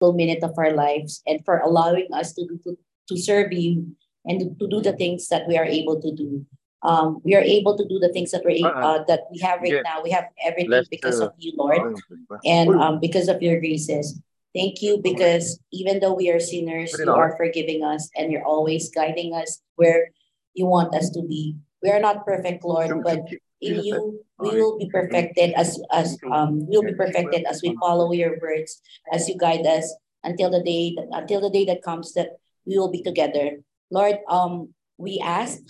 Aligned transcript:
Full 0.00 0.12
minute 0.12 0.42
of 0.42 0.52
our 0.58 0.72
lives 0.72 1.22
and 1.26 1.44
for 1.44 1.58
allowing 1.58 2.08
us 2.12 2.34
to, 2.34 2.46
to, 2.64 2.78
to 3.08 3.16
serve 3.16 3.52
you 3.52 3.96
and 4.26 4.40
to 4.58 4.66
do 4.66 4.80
the 4.80 4.92
things 4.92 5.28
that 5.28 5.48
we 5.48 5.56
are 5.56 5.64
able 5.64 6.00
to 6.00 6.12
do. 6.12 6.44
Um, 6.82 7.20
we 7.24 7.34
are 7.34 7.40
able 7.40 7.76
to 7.76 7.84
do 7.88 7.98
the 7.98 8.12
things 8.12 8.30
that 8.30 8.44
we 8.44 8.62
uh, 8.62 9.02
that 9.08 9.26
we 9.32 9.38
have 9.40 9.60
right 9.60 9.72
yeah. 9.72 9.80
now. 9.82 10.02
We 10.02 10.10
have 10.10 10.26
everything 10.44 10.70
Let's 10.70 10.88
because 10.88 11.20
of 11.20 11.32
you, 11.38 11.52
Lord, 11.56 11.96
and 12.44 12.70
um, 12.76 13.00
because 13.00 13.28
of 13.28 13.42
your 13.42 13.58
graces. 13.58 14.20
Thank 14.54 14.80
you 14.82 15.00
because 15.02 15.58
even 15.72 16.00
though 16.00 16.14
we 16.14 16.30
are 16.30 16.40
sinners, 16.40 16.94
you 16.98 17.10
are 17.10 17.36
forgiving 17.36 17.82
us 17.82 18.08
and 18.16 18.30
you're 18.30 18.44
always 18.44 18.88
guiding 18.90 19.34
us 19.34 19.60
where 19.74 20.10
you 20.54 20.66
want 20.66 20.94
us 20.94 21.10
to 21.10 21.22
be. 21.22 21.56
We 21.82 21.90
are 21.90 22.00
not 22.00 22.24
perfect, 22.24 22.64
Lord, 22.64 23.02
but 23.04 23.20
in 23.60 23.80
you 23.84 24.20
we 24.38 24.60
will 24.60 24.78
be 24.78 24.88
perfected 24.90 25.52
as 25.56 25.80
as 25.92 26.18
um 26.30 26.66
we 26.68 26.76
will 26.76 26.84
be 26.84 26.94
perfected 26.94 27.44
as 27.48 27.62
we 27.62 27.72
follow 27.80 28.12
your 28.12 28.36
words 28.40 28.80
as 29.12 29.28
you 29.28 29.36
guide 29.38 29.64
us 29.64 29.88
until 30.24 30.50
the 30.50 30.62
day 30.62 30.92
that, 30.96 31.08
until 31.12 31.40
the 31.40 31.50
day 31.50 31.64
that 31.64 31.82
comes 31.82 32.12
that 32.14 32.36
we 32.66 32.76
will 32.76 32.90
be 32.90 33.02
together. 33.02 33.62
Lord 33.90 34.18
um 34.28 34.74
we 34.98 35.20
ask 35.22 35.62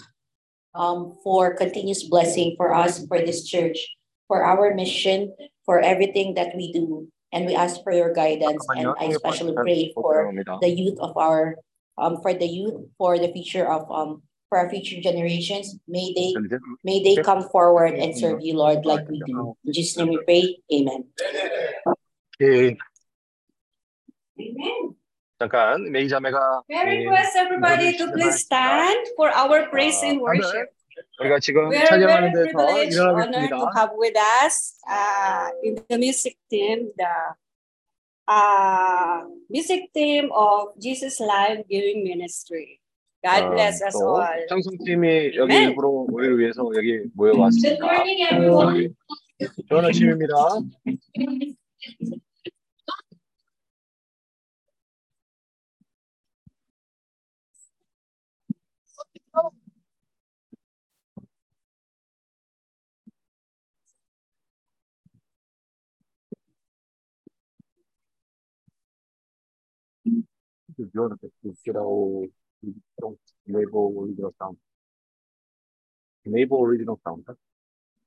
um 0.74 1.14
for 1.22 1.54
continuous 1.54 2.04
blessing 2.04 2.54
for 2.56 2.74
us 2.74 3.06
for 3.06 3.20
this 3.20 3.46
church 3.46 3.78
for 4.26 4.42
our 4.42 4.74
mission 4.74 5.30
for 5.64 5.80
everything 5.80 6.34
that 6.34 6.54
we 6.56 6.72
do. 6.72 7.06
And 7.32 7.46
we 7.46 7.54
ask 7.54 7.82
for 7.82 7.92
your 7.92 8.14
guidance 8.14 8.64
and 8.74 8.88
i 8.98 9.12
especially 9.12 9.54
pray 9.54 9.92
for 9.94 10.32
the 10.62 10.70
youth 10.70 10.98
of 10.98 11.14
our 11.16 11.58
um 11.98 12.18
for 12.22 12.32
the 12.32 12.46
youth 12.46 12.74
for 12.98 13.18
the 13.18 13.30
future 13.30 13.66
of 13.66 13.86
um 13.90 14.22
for 14.49 14.57
our 14.59 14.69
future 14.69 14.99
generations 14.99 15.79
may 15.87 16.11
they 16.15 16.35
May 16.83 17.01
they 17.03 17.21
come 17.23 17.43
forward 17.49 17.93
and 17.95 18.11
serve 18.17 18.41
you, 18.41 18.57
Lord, 18.57 18.85
like 18.85 19.07
we 19.07 19.21
do. 19.25 19.55
In 19.63 19.71
Jesus' 19.73 19.97
name 19.97 20.09
we 20.09 20.19
pray. 20.25 20.57
Amen. 20.73 21.05
예, 22.41 22.75
Amen. 24.41 24.95
잠깐 25.39 25.91
메이 25.91 26.07
자매가 26.09 26.63
May 26.69 26.77
I 26.77 26.85
예, 26.85 26.97
request 27.05 27.37
everybody 27.37 27.97
to 27.97 28.11
please 28.11 28.41
stand 28.45 29.07
for 29.15 29.29
our 29.33 29.69
praise 29.69 30.01
and 30.03 30.19
worship. 30.21 30.69
우리가 31.19 31.39
지금 31.39 31.69
We 31.69 31.77
are 31.77 31.85
very 31.87 32.01
찬양하는 32.01 32.33
데서 32.33 32.57
privileged, 32.57 32.99
honored 32.99 33.31
to 33.31 33.61
일어나겠습니다. 33.61 33.71
have 33.77 33.91
with 33.95 34.17
us 34.17 34.75
uh, 34.89 35.49
in 35.63 35.75
the 35.87 35.97
music 35.97 36.35
team, 36.49 36.91
the 36.97 37.13
uh, 38.27 39.25
music 39.49 39.93
team 39.93 40.29
of 40.33 40.73
Jesus 40.81 41.19
Life 41.21 41.63
Giving 41.69 42.03
Ministry. 42.03 42.81
God 43.22 43.42
어, 43.44 43.50
bless 43.50 43.82
us 43.82 43.92
또 43.98 44.20
all. 44.22 44.46
청송팀이 44.48 45.36
여기 45.36 45.52
Amen. 45.52 45.70
일부러 45.70 45.88
우리를 45.88 46.38
위해서 46.38 46.62
여기 46.76 46.92
Good 46.98 47.10
모여왔습니다. 47.14 47.84
morning, 47.84 48.22
everyone. 48.22 48.94
좋은 49.68 49.84
아침입니다. 49.84 50.34
If 70.78 70.88
you 70.94 71.00
want 71.00 71.20
to 71.20 72.28
enable 73.48 73.94
original 74.00 74.34
sound. 74.40 74.56
Enable 76.26 76.62
original 76.64 77.00
sound. 77.04 77.24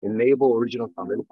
Enable 0.03 0.55
original 0.55 0.89
sound. 0.95 1.09
Let 1.09 1.17
me 1.19 1.25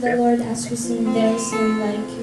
the 0.00 0.16
Lord 0.16 0.40
as 0.40 0.70
we 0.70 0.76
sing 0.76 1.12
There 1.12 1.34
is 1.34 1.52
like. 1.52 2.19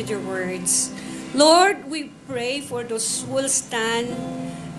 with 0.00 0.08
your 0.08 0.24
words. 0.24 0.88
Lord, 1.36 1.84
we 1.92 2.08
pray 2.24 2.64
for 2.64 2.80
those 2.82 3.20
who 3.20 3.36
will 3.36 3.52
stand 3.52 4.08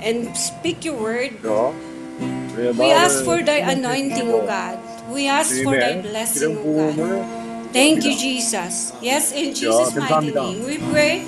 and 0.01 0.33
speak 0.33 0.81
your 0.81 0.97
word. 0.97 1.37
We 1.45 2.89
ask 2.89 3.21
for 3.23 3.37
thy 3.45 3.61
anointing, 3.61 4.33
O 4.33 4.41
God. 4.49 4.81
We 5.13 5.29
ask 5.29 5.53
for 5.61 5.77
thy 5.77 6.01
blessing, 6.01 6.57
O 6.57 6.65
God. 6.73 7.69
Thank 7.69 8.03
you, 8.03 8.17
Jesus. 8.17 8.91
Yes, 8.99 9.31
in 9.31 9.53
Jesus' 9.53 9.93
mighty 9.95 10.33
name 10.33 10.65
we 10.65 10.81
pray. 10.89 11.21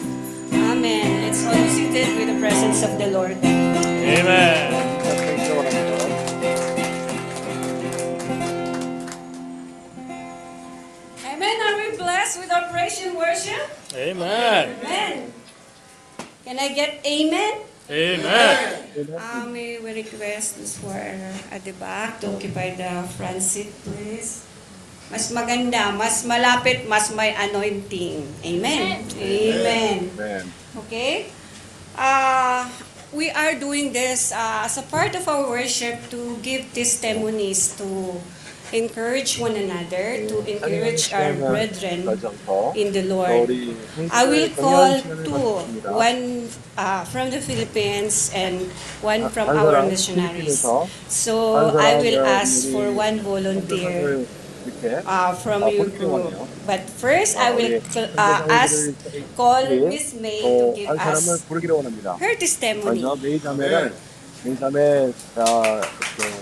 Amen. 0.52 1.30
Let's 1.30 1.46
all 1.46 1.54
be 1.54 1.70
seated 1.70 2.18
with 2.18 2.34
the 2.34 2.40
presence 2.42 2.82
of 2.82 2.98
the 2.98 3.14
Lord. 3.14 3.38
Amen. 3.46 4.73
Get 16.84 17.00
amen? 17.08 17.54
Amen. 17.88 18.60
Uh, 19.16 19.48
may 19.48 19.80
we 19.80 20.04
request 20.04 20.60
this 20.60 20.76
for 20.76 20.92
at 20.92 21.64
the 21.64 21.72
back 21.80 22.20
to 22.20 22.36
occupy 22.36 22.76
the 22.76 23.08
front 23.16 23.40
seat, 23.40 23.72
please. 23.88 24.44
Mas 25.08 25.32
maganda, 25.32 25.96
mas 25.96 26.28
malapit, 26.28 26.84
mas 26.92 27.08
may 27.16 27.32
anointing. 27.32 28.28
Amen. 28.44 29.08
Amen. 29.16 30.12
Amen. 30.12 30.44
Okay? 30.84 31.32
Uh, 31.96 32.68
we 33.16 33.32
are 33.32 33.56
doing 33.56 33.96
this 33.96 34.36
uh, 34.36 34.68
as 34.68 34.76
a 34.76 34.84
part 34.92 35.16
of 35.16 35.24
our 35.32 35.48
worship 35.48 36.04
to 36.12 36.36
give 36.44 36.68
testimonies, 36.76 37.80
to 37.80 38.20
encourage 38.73 39.41
one 39.41 39.57
another, 39.57 40.29
to 40.29 40.45
encourage 40.45 41.09
our 41.13 41.33
brethren 41.33 42.05
가정터 42.05 42.77
in 42.77 42.93
the 42.93 43.03
Lord. 43.09 43.49
우리 43.49 43.75
I 44.11 44.27
will 44.29 44.49
형제들 44.49 44.61
call 44.61 44.93
격려하는 44.93 45.01
시간을 45.01 45.25
two, 45.25 45.33
가졌습니다. 45.33 45.97
one 45.97 46.49
uh, 46.77 47.03
from 47.09 47.31
the 47.31 47.41
Philippines 47.41 48.31
and 48.35 48.69
one 49.01 49.29
from 49.33 49.49
한 49.49 49.57
our 49.57 49.73
사람 49.73 49.89
missionaries. 49.89 50.61
필리핀에서 50.63 50.87
So 51.09 51.35
한 51.57 51.77
I 51.81 51.97
will 52.03 52.21
사람은 52.21 52.29
ask 52.29 52.69
for 52.69 52.85
우리 52.93 52.97
one 52.99 53.17
volunteer 53.25 53.89
선교사를 53.89 54.27
이렇게 54.69 54.87
uh, 55.01 55.33
from 55.41 55.63
아, 55.65 55.73
your 55.73 55.89
볼게요. 55.89 56.29
group. 56.29 56.49
But 56.69 56.85
first, 57.01 57.39
I 57.41 57.49
아, 57.49 57.57
will 57.57 57.81
우리 57.81 58.05
uh, 58.21 58.53
ask, 58.53 58.93
call 59.35 59.65
예. 59.65 59.81
Miss 59.89 60.13
May 60.21 60.45
to 60.45 60.45
또 60.45 60.75
give 60.77 60.89
한 60.93 60.99
사람을 60.99 61.33
us 61.41 61.45
부르기로 61.49 61.77
원합니다. 61.81 62.19
her 62.21 62.37
testimony. 62.37 63.01
먼저 63.01 63.17
메이 63.17 63.41
자매를 63.41 63.93
메이 64.45 64.57
자매 64.61 65.09
어, 65.37 65.81
그, 65.81 66.21
간증을 66.21 66.42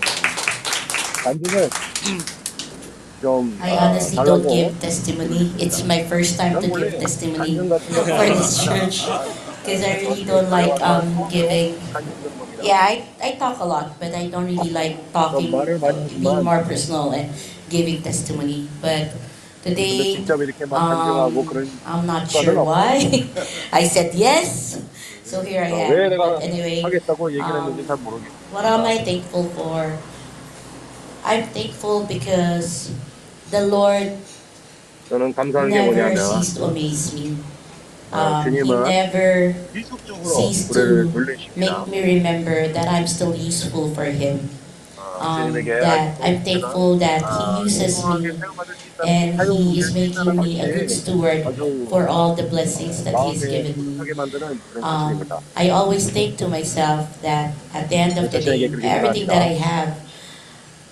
I 3.62 3.78
honestly 3.78 4.18
don't 4.26 4.42
give 4.48 4.80
testimony. 4.80 5.52
It's 5.58 5.84
my 5.84 6.02
first 6.04 6.36
time 6.36 6.58
to 6.60 6.66
give 6.68 6.98
testimony 6.98 7.56
for 8.18 8.26
this 8.34 8.58
church 8.64 9.06
because 9.62 9.82
I 9.84 10.00
really 10.02 10.24
don't 10.24 10.50
like 10.50 10.74
um, 10.82 11.28
giving. 11.30 11.78
Yeah, 12.62 12.78
I, 12.82 13.06
I 13.22 13.32
talk 13.38 13.58
a 13.60 13.64
lot, 13.64 13.98
but 14.00 14.14
I 14.14 14.28
don't 14.28 14.46
really 14.46 14.70
like 14.70 14.98
talking, 15.12 15.50
being 16.20 16.42
more 16.44 16.62
personal 16.64 17.10
and 17.12 17.30
giving 17.70 18.02
testimony. 18.02 18.68
But 18.80 19.14
today, 19.62 20.14
um, 20.74 21.42
I'm 21.86 22.06
not 22.06 22.30
sure 22.30 22.58
why. 22.62 23.02
I 23.72 23.84
said 23.84 24.14
yes, 24.14 24.80
so 25.24 25.42
here 25.42 25.62
I 25.62 25.70
am. 25.70 26.14
But 26.16 26.42
anyway, 26.42 26.82
um, 27.40 27.74
what 28.50 28.64
am 28.64 28.82
I 28.84 28.98
thankful 28.98 29.44
for? 29.54 29.98
I'm 31.25 31.43
thankful 31.53 32.05
because 32.07 32.91
the 33.51 33.65
Lord 33.67 34.15
저는 35.09 35.33
감사한 35.33 35.69
게 35.69 35.75
never 35.75 35.91
뭐냐면 35.93 36.17
ceased 36.17 36.55
to 36.57 36.65
amaze 36.67 37.13
me. 37.15 37.37
아, 38.11 38.43
Um, 38.47 38.53
he 38.53 38.63
주님은 38.63 38.83
never 38.87 39.55
지속적으로 39.73 40.23
ceased 40.35 40.71
우리를 40.71 41.03
to 41.05 41.11
돌리십니다. 41.11 41.59
make 41.59 41.87
me 41.91 41.99
remember 41.99 42.71
that 42.73 42.87
I'm 42.87 43.03
still 43.07 43.35
useful 43.35 43.91
for 43.91 44.07
Him. 44.07 44.47
아, 44.97 45.19
Um, 45.19 45.51
주님에게 45.51 45.79
that 45.81 46.15
I'm 46.23 46.39
thankful 46.43 46.95
that 46.99 47.23
아, 47.25 47.59
He 47.59 47.67
uses 47.67 47.99
소중하게 47.99 48.27
me 48.31 48.37
사용받을 48.39 48.75
수 48.75 48.87
있다는 48.87 49.07
and 49.11 49.35
사용 49.35 49.57
He 49.57 49.79
is 49.79 49.91
기회를 49.91 49.95
making 49.99 50.39
me 50.39 50.49
a 50.59 50.65
good 50.71 50.87
주시는 50.87 51.03
steward 51.03 51.41
아주 51.47 51.61
for 51.91 52.03
all 52.07 52.31
the 52.35 52.47
blessings 52.47 53.03
that 53.03 53.15
He 53.15 53.35
has 53.35 53.43
마음에 53.43 53.51
given 53.51 53.75
me. 53.75 53.99
하게 53.99 54.13
만드는 54.15 54.43
그런 54.71 54.83
Um, 54.83 55.19
사실입니다. 55.19 55.39
I 55.59 55.65
always 55.71 56.07
think 56.11 56.37
to 56.39 56.47
myself 56.47 57.11
that 57.23 57.51
at 57.75 57.87
the 57.91 57.97
end 57.99 58.15
of 58.15 58.31
the 58.31 58.39
day, 58.39 58.71
everything 58.87 59.27
that 59.27 59.43
I 59.43 59.55
have 59.59 59.99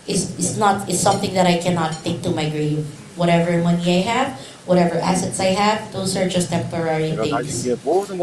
is, 0.06 0.38
is 0.38 0.58
not 0.58 0.88
is 0.88 1.00
something 1.00 1.34
that 1.34 1.46
I 1.46 1.58
cannot 1.58 1.92
take 2.04 2.22
to 2.22 2.30
my 2.30 2.48
grave. 2.48 2.86
Whatever 3.16 3.58
money 3.62 4.00
I 4.00 4.02
have, 4.08 4.40
whatever 4.66 4.96
assets 4.96 5.40
I 5.40 5.52
have, 5.52 5.92
those 5.92 6.16
are 6.16 6.28
just 6.28 6.48
temporary 6.50 7.12
things. 7.16 7.68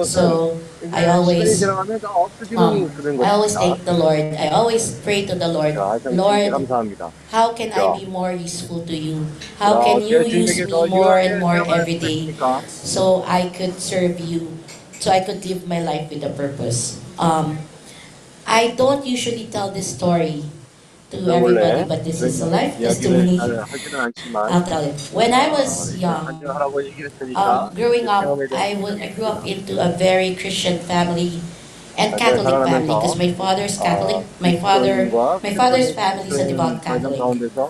So 0.04 0.58
I 0.92 1.06
always 1.08 1.62
um, 2.58 2.90
I 3.22 3.30
always 3.30 3.56
thank 3.56 3.84
the 3.86 3.94
Lord. 3.94 4.34
I 4.36 4.48
always 4.50 4.94
pray 5.04 5.26
to 5.26 5.36
the 5.36 5.48
Lord. 5.48 5.76
Lord, 6.18 6.54
how 7.32 7.54
can 7.54 7.72
I 7.74 8.00
be 8.00 8.06
more 8.06 8.32
useful 8.32 8.86
to 8.86 8.96
you? 8.96 9.26
How 9.60 9.84
can 9.84 10.02
you 10.02 10.18
use 10.24 10.58
me 10.66 10.90
more 10.90 11.18
and 11.20 11.40
more 11.40 11.58
every 11.76 12.00
day 12.00 12.34
so 12.68 13.24
I 13.28 13.50
could 13.50 13.80
serve 13.80 14.20
you, 14.20 14.58
so 15.00 15.12
I 15.12 15.22
could 15.22 15.46
live 15.46 15.68
my 15.68 15.82
life 15.82 16.10
with 16.10 16.24
a 16.24 16.30
purpose? 16.32 17.02
Um, 17.20 17.60
I 18.48 18.74
don't 18.78 19.06
usually 19.06 19.48
tell 19.48 19.72
this 19.72 19.94
story 19.96 20.44
to 21.12 21.18
everybody, 21.32 21.84
but 21.88 22.04
this 22.04 22.22
is 22.22 22.42
a 22.42 22.46
life 22.48 22.78
testimony. 22.80 23.40
I'll 23.40 24.64
tell 24.64 24.84
you. 24.86 24.94
When 25.14 25.34
I 25.34 25.50
was 25.50 25.96
young, 25.98 26.28
um, 27.36 27.74
growing 27.76 28.08
up, 28.08 28.24
I, 28.52 28.76
was 28.76 29.00
I 29.00 29.08
grew 29.14 29.26
up 29.26 29.46
into 29.46 29.80
a 29.80 29.96
very 29.98 30.36
Christian 30.36 30.80
family 30.80 31.40
and 31.98 32.18
Catholic 32.18 32.46
family 32.48 32.88
because 32.88 33.18
my 33.18 33.32
father's 33.34 33.78
Catholic. 33.78 34.26
My 34.40 34.56
father, 34.58 35.06
my 35.44 35.54
father's 35.56 35.94
family 35.94 36.28
is 36.28 36.38
a 36.40 36.48
devout 36.48 36.84
Catholic, 36.84 37.18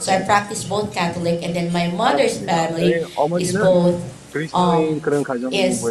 so 0.01 0.11
I 0.11 0.21
practice 0.23 0.63
both 0.63 0.93
Catholic, 0.93 1.43
and 1.43 1.55
then 1.55 1.71
my 1.71 1.87
mother's 1.91 2.39
family 2.41 2.93
is 3.39 3.53
both 3.53 4.01
um, 4.53 5.01
is 5.51 5.83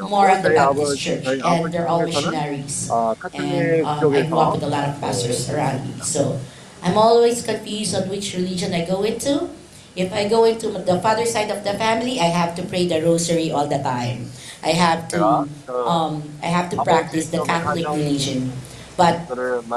more 0.00 0.30
of 0.30 0.42
the 0.42 0.50
Baptist 0.50 0.98
church, 0.98 1.24
and 1.26 1.72
they're 1.72 1.88
all 1.88 2.02
missionaries. 2.06 2.90
And 3.34 3.82
um, 3.86 3.96
I 4.14 4.24
grew 4.28 4.38
up 4.38 4.54
with 4.54 4.62
a 4.62 4.66
lot 4.68 4.88
of 4.88 5.00
pastors 5.00 5.50
around 5.50 5.86
me, 5.86 6.00
so. 6.02 6.40
I'm 6.84 6.98
always 6.98 7.42
confused 7.42 7.94
on 7.96 8.08
which 8.08 8.34
religion 8.34 8.74
I 8.74 8.84
go 8.84 9.02
into. 9.02 9.48
If 9.96 10.12
I 10.12 10.28
go 10.28 10.44
into 10.44 10.68
the 10.70 11.00
father 11.00 11.24
side 11.24 11.50
of 11.50 11.64
the 11.64 11.74
family, 11.74 12.20
I 12.20 12.28
have 12.28 12.54
to 12.56 12.62
pray 12.62 12.86
the 12.86 13.00
rosary 13.02 13.50
all 13.50 13.66
the 13.66 13.78
time. 13.82 14.30
I 14.62 14.72
have 14.76 15.08
to 15.08 15.48
um, 15.68 16.22
I 16.42 16.46
have 16.46 16.68
to 16.70 16.76
practice 16.82 17.30
the 17.30 17.40
Catholic 17.42 17.86
religion. 17.88 18.52
But 18.96 19.26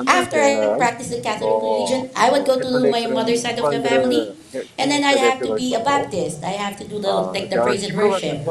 after 0.05 0.37
I 0.37 0.53
would 0.61 0.77
practice 0.77 1.09
the 1.09 1.21
Catholic 1.21 1.49
religion, 1.61 2.09
I 2.15 2.29
would 2.29 2.45
go 2.45 2.59
to 2.59 2.89
my 2.91 3.07
mother's 3.07 3.41
side 3.41 3.57
of 3.59 3.71
the 3.71 3.81
family, 3.81 4.35
and 4.77 4.91
then 4.91 5.03
I 5.03 5.13
have 5.17 5.41
to 5.41 5.55
be 5.55 5.73
a 5.73 5.79
Baptist. 5.83 6.43
I 6.43 6.53
have 6.57 6.77
to 6.77 6.85
do 6.87 6.99
the 6.99 7.31
take 7.33 7.49
the 7.49 7.57
praise 7.61 7.83
and 7.83 7.97
worship. 7.97 8.45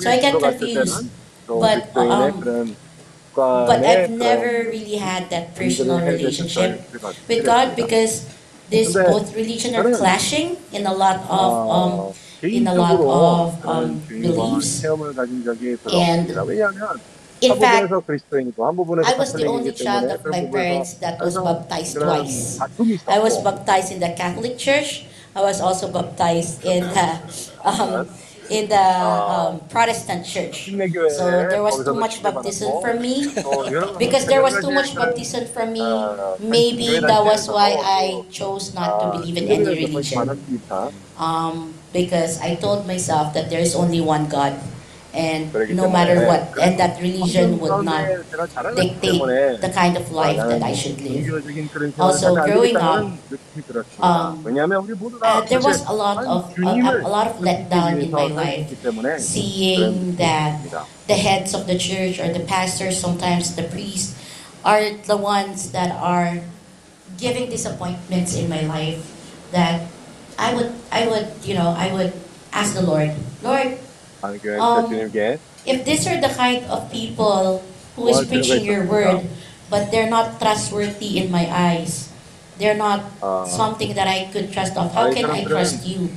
So 0.00 0.10
I 0.10 0.18
get 0.20 0.32
confused. 0.38 1.06
But 1.48 1.96
um, 1.96 2.76
but 3.66 3.84
I've 3.84 4.10
never 4.10 4.68
really 4.70 4.96
had 4.96 5.30
that 5.30 5.54
personal 5.56 6.00
relationship 6.00 6.80
with 7.28 7.44
God 7.44 7.74
because 7.76 8.26
this 8.70 8.98
both 9.06 9.34
religion 9.36 9.74
are 9.74 9.88
clashing 9.90 10.56
in 10.72 10.86
a 10.86 10.94
lot 10.94 11.20
of 11.28 11.52
um, 11.68 11.92
in 12.52 12.66
a 12.66 12.74
lot 12.74 13.00
of 13.00 13.64
um, 13.66 14.00
beliefs. 14.20 14.84
And 15.92 16.28
in 17.40 17.58
fact, 17.58 17.92
I 19.02 19.14
was 19.18 19.32
the 19.34 19.46
only 19.46 19.72
child 19.72 20.10
of 20.10 20.24
my 20.26 20.46
parents 20.46 20.94
that 21.02 21.18
was 21.20 21.36
baptized 21.38 21.98
twice. 21.98 22.58
I 23.08 23.18
was 23.18 23.38
baptized 23.42 23.92
in 23.92 24.00
the 24.00 24.14
Catholic 24.16 24.58
Church. 24.58 25.06
I 25.34 25.40
was 25.40 25.60
also 25.60 25.90
baptized 25.90 26.64
in 26.64 26.82
the 26.92 27.08
um, 27.64 28.06
in 28.50 28.68
the 28.68 28.78
um, 28.78 29.60
Protestant 29.68 30.26
church. 30.26 30.66
So 31.14 31.24
there 31.48 31.62
was 31.62 31.84
too 31.84 31.94
much 31.94 32.22
baptism 32.22 32.70
for 32.82 32.94
me. 32.94 33.30
Because 33.98 34.26
there 34.26 34.42
was 34.42 34.58
too 34.60 34.70
much 34.72 34.94
baptism 34.94 35.46
for 35.48 35.66
me, 35.66 35.82
maybe 36.40 36.98
that 37.00 37.22
was 37.24 37.48
why 37.48 37.76
I 37.78 38.24
chose 38.30 38.74
not 38.74 38.98
to 39.00 39.06
believe 39.18 39.36
in 39.36 39.46
any 39.48 39.86
religion. 39.86 40.26
Um, 41.18 41.74
because 41.92 42.40
I 42.40 42.56
told 42.56 42.86
myself 42.86 43.34
that 43.34 43.50
there 43.50 43.60
is 43.60 43.74
only 43.74 44.00
one 44.00 44.28
God 44.28 44.58
and 45.15 45.49
그러기 45.51 45.73
no 45.73 45.87
때문에 45.87 45.93
matter 45.97 46.17
what, 46.27 46.51
그런 46.53 46.61
and 46.67 46.77
that 46.77 46.93
religion 47.01 47.57
환경 47.57 47.61
would 47.63 47.81
not 47.81 48.03
가운데 48.05 48.23
제가 48.29 48.41
자라났기 48.53 48.81
dictate 48.81 49.01
때문에 49.17 49.59
the 49.63 49.71
kind 49.73 49.95
of 49.97 50.05
life 50.13 50.37
나는 50.37 50.49
that 50.59 50.63
I 50.67 50.73
should 50.77 50.99
live. 51.01 51.25
종교적인 51.25 51.69
그런 51.73 51.93
Also, 51.97 52.19
생활을 52.27 52.37
하지 52.37 52.51
growing 52.51 52.77
않겠다는 52.77 53.19
느낌이 53.31 53.59
들었습니다. 53.65 54.03
um, 54.03 54.45
왜냐하면 54.45 54.73
우리 54.83 54.93
모두 54.93 55.17
다 55.17 55.25
Uh, 55.39 55.45
there 55.47 55.63
was 55.63 55.79
사실 55.81 55.89
a 55.89 55.95
lot 55.95 56.17
한 56.21 56.27
of 56.27 56.39
a, 56.51 56.55
주님을 56.55 56.87
a 57.01 57.09
lot 57.09 57.25
of 57.31 57.35
letdown 57.41 57.93
in 57.97 58.11
my 58.11 58.27
위해서 58.29 58.35
life, 58.35 58.67
살기 58.67 58.75
때문에 58.83 59.09
seeing 59.17 60.17
that 60.19 60.53
그런 60.69 60.83
느낌입니다. 60.85 60.85
the 61.07 61.17
heads 61.17 61.51
of 61.55 61.65
the 61.65 61.77
church 61.79 62.19
or 62.21 62.29
the 62.29 62.43
pastors, 62.45 62.99
sometimes 62.99 63.55
the 63.55 63.65
priests, 63.71 64.13
are 64.67 64.91
the 65.07 65.15
ones 65.17 65.71
that 65.71 65.89
are 65.97 66.43
giving 67.17 67.49
disappointments 67.49 68.35
in 68.35 68.51
my 68.51 68.61
life. 68.67 69.01
That 69.55 69.87
I 70.37 70.53
would, 70.53 70.69
I 70.91 71.07
would, 71.07 71.31
you 71.47 71.55
know, 71.55 71.71
I 71.73 71.89
would 71.95 72.11
ask 72.51 72.75
the 72.75 72.83
Lord, 72.83 73.15
Lord, 73.41 73.79
um, 74.60 74.86
if 75.66 75.84
these 75.84 76.06
are 76.06 76.18
the 76.20 76.30
kind 76.30 76.64
of 76.66 76.90
people 76.90 77.62
who 77.96 78.08
is 78.08 78.18
preaching 78.28 78.62
your 78.64 78.84
word, 78.86 79.26
but 79.70 79.90
they're 79.90 80.10
not 80.10 80.38
trustworthy 80.40 81.18
in 81.18 81.30
my 81.30 81.46
eyes, 81.50 82.08
they're 82.58 82.78
not 82.78 83.02
Uh, 83.22 83.46
something 83.48 83.94
that 83.94 84.06
I 84.06 84.30
could 84.32 84.52
trust 84.52 84.76
of. 84.76 84.92
How 84.94 85.10
can 85.14 85.26
I 85.30 85.42
trust 85.48 85.86
you? 85.86 86.10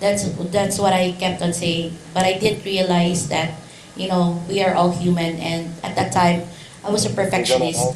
That's 0.00 0.24
that's 0.50 0.78
what 0.80 0.92
I 0.92 1.12
kept 1.12 1.42
on 1.42 1.52
saying. 1.52 1.92
But 2.16 2.24
I 2.24 2.38
did 2.40 2.64
realize 2.64 3.28
that, 3.28 3.52
you 3.96 4.08
know, 4.08 4.40
we 4.48 4.64
are 4.64 4.72
all 4.74 4.90
human, 4.90 5.36
and 5.38 5.70
at 5.84 5.94
that 5.94 6.10
time, 6.10 6.48
I 6.82 6.88
was 6.90 7.04
a 7.04 7.12
perfectionist 7.12 7.94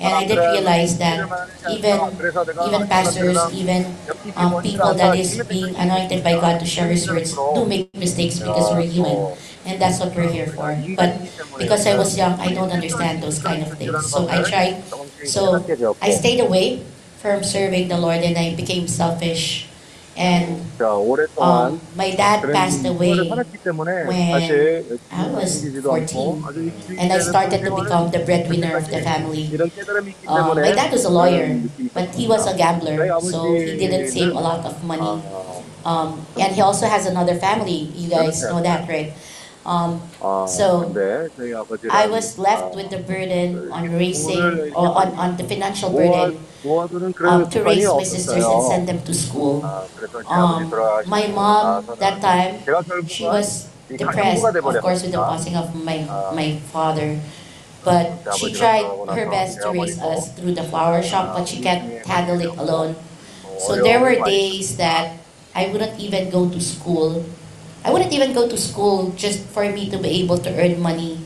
and 0.00 0.16
I 0.16 0.26
did 0.26 0.46
realize 0.46 0.98
that 0.98 1.30
even 1.66 2.12
even 2.60 2.88
pastors, 2.88 3.48
even 3.52 3.96
um, 4.36 4.62
people 4.62 4.94
that 4.96 5.14
is 5.14 5.40
being 5.48 5.76
anointed 5.76 6.24
by 6.24 6.38
God 6.40 6.60
to 6.60 6.66
share 6.66 6.88
His 6.88 7.08
words 7.08 7.40
do 7.54 7.66
make 7.66 7.94
mistakes 7.94 8.40
because 8.40 8.72
we're 8.74 8.82
human, 8.88 9.28
and 9.66 9.80
that's 9.82 10.00
what 10.00 10.16
we're 10.16 10.26
here 10.28 10.48
for. 10.48 10.74
But 10.96 11.20
because 11.58 11.86
I 11.86 11.96
was 11.96 12.16
young, 12.18 12.40
I 12.40 12.54
don't 12.54 12.72
understand 12.72 13.22
those 13.22 13.40
kind 13.40 13.62
of 13.62 13.70
things. 13.76 14.06
So 14.06 14.28
I 14.28 14.42
tried. 14.42 14.84
So 15.24 15.66
I 16.02 16.10
stayed 16.12 16.40
away 16.40 16.84
from 17.18 17.44
serving 17.44 17.88
the 17.88 17.98
Lord, 17.98 18.22
and 18.24 18.38
I 18.38 18.56
became 18.56 18.88
selfish. 18.88 19.67
And 20.18 20.66
um, 21.38 21.78
my 21.94 22.10
dad 22.10 22.42
passed 22.50 22.84
away 22.84 23.14
when 24.02 24.18
I 25.14 25.26
was 25.30 25.62
14, 25.62 26.42
and 26.98 27.12
I 27.12 27.18
started 27.22 27.62
to 27.62 27.70
become 27.70 28.10
the 28.10 28.20
breadwinner 28.26 28.76
of 28.76 28.90
the 28.90 28.98
family. 29.00 29.46
Um, 30.26 30.58
my 30.58 30.72
dad 30.74 30.90
was 30.90 31.04
a 31.04 31.10
lawyer, 31.10 31.62
but 31.94 32.14
he 32.14 32.26
was 32.26 32.46
a 32.46 32.56
gambler, 32.56 32.98
so 33.22 33.54
he 33.54 33.76
didn't 33.78 34.08
save 34.08 34.34
a 34.34 34.40
lot 34.40 34.66
of 34.66 34.82
money. 34.84 35.22
Um, 35.84 36.26
and 36.36 36.50
he 36.54 36.60
also 36.60 36.86
has 36.86 37.06
another 37.06 37.36
family. 37.36 37.90
You 37.94 38.10
guys 38.10 38.42
know 38.42 38.60
that, 38.62 38.88
right? 38.88 39.14
Um, 39.66 40.00
so 40.46 40.90
I 41.90 42.06
was 42.06 42.38
left 42.38 42.74
with 42.74 42.90
the 42.90 42.98
burden 42.98 43.70
on 43.70 43.92
raising, 43.92 44.72
or 44.74 44.88
on, 44.98 45.08
on 45.14 45.36
the 45.36 45.44
financial 45.44 45.90
burden 45.90 46.38
um, 47.24 47.48
to 47.50 47.62
raise 47.62 47.94
my 47.94 48.02
sisters 48.04 48.48
and 48.50 48.62
send 48.62 48.88
them 48.88 49.02
to 49.02 49.14
school. 49.14 49.62
Um, 50.28 50.70
my 51.06 51.26
mom, 51.28 51.86
that 51.98 52.20
time, 52.20 52.60
she 53.06 53.24
was 53.30 53.68
depressed, 53.96 54.54
of 54.64 54.80
course, 54.80 55.02
with 55.02 55.12
the 55.12 55.18
passing 55.24 55.56
of 55.56 55.74
my, 55.74 56.04
my 56.30 56.58
father. 56.72 57.20
But 57.84 58.20
she 58.34 58.52
tried 58.52 58.84
her 59.08 59.26
best 59.30 59.62
to 59.62 59.70
raise 59.70 59.98
us 60.00 60.32
through 60.34 60.54
the 60.54 60.64
flower 60.64 61.02
shop, 61.02 61.32
but 61.32 61.48
she 61.48 61.60
can't 61.60 61.84
handle 62.04 62.40
it 62.40 62.54
alone. 62.58 62.96
So 63.58 63.76
there 63.80 64.00
were 64.00 64.14
days 64.24 64.76
that 64.76 65.18
I 65.54 65.68
wouldn't 65.68 65.98
even 65.98 66.30
go 66.30 66.48
to 66.50 66.60
school. 66.60 67.24
I 67.84 67.90
wouldn't 67.92 68.12
even 68.12 68.34
go 68.34 68.48
to 68.48 68.56
school 68.58 69.10
just 69.16 69.46
for 69.54 69.64
me 69.70 69.88
to 69.90 69.98
be 69.98 70.08
able 70.22 70.38
to 70.38 70.50
earn 70.60 70.80
money 70.80 71.20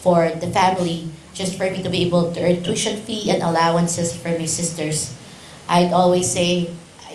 for 0.00 0.30
the 0.30 0.48
family 0.48 1.08
just 1.38 1.56
for 1.56 1.70
me 1.70 1.82
to 1.82 1.88
be 1.88 2.02
able 2.04 2.32
to 2.34 2.38
earn 2.42 2.62
tuition 2.66 2.98
fee 3.06 3.30
and 3.30 3.42
allowances 3.42 4.10
for 4.14 4.28
my 4.34 4.44
sisters. 4.46 5.14
I'd 5.68 5.92
always 5.92 6.26
say 6.30 6.70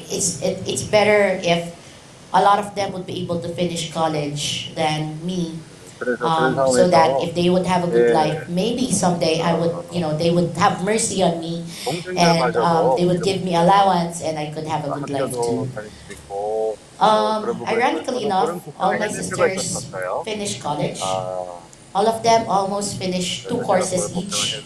it's, 0.09 0.41
it, 0.41 0.63
it's 0.65 0.83
better 0.83 1.39
if 1.43 1.75
a 2.33 2.41
lot 2.41 2.57
of 2.59 2.73
them 2.75 2.93
would 2.93 3.05
be 3.05 3.21
able 3.21 3.39
to 3.41 3.49
finish 3.49 3.91
college 3.91 4.73
than 4.75 5.19
me. 5.25 5.59
Um, 6.19 6.55
so 6.67 6.89
that 6.89 7.21
if 7.23 7.33
they 7.35 7.49
would 7.49 7.65
have 7.65 7.83
a 7.83 7.87
good 7.87 8.11
life, 8.11 8.49
maybe 8.49 8.91
someday 8.91 9.39
I 9.39 9.55
would, 9.55 9.71
you 9.93 10.01
know, 10.01 10.17
they 10.17 10.31
would 10.31 10.51
have 10.57 10.83
mercy 10.83 11.23
on 11.23 11.39
me 11.39 11.63
and 12.17 12.55
um, 12.57 12.97
they 12.97 13.05
would 13.05 13.23
give 13.23 13.43
me 13.43 13.55
allowance 13.55 14.21
and 14.21 14.37
I 14.37 14.51
could 14.51 14.67
have 14.67 14.83
a 14.83 14.91
good 14.99 15.09
life 15.09 15.31
too. 15.31 15.69
Um, 16.99 17.63
ironically 17.67 18.25
enough, 18.25 18.49
all 18.79 18.97
my 18.99 19.07
sisters 19.07 19.87
finished 20.25 20.61
college. 20.61 20.99
All 21.95 22.07
of 22.07 22.23
them 22.23 22.49
almost 22.49 22.97
finished 22.97 23.47
two 23.47 23.61
courses 23.61 24.09
each, 24.17 24.63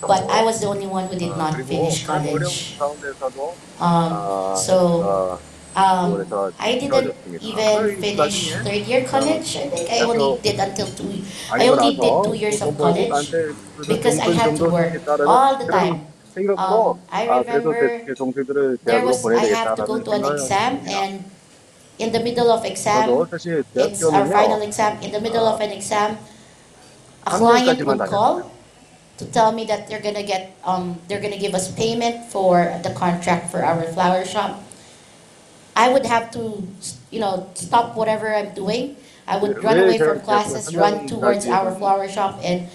but 0.00 0.22
I 0.30 0.44
was 0.44 0.60
the 0.60 0.66
only 0.66 0.86
one 0.86 1.08
who 1.08 1.16
did 1.18 1.36
not 1.36 1.54
finish 1.66 2.06
college. 2.06 2.78
Um, 3.80 4.56
so 4.56 5.38
um, 5.74 6.24
I 6.58 6.78
didn't 6.78 7.14
even 7.42 8.00
finish 8.00 8.52
third 8.52 8.82
year 8.86 9.04
college. 9.04 9.56
I 9.56 9.68
think 9.68 9.90
I 9.90 10.00
only 10.00 10.40
did 10.40 10.58
until 10.60 10.86
two. 10.86 11.22
I 11.52 11.68
only 11.68 11.96
did 11.96 12.14
two 12.24 12.34
years 12.34 12.62
of 12.62 12.76
college 12.78 13.10
because 13.88 14.18
I 14.18 14.30
had 14.32 14.56
to 14.56 14.64
work 14.70 15.02
all 15.26 15.56
the 15.58 15.66
time. 15.66 16.06
Um, 16.56 17.00
I 17.10 17.24
remember 17.40 18.04
there 18.84 19.04
was 19.04 19.24
I 19.24 19.46
have 19.56 19.74
to 19.76 19.82
go 19.84 20.00
to 20.00 20.10
an 20.12 20.24
exam 20.24 20.80
and 20.86 21.24
in 21.98 22.12
the 22.12 22.20
middle 22.20 22.50
of 22.52 22.64
exam, 22.64 23.08
it's 23.74 24.04
our 24.04 24.26
final 24.28 24.60
exam. 24.60 25.00
In 25.02 25.12
the 25.12 25.20
middle 25.20 25.46
of 25.46 25.60
an 25.60 25.70
exam, 25.72 26.18
a 27.26 27.30
client 27.32 27.84
would 27.84 28.04
call 28.04 28.52
to 29.18 29.26
tell 29.26 29.52
me 29.52 29.64
that 29.66 29.88
they're 29.88 30.02
gonna 30.02 30.22
get, 30.24 30.56
um, 30.64 31.00
they're 31.08 31.20
gonna 31.20 31.38
give 31.38 31.54
us 31.54 31.72
payment 31.72 32.30
for 32.32 32.80
the 32.84 32.90
contract 32.92 33.50
for 33.50 33.64
our 33.64 33.84
flower 33.84 34.24
shop, 34.24 34.62
I 35.76 35.88
would 35.90 36.06
have 36.06 36.30
to, 36.32 36.66
you 37.10 37.20
know, 37.20 37.50
stop 37.54 37.96
whatever 37.96 38.34
I'm 38.34 38.54
doing. 38.54 38.96
I 39.26 39.38
would 39.38 39.62
run 39.62 39.78
away 39.78 39.98
from 40.00 40.20
classes, 40.20 40.74
run 40.74 41.06
towards 41.06 41.48
our 41.48 41.72
flower 41.72 42.08
shop 42.08 42.40
and 42.42 42.68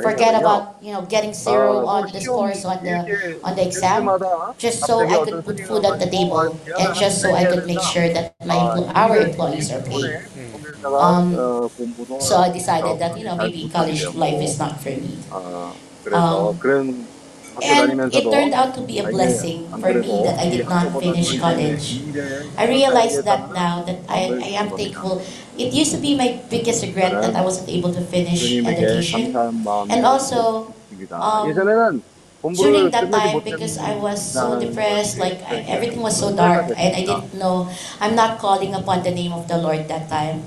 forget 0.00 0.34
about, 0.34 0.76
you 0.82 0.92
know, 0.92 1.02
getting 1.02 1.34
zero 1.34 1.84
on 1.86 2.10
the 2.12 2.20
scores 2.20 2.64
on 2.64 2.84
the, 2.84 3.08
on 3.44 3.56
the 3.56 3.64
exam, 3.64 4.18
just 4.58 4.86
so 4.86 5.08
I 5.08 5.18
could 5.18 5.44
put 5.44 5.60
food 5.60 5.84
on 5.84 5.98
the 5.98 6.06
table 6.10 6.58
and 6.78 6.94
just 6.94 7.20
so 7.22 7.34
I 7.34 7.46
could 7.46 7.66
make 7.66 7.82
sure 7.82 8.10
that 8.10 8.34
my, 8.44 8.72
our 8.94 9.18
employees 9.18 9.70
are 9.70 9.82
paid. 9.82 10.18
Um, 10.98 11.38
so 12.18 12.38
I 12.38 12.50
decided 12.50 12.98
that 12.98 13.16
you 13.16 13.24
know 13.24 13.36
maybe 13.36 13.68
college 13.68 14.14
life 14.14 14.40
is 14.40 14.58
not 14.58 14.80
for 14.80 14.90
me. 14.90 15.18
Um, 16.12 16.58
and 17.62 17.92
it 18.10 18.30
turned 18.30 18.54
out 18.54 18.74
to 18.74 18.80
be 18.80 18.98
a 18.98 19.06
blessing 19.06 19.68
for 19.78 19.92
me 19.94 20.22
that 20.24 20.38
I 20.38 20.48
did 20.48 20.68
not 20.68 20.96
finish 20.98 21.38
college. 21.38 22.00
I 22.56 22.66
realized 22.66 23.24
that 23.24 23.52
now 23.52 23.82
that 23.84 24.00
I, 24.08 24.36
I 24.40 24.50
am 24.60 24.70
thankful. 24.70 25.22
It 25.58 25.72
used 25.72 25.92
to 25.92 25.98
be 26.00 26.16
my 26.16 26.40
biggest 26.48 26.82
regret 26.82 27.20
that 27.20 27.34
I 27.36 27.42
wasn't 27.42 27.68
able 27.68 27.92
to 27.92 28.00
finish 28.00 28.62
education. 28.64 29.36
And 29.88 30.04
also, 30.06 30.74
um, 31.20 31.46
during 32.54 32.90
that 32.90 33.10
time 33.10 33.40
because 33.44 33.78
I 33.78 33.94
was 33.96 34.20
so 34.20 34.56
depressed, 34.58 35.18
like 35.18 35.42
I, 35.46 35.60
everything 35.68 36.00
was 36.02 36.18
so 36.18 36.34
dark, 36.34 36.70
and 36.76 36.94
I 36.96 37.04
didn't 37.04 37.34
know. 37.34 37.68
I'm 38.00 38.14
not 38.14 38.38
calling 38.38 38.74
upon 38.74 39.02
the 39.02 39.10
name 39.12 39.32
of 39.32 39.48
the 39.48 39.58
Lord 39.58 39.88
that 39.88 40.08
time. 40.08 40.42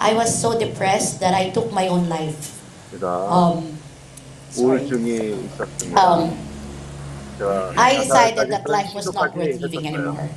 I 0.00 0.12
was 0.14 0.28
so 0.28 0.58
depressed 0.58 1.20
that 1.20 1.34
I 1.34 1.50
took 1.50 1.72
my 1.72 1.88
own 1.88 2.08
life. 2.08 2.52
제가 2.92 3.06
Um, 3.32 3.78
sorry. 4.50 4.82
우울증이 4.84 5.46
있었습니다. 5.46 5.96
Um, 5.96 6.36
제가 7.38 7.72
I 7.76 7.96
decided 7.96 8.36
자살까지 8.36 8.50
that 8.50 8.64
life 8.70 8.92
was 8.94 9.08
not 9.12 9.32
worth 9.36 9.56
시도까지 9.56 9.64
living 9.64 9.84
했었어요. 9.86 10.08
anymore. 10.16 10.30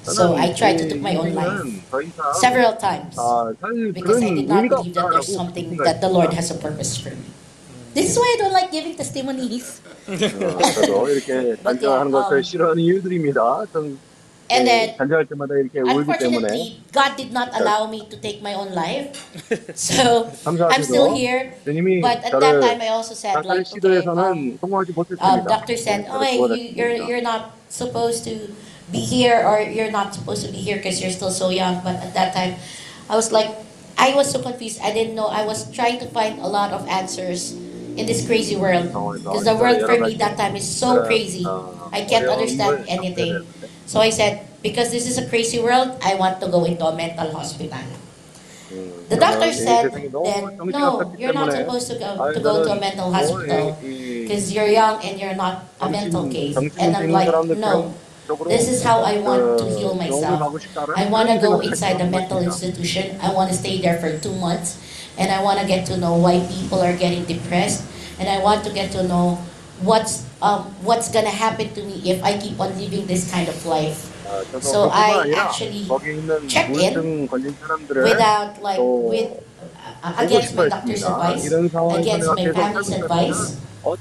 So 0.00 0.34
I 0.34 0.54
tried 0.54 0.78
to 0.80 0.88
저는 0.88 0.96
take 0.96 1.02
my 1.04 1.14
own 1.20 1.34
life 1.36 1.52
인생은 1.60 1.82
더 1.90 2.00
이상 2.00 2.32
several 2.40 2.74
times 2.78 3.14
아, 3.20 3.52
사실 3.60 3.92
because 3.92 4.16
그런 4.16 4.22
I 4.24 4.34
did 4.34 4.48
not 4.48 4.56
의미가 4.64 4.76
believe 4.80 4.94
that 4.94 5.06
there's 5.12 5.28
없다라고 5.28 5.36
something 5.36 5.66
생각이 5.76 5.84
that 5.84 5.98
the 6.00 6.10
Lord 6.10 6.32
있습니다. 6.32 6.40
has 6.40 6.48
a 6.50 6.56
purpose 6.58 6.92
for 6.96 7.12
me. 7.12 7.28
This 7.92 8.14
is 8.14 8.16
why 8.16 8.28
I 8.32 8.36
don't 8.40 8.54
like 8.54 8.70
giving 8.70 8.94
testimonies. 8.96 9.82
어, 10.08 10.62
저도 10.78 11.08
이렇게 11.10 11.54
단장하는 11.60 12.08
yeah, 12.08 12.14
것을 12.14 12.32
um, 12.38 12.42
싫어하는 12.42 12.78
이유들입니다. 12.82 13.66
전 13.74 13.98
And 14.50 14.66
then 14.66 14.96
단장할 14.98 15.26
때마다 15.26 15.54
이렇게 15.54 15.78
울기 15.78 16.10
때문에 16.18 16.50
Unfortunately, 16.50 16.82
God 16.90 17.14
did 17.16 17.30
not 17.30 17.54
allow 17.54 17.86
me 17.86 18.02
to 18.10 18.18
take 18.18 18.42
my 18.42 18.54
own 18.54 18.74
life. 18.74 19.14
So 19.78 20.26
I'm 20.44 20.58
감사하게도 20.58 20.82
still 20.82 21.14
here. 21.14 21.54
주님이 21.64 22.02
But 22.02 22.26
at 22.26 22.34
that 22.34 22.58
time, 22.58 22.82
저를 22.82 22.82
I 22.82 22.88
also 22.90 23.14
said, 23.14 23.38
자살 23.38 23.46
like, 23.46 23.70
okay, 23.70 24.02
um, 24.02 24.58
시도에서는 24.58 24.58
성공하지 24.58 24.90
uh, 24.90 24.96
못했습니다. 24.98 25.46
doctor 25.46 25.76
said, 25.78 26.06
oh, 26.10 26.18
hey, 26.18 26.34
you, 26.42 26.74
you're, 26.74 26.94
you're 27.06 27.22
not 27.22 27.54
supposed 27.70 28.26
to 28.26 28.50
be 28.90 28.98
here 28.98 29.38
or 29.46 29.62
you're 29.62 29.94
not 29.94 30.18
supposed 30.18 30.42
to 30.42 30.50
be 30.50 30.58
here 30.58 30.82
because 30.82 30.98
you're 30.98 31.14
still 31.14 31.30
so 31.30 31.54
young. 31.54 31.78
But 31.86 32.02
at 32.02 32.12
that 32.18 32.34
time, 32.34 32.58
I 33.06 33.14
was 33.14 33.30
like, 33.30 33.54
I 33.94 34.14
was 34.18 34.26
so 34.34 34.42
confused. 34.42 34.82
I 34.82 34.90
didn't 34.90 35.14
know. 35.14 35.30
I 35.30 35.46
was 35.46 35.70
trying 35.70 36.02
to 36.02 36.10
find 36.10 36.42
a 36.42 36.48
lot 36.50 36.72
of 36.74 36.88
answers 36.88 37.54
in 37.94 38.06
this 38.06 38.26
crazy 38.26 38.56
world. 38.56 38.90
Because 38.90 39.44
the 39.44 39.54
world 39.54 39.78
for 39.86 39.94
me 39.94 40.14
that 40.18 40.34
time 40.36 40.56
is 40.56 40.66
so 40.66 41.06
crazy. 41.06 41.46
I 41.92 42.02
can't 42.02 42.26
understand 42.26 42.82
anything. 42.88 43.46
So 43.85 43.99
I 43.99 44.09
said, 44.09 44.45
because 44.63 44.91
this 44.91 45.07
is 45.07 45.17
a 45.17 45.29
crazy 45.29 45.59
world, 45.61 45.97
I 46.03 46.15
want 46.15 46.41
to 46.41 46.47
go 46.49 46.65
into 46.65 46.85
a 46.85 46.95
mental 46.95 47.31
hospital. 47.31 47.79
The 49.09 49.15
doctor 49.17 49.53
said 49.53 49.93
then, 49.93 50.57
no, 50.73 51.13
you're 51.17 51.33
not 51.33 51.51
supposed 51.53 51.87
to 51.91 51.99
go, 51.99 52.33
to 52.33 52.39
go 52.39 52.65
to 52.65 52.71
a 52.71 52.79
mental 52.79 53.13
hospital 53.13 53.77
because 53.81 54.51
you're 54.51 54.67
young 54.67 55.03
and 55.05 55.19
you're 55.21 55.35
not 55.35 55.65
a 55.79 55.89
mental 55.89 56.29
case. 56.31 56.57
And 56.57 56.95
I'm 56.97 57.11
like, 57.11 57.29
no, 57.57 57.93
this 58.49 58.67
is 58.67 58.81
how 58.81 59.01
I 59.01 59.19
want 59.21 59.59
to 59.59 59.65
heal 59.77 59.93
myself. 59.93 60.57
I 60.97 61.05
want 61.09 61.29
to 61.29 61.37
go 61.37 61.59
inside 61.59 61.99
the 61.99 62.09
mental 62.09 62.41
institution. 62.41 63.21
I 63.21 63.31
want 63.31 63.51
to 63.51 63.55
stay 63.55 63.79
there 63.79 63.99
for 64.01 64.17
two 64.17 64.33
months 64.33 64.81
and 65.17 65.31
I 65.31 65.43
want 65.43 65.59
to 65.61 65.67
get 65.67 65.85
to 65.87 65.97
know 65.97 66.17
why 66.17 66.41
people 66.49 66.81
are 66.81 66.97
getting 66.97 67.23
depressed 67.25 67.85
and 68.17 68.27
I 68.27 68.41
want 68.41 68.65
to 68.65 68.73
get 68.73 68.91
to 68.93 69.03
know 69.03 69.37
what's 69.85 70.25
um, 70.41 70.63
what's 70.83 71.09
gonna 71.11 71.31
happen 71.33 71.73
to 71.73 71.81
me 71.83 72.01
if 72.09 72.23
I 72.23 72.37
keep 72.37 72.59
on 72.59 72.77
living 72.77 73.05
this 73.05 73.29
kind 73.31 73.47
of 73.47 73.57
life. 73.65 74.11
So 74.61 74.89
I 74.91 75.31
actually 75.37 75.85
checked 76.49 76.75
in 76.75 77.29
without 77.29 78.61
like 78.61 78.79
with 78.81 79.39
uh, 80.03 80.13
against 80.17 80.55
my 80.55 80.67
doctor's 80.67 81.03
advice, 81.03 81.45
against 81.45 82.27
my 82.35 82.45
family's 82.51 82.91
advice. 82.91 83.41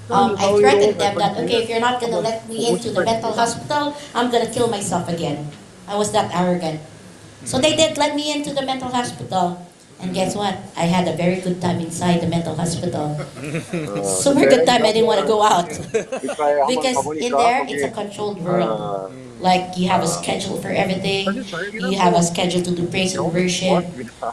Um, 0.09 0.33
I 0.41 0.57
threatened 0.57 0.97
them 0.99 1.15
that 1.21 1.37
okay, 1.45 1.63
if 1.63 1.69
you're 1.69 1.81
not 1.81 2.01
gonna 2.01 2.21
let 2.21 2.49
me 2.49 2.69
into 2.73 2.91
the 2.91 3.05
mental 3.05 3.33
hospital, 3.33 3.95
I'm 4.15 4.31
gonna 4.33 4.49
kill 4.51 4.69
myself 4.69 5.09
again. 5.09 5.53
I 5.87 5.97
was 5.97 6.11
that 6.13 6.33
arrogant. 6.35 6.81
So 7.45 7.61
they 7.61 7.77
did 7.77 7.99
let 7.99 8.17
me 8.17 8.33
into 8.33 8.55
the 8.57 8.65
mental 8.65 8.89
hospital. 8.89 9.61
And 10.01 10.13
guess 10.15 10.37
what? 10.37 10.59
I 10.77 10.85
had 10.85 11.09
a 11.09 11.17
very 11.17 11.41
good 11.41 11.61
time 11.61 11.81
inside 11.81 12.21
the 12.21 12.27
mental 12.27 12.55
hospital. 12.55 13.17
Super 14.05 14.47
good 14.47 14.67
time. 14.67 14.85
I 14.85 14.93
didn't 14.93 15.07
want 15.07 15.21
to 15.21 15.27
go 15.27 15.43
out 15.43 15.69
because 16.69 16.99
in 17.17 17.33
there 17.33 17.65
it's 17.69 17.83
a 17.85 17.91
controlled 17.91 18.41
world. 18.43 19.13
Like 19.41 19.77
you 19.77 19.89
have 19.89 20.03
a 20.03 20.07
schedule 20.07 20.57
for 20.61 20.69
everything. 20.71 21.45
You 21.73 21.99
have 21.99 22.15
a 22.15 22.23
schedule 22.23 22.63
to 22.63 22.75
do 22.75 22.87
praise 22.89 23.15
and 23.15 23.33
worship, 23.33 23.85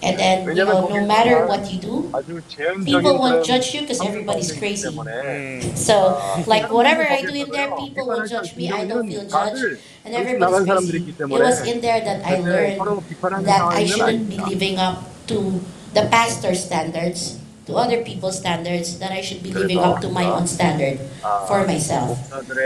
and 0.01 0.17
then 0.19 0.47
you 0.55 0.63
know 0.63 0.87
no 0.87 1.05
matter 1.05 1.45
what 1.47 1.71
you 1.71 1.79
do, 1.79 2.15
people 2.85 3.17
won't 3.19 3.43
judge 3.43 3.73
you 3.73 3.81
because 3.81 4.01
everybody's 4.01 4.51
crazy. 4.51 4.87
So 5.75 6.17
like 6.47 6.71
whatever 6.71 7.03
I 7.03 7.21
do 7.23 7.33
in 7.33 7.49
there, 7.51 7.71
people 7.75 8.07
won't 8.07 8.29
judge 8.29 8.55
me. 8.55 8.71
I 8.71 8.85
don't 8.85 9.03
feel 9.07 9.27
judged, 9.27 9.67
and 10.05 10.15
everybody's 10.15 10.61
crazy. 10.61 11.15
It 11.29 11.41
was 11.41 11.61
in 11.67 11.81
there 11.81 11.99
that 12.01 12.25
I 12.25 12.39
learned 12.39 12.87
that 13.45 13.67
I 13.69 13.85
shouldn't 13.85 14.29
be 14.29 14.37
living 14.39 14.77
up 14.77 15.10
to 15.27 15.61
the 15.93 16.07
pastor's 16.09 16.63
standards, 16.63 17.37
to 17.67 17.75
other 17.75 18.01
people's 18.03 18.37
standards, 18.39 18.97
that 18.99 19.11
I 19.11 19.21
should 19.21 19.43
be 19.43 19.53
living 19.53 19.77
up 19.79 20.01
to 20.01 20.09
my 20.09 20.25
own 20.25 20.47
standard 20.47 20.99
for 21.47 21.65
myself. 21.67 22.17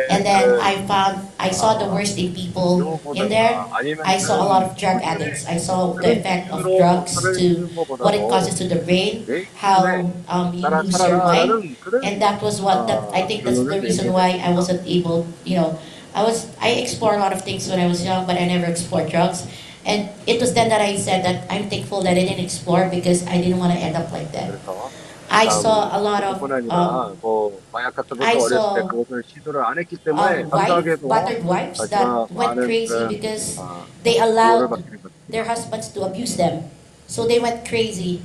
And 0.09 0.25
then 0.25 0.59
I 0.61 0.85
found, 0.87 1.27
I 1.39 1.51
saw 1.51 1.77
the 1.77 1.85
worst 1.91 2.17
in 2.17 2.33
people 2.33 3.01
in 3.13 3.27
there. 3.29 3.59
I 4.05 4.17
saw 4.17 4.39
a 4.41 4.47
lot 4.47 4.63
of 4.63 4.77
drug 4.77 5.01
addicts. 5.03 5.45
I 5.45 5.57
saw 5.57 5.93
the 5.93 6.19
effect 6.19 6.49
of 6.51 6.63
drugs 6.63 7.13
to 7.37 7.65
what 7.99 8.13
it 8.15 8.21
causes 8.29 8.55
to 8.59 8.67
the 8.67 8.79
brain, 8.81 9.25
how 9.55 9.83
um, 10.29 10.53
you 10.53 10.63
lose 10.67 10.97
your 10.99 11.17
mind. 11.17 11.75
And 12.03 12.21
that 12.21 12.41
was 12.41 12.61
what, 12.61 12.87
that, 12.87 13.03
I 13.13 13.27
think 13.27 13.43
that's 13.43 13.59
the 13.59 13.81
reason 13.81 14.13
why 14.13 14.39
I 14.43 14.51
wasn't 14.53 14.85
able, 14.87 15.27
you 15.43 15.57
know, 15.57 15.77
I 16.15 16.23
was, 16.23 16.47
I 16.61 16.69
explored 16.79 17.15
a 17.15 17.19
lot 17.19 17.33
of 17.33 17.41
things 17.43 17.67
when 17.67 17.79
I 17.79 17.87
was 17.87 17.99
young, 18.05 18.25
but 18.25 18.37
I 18.37 18.45
never 18.47 18.65
explored 18.71 19.09
drugs. 19.11 19.45
And 19.84 20.10
it 20.26 20.40
was 20.40 20.52
then 20.52 20.68
that 20.68 20.80
I 20.80 20.96
said 20.96 21.24
that 21.24 21.48
I'm 21.48 21.68
thankful 21.70 22.02
that 22.02 22.12
I 22.12 22.24
didn't 22.26 22.44
explore 22.44 22.88
because 22.90 23.26
I 23.26 23.40
didn't 23.40 23.58
want 23.58 23.72
to 23.72 23.78
end 23.78 23.96
up 23.96 24.12
like 24.12 24.30
that. 24.32 24.52
그래서 24.52 24.90
I 25.30 25.46
saw 25.48 25.94
a 25.94 26.00
lot 26.02 26.24
of 26.24 26.40
뿐 26.42 26.50
um, 26.50 26.58
아니라 26.58 27.14
뭐 27.22 27.60
마약 27.72 27.94
같은 27.94 28.18
것도 28.18 28.26
I 28.26 28.34
어렸을 28.34 28.56
saw, 28.58 28.74
때 28.74 28.82
그것을 28.82 29.22
시도를 29.30 29.64
안 29.64 29.78
했기 29.78 29.96
때문에 29.96 30.42
um, 30.42 30.50
wife, 30.50 30.50
감사하게도 30.50 31.08
battered 31.08 31.46
wives 31.46 31.78
that 31.88 32.02
하지만 32.02 32.26
went 32.34 32.50
많은 32.50 32.64
crazy 32.66 32.98
그런, 32.98 33.08
because 33.08 33.56
아, 33.62 33.86
they 34.02 34.18
구원을 34.18 34.26
allowed 34.26 34.68
받게 34.68 34.90
된 34.90 34.98
것입니다. 35.00 35.30
their 35.30 35.46
husbands 35.46 35.86
to 35.94 36.02
abuse 36.02 36.34
them. 36.36 36.66
So 37.06 37.26
they 37.26 37.38
went 37.38 37.62
crazy. 37.64 38.20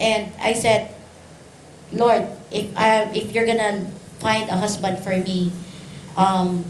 And 0.00 0.32
I 0.40 0.56
said, 0.56 0.96
Lord, 1.92 2.26
if 2.50 2.72
I 2.74 3.12
if 3.12 3.30
you're 3.36 3.46
gonna 3.46 3.86
find 4.18 4.48
a 4.48 4.56
husband 4.56 5.04
for 5.04 5.12
me, 5.12 5.52
um, 6.16 6.64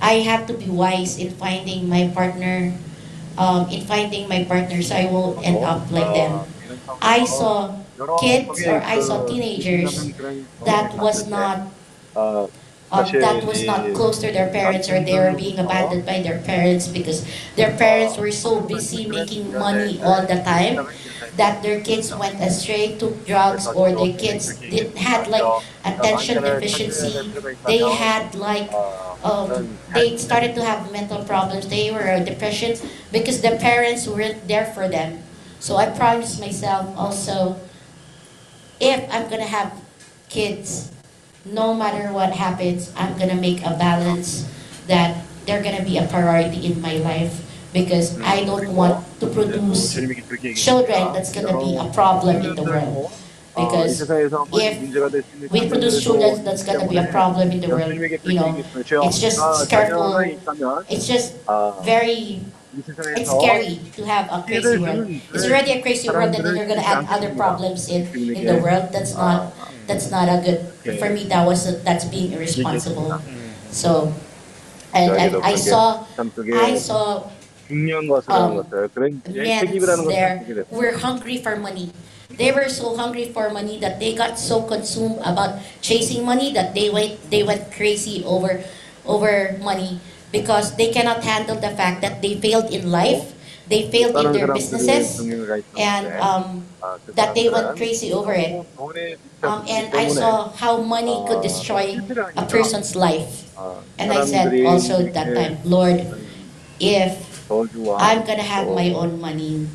I 0.00 0.24
have 0.24 0.48
to 0.48 0.56
be 0.56 0.72
wise 0.72 1.20
in 1.20 1.36
finding 1.36 1.84
my 1.84 2.08
partner, 2.16 2.72
um, 3.37 3.69
in 3.69 3.81
finding 3.85 4.27
my 4.27 4.43
partner 4.43 4.81
so 4.81 4.95
I 4.95 5.05
won't 5.05 5.45
end 5.45 5.63
up 5.63 5.89
like 5.91 6.13
them. 6.13 6.45
I 7.01 7.25
saw 7.25 7.75
kids 8.19 8.65
or 8.65 8.81
I 8.81 8.99
saw 8.99 9.25
teenagers 9.25 10.11
that 10.65 10.95
was 10.97 11.27
not 11.27 11.71
어, 12.15 12.49
um, 12.91 13.05
that 13.19 13.43
was 13.43 13.65
not 13.65 13.93
close 13.93 14.19
to 14.19 14.31
their 14.31 14.49
parents 14.49 14.89
or 14.89 14.99
they 15.03 15.17
were 15.17 15.33
being 15.35 15.59
abandoned 15.59 16.05
by 16.05 16.21
their 16.21 16.39
parents 16.39 16.87
because 16.87 17.25
their 17.55 17.75
parents 17.75 18.17
were 18.17 18.31
so 18.31 18.61
busy 18.61 19.07
making 19.07 19.51
money 19.53 19.99
all 20.03 20.21
the 20.21 20.39
time 20.43 20.87
that 21.35 21.61
their 21.63 21.81
kids 21.81 22.15
went 22.15 22.39
astray, 22.39 22.95
took 22.97 23.25
drugs, 23.25 23.67
or 23.67 23.91
their 23.91 24.15
kids 24.17 24.55
did, 24.59 24.95
had 24.95 25.27
like 25.27 25.43
attention 25.83 26.41
deficiency. 26.43 27.11
They 27.65 27.79
had 27.79 28.35
like 28.35 28.69
um, 29.23 29.77
they 29.93 30.17
started 30.17 30.55
to 30.55 30.63
have 30.63 30.91
mental 30.91 31.23
problems. 31.23 31.67
They 31.67 31.91
were 31.91 32.23
depression 32.23 32.77
because 33.11 33.41
their 33.41 33.57
parents 33.57 34.07
weren't 34.07 34.47
there 34.47 34.65
for 34.73 34.87
them. 34.87 35.23
So 35.59 35.77
I 35.77 35.89
promised 35.89 36.39
myself 36.39 36.95
also, 36.97 37.57
if 38.79 39.01
I'm 39.11 39.29
gonna 39.29 39.47
have 39.49 39.73
kids, 40.29 40.91
no 41.45 41.73
matter 41.73 42.11
what 42.11 42.33
happens, 42.33 42.91
I'm 42.95 43.17
gonna 43.17 43.35
make 43.39 43.61
a 43.65 43.73
balance 43.77 44.45
that 44.87 45.23
they're 45.45 45.63
gonna 45.63 45.83
be 45.83 45.97
a 45.97 46.07
priority 46.07 46.65
in 46.65 46.81
my 46.81 46.97
life 46.97 47.41
because 47.73 48.19
I 48.21 48.45
don't 48.45 48.75
want 48.75 49.03
to 49.19 49.27
produce 49.27 49.93
children 50.55 51.13
that's 51.13 51.31
gonna 51.33 51.57
be 51.57 51.77
a 51.77 51.91
problem 51.93 52.37
in 52.45 52.55
the 52.55 52.63
world 52.63 53.11
because 53.55 54.03
if 54.51 54.81
we 55.51 55.69
produce 55.69 56.01
students, 56.01 56.39
that's 56.41 56.63
gonna 56.63 56.87
be 56.87 56.97
a 56.97 57.07
problem 57.07 57.51
in 57.51 57.61
the 57.61 57.69
world. 57.69 58.01
You 58.23 58.33
know, 58.35 58.55
it's 59.01 59.19
just 59.19 59.39
careful. 59.69 60.15
It's 60.89 61.07
just 61.07 61.35
very. 61.81 62.41
It's 63.15 63.31
scary 63.31 63.79
to 63.95 64.05
have 64.05 64.27
a 64.31 64.43
crazy 64.43 64.77
world. 64.77 65.07
It's 65.33 65.45
already 65.45 65.71
a 65.71 65.81
crazy 65.81 66.09
world, 66.09 66.35
and 66.35 66.43
then 66.45 66.55
you're 66.55 66.67
gonna 66.67 66.81
add 66.83 67.05
other 67.09 67.33
problems 67.35 67.87
in 67.89 68.03
in 68.35 68.45
the 68.45 68.57
world. 68.57 68.91
That's 68.91 69.15
not 69.15 69.53
that's 69.87 70.11
not 70.11 70.27
a 70.27 70.41
good. 70.43 70.59
For 70.99 71.09
me, 71.09 71.25
that 71.31 71.45
was 71.45 71.67
a, 71.67 71.73
that's 71.83 72.05
being 72.05 72.31
irresponsible. 72.33 73.21
So, 73.71 74.13
and, 74.93 75.11
and 75.17 75.35
I 75.43 75.55
saw 75.55 76.05
I 76.55 76.75
saw 76.77 77.29
um, 78.27 78.67
men 79.43 79.65
there. 80.07 80.43
We're 80.71 80.97
hungry 80.97 81.37
for 81.37 81.55
money. 81.57 81.91
They 82.29 82.51
were 82.51 82.69
so 82.69 82.95
hungry 82.97 83.31
for 83.31 83.49
money 83.49 83.79
that 83.79 83.99
they 83.99 84.13
got 84.15 84.37
so 84.39 84.63
consumed 84.63 85.19
about 85.23 85.61
chasing 85.81 86.25
money 86.25 86.51
that 86.53 86.73
they 86.75 86.89
went 86.89 87.19
they 87.29 87.43
went 87.43 87.71
crazy 87.71 88.23
over 88.25 88.63
over 89.05 89.57
money 89.61 89.99
because 90.31 90.75
they 90.75 90.91
cannot 90.91 91.23
handle 91.23 91.55
the 91.55 91.71
fact 91.71 92.01
that 92.01 92.21
they 92.21 92.35
failed 92.39 92.71
in 92.73 92.91
life, 92.91 93.33
they 93.69 93.89
failed 93.91 94.17
in 94.17 94.31
their 94.31 94.47
businesses, 94.47 95.31
and 95.77 96.13
um, 96.19 96.65
that 97.15 97.35
they 97.35 97.49
went 97.49 97.75
crazy 97.75 98.11
over 98.11 98.33
it. 98.33 98.65
Um, 99.43 99.63
and 99.69 99.93
I 99.95 100.07
saw 100.09 100.49
how 100.51 100.81
money 100.81 101.23
could 101.25 101.41
destroy 101.41 102.01
a 102.35 102.43
person's 102.43 102.95
life. 102.95 103.45
And 103.97 104.11
I 104.11 104.21
said 104.21 104.59
also 104.63 105.03
that 105.03 105.35
time, 105.35 105.59
Lord, 105.63 106.07
if 106.79 107.51
I'm 107.97 108.25
gonna 108.25 108.43
have 108.43 108.71
my 108.71 108.91
own 108.91 109.19
money, 109.21 109.69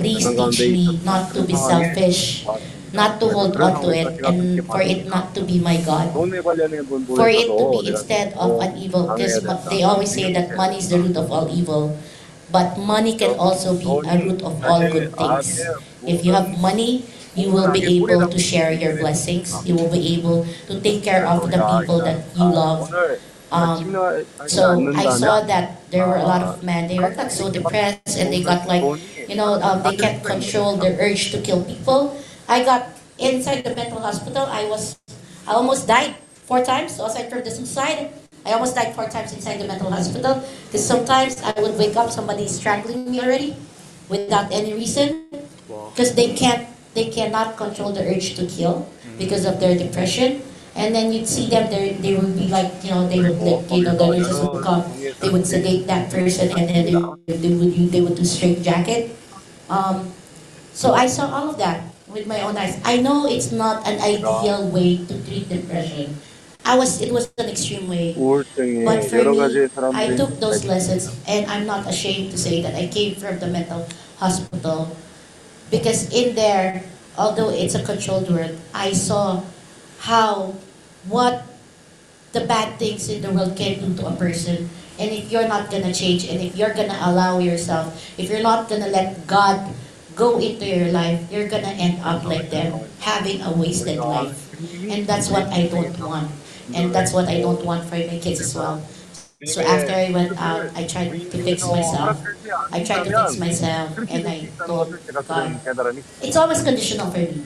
Please 0.00 0.34
teach 0.34 0.68
me 0.68 1.00
not 1.04 1.34
to 1.34 1.42
be 1.44 1.56
selfish, 1.56 2.48
not 2.92 3.20
to 3.20 3.28
hold 3.30 3.56
on 3.60 3.80
to 3.82 3.90
it, 3.92 4.20
and 4.24 4.64
for 4.72 4.82
it 4.82 5.06
not 5.06 5.34
to 5.36 5.42
be 5.44 5.60
my 5.60 5.78
God. 5.78 6.10
For 7.14 7.28
it 7.28 7.58
to 7.58 7.66
be 7.66 7.86
instead 7.86 8.34
of 8.34 8.58
an 8.60 8.76
evil, 8.78 9.12
because 9.12 9.46
they 9.68 9.82
always 9.84 10.12
say 10.14 10.32
that 10.32 10.56
money 10.56 10.78
is 10.78 10.88
the 10.90 10.98
root 11.00 11.16
of 11.16 11.30
all 11.30 11.48
evil. 11.52 11.98
But 12.50 12.78
money 12.78 13.16
can 13.16 13.36
also 13.38 13.76
be 13.78 14.00
a 14.04 14.18
root 14.18 14.42
of 14.42 14.64
all 14.64 14.88
good 14.90 15.16
things. 15.16 15.76
If 16.06 16.24
you 16.24 16.32
have 16.34 16.58
money, 16.58 17.06
you 17.34 17.52
will 17.52 17.70
be 17.70 17.84
able 17.98 18.26
to 18.28 18.38
share 18.38 18.72
your 18.72 18.96
blessings. 18.96 19.62
You 19.66 19.76
will 19.76 19.90
be 19.90 20.14
able 20.16 20.46
to 20.68 20.80
take 20.80 21.04
care 21.04 21.26
of 21.26 21.50
the 21.50 21.60
people 21.62 22.00
that 22.02 22.24
you 22.34 22.48
love. 22.48 22.90
Um, 23.52 23.98
so 24.46 24.90
I 24.94 25.08
saw 25.10 25.40
that 25.42 25.90
there 25.90 26.06
were 26.08 26.16
a 26.18 26.24
lot 26.24 26.42
of 26.42 26.62
men, 26.62 26.88
they 26.88 27.00
were 27.00 27.10
got 27.14 27.32
so 27.32 27.50
depressed 27.50 28.16
and 28.18 28.32
they 28.32 28.42
got 28.42 28.66
like 28.66 28.92
you 29.30 29.36
know, 29.36 29.62
um, 29.62 29.82
they 29.82 29.96
can't 29.96 30.24
control 30.24 30.76
their 30.76 30.98
urge 30.98 31.30
to 31.32 31.40
kill 31.40 31.62
people. 31.64 32.18
I 32.48 32.64
got 32.64 32.88
inside 33.18 33.62
the 33.62 33.74
mental 33.74 34.00
hospital, 34.00 34.46
I 34.46 34.66
was, 34.66 34.98
I 35.46 35.54
almost 35.54 35.86
died 35.86 36.16
four 36.46 36.64
times, 36.64 36.96
so 36.96 37.06
aside 37.06 37.30
from 37.30 37.44
the 37.44 37.50
suicide, 37.50 38.10
I 38.44 38.52
almost 38.52 38.74
died 38.74 38.94
four 38.94 39.06
times 39.08 39.32
inside 39.32 39.60
the 39.60 39.66
mental 39.68 39.90
hospital. 39.90 40.42
Because 40.66 40.86
sometimes 40.86 41.42
I 41.42 41.54
would 41.60 41.78
wake 41.78 41.96
up, 41.96 42.10
somebody 42.10 42.48
strangling 42.48 43.10
me 43.10 43.20
already 43.20 43.56
without 44.08 44.50
any 44.52 44.74
reason. 44.74 45.30
Because 45.92 46.14
they 46.14 46.34
can't, 46.34 46.66
they 46.94 47.10
cannot 47.10 47.56
control 47.56 47.92
the 47.92 48.02
urge 48.02 48.34
to 48.36 48.46
kill 48.46 48.88
because 49.18 49.44
of 49.44 49.60
their 49.60 49.76
depression. 49.76 50.42
And 50.74 50.94
then 50.94 51.12
you'd 51.12 51.28
see 51.28 51.48
them, 51.48 51.70
they 51.70 51.94
they 52.00 52.16
would 52.16 52.34
be 52.36 52.48
like, 52.48 52.72
you 52.82 52.90
know, 52.90 53.06
they 53.08 53.22
would 53.22 53.42
like, 53.42 53.60
you 53.70 53.82
know, 53.82 53.94
the 53.96 54.08
nurses 54.08 54.40
would 54.42 54.62
come, 54.62 54.84
they 55.20 55.30
would 55.30 55.46
sedate 55.46 55.86
that 55.88 56.10
person 56.10 56.50
and 56.56 56.68
then 56.68 56.86
they, 56.86 56.96
would- 56.96 57.20
they 57.26 57.52
would, 57.54 57.92
they 57.92 58.00
would 58.00 58.16
do 58.16 58.24
straight 58.24 58.62
jacket. 58.62 59.10
Um, 59.70 60.12
so 60.74 60.92
I 60.94 61.06
saw 61.06 61.30
all 61.30 61.50
of 61.50 61.58
that 61.58 61.84
with 62.08 62.26
my 62.26 62.42
own 62.42 62.56
eyes. 62.58 62.80
I 62.84 62.98
know 63.00 63.26
it's 63.26 63.52
not 63.52 63.86
an 63.86 64.00
ideal 64.02 64.68
way 64.68 64.98
to 65.06 65.14
treat 65.26 65.48
depression. 65.48 66.16
I 66.64 66.76
was 66.76 67.00
it 67.00 67.12
was 67.12 67.30
an 67.38 67.48
extreme 67.48 67.88
way. 67.88 68.14
But 68.84 69.04
for 69.04 69.24
me, 69.24 69.40
I 69.94 70.14
took 70.16 70.40
those 70.40 70.64
lessons 70.64 71.10
and 71.28 71.46
I'm 71.50 71.66
not 71.66 71.88
ashamed 71.88 72.30
to 72.32 72.38
say 72.38 72.62
that 72.62 72.74
I 72.74 72.88
came 72.88 73.14
from 73.16 73.38
the 73.38 73.48
mental 73.48 73.88
hospital 74.18 74.96
because 75.70 76.10
in 76.12 76.34
there, 76.34 76.84
although 77.18 77.50
it's 77.50 77.74
a 77.74 77.82
controlled 77.82 78.30
world, 78.30 78.58
I 78.74 78.92
saw 78.92 79.42
how 80.00 80.54
what 81.08 81.46
the 82.32 82.42
bad 82.46 82.78
things 82.78 83.08
in 83.08 83.22
the 83.22 83.30
world 83.32 83.56
can 83.56 83.80
do 83.80 83.94
to 84.02 84.06
a 84.06 84.14
person 84.16 84.70
and 85.00 85.10
if 85.10 85.32
you're 85.32 85.48
not 85.48 85.70
gonna 85.70 85.94
change 85.94 86.28
and 86.28 86.40
if 86.40 86.56
you're 86.56 86.74
gonna 86.74 86.98
allow 87.08 87.38
yourself, 87.40 87.96
if 88.18 88.28
you're 88.28 88.44
not 88.44 88.68
gonna 88.68 88.88
let 88.88 89.26
God 89.26 89.72
go 90.14 90.38
into 90.38 90.66
your 90.68 90.92
life, 90.92 91.24
you're 91.32 91.48
gonna 91.48 91.72
end 91.72 92.00
up 92.04 92.24
like 92.24 92.50
them, 92.50 92.84
having 93.00 93.40
a 93.40 93.50
wasted 93.52 93.98
life. 93.98 94.36
And 94.92 95.06
that's 95.06 95.30
what 95.30 95.48
I 95.48 95.68
don't 95.68 95.98
want. 95.98 96.30
And 96.74 96.92
that's 96.94 97.12
what 97.12 97.28
I 97.28 97.40
don't 97.40 97.64
want 97.64 97.88
for 97.88 97.96
my 97.96 98.18
kids 98.20 98.40
as 98.40 98.54
well. 98.54 98.82
So 99.46 99.62
after 99.62 99.92
I 99.92 100.10
went 100.12 100.36
out, 100.38 100.68
I 100.76 100.84
tried 100.84 101.16
to 101.32 101.38
fix 101.42 101.64
myself. 101.64 102.20
I 102.72 102.84
tried 102.84 103.04
to 103.08 103.12
fix 103.12 103.38
myself 103.38 103.96
and 104.10 104.28
I 104.28 104.48
told 104.66 104.92
God, 105.26 105.56
it's 106.22 106.36
always 106.36 106.62
conditional 106.62 107.10
for 107.10 107.18
me. 107.18 107.42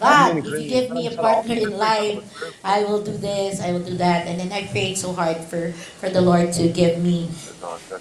God, 0.00 0.38
if 0.44 0.58
you 0.58 0.66
give 0.68 0.90
me 0.90 1.06
a 1.06 1.12
partner 1.16 1.54
in 1.54 1.76
life, 1.76 2.22
I 2.64 2.84
will 2.84 3.02
do 3.02 3.16
this, 3.16 3.60
I 3.60 3.72
will 3.72 3.82
do 3.84 3.96
that. 3.98 4.26
And 4.26 4.38
then 4.40 4.52
I 4.52 4.66
prayed 4.68 4.96
so 4.98 5.12
hard 5.12 5.38
for, 5.44 5.72
for 5.98 6.08
the 6.10 6.20
Lord 6.20 6.52
to 6.54 6.68
give 6.68 6.98
me 6.98 7.30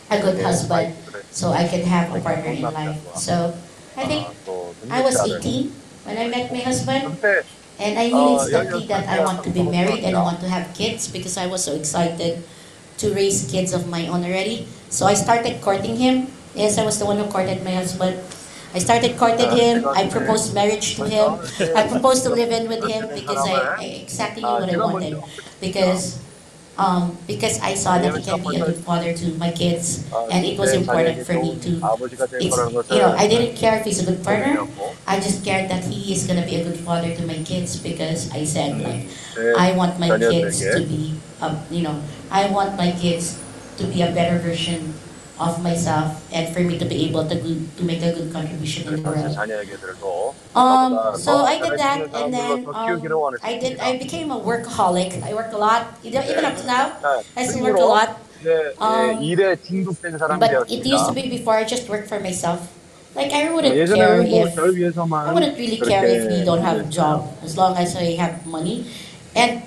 a 0.10 0.20
good 0.22 0.40
husband 0.40 0.96
so 1.32 1.52
I 1.52 1.68
can 1.68 1.84
have 1.84 2.12
a 2.12 2.18
partner 2.20 2.52
in 2.52 2.72
life. 2.72 2.98
So 3.16 3.56
I 3.96 4.06
think 4.06 4.28
I 4.90 5.02
was 5.02 5.22
18 5.26 5.72
when 6.04 6.18
I 6.18 6.28
met 6.28 6.52
my 6.52 6.60
husband. 6.60 7.18
And 7.80 8.00
I 8.00 8.10
knew 8.10 8.30
instantly 8.30 8.86
that 8.88 9.08
I 9.08 9.20
want 9.20 9.44
to 9.44 9.50
be 9.52 9.64
married 9.64 10.04
and 10.04 10.16
I 10.18 10.22
want 10.22 10.40
to 10.42 10.50
have 10.50 10.74
kids 10.74 11.08
because 11.08 11.38
I 11.38 11.46
was 11.48 11.64
so 11.64 11.74
excited 11.76 12.44
to 12.98 13.14
raise 13.14 13.46
kids 13.50 13.74
of 13.74 13.88
my 13.88 14.08
own 14.08 14.24
already. 14.26 14.68
So 14.90 15.06
I 15.06 15.14
started 15.14 15.62
courting 15.62 15.96
him. 15.98 16.28
Yes, 16.56 16.78
I 16.78 16.86
was 16.86 16.98
the 17.00 17.06
one 17.06 17.18
who 17.18 17.26
courted 17.30 17.64
my 17.64 17.72
husband. 17.78 18.18
I 18.78 18.80
started 18.80 19.18
courting 19.18 19.50
him. 19.58 19.90
I 19.90 20.06
proposed 20.08 20.54
marriage 20.54 20.96
to 20.98 21.10
him. 21.10 21.42
I 21.76 21.90
proposed 21.90 22.22
to 22.26 22.30
live 22.30 22.52
in 22.54 22.70
with 22.70 22.86
him 22.86 23.10
because 23.10 23.42
I, 23.50 23.58
I 23.82 23.86
exactly 24.06 24.44
knew 24.46 24.60
what 24.62 24.70
I 24.70 24.78
wanted. 24.78 25.18
Because 25.60 26.22
um, 26.78 27.18
because 27.26 27.60
I 27.60 27.74
saw 27.74 27.98
that 27.98 28.14
he 28.14 28.22
can 28.22 28.38
be 28.46 28.56
a 28.62 28.66
good 28.66 28.78
father 28.86 29.10
to 29.18 29.26
my 29.42 29.50
kids, 29.50 30.06
and 30.30 30.46
it 30.46 30.60
was 30.60 30.74
important 30.74 31.26
for 31.26 31.34
me 31.34 31.58
to. 31.66 31.70
You 32.94 33.00
know 33.02 33.14
I 33.18 33.26
didn't 33.28 33.58
care 33.58 33.78
if 33.82 33.84
he's 33.86 34.00
a 34.00 34.06
good 34.06 34.22
partner. 34.24 34.62
I 35.08 35.20
just 35.20 35.44
cared 35.44 35.72
that 35.74 35.84
he 35.86 36.14
is 36.14 36.28
gonna 36.28 36.46
be 36.46 36.56
a 36.62 36.64
good 36.64 36.78
father 36.78 37.16
to 37.18 37.24
my 37.26 37.42
kids 37.42 37.82
because 37.82 38.30
I 38.32 38.46
said 38.46 38.78
like 38.78 39.10
I 39.58 39.74
want 39.74 39.98
my 40.00 40.14
kids 40.22 40.62
to 40.62 40.86
be, 40.86 41.18
um, 41.42 41.58
you 41.74 41.82
know, 41.82 41.98
I 42.30 42.46
want 42.54 42.78
my 42.78 42.92
kids 42.94 43.42
to 43.82 43.90
be 43.90 44.02
a 44.06 44.12
better 44.14 44.38
version 44.38 44.94
of 45.41 45.63
myself 45.63 46.21
and 46.33 46.53
for 46.55 46.61
me 46.61 46.79
to 46.79 46.85
be 46.85 47.09
able 47.09 47.27
to 47.27 47.35
good, 47.35 47.65
to 47.77 47.83
make 47.85 48.03
a 48.03 48.13
good 48.13 48.31
contribution 48.33 48.87
in 48.87 49.03
the 49.03 49.11
world. 49.11 49.27
자녀에게 49.35 49.77
들고 49.77 50.35
Um, 50.55 51.17
so 51.17 51.45
I 51.49 51.57
did 51.59 51.79
that, 51.81 52.13
and 52.15 52.33
then 52.35 52.67
um, 52.69 53.35
I 53.43 53.57
did. 53.59 53.81
I 53.81 53.97
became 53.97 54.31
a 54.31 54.39
workaholic. 54.39 55.23
I 55.25 55.33
work 55.33 55.51
a 55.53 55.57
lot, 55.59 55.97
even 56.05 56.23
even 56.29 56.45
up 56.45 56.57
to 56.61 56.67
now. 56.67 56.93
I 57.37 57.47
still 57.49 57.65
work 57.65 57.81
a 57.81 57.89
lot. 57.89 58.09
이제 58.43 58.75
Um, 58.79 59.23
일에 59.23 59.57
중독된 59.57 60.19
사람이 60.19 60.39
But 60.41 60.53
it 60.69 60.85
used 60.85 61.09
to 61.09 61.15
되었습니다. 61.15 61.15
be 61.15 61.31
before 61.31 61.57
I 61.57 61.65
just 61.65 61.89
worked 61.89 62.09
for 62.09 62.21
myself. 62.21 62.61
Like 63.17 63.33
I 63.33 63.49
wouldn't 63.53 63.73
care 63.73 63.87
예전에는 63.87 64.31
뭐 64.31 64.47
if 64.47 64.55
저를 64.57 64.77
위해서만 64.77 65.29
I 65.29 65.33
wouldn't 65.33 65.57
really 65.57 65.81
care 65.81 66.05
if 66.05 66.29
we 66.29 66.45
don't 66.45 66.61
have 66.65 66.81
a 66.81 66.85
그렇게 66.85 66.91
job 66.93 67.29
as 67.45 67.57
long 67.57 67.77
as 67.77 67.97
I 67.97 68.17
have 68.21 68.45
money. 68.47 68.85
And 69.38 69.62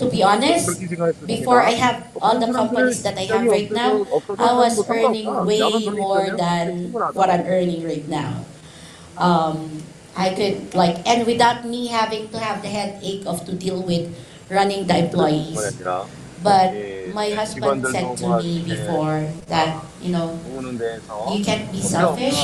to 0.00 0.04
be 0.08 0.22
honest, 0.24 0.80
before 1.26 1.60
I 1.60 1.76
have 1.76 2.08
all 2.20 2.40
the 2.40 2.48
companies 2.52 3.02
that 3.04 3.18
I 3.18 3.28
have 3.28 3.44
right 3.46 3.70
now, 3.70 4.00
I 4.40 4.52
was 4.56 4.80
earning 4.88 5.28
way 5.44 5.60
more 5.92 6.24
than 6.32 6.92
what 7.12 7.28
I'm 7.28 7.44
earning 7.44 7.84
right 7.84 8.08
now. 8.08 8.44
Um, 9.20 9.82
I 10.16 10.32
could 10.34 10.74
like, 10.74 11.04
and 11.06 11.26
without 11.26 11.68
me 11.68 11.86
having 11.88 12.28
to 12.32 12.38
have 12.38 12.62
the 12.62 12.68
headache 12.68 13.26
of 13.26 13.44
to 13.44 13.52
deal 13.52 13.82
with 13.84 14.08
running 14.48 14.86
the 14.88 14.96
employees. 14.96 15.76
But 16.42 16.72
my 17.12 17.28
husband 17.36 17.84
said 17.92 18.16
to 18.24 18.40
me 18.40 18.64
before 18.64 19.28
that, 19.52 19.84
you 20.00 20.10
know, 20.16 20.40
you 21.28 21.44
can't 21.44 21.68
be 21.70 21.82
selfish, 21.84 22.40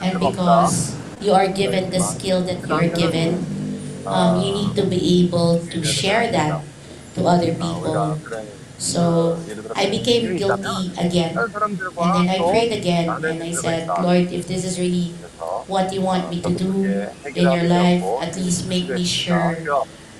and 0.00 0.16
because 0.18 0.96
you 1.20 1.32
are 1.36 1.48
given 1.52 1.90
the 1.92 2.00
skill 2.00 2.40
that 2.48 2.64
you 2.66 2.72
are 2.74 2.88
given, 2.88 3.44
um, 4.06 4.40
you 4.40 4.52
need 4.52 4.76
to 4.76 4.86
be 4.86 5.24
able 5.24 5.60
to 5.66 5.84
share 5.84 6.30
that 6.32 6.62
to 7.14 7.26
other 7.26 7.52
people. 7.54 8.18
So 8.78 9.40
I 9.74 9.88
became 9.88 10.36
guilty 10.36 10.92
again. 10.98 11.36
And 11.36 12.14
then 12.14 12.28
I 12.28 12.38
prayed 12.38 12.72
again 12.72 13.08
and 13.24 13.42
I 13.42 13.52
said, 13.52 13.88
Lord, 13.88 14.30
if 14.32 14.46
this 14.46 14.64
is 14.64 14.78
really 14.78 15.14
what 15.66 15.92
you 15.92 16.02
want 16.02 16.30
me 16.30 16.42
to 16.42 16.54
do 16.54 16.84
in 17.34 17.44
your 17.50 17.64
life, 17.64 18.04
at 18.22 18.36
least 18.36 18.68
make 18.68 18.88
me 18.90 19.04
sure, 19.04 19.56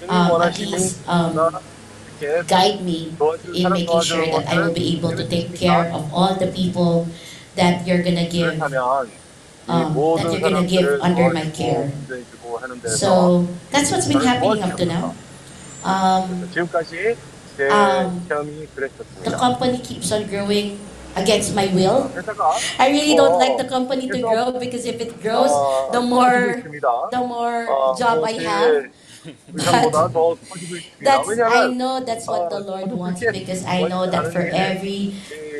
um, 0.09 0.40
at 0.42 0.59
least 0.59 1.07
um, 1.09 1.37
guide 2.46 2.81
me 2.83 3.12
in 3.55 3.72
making 3.72 4.01
sure 4.01 4.27
that 4.27 4.46
I 4.49 4.59
will 4.59 4.72
be 4.72 4.96
able 4.96 5.12
to 5.16 5.27
take 5.29 5.55
care 5.55 5.92
of 5.92 6.12
all 6.12 6.35
the 6.35 6.49
people 6.49 7.09
that 7.57 7.87
you're 7.87 8.03
going 8.03 8.16
to 8.16 8.29
give 8.29 8.57
um, 9.68 9.92
that 10.16 10.31
they're 10.31 10.40
going 10.40 10.57
to 10.57 10.66
give 10.66 10.90
under 11.00 11.29
my 11.31 11.46
care. 11.50 11.90
So 12.87 13.46
that's 13.70 13.90
what's 13.90 14.07
been 14.07 14.20
happening 14.20 14.62
up 14.62 14.76
to 14.76 14.85
now. 14.87 15.14
Um, 15.85 16.50
um, 17.70 18.20
the 19.24 19.33
company 19.33 19.79
keeps 19.79 20.12
on 20.12 20.26
growing 20.29 20.79
against 21.16 21.55
my 21.55 21.66
will. 21.72 22.11
I 22.79 22.90
really 22.90 23.14
don't 23.16 23.38
like 23.38 23.57
the 23.57 23.64
company 23.64 24.09
to 24.11 24.18
grow 24.20 24.52
because 24.59 24.85
if 24.85 25.00
it 25.00 25.20
grows, 25.22 25.50
the 25.92 26.00
more 26.00 26.62
the 27.11 27.20
more 27.20 27.76
job 27.96 28.22
I 28.24 28.33
have. 28.42 28.87
But 29.53 29.93
that's 31.03 31.29
I 31.29 31.67
know 31.73 32.01
that's 32.01 32.27
what 32.27 32.51
the 32.51 32.61
Lord 32.61 32.93
wants 32.93 33.21
because 33.21 33.65
I 33.65 33.83
know 33.89 34.07
that 34.11 34.33
for 34.33 34.43
every 34.43 35.15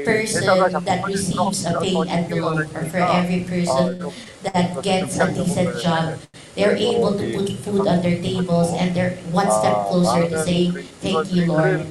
person 0.05 0.45
that 0.85 1.05
receives 1.07 1.65
a 1.65 1.81
pay 1.81 2.07
at 2.09 2.29
the 2.29 2.37
Lord 2.37 2.71
or 2.75 2.85
for 2.87 2.99
every 2.99 3.45
person 3.45 4.13
that 4.43 4.83
gets 4.83 5.19
a 5.19 5.33
decent 5.33 5.81
job, 5.81 6.19
they're 6.55 6.77
able 6.77 7.19
to 7.19 7.25
put 7.33 7.51
food 7.59 7.87
on 7.87 8.03
their 8.03 8.21
tables 8.23 8.73
and 8.75 8.95
they're 8.95 9.17
one 9.31 9.51
step 9.51 9.87
closer 9.87 10.29
to 10.29 10.39
saying, 10.39 10.73
Thank 11.01 11.33
you, 11.33 11.47
Lord. 11.47 11.87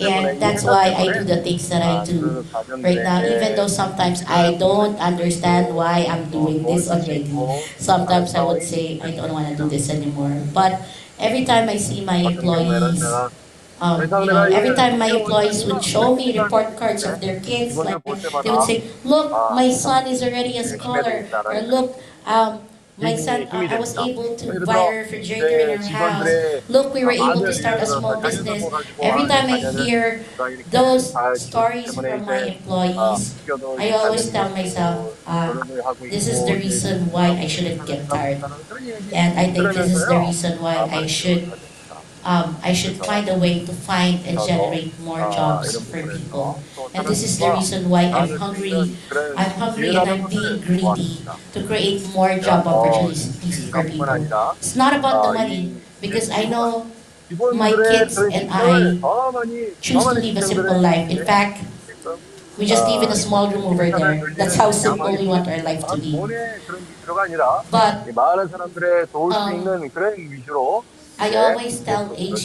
And 0.00 0.40
that's 0.40 0.64
why 0.64 0.94
I 0.94 1.08
do 1.10 1.24
the 1.24 1.42
things 1.42 1.68
that 1.68 1.82
I 1.82 1.96
do 1.98 2.44
right 2.82 3.02
now, 3.02 3.24
even 3.26 3.54
though 3.56 3.66
sometimes 3.66 4.22
I 4.28 4.54
don't 4.54 4.96
understand 4.98 5.74
why 5.74 6.06
I'm 6.08 6.30
doing 6.30 6.66
this 6.66 6.90
already. 6.90 7.42
Sometimes 7.76 8.34
I 8.34 8.42
would 8.42 8.62
say, 8.62 9.00
I 9.02 9.10
don't 9.10 9.32
want 9.32 9.48
to 9.48 9.56
do 9.56 9.68
this 9.68 9.90
anymore. 9.90 10.46
But 10.52 10.82
every 11.18 11.44
time 11.44 11.68
I 11.68 11.76
see 11.76 12.04
my 12.04 12.16
employees, 12.18 13.30
um, 13.80 14.12
you 14.18 14.28
know, 14.28 14.44
every 14.44 14.72
time 14.74 14.98
my 14.98 15.08
employees 15.08 15.64
would 15.66 15.82
show 15.82 16.14
me 16.14 16.36
report 16.38 16.76
cards 16.76 17.04
of 17.04 17.20
their 17.20 17.40
kids, 17.40 17.82
like 17.84 18.02
they 18.42 18.50
would 18.50 18.62
say, 18.62 18.90
"Look, 19.04 19.48
my 19.50 19.70
son 19.70 20.06
is 20.06 20.22
already 20.22 20.58
a 20.58 20.64
scholar," 20.64 21.26
or 21.50 21.60
"Look, 21.62 21.98
um, 22.26 22.67
my 23.00 23.14
son, 23.16 23.48
uh, 23.50 23.66
I 23.70 23.78
was 23.78 23.96
able 23.96 24.36
to 24.36 24.60
buy 24.66 24.78
a 24.78 24.90
refrigerator 24.90 25.58
in 25.58 25.70
our 25.70 25.82
house. 25.82 26.34
Look, 26.68 26.92
we 26.94 27.04
were 27.04 27.12
able 27.12 27.42
to 27.42 27.52
start 27.52 27.80
a 27.82 27.86
small 27.86 28.20
business." 28.20 28.70
Every 29.00 29.26
time 29.26 29.48
I 29.50 29.60
hear 29.60 30.24
those 30.70 31.18
stories 31.34 31.94
from 31.94 32.24
my 32.24 32.38
employees, 32.38 33.34
I 33.78 33.90
always 33.90 34.28
tell 34.30 34.50
myself, 34.50 35.14
uh, 35.26 35.54
this 36.10 36.26
is 36.28 36.44
the 36.44 36.54
reason 36.54 37.10
why 37.10 37.28
I 37.38 37.46
shouldn't 37.46 37.86
get 37.86 38.08
tired, 38.08 38.42
and 39.12 39.38
I 39.38 39.50
think 39.52 39.72
this 39.74 39.90
is 39.92 40.06
the 40.06 40.18
reason 40.18 40.60
why 40.62 40.76
I 40.90 41.06
should 41.06 41.52
um, 42.24 42.56
I 42.62 42.72
should 42.72 42.96
find 43.04 43.28
a 43.28 43.38
way 43.38 43.64
to 43.64 43.72
find 43.72 44.24
and 44.26 44.38
generate 44.40 44.98
more 44.98 45.24
jobs 45.30 45.76
for 45.90 46.02
people. 46.02 46.60
And 46.94 47.06
this 47.06 47.22
is 47.22 47.38
the 47.38 47.50
reason 47.50 47.88
why 47.88 48.10
I'm 48.10 48.30
hungry. 48.30 48.96
I'm 49.36 49.50
hungry 49.52 49.96
and 49.96 50.08
I'm 50.08 50.26
being 50.26 50.60
greedy 50.60 51.24
to 51.52 51.62
create 51.64 52.02
more 52.14 52.38
job 52.38 52.66
opportunities 52.66 53.68
for 53.70 53.84
people. 53.84 54.26
It's 54.58 54.76
not 54.76 54.94
about 54.96 55.22
the 55.22 55.32
money 55.32 55.74
because 56.00 56.30
I 56.30 56.44
know 56.44 56.90
my 57.52 57.72
kids 57.72 58.26
and 58.32 58.50
I 58.50 58.98
choose 59.80 60.08
to 60.12 60.20
live 60.20 60.36
a 60.36 60.42
simple 60.42 60.78
life. 60.80 61.08
In 61.10 61.24
fact, 61.24 61.64
we 62.58 62.66
just 62.66 62.86
live 62.86 63.02
in 63.02 63.10
a 63.10 63.16
small 63.16 63.50
room 63.50 63.64
over 63.64 63.90
there. 63.90 64.22
That's 64.36 64.56
how 64.56 64.70
simple 64.72 65.10
we 65.16 65.26
want 65.26 65.46
our 65.48 65.62
life 65.62 65.86
to 65.86 65.96
be. 65.98 66.12
But 67.70 68.06
um, 69.32 69.78
I 71.18 71.34
always 71.34 71.80
tell 71.80 72.14
AG 72.16 72.38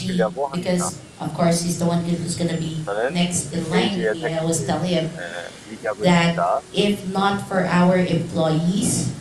because 0.52 0.98
of 1.20 1.32
course 1.34 1.62
he's 1.62 1.78
the 1.78 1.86
one 1.86 2.04
who's 2.04 2.36
gonna 2.36 2.58
be 2.58 2.82
next 3.12 3.52
in 3.52 3.62
line. 3.70 3.94
I 4.22 4.38
always 4.38 4.64
tell 4.66 4.80
him 4.80 5.10
that 6.02 6.62
if 6.72 7.06
not 7.12 7.46
for 7.48 7.64
our 7.64 7.96
employees, 7.98 9.12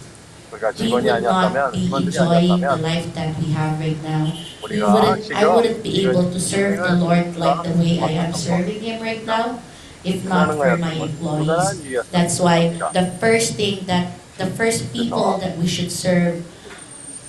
we 0.80 0.92
would 0.92 1.06
not 1.22 1.74
be 1.74 1.86
enjoying 1.94 2.62
the 2.62 2.78
life 2.78 3.14
that 3.14 3.38
we 3.40 3.52
have 3.54 3.80
right 3.80 4.02
now. 4.04 4.34
We 4.70 4.82
wouldn't, 4.82 5.32
I 5.36 5.46
wouldn't 5.46 5.84
be 5.84 6.04
able 6.06 6.32
to 6.32 6.40
serve 6.40 6.78
the 6.78 6.96
Lord 6.96 7.36
like 7.38 7.64
the 7.64 7.74
way 7.78 8.00
I 8.00 8.12
am 8.12 8.34
serving 8.34 8.82
Him 8.82 9.02
right 9.02 9.24
now 9.26 9.60
if 10.04 10.24
not 10.26 10.56
for 10.56 10.78
my 10.78 10.94
employees. 10.94 11.80
That's 12.12 12.40
why 12.40 12.76
the 12.92 13.12
first 13.20 13.56
thing 13.56 13.86
that 13.86 14.20
the 14.38 14.48
first 14.48 14.92
people 14.92 15.38
that 15.40 15.58
we 15.58 15.68
should 15.68 15.92
serve 15.92 16.44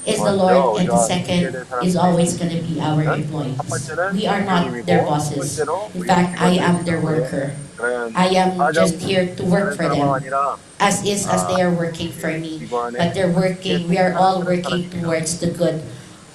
is 0.07 0.19
the 0.23 0.33
Lord, 0.33 0.81
and 0.81 0.89
the 0.89 0.99
second 1.07 1.57
is 1.83 1.97
always 1.97 2.37
going 2.37 2.51
to 2.51 2.63
be 2.63 2.81
our 2.81 3.03
employees. 3.15 3.59
We 4.13 4.27
are 4.27 4.43
not 4.45 4.69
their 4.87 5.03
bosses. 5.05 5.59
In 5.95 6.05
fact, 6.05 6.41
I 6.41 6.57
am 6.61 6.85
their 6.85 7.01
worker. 7.01 7.55
I 8.15 8.29
am 8.37 8.73
just 8.73 9.01
here 9.01 9.35
to 9.37 9.43
work 9.45 9.77
for 9.77 9.89
them, 9.89 10.21
as 10.81 11.05
is 11.05 11.27
as 11.27 11.47
they 11.49 11.61
are 11.61 11.73
working 11.73 12.13
for 12.13 12.33
me. 12.39 12.67
But 12.69 13.15
they're 13.15 13.33
working, 13.33 13.89
we 13.89 13.99
are 13.99 14.15
all 14.15 14.43
working 14.45 14.89
towards 14.91 15.41
the 15.41 15.51
good 15.51 15.83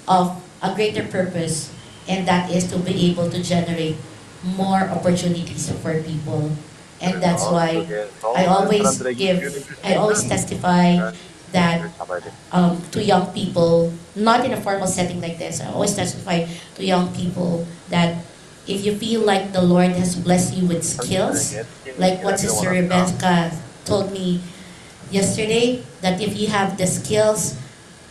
of 0.07 0.41
a 0.61 0.73
greater 0.75 1.05
purpose, 1.05 1.71
and 2.07 2.27
that 2.27 2.49
is 2.51 2.69
to 2.71 2.77
be 2.79 3.09
able 3.11 3.29
to 3.29 3.41
generate 3.41 3.97
more 4.43 4.89
opportunities 4.89 5.69
for 5.81 6.01
people. 6.03 6.51
And 7.01 7.21
that's 7.23 7.43
why 7.47 7.87
I 8.35 8.45
always 8.45 9.01
give, 9.15 9.39
I 9.83 9.95
always 9.95 10.23
testify 10.27 11.13
that 11.51 11.81
um, 12.51 12.81
to 12.91 13.03
young 13.03 13.33
people, 13.33 13.91
not 14.15 14.45
in 14.45 14.53
a 14.53 14.61
formal 14.61 14.87
setting 14.87 15.21
like 15.21 15.37
this. 15.37 15.61
I 15.61 15.71
always 15.71 15.95
testify 15.95 16.45
to 16.75 16.85
young 16.85 17.13
people 17.15 17.65
that 17.89 18.23
if 18.67 18.85
you 18.85 18.95
feel 18.97 19.21
like 19.21 19.51
the 19.51 19.61
Lord 19.61 19.91
has 19.97 20.15
blessed 20.15 20.53
you 20.55 20.67
with 20.67 20.83
skills, 20.85 21.55
like 21.97 22.21
what 22.23 22.39
Sister 22.39 22.69
Rebecca 22.69 23.51
told 23.85 24.11
me 24.11 24.41
yesterday, 25.09 25.81
that 26.01 26.21
if 26.21 26.37
you 26.37 26.47
have 26.47 26.77
the 26.77 26.85
skills, 26.85 27.57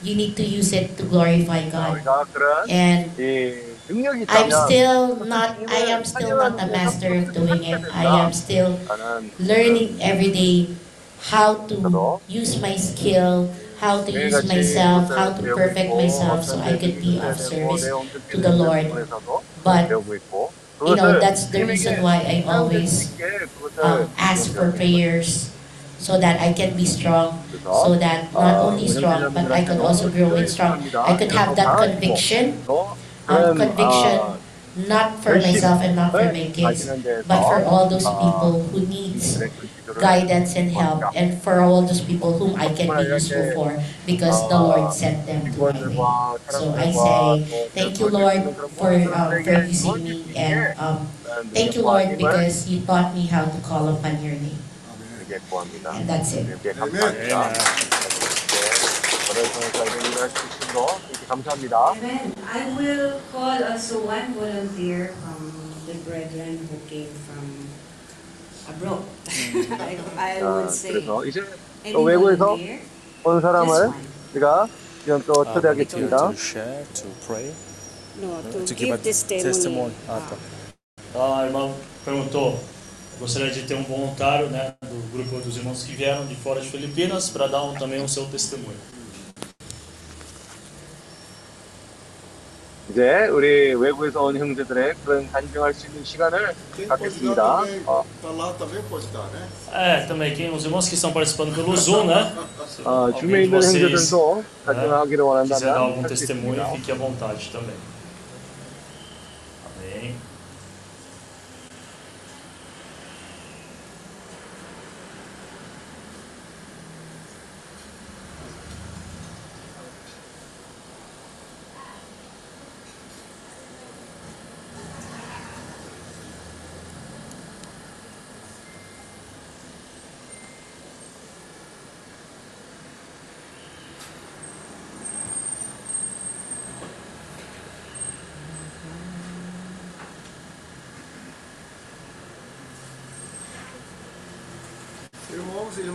you 0.02 0.14
need 0.14 0.36
to 0.36 0.42
use 0.44 0.72
it 0.72 0.96
to 0.98 1.04
glorify 1.04 1.68
God. 1.70 2.02
And 2.68 3.10
I'm 4.28 4.50
still 4.66 5.16
not 5.24 5.56
I 5.68 5.86
am 5.94 6.04
still 6.04 6.36
not 6.36 6.60
a 6.60 6.66
master 6.66 7.14
of 7.14 7.32
doing 7.32 7.62
it. 7.64 7.80
I 7.94 8.04
am 8.04 8.32
still 8.32 8.78
learning 9.38 9.98
every 10.02 10.30
day 10.32 10.74
how 11.20 11.54
to 11.66 12.20
use 12.28 12.60
my 12.60 12.76
skill, 12.76 13.52
how 13.78 14.02
to 14.02 14.10
use 14.12 14.44
myself, 14.46 15.08
how 15.10 15.32
to 15.32 15.42
perfect 15.42 15.94
myself 15.94 16.44
so 16.44 16.58
I 16.60 16.76
could 16.78 17.00
be 17.00 17.18
of 17.20 17.38
service 17.38 17.86
to 18.30 18.36
the 18.36 18.50
Lord. 18.52 18.86
But 19.64 19.90
you 19.90 20.94
know, 20.94 21.18
that's 21.18 21.46
the 21.46 21.64
reason 21.66 22.02
why 22.02 22.22
I 22.22 22.44
always 22.46 23.12
um, 23.82 24.10
ask 24.16 24.54
for 24.54 24.70
prayers 24.72 25.50
so 25.98 26.18
that 26.20 26.40
I 26.40 26.52
can 26.52 26.76
be 26.76 26.86
strong, 26.86 27.42
so 27.64 27.96
that 27.98 28.32
not 28.32 28.56
only 28.62 28.86
strong, 28.86 29.34
but 29.34 29.50
I 29.50 29.64
can 29.64 29.80
also 29.80 30.08
grow 30.10 30.34
in 30.34 30.46
strong. 30.46 30.82
I 30.94 31.16
could 31.16 31.32
have 31.32 31.56
that 31.56 31.78
conviction, 31.78 32.62
um, 33.28 33.56
conviction 33.56 34.38
not 34.86 35.18
for 35.24 35.34
myself 35.34 35.82
and 35.82 35.96
not 35.96 36.12
for 36.12 36.30
my 36.30 36.50
kids, 36.54 36.86
but 37.26 37.42
for 37.42 37.64
all 37.64 37.88
those 37.90 38.06
people 38.06 38.62
who 38.70 38.86
needs 38.86 39.42
guidance 39.96 40.54
and 40.56 40.70
help 40.70 41.14
and 41.14 41.40
for 41.42 41.60
all 41.60 41.82
those 41.82 42.00
people 42.00 42.38
whom 42.38 42.56
I 42.56 42.68
can 42.74 42.96
be 42.96 43.04
useful 43.04 43.44
for 43.54 43.78
because 44.06 44.48
the 44.48 44.58
Lord 44.58 44.92
sent 44.92 45.26
them 45.26 45.50
to 45.52 45.60
my. 45.64 45.72
So 46.48 46.74
I 46.74 46.90
say, 46.92 47.44
thank 47.74 47.98
you, 48.00 48.08
Lord, 48.08 48.42
for, 48.76 48.92
um, 49.14 49.44
for 49.44 49.58
using 49.66 50.04
me 50.04 50.36
and 50.36 50.78
um, 50.78 51.06
thank 51.54 51.74
you, 51.76 51.82
Lord, 51.82 52.16
because 52.18 52.68
you 52.68 52.80
taught 52.86 53.14
me 53.14 53.26
how 53.26 53.44
to 53.46 53.60
call 53.60 53.88
upon 53.88 54.22
your 54.22 54.34
name. 54.34 54.58
And 55.94 56.08
that's 56.08 56.34
it. 56.34 56.46
Amen. 61.96 62.34
I 62.46 62.74
will 62.76 63.20
call 63.32 63.64
also 63.64 64.06
one 64.06 64.32
volunteer 64.34 65.14
from 65.20 65.52
the 65.86 65.94
brethren 66.08 66.58
who 66.70 66.78
came 66.88 67.12
from 67.28 67.67
abroad. 68.69 69.03
I, 69.27 69.97
I 70.17 70.39
자, 70.39 70.45
would 70.47 70.69
say 70.71 70.93
그래서 70.93 71.25
이제 71.25 71.39
any 71.85 71.93
또 71.93 72.03
외국에서 72.03 72.45
volunteer, 72.55 72.79
온 73.23 73.33
just 73.35 73.41
사람을 73.41 73.71
one. 73.73 73.93
제가 74.33 74.67
지금 75.03 75.23
또 75.25 75.33
to, 75.43 75.53
초대하겠습니다. 75.53 76.17
to 76.17 76.33
share, 76.37 76.85
to 76.93 77.07
pray, 77.27 77.51
No, 78.21 78.41
to, 78.51 78.65
to 78.65 78.75
give, 78.75 78.77
give 78.77 78.93
a 78.93 78.97
testimony. 78.97 79.43
testimony. 79.43 79.93
Ah, 80.07 80.21
tá. 80.29 80.37
A 81.15 81.45
irmã 81.45 81.71
perguntou, 82.05 82.59
gostaria 83.19 83.51
de 83.51 83.63
ter 83.63 83.75
um 83.75 83.83
voluntário 83.83 84.49
né, 84.49 84.73
do 84.81 85.11
grupo 85.11 85.39
dos 85.41 85.57
irmãos 85.57 85.83
que 85.83 85.93
vieram 85.95 86.25
de 86.25 86.35
fora 86.35 86.61
de 86.61 86.69
Filipinas 86.69 87.29
para 87.29 87.47
dar 87.47 87.63
um, 87.63 87.73
também 87.75 88.03
o 88.03 88.07
seu 88.09 88.25
testemunho. 88.27 88.77
이제 92.90 93.26
우리 93.28 93.74
외국에서 93.74 94.22
온 94.24 94.36
형제들의 94.36 94.94
그런 95.04 95.30
간증할 95.30 95.74
수 95.74 95.86
있는 95.88 96.02
시간을 96.04 96.54
갖겠습니다. 96.88 97.62
어, 97.86 98.04
Tá 98.22 98.30
lá 98.30 98.52
também 98.58 98.82
pode 98.88 99.04
estar, 99.04 99.26
né? 99.32 99.46
É, 99.72 100.06
também 100.06 100.34
quem, 100.34 100.50
os 100.54 100.64
irmãos 100.64 100.88
que 100.88 100.94
estão 100.94 101.12
participando 101.12 101.54
pelo 101.54 101.76
Zoom, 101.76 102.06
né? 102.06 102.32
Se 102.66 102.80
어, 102.82 103.12
alguém 103.12 103.20
줌에 103.20 103.38
de 103.40 103.44
있는 103.44 103.50
vocês 103.60 103.82
형제들도 103.82 104.44
간증하기를 104.64 105.24
quiser 105.44 105.66
dar 105.66 105.76
algum 105.78 106.00
원한다면 106.00 106.02
할수 106.02 106.08
testemunho, 106.08 106.62
있습니다. 106.62 106.72
fique 106.72 106.92
à 106.92 106.94
vontade 106.94 107.50
também. 107.52 107.76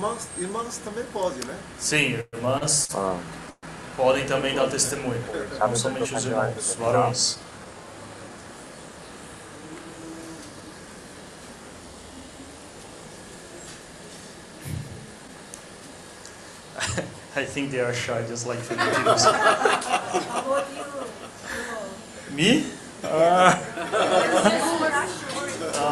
Irmãs, 0.04 0.28
irmãs 0.38 0.78
também 0.84 1.06
pode, 1.14 1.46
né? 1.48 1.56
Sim, 1.80 2.22
irmãs 2.34 2.90
어, 2.94 3.18
podem 3.96 4.26
também 4.26 4.54
dar 4.54 4.68
testemunho, 4.70 5.24
não 5.60 5.76
somente 5.76 6.14
os 6.14 6.26
irmãos, 6.26 6.76
varões. 6.78 7.40
I 17.36 17.46
think 17.46 17.72
they 17.72 17.80
are 17.80 17.94
shy, 17.94 18.24
just 18.28 18.46
like 18.46 18.62
Filipinos. 18.62 19.24
Me? 22.30 22.66
Ah. 23.04 23.58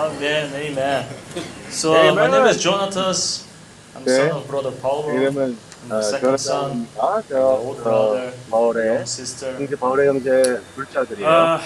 amen, 0.05 0.49
amen. 0.53 1.05
So 1.69 1.93
uh, 1.93 2.13
my 2.13 2.27
name 2.27 2.47
is 2.47 2.61
Jonathan. 2.61 3.13
I'm 4.00 4.04
the 4.04 4.16
son 4.16 4.30
of 4.30 4.46
brother 4.48 4.72
Paulo. 4.80 5.08
이름은 5.12 5.56
I'm 5.56 5.92
어, 5.92 6.00
the 6.00 6.02
second 6.02 6.38
son, 6.40 6.86
저는 6.96 7.28
the 7.28 7.40
old 7.40 7.78
저 7.78 7.82
brother, 7.82 8.28
어, 8.28 8.50
바울의 8.50 8.86
young 8.86 9.02
sister. 9.08 9.54
형제 9.56 9.76
바울의 9.76 10.08
형제 10.08 10.60
둘째 10.74 10.98
아들이에요. 11.00 11.26
Uh, 11.28 11.60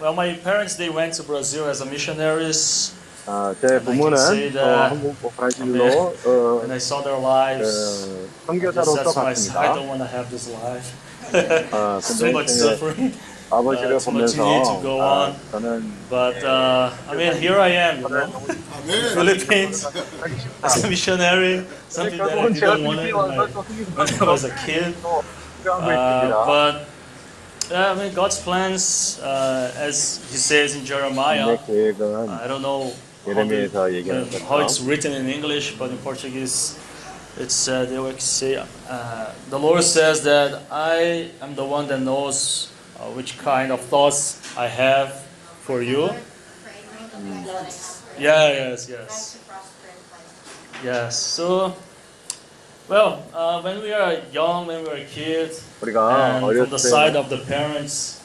well, 0.00 0.12
my 0.12 0.36
parents 0.42 0.76
they 0.76 0.90
went 0.92 1.14
to 1.16 1.22
Brazil 1.22 1.64
as 1.68 1.80
a 1.80 1.86
missionaries, 1.86 2.92
아, 3.26 3.54
제 3.60 3.80
부모는 3.80 4.16
say 4.18 4.48
어, 4.50 4.52
that- 4.52 4.90
한국 4.92 5.16
뭐 5.22 5.32
브라질로 5.36 6.14
어, 6.26 6.60
and 6.62 6.72
I 6.72 6.76
saw 6.78 7.02
their 7.02 7.18
lives. 7.18 8.06
어, 8.46 8.52
I 8.52 8.60
just 8.60 8.76
선교사로서 8.76 8.92
said 8.92 9.12
to 9.14 9.20
myself, 9.22 9.56
I 9.58 9.68
갔습니다. 9.68 9.74
don't 9.74 9.88
want 9.88 10.02
to 10.02 10.08
have 10.10 10.28
this 10.30 10.50
life. 10.52 10.92
아, 11.72 11.98
so 12.02 12.28
much 12.30 12.46
근데 12.46 12.52
이제 12.52 12.60
suffering. 12.76 13.14
아버지를 13.50 13.94
uh, 13.94 13.98
too 14.02 14.10
much 14.12 14.34
보면서 14.36 14.42
need 14.42 14.64
to 14.64 14.82
go 14.82 15.00
아, 15.00 15.30
on. 15.30 15.36
저는 15.52 15.92
But 16.10 16.42
uh, 16.44 16.90
I 17.10 17.14
mean, 17.16 17.32
here 17.38 17.58
I 17.60 17.70
am, 17.70 18.02
you 18.02 18.08
know, 18.08 18.26
Amém. 18.26 19.14
Philippines 19.14 19.86
as 20.62 20.84
a 20.84 20.88
missionary, 20.88 21.64
something 21.88 22.18
that 22.18 22.30
I 22.30 22.34
결국은 22.34 22.54
제가 22.54 22.74
didn't 22.76 22.86
want 22.86 23.00
필리핀 23.00 23.08
it 23.08 23.14
와서 23.14 23.26
when 23.26 23.38
I, 23.38 23.52
또 23.52 23.64
when 23.96 24.06
I 24.06 24.30
was 24.30 24.44
a 24.44 24.52
kid. 24.66 24.94
또 25.02 25.22
필요한 25.62 25.78
거 25.82 25.86
Uh, 25.86 25.94
있습니다. 25.94 26.46
but 26.46 26.74
yeah, 27.70 27.90
I 27.90 27.94
mean, 27.98 28.14
God's 28.14 28.38
plans, 28.38 29.18
uh, 29.22 29.70
as 29.78 30.20
He 30.30 30.36
says 30.38 30.74
in 30.74 30.82
내 30.82 30.86
Jeremiah, 30.86 31.58
계획은 31.66 32.30
I 32.30 32.46
don't 32.46 32.62
know 32.62 32.94
how, 33.26 33.30
예레미야에서 33.34 33.86
the- 33.90 33.94
얘기하는 34.02 34.22
uh, 34.26 34.38
how 34.46 34.58
it's 34.62 34.78
것처럼 34.78 34.86
written 34.86 35.12
in 35.14 35.26
English, 35.30 35.74
but 35.78 35.90
in 35.90 35.98
Portuguese, 35.98 36.78
it's 37.38 37.66
uh, 37.68 37.84
they 37.86 37.98
will 37.98 38.14
say, 38.18 38.54
uh, 38.90 39.30
the 39.50 39.58
Lord 39.58 39.82
says 39.82 40.22
that 40.22 40.62
I 40.70 41.30
am 41.42 41.54
the 41.56 41.64
one 41.66 41.86
that 41.88 42.00
knows 42.02 42.69
uh, 42.69 42.69
which 43.14 43.38
kind 43.38 43.72
of 43.72 43.80
thoughts 43.80 44.40
I 44.56 44.68
have 44.68 45.22
for 45.62 45.82
you. 45.82 46.10
Yeah, 48.18 48.70
yes, 48.70 48.88
yes. 48.88 49.38
Yes. 50.84 51.16
So, 51.16 51.74
Well, 52.88 53.24
uh, 53.34 53.60
when 53.62 53.82
we 53.82 53.92
are 53.92 54.14
young, 54.32 54.68
when 54.68 54.84
we 54.84 54.88
were 54.88 55.02
kids, 55.10 55.62
우리가 55.82 56.38
and 56.38 56.44
어렸을 56.44 56.68
from 56.68 56.70
the 56.70 56.78
side 56.78 57.12
때 57.14 57.18
of 57.18 57.28
the 57.28 57.42
parents, 57.42 58.20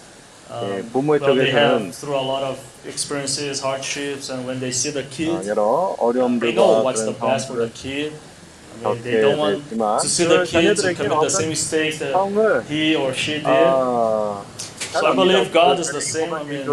um, 0.52 0.70
예, 0.70 0.84
부모의 0.94 1.20
well, 1.20 1.34
they 1.34 1.50
쪽에서는 1.50 1.90
have 1.90 1.96
through 1.98 2.14
a 2.14 2.22
lot 2.22 2.44
of 2.44 2.60
experiences, 2.86 3.60
hardships, 3.60 4.30
and 4.30 4.46
when 4.46 4.60
they 4.60 4.70
see 4.70 4.94
the 4.94 5.02
어, 5.02 5.10
kid, 5.10 5.50
여러 5.50 5.98
they 5.98 6.54
know 6.54 6.78
어려움들과 6.78 6.86
what's 6.86 7.02
the 7.02 7.18
그런 7.18 7.34
best 7.34 7.48
for 7.50 7.58
the 7.58 7.74
상황들을 7.74 7.74
kid. 7.74 8.14
I 8.14 8.94
mean, 8.94 9.02
they 9.02 9.18
겪게 9.18 9.22
don't 9.26 9.38
want 9.42 9.58
됐지만 9.66 9.98
to 9.98 10.06
see 10.06 10.26
the 10.30 10.38
그 10.38 10.46
kid 10.46 10.76
to 10.78 10.82
자녀들에게 10.86 10.94
commit 10.94 11.10
the 11.10 11.18
어떤 11.18 11.30
same 11.34 11.50
mistakes 11.50 11.98
that 11.98 12.14
상황을 12.14 12.62
he 12.70 12.94
or 12.94 13.14
she 13.18 13.42
did. 13.42 13.50
아, 13.50 14.46
So 14.93 15.07
I 15.07 15.15
believe 15.15 15.53
God 15.53 15.79
is 15.81 15.91
the 15.91 16.01
same. 16.01 16.33
I 16.33 16.43
mean, 16.45 16.67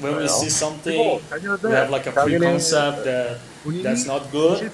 when 0.00 0.16
we 0.16 0.28
see 0.28 0.48
something, 0.50 1.20
we 1.62 1.70
have 1.70 1.90
like 1.90 2.06
a 2.06 2.12
preconcept 2.12 3.04
that 3.04 3.38
that's 3.82 4.06
not 4.06 4.30
good. 4.32 4.70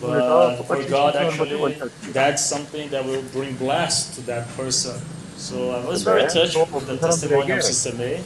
But 0.00 0.62
for 0.64 0.82
God, 0.84 1.16
actually, 1.16 1.74
that's 2.12 2.44
something 2.44 2.88
that 2.90 3.04
will 3.04 3.22
bring 3.32 3.54
bless 3.56 4.14
to 4.16 4.20
that 4.22 4.48
person. 4.56 5.00
So 5.36 5.70
I 5.70 5.84
was 5.86 6.02
very 6.02 6.22
touched 6.28 6.56
with 6.56 6.86
the 6.86 6.96
testimony 6.98 7.52
of 7.52 7.62
Sister 7.62 7.94
May. 7.96 8.22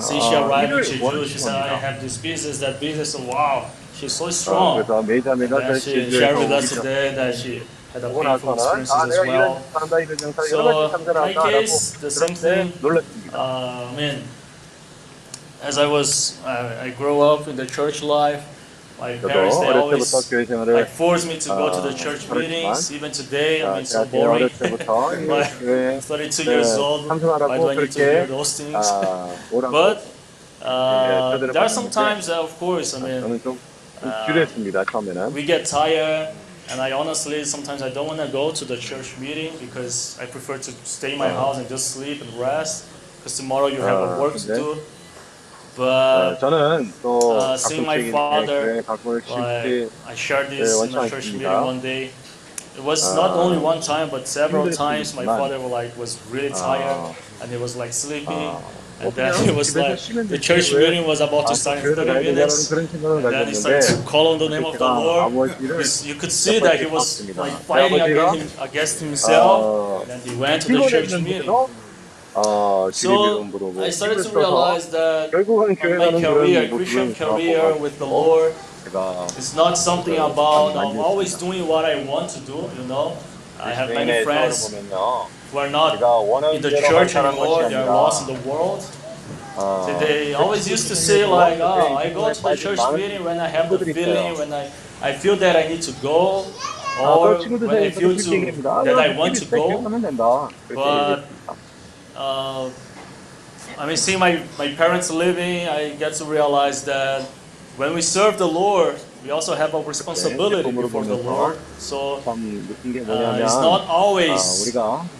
Since 0.00 0.24
she 0.24 0.34
arrived 0.34 0.72
in 0.72 0.78
Jeju, 0.78 1.24
she 1.26 1.38
said, 1.38 1.54
I 1.54 1.76
have 1.78 2.00
this 2.00 2.16
business, 2.18 2.58
that 2.60 2.78
business, 2.80 3.14
and 3.14 3.26
wow, 3.26 3.70
she's 3.94 4.12
so 4.12 4.28
strong. 4.30 4.80
And 4.80 5.82
she 5.82 6.10
shared 6.10 6.38
with 6.38 6.50
us 6.52 6.70
today 6.70 7.14
that 7.14 7.34
she 7.36 7.62
had 7.92 8.04
a 8.04 8.08
painful 8.08 8.48
experiences 8.54 8.94
as 9.08 9.18
well. 9.26 9.62
So 10.48 10.56
my 11.14 11.32
case, 11.50 11.90
the 12.00 12.10
same 12.10 12.34
thing. 12.36 12.72
Uh, 13.32 13.92
man, 13.96 14.22
as 15.62 15.78
I 15.78 15.86
was, 15.86 16.40
I, 16.44 16.86
I 16.86 16.90
grew 16.90 17.20
up 17.20 17.48
in 17.48 17.56
the 17.56 17.66
church 17.66 18.02
life. 18.02 18.42
My 19.00 19.16
parents, 19.32 19.56
they 19.58 19.66
always 19.80 20.12
like, 20.74 20.88
forced 20.88 21.26
me 21.26 21.38
to 21.38 21.48
go 21.48 21.66
to 21.74 21.80
the 21.88 21.94
church 21.96 22.22
meetings. 22.30 22.92
Even 22.92 23.10
today, 23.12 23.62
I 23.62 23.66
mean, 23.74 23.82
it's 23.82 23.90
so 23.92 23.98
boring. 24.06 24.48
My 25.26 25.44
32 26.00 26.44
years 26.44 26.76
old, 26.76 27.06
why 27.08 27.18
do 27.18 27.68
I 27.68 27.74
need 27.74 27.92
to 27.92 27.98
hear 27.98 28.26
those 28.26 28.60
things? 28.60 28.74
but 29.72 29.96
uh, 30.62 31.38
there 31.52 31.62
are 31.62 31.68
some 31.68 31.90
times 31.90 32.26
that, 32.26 32.38
of 32.38 32.52
course, 32.58 32.94
I 32.94 33.00
mean, 33.00 33.22
uh, 34.02 34.30
we 35.34 35.42
get 35.44 35.66
tired. 35.66 36.34
And 36.71 36.81
I 36.81 36.91
honestly, 36.93 37.43
sometimes 37.45 37.81
I 37.83 37.89
don't 37.89 38.07
want 38.07 38.19
to 38.19 38.27
go 38.27 38.51
to 38.51 38.65
the 38.65 38.77
church 38.77 39.13
meeting 39.19 39.53
because 39.61 40.17
I 40.19 40.25
prefer 40.25 40.57
to 40.57 40.71
stay 40.83 41.13
in 41.13 41.19
my 41.19 41.29
house 41.29 41.57
and 41.59 41.69
just 41.69 41.91
sleep 41.93 42.21
and 42.21 42.33
rest. 42.39 42.85
Because 43.19 43.37
tomorrow 43.37 43.67
you 43.67 43.81
have 43.81 43.99
a 43.99 44.07
아, 44.15 44.19
work 44.19 44.33
to 44.33 44.39
근데? 44.39 44.55
do. 44.57 44.81
어, 45.77 45.77
But 45.77 46.39
저는 46.39 46.93
또 47.03 47.35
uh, 47.37 47.57
seeing 47.57 47.83
my 47.85 47.97
가끔씩 47.99 48.11
father, 48.11 48.61
교회 48.65 48.81
가끔씩 48.81 49.29
like, 49.35 49.91
I 50.07 50.15
shared 50.15 50.49
this 50.49 50.71
네, 50.73 50.87
in 50.87 50.95
a 50.95 50.99
원치 51.01 51.09
church 51.09 51.25
않습니다. 51.29 51.49
meeting 51.51 51.65
one 51.65 51.81
day. 51.81 52.09
It 52.77 52.83
was 52.83 53.03
not 53.15 53.31
아, 53.31 53.39
only 53.39 53.57
one 53.57 53.79
time, 53.79 54.09
but 54.09 54.27
several 54.27 54.65
힘들 54.65 54.73
수 54.73 54.77
times. 54.77 55.13
My 55.15 55.23
있지만, 55.23 55.37
father 55.37 55.59
was 55.59 55.71
like 55.71 55.91
was 55.97 56.17
really 56.31 56.49
tired, 56.51 56.97
아, 56.97 57.15
and 57.41 57.51
he 57.51 57.57
was 57.61 57.75
like 57.77 57.93
sleeping. 57.93 58.51
And 59.00 59.12
then 59.14 59.48
it 59.48 59.54
was 59.54 59.74
like 59.74 59.98
the 60.28 60.38
church 60.38 60.70
building 60.70 61.06
was 61.06 61.20
about 61.20 61.46
to 61.48 61.56
start 61.56 61.78
in 61.78 61.94
30 61.94 62.04
minutes. 62.22 62.70
And 62.70 62.88
then 63.24 63.48
he 63.48 63.54
started 63.54 63.82
to 63.82 64.02
call 64.04 64.32
on 64.32 64.38
the 64.38 64.48
name 64.48 64.64
of 64.64 64.76
the 64.78 64.84
Lord. 64.84 65.32
You 65.60 66.14
could 66.14 66.32
see 66.32 66.58
that 66.60 66.80
he 66.80 66.86
was 66.86 67.06
like 67.36 67.52
fighting 67.52 68.00
against, 68.00 68.56
him, 68.58 68.62
against 68.62 69.00
himself. 69.00 70.08
And 70.10 70.22
he 70.22 70.36
went 70.36 70.62
to 70.62 70.68
the 70.72 70.86
church 70.88 71.12
meeting. 71.12 71.42
So 72.32 72.82
I 73.80 73.90
started 73.90 74.22
to 74.22 74.30
realize 74.36 74.88
that 74.90 75.32
my 75.32 75.74
career, 76.20 76.68
Christian 76.68 77.14
career 77.14 77.76
with 77.76 77.98
the 77.98 78.06
Lord, 78.06 78.54
it's 79.38 79.54
not 79.54 79.76
something 79.78 80.16
about 80.16 80.76
I'm 80.76 80.98
always 80.98 81.34
doing 81.34 81.66
what 81.66 81.84
I 81.84 82.04
want 82.04 82.30
to 82.30 82.40
do, 82.40 82.70
you 82.76 82.84
know. 82.86 83.16
I 83.62 83.72
have 83.74 83.88
many 83.94 84.12
friends 84.24 84.74
who 85.50 85.58
are 85.58 85.70
not 85.70 85.94
in 86.54 86.62
the 86.62 86.70
church 86.88 87.14
anymore, 87.16 87.68
they 87.68 87.74
are 87.74 87.86
lost 87.86 88.28
in 88.28 88.34
the 88.34 88.40
world. 88.48 88.82
So 89.86 89.98
they 89.98 90.34
always 90.34 90.68
used 90.68 90.88
to 90.88 90.96
say 90.96 91.24
like, 91.26 91.58
oh, 91.60 91.96
I 91.96 92.10
go 92.10 92.32
to 92.32 92.42
the 92.42 92.56
church 92.56 92.78
meeting 92.96 93.24
when 93.24 93.38
I 93.40 93.48
have 93.48 93.68
the 93.68 93.78
feeling, 93.78 94.38
when 94.38 94.52
I, 94.52 94.70
I 95.02 95.12
feel 95.12 95.36
that 95.36 95.56
I 95.56 95.68
need 95.68 95.82
to 95.82 95.92
go, 96.00 96.46
or 96.98 97.36
when 97.66 97.76
I 97.84 97.90
feel 97.90 98.16
to, 98.16 98.22
that 98.84 98.98
I 98.98 99.08
want 99.16 99.36
to 99.36 99.44
go. 99.46 99.84
But 100.74 101.24
uh, 102.16 102.70
I 103.78 103.86
mean, 103.86 103.96
seeing 103.96 104.18
my, 104.18 104.42
my 104.58 104.74
parents 104.74 105.10
living, 105.10 105.68
I 105.68 105.90
get 105.96 106.14
to 106.14 106.24
realize 106.24 106.84
that 106.84 107.22
when 107.76 107.94
we 107.94 108.02
serve 108.02 108.38
the 108.38 108.48
Lord, 108.48 108.96
we 109.22 109.30
also 109.30 109.54
have 109.54 109.74
a 109.74 109.80
responsibility 109.82 110.62
before 110.88 111.04
the 111.04 111.16
Lord. 111.16 111.56
So 111.78 112.22
uh, 112.26 113.38
it's 113.44 113.54
not 113.60 113.82
always 113.88 114.72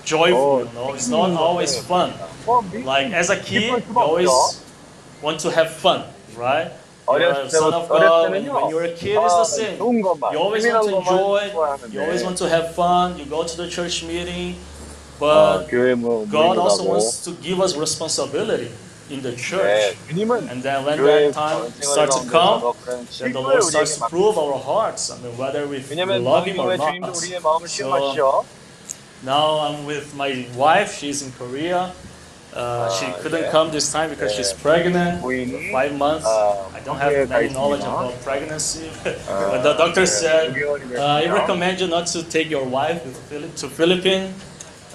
joyful, 0.05 0.59
you 0.65 0.73
know? 0.75 0.95
it's 0.95 1.09
not 1.09 1.31
always 1.41 1.77
fun. 1.85 2.13
Like 2.85 3.13
as 3.13 3.31
a 3.31 3.37
kid, 3.37 3.63
you 3.89 3.99
always 3.99 4.29
want 5.23 5.41
to 5.41 5.51
have 5.51 5.71
fun, 5.75 6.05
right? 6.37 6.73
You're 7.21 7.31
a 7.33 7.51
son 7.51 7.75
of 7.75 7.89
God, 7.89 8.31
when, 8.31 8.45
when 8.55 8.71
you're 8.71 8.85
a 8.85 8.95
kid, 8.95 9.17
it's 9.19 9.35
the 9.35 9.45
same. 9.45 9.79
You 10.33 10.39
always 10.39 10.65
want 10.67 10.89
to 10.89 10.97
enjoy, 10.99 11.41
you 11.93 12.01
always 12.01 12.23
want 12.25 12.39
to 12.39 12.49
have 12.49 12.75
fun, 12.75 13.19
you 13.19 13.25
go 13.27 13.45
to 13.45 13.57
the 13.57 13.69
church 13.69 14.05
meeting, 14.05 14.55
but 15.19 15.67
God 16.31 16.57
also 16.59 16.85
wants 16.89 17.25
to 17.25 17.33
give 17.43 17.61
us 17.61 17.77
responsibility 17.77 18.71
in 19.11 19.23
the 19.23 19.35
church. 19.37 19.97
And 20.11 20.63
then 20.63 20.85
when 20.85 20.99
that 21.05 21.33
time 21.35 21.71
starts 21.83 22.17
to 22.21 22.31
come, 22.31 22.75
then 23.19 23.33
the 23.33 23.41
Lord 23.41 23.63
starts 23.63 23.97
to 23.99 24.09
prove 24.09 24.39
our 24.39 24.59
hearts, 24.59 25.11
I 25.11 25.19
mean, 25.21 25.37
whether 25.37 25.67
we 25.67 25.79
love 26.19 26.47
Him 26.47 26.61
or 26.61 26.77
not. 26.77 27.17
So 27.69 28.15
now 29.23 29.59
I'm 29.61 29.85
with 29.87 30.15
my 30.17 30.47
wife, 30.57 30.97
she's 30.99 31.23
in 31.23 31.33
Korea. 31.33 31.93
Uh, 32.53 32.91
she 32.99 33.07
couldn't 33.23 33.49
come 33.53 33.71
this 33.71 33.93
time 33.93 34.11
because 34.11 34.33
she's 34.35 34.53
pregnant, 34.53 35.23
five 35.71 35.97
months. 35.97 36.27
I 36.27 36.81
don't 36.85 36.99
have 36.99 37.31
any 37.31 37.53
knowledge 37.55 37.83
about 37.83 38.21
pregnancy. 38.23 38.91
but 39.05 39.63
the 39.63 39.75
doctor 39.75 40.05
said, 40.05 40.57
uh, 40.97 41.05
I 41.05 41.31
recommend 41.31 41.81
you 41.81 41.87
not 41.87 42.09
to 42.09 42.25
take 42.25 42.51
your 42.51 42.65
wife 42.65 43.05
to 43.57 43.69
Philippines. 43.69 44.35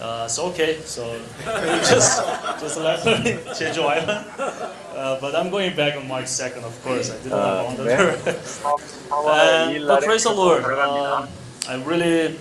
Uh, 0.01 0.27
so 0.27 0.47
okay, 0.47 0.79
so 0.83 1.19
just 1.87 2.19
just 2.59 2.77
let 2.77 3.05
me 3.23 3.39
change 3.57 3.77
your 3.77 3.87
island. 3.87 4.27
Uh, 4.37 5.19
but 5.21 5.35
I'm 5.35 5.49
going 5.49 5.75
back 5.75 5.95
on 5.95 6.07
March 6.07 6.25
2nd, 6.25 6.63
of 6.63 6.75
course. 6.83 7.11
I 7.11 7.17
did 7.23 7.31
not 7.31 7.65
want 7.65 7.77
to. 7.77 7.83
and, 9.75 9.87
but 9.87 10.03
praise 10.03 10.23
the 10.23 10.33
Lord. 10.33 10.63
Um, 10.65 11.27
I'm 11.67 11.83
really, 11.83 12.37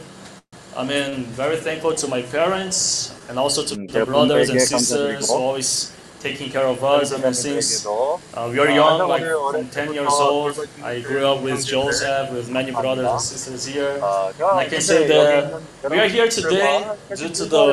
I 0.77 0.85
mean, 0.85 1.25
very 1.35 1.57
thankful 1.57 1.95
to 1.95 2.09
my 2.09 2.23
parents 2.23 3.15
and 3.29 3.39
also 3.39 3.65
to 3.65 3.75
the 3.87 4.05
brothers 4.05 4.51
and 4.51 4.61
sisters 4.61 5.29
who 5.29 5.35
always 5.35 5.95
taking 6.25 6.49
care 6.51 6.67
of 6.67 6.83
us. 6.83 7.13
And 7.13 7.37
since 7.37 7.85
uh, 7.85 8.49
we 8.51 8.59
are 8.59 8.71
young, 8.71 9.07
like 9.09 9.23
from 9.53 9.69
10 9.69 9.93
years 9.93 10.09
old, 10.09 10.57
I 10.83 11.01
grew 11.01 11.27
up 11.27 11.43
with 11.43 11.67
Joseph, 11.67 12.33
with 12.33 12.51
many 12.51 12.71
brothers 12.73 13.07
and 13.07 13.21
sisters 13.21 13.67
here. 13.67 13.93
And 14.01 14.59
I 14.65 14.67
can 14.73 14.81
say 14.81 15.07
that 15.07 15.61
we 15.91 15.99
are 16.01 16.09
here 16.09 16.29
today 16.29 16.97
due 17.15 17.29
to 17.29 17.45
the 17.45 17.65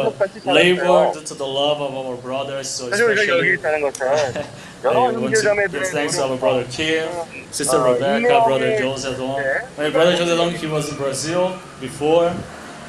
labor, 0.46 1.14
due 1.14 1.24
to 1.24 1.34
the 1.34 1.48
love 1.48 1.80
of 1.82 1.92
our 1.96 2.18
brothers. 2.18 2.68
So 2.70 2.90
especially, 2.92 3.58
I 4.84 4.98
want 4.98 5.16
to 5.16 5.68
give 5.70 5.88
thanks 5.88 6.16
to 6.18 6.24
our 6.26 6.38
brother 6.38 6.66
Kim, 6.70 7.08
sister 7.52 7.80
Rebecca, 7.82 8.44
brother 8.46 8.78
Joseph 8.78 9.18
Long. 9.20 9.42
My 9.78 9.90
brother 9.90 10.18
Joseph 10.18 10.38
Long, 10.40 10.52
he 10.52 10.68
was 10.68 10.90
in 10.92 10.98
Brazil 10.98 11.58
before. 11.80 12.36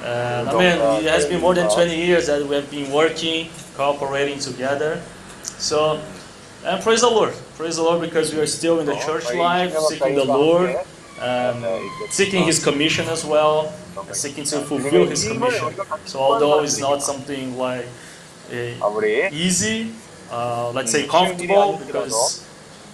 And 0.05 0.49
I 0.49 0.53
mean, 0.53 1.05
it 1.05 1.11
has 1.11 1.27
been 1.27 1.41
more 1.41 1.55
than 1.55 1.69
20 1.71 1.95
years 1.95 2.27
that 2.27 2.45
we 2.45 2.57
have 2.57 2.69
been 2.71 2.91
working, 2.91 3.49
cooperating 3.77 4.41
together. 4.41 5.01
So, 5.63 6.03
and 6.65 6.83
praise 6.83 7.03
the 7.03 7.09
Lord. 7.09 7.33
Praise 7.57 7.77
the 7.77 7.83
Lord 7.85 8.01
because 8.01 8.35
we 8.35 8.41
are 8.41 8.47
still 8.47 8.81
in 8.81 8.87
the 8.87 8.97
church 8.97 9.33
life, 9.33 9.73
seeking 9.89 10.17
the 10.17 10.25
Lord, 10.25 10.75
um, 11.21 11.65
seeking 12.11 12.43
His 12.43 12.63
commission 12.63 13.07
as 13.09 13.25
well, 13.25 13.73
seeking 14.11 14.43
to 14.45 14.61
fulfill 14.63 15.07
His 15.07 15.23
commission. 15.29 15.73
So, 16.05 16.19
although 16.19 16.63
it's 16.65 16.81
not 16.81 17.01
something 17.01 17.57
like 17.57 17.87
uh, 18.53 19.31
easy, 19.33 19.93
uh, 20.33 20.73
let's 20.73 20.91
say 20.91 21.07
comfortable, 21.07 21.79
because 21.87 22.45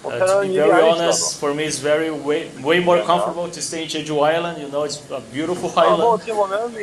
uh, 0.05 0.43
to 0.43 0.47
be 0.47 0.55
very 0.57 0.83
honest, 0.91 1.41
for 1.41 1.55
me 1.55 1.65
it's 1.65 1.79
very 1.79 2.11
way, 2.11 2.51
way 2.61 2.81
more 2.81 3.03
comfortable 3.03 3.49
to 3.49 3.63
stay 3.63 3.85
in 3.85 3.89
Jeju 3.89 4.23
Island. 4.23 4.61
You 4.61 4.69
know, 4.69 4.83
it's 4.85 5.01
a 5.11 5.23
beautiful 5.33 5.73
island. 5.75 6.21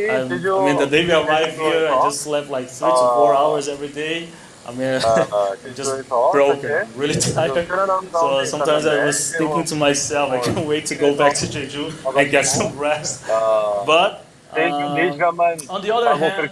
i 0.10 0.18
I 0.18 0.66
mean, 0.66 0.78
the 0.78 0.88
day 0.90 1.06
we 1.06 1.12
arrived 1.14 1.58
here, 1.58 1.88
I 1.94 2.02
just 2.10 2.22
slept 2.22 2.50
like 2.50 2.70
three 2.70 2.90
to 2.90 3.08
four 3.18 3.36
hours 3.36 3.68
every 3.68 3.90
day. 3.90 4.30
I'm 4.68 4.78
mean, 4.78 4.88
uh, 5.05 5.55
just 5.76 6.09
broken, 6.09 6.66
okay. 6.66 6.89
really 6.95 7.13
tired. 7.13 7.68
So 8.11 8.43
sometimes 8.45 8.86
I 8.86 9.05
was 9.05 9.36
thinking 9.36 9.63
to 9.66 9.76
myself, 9.76 10.32
I 10.32 10.39
can't 10.39 10.66
wait 10.66 10.88
to 10.88 10.95
go 10.95 11.16
back 11.16 11.36
to 11.36 11.45
Jeju 11.45 12.18
and 12.18 12.32
get 12.32 12.45
some 12.45 12.78
rest. 12.78 13.28
But 13.28 14.26
uh, 14.51 14.57
on 14.57 15.82
the 15.82 15.93
other 15.93 16.16
hand, 16.18 16.49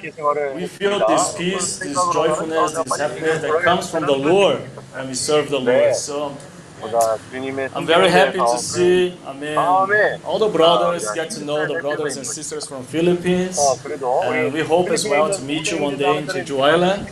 we 0.56 0.68
feel 0.68 1.00
this 1.08 1.36
peace, 1.38 1.80
this 1.80 1.98
joyfulness, 2.14 2.74
this 2.74 3.00
happiness 3.00 3.42
that 3.42 3.62
comes 3.64 3.90
from 3.90 4.06
the 4.06 4.16
Lord, 4.16 4.62
and 4.96 5.10
we 5.10 5.16
serve 5.16 5.50
the 5.50 5.60
Lord. 5.60 5.96
So 5.96 6.38
I'm 7.75 7.87
very 7.87 8.09
happy 8.09 8.39
to 8.39 8.47
성령의 8.47 8.59
see, 8.63 9.19
I 9.27 9.33
mean, 9.35 9.59
Amen. 9.59 10.21
all 10.25 10.39
the 10.39 10.47
brothers 10.49 11.03
Ah, 11.11 11.15
get 11.15 11.31
to 11.35 11.43
know 11.43 11.67
the 11.67 11.75
yeah. 11.75 11.81
brothers 11.83 12.17
and 12.17 12.25
sisters 12.25 12.69
from 12.71 12.85
Philippines. 12.87 13.59
어, 13.59 13.75
그래도 13.83 14.23
And 14.23 14.55
우리 14.55 14.55
we 14.55 14.63
hope 14.63 14.93
as 14.95 15.03
well 15.05 15.27
to 15.27 15.43
meet 15.43 15.67
you 15.75 15.83
one 15.83 15.99
day 15.99 16.19
in 16.23 16.27
Jeju 16.31 16.63
Island. 16.63 17.11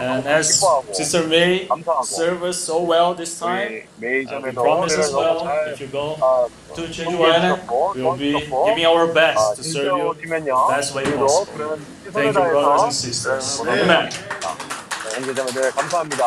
And 0.00 0.22
as 0.24 0.62
Sister 0.94 1.26
May 1.26 1.66
served 2.06 2.46
us 2.46 2.62
so 2.62 2.78
well 2.78 3.12
this 3.18 3.34
time, 3.42 3.82
우리 3.98 4.22
uh, 4.22 4.38
we 4.38 4.54
매점에도 4.54 4.62
promise 4.62 4.94
as 4.94 5.10
well, 5.12 5.42
잘 5.42 5.74
if 5.74 5.80
you 5.82 5.90
go 5.90 6.14
아, 6.22 6.46
to 6.78 6.86
Jeju 6.86 7.18
Island, 7.18 7.58
we 7.98 8.02
will 8.06 8.14
be 8.14 8.32
giving 8.38 8.86
our 8.86 9.10
아, 9.10 9.14
best 9.18 9.56
to 9.58 9.62
serve 9.66 9.98
you 9.98 10.14
오시면요. 10.14 10.54
the 10.54 10.74
best 10.78 10.94
way 10.94 11.02
우리도 11.10 11.26
possible. 11.26 11.58
그런 11.58 11.68
Thank 12.14 12.38
you, 12.38 12.54
brothers 12.54 12.82
and 12.86 12.94
sisters. 12.94 13.60
Amen. 13.66 14.08
형제자매들 15.18 15.72
감사합니다. 15.74 16.22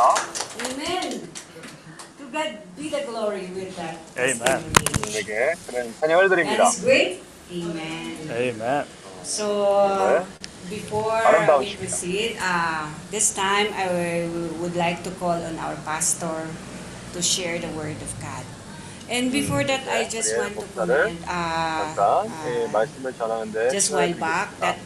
Amen. 0.59 1.34
To 2.35 2.35
God 2.35 2.49
be 2.77 2.89
the 2.89 3.01
glory 3.07 3.49
with 3.55 3.75
that. 3.77 3.97
Amen. 4.17 4.39
testimony. 4.39 4.73
주님에게 5.01 5.53
그런 5.67 5.93
찬양을 5.99 6.23
And 6.23 6.31
드립니다. 6.35 6.63
it's 6.67 6.81
great. 6.83 7.23
Amen. 7.51 8.17
Amen. 8.31 8.85
So 9.23 10.25
before 10.69 11.11
아름다운 11.21 11.59
we 11.61 11.67
시간. 11.75 11.79
proceed, 11.79 12.37
uh, 12.39 12.87
this 13.11 13.33
time 13.35 13.67
I 13.75 13.87
will- 13.91 14.55
would 14.61 14.75
like 14.75 15.03
to 15.03 15.11
call 15.19 15.35
on 15.35 15.57
our 15.59 15.75
pastor 15.83 16.47
to 17.13 17.19
share 17.21 17.59
the 17.59 17.67
word 17.75 17.99
of 17.99 18.11
God. 18.21 18.45
And 19.11 19.27
before 19.31 19.67
that, 19.67 19.83
I 19.91 20.07
just 20.07 20.31
우리의 20.31 20.39
want 20.39 20.53
to 20.55 20.59
목사를 20.63 20.87
comment 20.87 21.19
uh, 21.27 21.83
잠깐 21.91 22.31
예, 22.47 22.63
uh, 22.63 22.71
말씀을 22.71 23.05
전하는데 23.19 23.69
just 23.69 23.91
while 23.91 24.15
back 24.15 24.47
that 24.63 24.79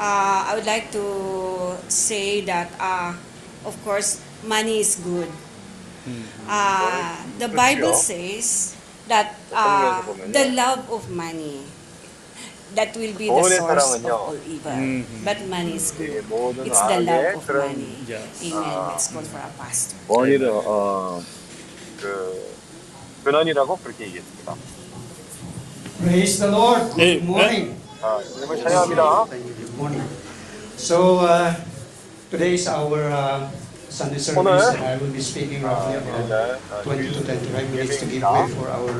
uh, 0.00 0.48
I 0.48 0.56
would 0.56 0.64
like 0.64 0.88
to 0.96 1.76
say 1.92 2.40
that 2.48 2.72
uh, 2.80 3.12
of 3.68 3.76
course 3.84 4.24
money 4.48 4.80
is 4.80 4.96
good. 4.96 5.28
Uh, 6.48 7.16
the 7.38 7.48
Bible 7.48 7.94
그렇죠. 7.94 8.02
says 8.02 8.74
that 9.08 9.34
uh, 9.52 10.02
성경에서 10.02 10.06
보면요. 10.06 10.32
the 10.32 10.44
love 10.56 10.82
of 10.90 11.02
money 11.10 11.62
that 12.74 12.90
will 12.98 13.14
be 13.14 13.28
the 13.28 13.38
돈의 13.38 13.56
source 13.60 13.94
of 13.94 14.02
사랑은요. 14.02 14.14
all 14.16 14.38
evil. 14.48 15.04
But 15.22 15.38
money 15.46 15.74
is 15.76 15.92
이 15.94 15.96
good. 15.98 16.24
모든 16.28 16.64
It's 16.66 16.80
the 16.88 16.98
love 17.06 17.22
악의 17.22 17.34
of 17.36 17.46
그런 17.46 17.70
money. 17.70 17.94
Yes. 18.08 18.42
Amen. 18.42 18.64
아. 18.66 18.90
Let's 18.96 19.06
call 19.12 19.24
for 19.28 19.38
a 19.38 19.50
pastor. 19.58 19.98
원인은 20.08 20.50
어, 20.50 21.22
그 22.00 22.56
근원이라고 23.24 23.76
그렇게 23.78 24.06
얘기했습니다. 24.06 24.56
Praise 26.02 26.38
the 26.42 26.50
Lord. 26.50 26.82
Good 26.98 27.22
Amen. 27.22 27.28
morning. 27.28 27.66
아, 28.02 28.18
주님을 28.22 28.56
찬양합니다. 28.58 29.26
Thank 29.30 29.46
you. 29.46 29.54
Good 29.54 29.74
morning. 29.78 30.02
So 30.76 31.20
uh, 31.22 31.54
today 32.30 32.54
is 32.54 32.66
our 32.66 33.06
uh, 33.06 33.46
Sunday 33.97 34.21
service, 34.21 34.77
and 34.77 34.85
I 34.85 34.97
will 35.01 35.09
be 35.09 35.21
speaking 35.21 35.63
roughly 35.63 35.95
about 35.97 36.61
20 36.83 37.13
to 37.13 37.21
25 37.25 37.71
minutes 37.73 37.97
to 37.97 38.05
give 38.05 38.21
way 38.21 38.45
for 38.53 38.69
our 38.69 38.93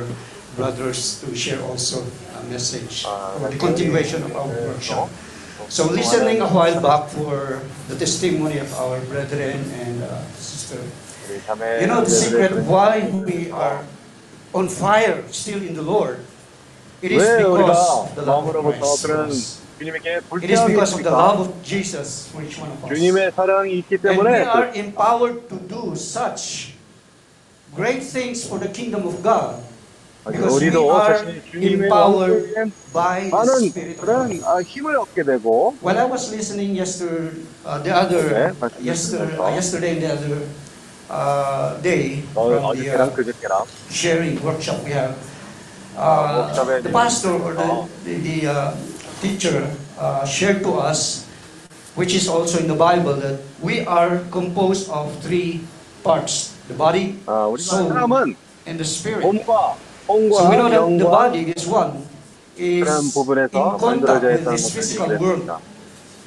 brothers 0.58 1.22
to 1.22 1.30
share 1.38 1.62
also 1.62 2.02
a 2.02 2.42
message 2.50 3.06
or 3.06 3.46
the 3.48 3.58
continuation 3.58 4.26
of 4.26 4.34
our 4.34 4.50
workshop. 4.66 5.06
So 5.68 5.86
listening 5.86 6.40
a 6.42 6.48
while 6.50 6.80
back 6.82 7.08
for 7.14 7.62
the 7.86 7.94
testimony 7.94 8.58
of 8.58 8.74
our 8.74 8.98
brethren 9.06 9.62
and 9.86 10.02
uh, 10.02 10.18
sister, 10.34 10.82
you 11.78 11.86
know 11.86 12.02
the 12.02 12.10
secret 12.10 12.64
why 12.66 13.06
we 13.22 13.52
are 13.54 13.84
on 14.50 14.66
fire 14.66 15.22
still 15.30 15.62
in 15.62 15.74
the 15.78 15.82
Lord. 15.82 16.18
It 17.02 17.12
is 17.12 17.22
because 17.22 18.14
the 18.18 18.22
love 18.26 18.50
of 18.50 18.64
Christ. 18.80 19.62
It 20.42 20.50
is 20.50 20.60
because 20.66 20.92
of 20.94 21.02
the 21.02 21.10
love 21.10 21.40
of 21.40 21.62
Jesus 21.62 22.28
for 22.32 22.42
each 22.42 22.58
one 22.58 22.70
of 22.70 22.82
us. 22.84 22.90
And 24.04 24.18
we 24.18 24.42
are 24.44 24.68
empowered 24.74 25.48
to 25.48 25.56
do 25.68 25.94
such 25.94 26.74
great 27.74 28.02
things 28.02 28.46
for 28.46 28.58
the 28.58 28.68
kingdom 28.68 29.06
of 29.06 29.22
God. 29.22 29.62
Because 30.26 30.60
we 30.60 30.76
are 30.98 31.24
empowered 31.62 32.44
by 32.92 33.30
the 33.46 33.60
Spirit 33.70 33.98
of 33.98 34.06
God. 34.06 34.42
When 35.80 35.96
I 35.96 36.04
was 36.04 36.30
listening 36.30 36.74
yesterday, 36.74 37.38
uh, 37.64 37.78
the 37.78 37.92
other, 37.94 38.22
yesterday, 38.82 39.36
uh, 39.38 39.54
yesterday 39.54 39.92
the 40.00 40.08
other 40.12 40.36
uh, 41.08 41.80
day, 41.80 42.22
from 42.50 42.62
the 42.76 42.90
uh, 42.90 43.14
sharing 43.90 44.42
workshop 44.42 44.84
we 44.84 44.90
have, 44.92 45.14
uh, 45.96 46.52
the 46.82 46.90
pastor 46.92 47.32
or 47.32 47.54
the, 47.54 47.68
the, 48.04 48.14
the 48.20 48.46
uh, 48.46 48.76
teacher 49.20 49.70
uh, 49.98 50.24
shared 50.26 50.62
to 50.62 50.74
us, 50.78 51.26
which 51.94 52.14
is 52.14 52.28
also 52.28 52.58
in 52.58 52.68
the 52.68 52.74
Bible, 52.78 53.14
that 53.14 53.40
we 53.62 53.84
are 53.86 54.20
composed 54.30 54.88
of 54.90 55.10
three 55.22 55.60
parts 56.02 56.54
the 56.68 56.74
body, 56.74 57.16
uh, 57.26 57.56
soul, 57.56 57.90
and 58.66 58.78
the 58.78 58.84
spirit. 58.84 59.24
So 59.24 60.48
we 60.48 60.56
know 60.56 60.68
that 60.68 60.98
the 60.98 61.04
body 61.04 61.50
is 61.50 61.66
one, 61.66 62.04
is 62.56 62.84
in 62.84 63.10
contact 63.80 64.22
with 64.22 64.44
this 64.44 64.70
physical 64.74 65.16
world. 65.18 65.48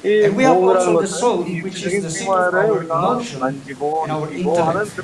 And 0.04 0.36
we 0.36 0.42
have 0.42 0.56
also 0.56 1.00
the 1.00 1.06
soul, 1.06 1.44
which 1.44 1.86
is 1.86 2.02
the 2.02 2.10
seat 2.10 2.26
of 2.26 2.54
our 2.54 2.82
emotion 2.82 3.42
and 3.42 4.10
our 4.10 4.26
intellect. 4.32 4.98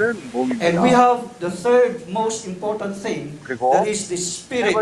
And 0.60 0.82
we 0.82 0.90
have 0.90 1.38
the 1.38 1.50
third 1.50 2.08
most 2.08 2.46
important 2.46 2.96
thing, 2.96 3.38
that 3.46 3.86
is 3.86 4.08
the 4.08 4.16
spirit 4.16 4.74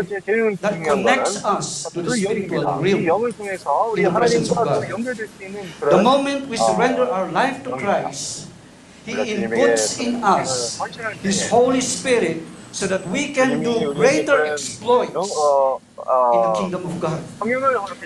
that 0.61 0.73
connects 0.83 1.45
us 1.45 1.85
to 1.93 2.01
the 2.01 2.17
spiritual 2.17 2.65
realm, 2.81 3.05
to 3.29 4.01
the 4.01 4.09
presence 4.09 4.49
of 4.49 4.57
God. 4.57 4.89
The 4.89 6.01
moment 6.01 6.47
we 6.49 6.57
surrender 6.57 7.05
our 7.05 7.29
life 7.31 7.63
to 7.65 7.77
Christ, 7.77 8.49
He 9.05 9.13
inputs 9.13 10.01
in 10.01 10.23
us 10.23 10.81
His 11.21 11.47
Holy 11.49 11.81
Spirit 11.81 12.41
so 12.71 12.87
that 12.87 13.07
we 13.07 13.33
can 13.33 13.63
do 13.63 13.93
greater 13.93 14.45
exploits 14.45 15.51
in 16.31 16.41
the 16.41 16.51
kingdom 16.53 16.85
of 16.85 16.99
God. 16.99 17.21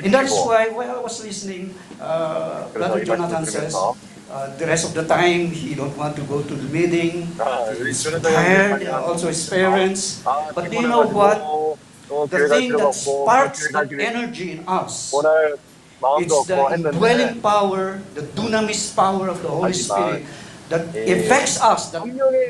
And 0.04 0.14
that 0.14 0.26
is 0.26 0.42
why 0.46 0.70
while 0.70 0.92
I 0.92 1.00
was 1.00 1.24
listening, 1.24 1.74
uh, 2.00 2.68
Brother 2.70 3.04
Jonathan 3.04 3.46
says, 3.46 3.88
uh, 4.30 4.56
the 4.58 4.66
rest 4.68 4.86
of 4.86 4.94
the 4.94 5.06
time 5.06 5.52
he 5.52 5.76
don't 5.76 5.96
want 5.98 6.16
to 6.16 6.24
go 6.24 6.42
to 6.44 6.56
the 6.56 6.70
meeting. 6.72 7.28
He's 7.84 8.04
tired, 8.22 8.88
also 8.88 9.28
his 9.28 9.44
parents. 9.50 10.22
But 10.56 10.72
you 10.72 10.88
know 10.88 11.08
what? 11.08 11.50
The 12.30 12.40
thing 12.40 12.78
that 12.78 12.94
sparks 12.94 13.72
that 13.72 13.92
energy 14.00 14.52
in 14.52 14.64
us 14.68 15.22
it's 16.16 16.46
the 16.46 16.56
dwelling 16.92 17.42
power, 17.42 18.02
the 18.14 18.22
dunamis 18.34 18.96
power 18.96 19.30
of 19.30 19.42
the 19.42 19.50
Holy 19.50 19.74
Spirit 19.74 20.26
that 20.72 20.96
affects 20.96 21.62
us, 21.62 21.92
that 21.92 22.04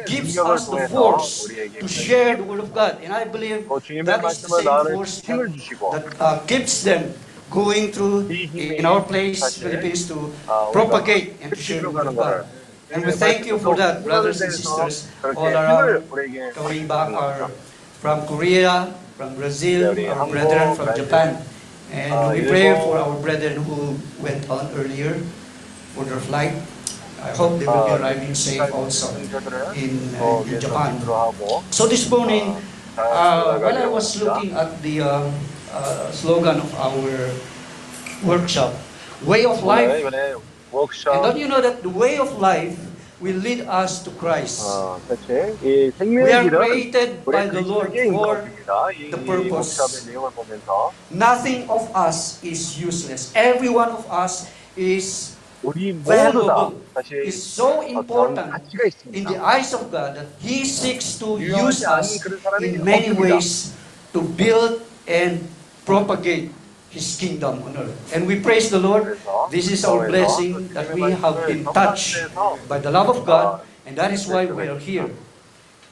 gives 0.06 0.38
us 0.38 0.70
the 0.70 0.88
force 0.88 1.50
to 1.50 1.88
share 1.88 2.38
the 2.38 2.44
Word 2.46 2.62
of 2.62 2.74
God. 2.74 3.02
And 3.02 3.12
I 3.14 3.26
believe 3.26 3.68
that 3.68 4.22
is 4.26 4.42
the 4.46 4.50
same 4.62 4.94
force 4.94 5.22
that, 5.22 5.50
that 5.92 6.06
uh, 6.22 6.40
keeps 6.46 6.84
them 6.84 7.14
going 7.50 7.92
through 7.92 8.30
in 8.30 8.86
our 8.86 9.02
place, 9.02 9.42
Philippines, 9.58 10.08
to 10.08 10.32
propagate 10.72 11.42
and 11.42 11.50
to 11.52 11.60
share 11.60 11.82
the 11.82 11.90
Word 11.92 12.08
of 12.08 12.16
God. 12.16 12.46
And 12.92 13.06
we 13.06 13.12
thank 13.12 13.48
you 13.48 13.58
for 13.58 13.76
that, 13.76 14.04
brothers 14.04 14.42
and 14.42 14.52
sisters 14.54 15.08
all 15.24 15.48
around, 15.48 16.04
coming 16.54 16.88
back 16.88 17.10
our, 17.12 17.48
from 18.04 18.28
Korea, 18.28 18.94
from 19.18 19.36
Brazil, 19.36 19.96
our 20.12 20.28
brethren 20.28 20.76
from 20.76 20.90
Japan. 20.96 21.42
And 21.92 22.12
we 22.32 22.48
pray 22.48 22.72
for 22.76 22.98
our 22.98 23.16
brethren 23.20 23.64
who 23.64 23.96
went 24.24 24.48
on 24.50 24.72
earlier 24.76 25.16
for 25.96 26.04
their 26.06 26.20
flight. 26.20 26.56
I 27.22 27.30
hope 27.38 27.60
they 27.60 27.68
will 27.70 27.86
be 27.86 27.94
arriving 28.02 28.34
safe 28.34 28.66
also 28.74 29.14
in, 29.16 29.30
uh, 30.18 30.42
in 30.42 30.60
Japan. 30.60 30.98
So 31.70 31.86
this 31.88 32.10
morning, 32.10 32.58
uh, 32.98 33.60
when 33.60 33.78
I 33.78 33.86
was 33.88 34.18
looking 34.22 34.54
at 34.54 34.82
the 34.82 35.02
um, 35.02 35.34
uh, 35.72 36.12
slogan 36.12 36.58
of 36.58 36.72
our 36.76 37.30
workshop, 38.26 38.74
Way 39.22 39.46
of 39.46 39.62
Life, 39.64 40.02
and 40.02 41.22
don't 41.22 41.38
you 41.38 41.48
know 41.48 41.62
that 41.62 41.84
the 41.84 41.90
way 41.94 42.18
of 42.18 42.40
life 42.40 42.74
will 43.22 43.38
lead 43.38 43.62
us 43.70 44.02
to 44.04 44.10
Christ. 44.18 44.66
We 46.02 46.32
are 46.34 46.50
created 46.50 47.22
by 47.24 47.46
the 47.46 47.62
Lord 47.62 47.94
for 47.94 48.42
the 49.14 49.18
purpose. 49.22 49.78
Nothing 51.12 51.70
of 51.70 51.86
us 51.94 52.42
is 52.44 52.82
useless. 52.82 53.32
Every 53.36 53.70
one 53.70 53.90
of 53.90 54.10
us 54.10 54.50
is 54.76 55.31
우리 55.63 55.93
모두 55.93 56.05
다 56.05 56.15
valuable. 56.15 56.81
사실 56.95 57.27
Is 57.27 57.37
so 57.43 57.81
어떤 57.81 57.89
important 57.91 58.51
가치가 58.53 58.83
in 58.85 59.25
the 59.25 59.35
있습니다. 59.35 59.43
eyes 59.43 59.75
of 59.75 59.91
God 59.91 60.15
that 60.15 60.29
He 60.43 60.63
seeks 60.63 61.19
to 61.19 61.37
use 61.41 61.83
유용하지 61.83 61.87
않은 61.87 61.99
us 61.99 62.21
그런 62.23 62.41
사람이 62.41 62.65
in 62.69 62.75
many 62.85 63.11
없습니다. 63.11 63.23
ways 63.35 63.73
to 64.13 64.21
build 64.37 64.83
and 65.09 65.49
propagate 65.85 66.51
His 66.93 67.17
kingdom 67.19 67.61
on 67.67 67.77
earth. 67.77 67.97
And 68.15 68.25
we 68.29 68.41
praise 68.41 68.71
the 68.71 68.79
Lord. 68.81 69.05
그래서 69.17 69.49
This 69.51 69.69
is 69.73 69.85
our 69.85 70.07
교회에서 70.07 70.13
blessing 70.13 70.53
that 70.75 70.89
we 70.95 71.13
have 71.13 71.37
been 71.47 71.65
touched 71.75 72.17
by 72.69 72.79
the 72.81 72.93
love 72.93 73.09
of 73.11 73.25
God, 73.27 73.61
and 73.89 73.97
that 73.99 74.13
is 74.13 74.29
why 74.29 74.47
we 74.47 74.69
are 74.71 74.79
here. 74.81 75.11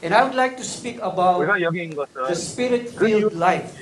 And 0.05 0.13
I 0.15 0.23
would 0.23 0.37
like 0.37 0.57
to 0.61 0.65
speak 0.65 1.01
about 1.01 1.41
우리가 1.41 1.61
여기인 1.65 1.97
the 1.97 2.05
것은 2.05 2.35
spirit-filled 2.37 3.35
life. 3.37 3.73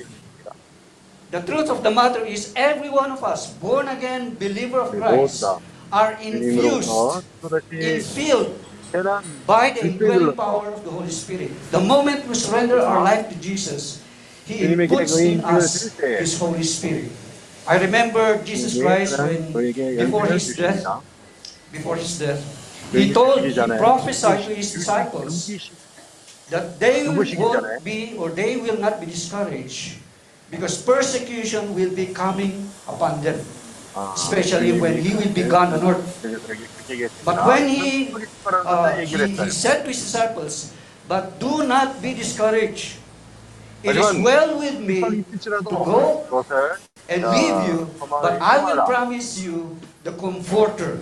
The 1.31 1.41
truth 1.41 1.69
of 1.69 1.81
the 1.83 1.89
matter 1.91 2.21
is 2.25 2.53
every 2.55 2.89
one 2.93 3.11
of 3.11 3.23
us, 3.25 3.51
born 3.59 3.87
again 3.89 4.37
believer 4.39 4.79
of 4.85 4.93
우리 4.93 4.99
Christ, 5.01 5.43
모두 5.45 5.59
다 5.59 5.59
are 5.92 6.12
infused, 6.20 6.88
infilled 7.72 8.54
by 9.46 9.70
the 9.70 9.86
indwelling 9.86 10.36
power 10.36 10.68
of 10.68 10.84
the 10.84 10.90
Holy 10.90 11.10
Spirit. 11.10 11.52
The 11.70 11.80
moment 11.80 12.26
we 12.28 12.34
surrender 12.34 12.80
our 12.80 13.02
life 13.04 13.28
to 13.28 13.36
Jesus, 13.40 14.02
He 14.46 14.64
puts 14.86 15.16
in 15.16 15.40
us 15.44 15.92
His 15.96 16.38
Holy 16.38 16.62
Spirit. 16.62 17.12
I 17.68 17.76
remember 17.80 18.40
Jesus 18.44 18.80
Christ 18.80 19.18
when, 19.18 19.52
before 19.52 20.26
His 20.26 20.56
death, 20.56 20.84
before 21.72 21.96
His 21.96 22.18
death, 22.18 22.40
He 22.92 23.12
told, 23.12 23.44
He 23.44 23.52
prophesied 23.52 24.44
to 24.48 24.54
His 24.54 24.72
disciples 24.72 25.48
that 26.48 26.80
they 26.80 27.04
won't 27.08 27.84
be 27.84 28.16
or 28.16 28.30
they 28.32 28.56
will 28.56 28.80
not 28.80 29.00
be 29.00 29.06
discouraged 29.06 30.00
because 30.50 30.80
persecution 30.80 31.74
will 31.76 31.92
be 31.92 32.06
coming 32.06 32.72
upon 32.88 33.20
them 33.20 33.36
especially 34.14 34.72
when 34.80 34.98
he 34.98 35.14
will 35.14 35.32
be 35.32 35.42
gone 35.42 35.72
on 35.74 35.82
earth. 35.86 36.06
But 37.24 37.46
when 37.46 37.68
he, 37.68 38.14
uh, 38.46 38.96
he, 38.96 39.26
he 39.26 39.50
said 39.50 39.82
to 39.82 39.88
his 39.88 40.00
disciples, 40.00 40.72
But 41.08 41.40
do 41.40 41.66
not 41.66 42.02
be 42.02 42.14
discouraged. 42.14 42.98
It 43.82 43.96
is 43.96 44.12
well 44.12 44.58
with 44.58 44.80
me 44.80 45.24
to 45.68 45.76
go 45.76 46.26
and 47.08 47.24
uh, 47.24 47.30
leave 47.30 47.58
you, 47.68 47.78
but 48.20 48.40
I 48.40 48.58
will 48.64 48.82
promise 48.84 49.38
you 49.40 49.78
the 50.04 50.12
Comforter. 50.12 51.00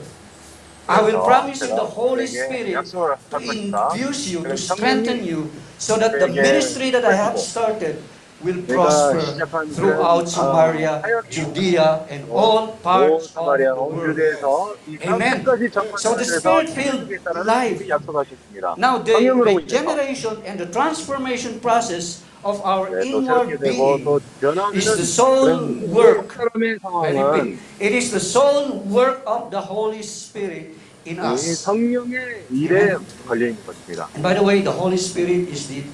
I 0.89 1.03
will 1.03 1.19
promise 1.25 1.67
you 1.67 1.75
the 1.75 1.85
Holy 1.85 2.27
Spirit 2.27 2.95
to 3.31 3.39
infuse 3.51 4.31
you, 4.31 4.47
to 4.47 4.57
strengthen 4.57 5.25
you, 5.25 5.51
so 5.79 5.99
that 5.99 6.21
the 6.21 6.29
ministry 6.29 6.91
that 6.91 7.05
I 7.05 7.15
have 7.15 7.39
started 7.39 8.03
will 8.46 8.66
내가 8.66 8.74
prosper 8.90 9.22
시작한 9.22 9.70
throughout 9.70 10.26
일은, 10.26 10.34
Samaria, 10.34 10.90
아, 10.90 11.02
하여튼 11.04 11.30
Judea, 11.30 12.00
and 12.10 12.26
all 12.32 12.74
온 12.74 12.82
parts 12.82 13.26
of 13.26 13.34
사마리아 13.34 13.74
the 13.76 13.78
온 13.78 13.94
world. 13.94 14.18
유대에서 14.18 14.76
이 14.88 14.98
Amen. 15.06 15.44
땅까지 15.44 15.70
So 16.02 16.16
the 16.18 16.26
Spirit-filled 16.26 17.10
life 17.46 17.88
약속하셨습니다. 17.88 18.76
Now, 18.82 19.04
the 19.04 19.14
성령으로 19.14 19.50
인해서 19.52 19.62
regeneration 19.62 20.42
and 20.46 20.58
the 20.58 20.72
transformation 20.72 21.62
process 21.62 22.24
of 22.44 22.58
our 22.66 22.90
네, 22.90 23.12
또 23.12 23.22
inward 23.22 23.28
새롭게 23.30 23.58
되고 23.62 23.78
being 23.78 24.04
또 24.04 24.20
변화되는 24.42 24.74
is 24.74 24.86
the 24.90 25.06
soul 25.06 25.46
그런 25.46 25.94
work. 25.94 26.28
사람의 26.34 26.66
I 26.72 26.80
상황은 26.82 27.22
repeat, 27.22 27.60
it 27.78 27.94
is 27.94 28.10
the 28.10 28.18
soul 28.18 28.82
work 28.90 29.22
of 29.30 29.52
the 29.54 29.62
Holy 29.62 30.02
Spirit 30.02 30.74
in 31.06 31.18
이 31.18 31.22
us. 31.22 31.62
성령의 31.62 32.46
일에 32.50 32.98
걸려 33.28 33.46
있는 33.54 33.62
것입니다. 33.62 34.10
And 34.18 34.26
by 34.26 34.34
the 34.34 34.42
way, 34.42 34.64
the 34.66 34.74
Holy 34.74 34.98
Spirit 34.98 35.46
is 35.54 35.70
the 35.70 35.86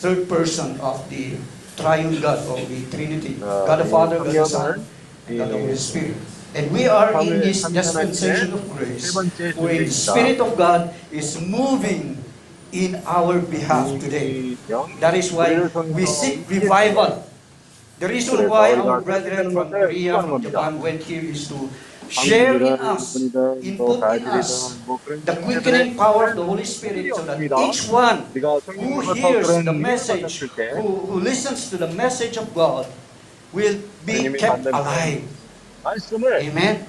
third 0.00 0.24
person 0.32 0.80
of 0.80 1.04
the 1.12 1.36
triune 1.75 2.19
God 2.21 2.39
or 2.47 2.59
the 2.59 2.85
Trinity, 2.89 3.35
God 3.39 3.79
the 3.79 3.85
Father, 3.85 4.17
God 4.19 4.33
the 4.33 4.45
Son, 4.45 4.85
God 5.27 5.47
the 5.49 5.57
Holy 5.59 5.75
Spirit. 5.75 6.17
And 6.55 6.71
we 6.71 6.87
are 6.87 7.11
in 7.19 7.43
this 7.43 7.67
dispensation 7.67 8.53
of 8.55 8.63
grace 8.71 9.11
where 9.59 9.83
the 9.83 9.91
Spirit 9.91 10.39
of 10.39 10.55
God 10.55 10.95
is 11.11 11.35
moving 11.41 12.15
in 12.71 12.95
our 13.05 13.39
behalf 13.39 13.91
today. 13.99 14.55
That 14.99 15.15
is 15.15 15.31
why 15.31 15.67
we 15.91 16.05
seek 16.07 16.47
revival. 16.47 17.27
The 17.99 18.07
reason 18.07 18.49
why 18.49 18.75
our 18.75 18.99
brethren 18.99 19.51
from 19.51 19.71
Korea, 19.71 20.19
from 20.19 20.41
Japan 20.43 20.79
went 20.79 21.03
here 21.03 21.23
is 21.23 21.47
to 21.47 21.71
share 22.09 22.55
in 22.61 22.73
us, 22.79 23.15
in 23.15 23.77
us 24.25 24.77
the 25.25 25.35
quickening 25.43 25.95
power 25.95 26.29
of 26.29 26.35
the 26.35 26.43
Holy 26.43 26.65
Spirit 26.65 27.13
so 27.15 27.23
that 27.23 27.39
each 27.41 27.87
one 27.89 28.23
who 28.33 29.01
hears 29.13 29.47
the 29.63 29.73
message, 29.73 30.39
who, 30.39 30.81
who 30.81 31.19
listens 31.19 31.69
to 31.69 31.77
the 31.77 31.87
message 31.93 32.37
of 32.37 32.53
God, 32.53 32.87
will 33.53 33.79
be 34.05 34.31
kept 34.33 34.65
alive. 34.65 35.23
Amen. 35.85 36.85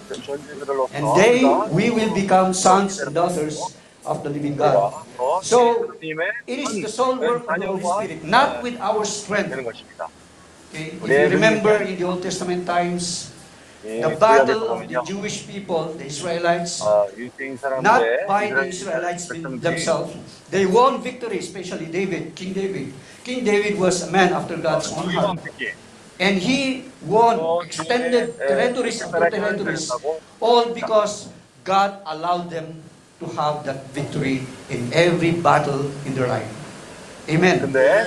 And 0.93 1.05
they, 1.17 1.45
we 1.71 1.91
will 1.91 2.15
become 2.15 2.55
sons 2.55 2.99
and 3.01 3.15
daughters 3.15 3.61
of 4.05 4.23
the 4.25 4.31
living 4.31 4.57
God. 4.57 5.05
So, 5.43 5.93
it 6.47 6.59
is 6.59 6.81
the 6.83 6.89
sole 6.89 7.19
work 7.19 7.45
of 7.49 7.61
the 7.61 7.67
Holy 7.67 7.85
Spirit, 7.85 8.25
not 8.25 8.63
with 8.63 8.81
our 8.81 9.05
strength. 9.05 9.53
Okay? 9.53 10.97
If 11.03 11.09
you 11.09 11.29
remember 11.29 11.77
in 11.83 11.97
the 11.99 12.05
Old 12.05 12.23
Testament 12.23 12.67
times, 12.67 13.33
the 13.83 14.17
battle 14.19 14.69
of 14.69 14.89
the 14.89 15.03
Jewish 15.07 15.47
people, 15.47 15.93
the 15.95 16.07
Israelites, 16.07 16.81
not 17.81 18.03
by 18.27 18.51
the 18.51 18.67
Israelites 18.67 19.29
themselves. 19.29 20.15
They 20.51 20.67
won 20.67 21.03
victory, 21.03 21.39
especially 21.39 21.87
David, 21.87 22.35
King 22.35 22.53
David. 22.53 22.93
King 23.25 23.45
David 23.45 23.79
was 23.79 24.03
a 24.03 24.11
man 24.11 24.33
after 24.33 24.57
God's 24.57 24.93
own 24.93 25.11
heart. 25.11 25.41
And 26.19 26.39
he 26.41 26.89
won 27.05 27.37
extended 27.67 28.39
territories 28.39 29.05
territories, 29.05 29.91
all 30.41 30.73
because 30.73 31.29
God 31.65 32.01
allowed 32.07 32.49
them 32.49 32.83
to 33.21 33.27
have 33.37 33.65
that 33.65 33.85
victory 33.93 34.47
in 34.71 34.93
every 34.93 35.33
battle 35.33 35.91
in 36.05 36.15
their 36.15 36.29
life. 36.29 36.66
Amen. 37.29 37.59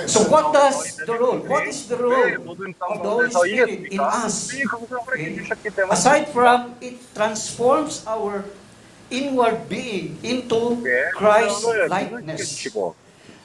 So 0.08 0.24
what 0.32 0.52
does 0.52 0.96
the 0.96 1.12
role, 1.12 1.38
what 1.44 1.66
is 1.68 1.86
the 1.86 1.96
role 1.96 2.56
of 2.56 3.02
the 3.02 3.10
Holy 3.10 3.30
Spirit 3.30 3.92
in 3.92 4.00
us? 4.00 4.48
Okay? 5.12 5.44
Aside 5.90 6.28
from 6.32 6.74
it 6.80 6.96
transforms 7.14 8.04
our 8.06 8.44
inward 9.10 9.68
being 9.68 10.16
into 10.22 10.80
Christ 11.12 11.66
likeness. 11.88 12.64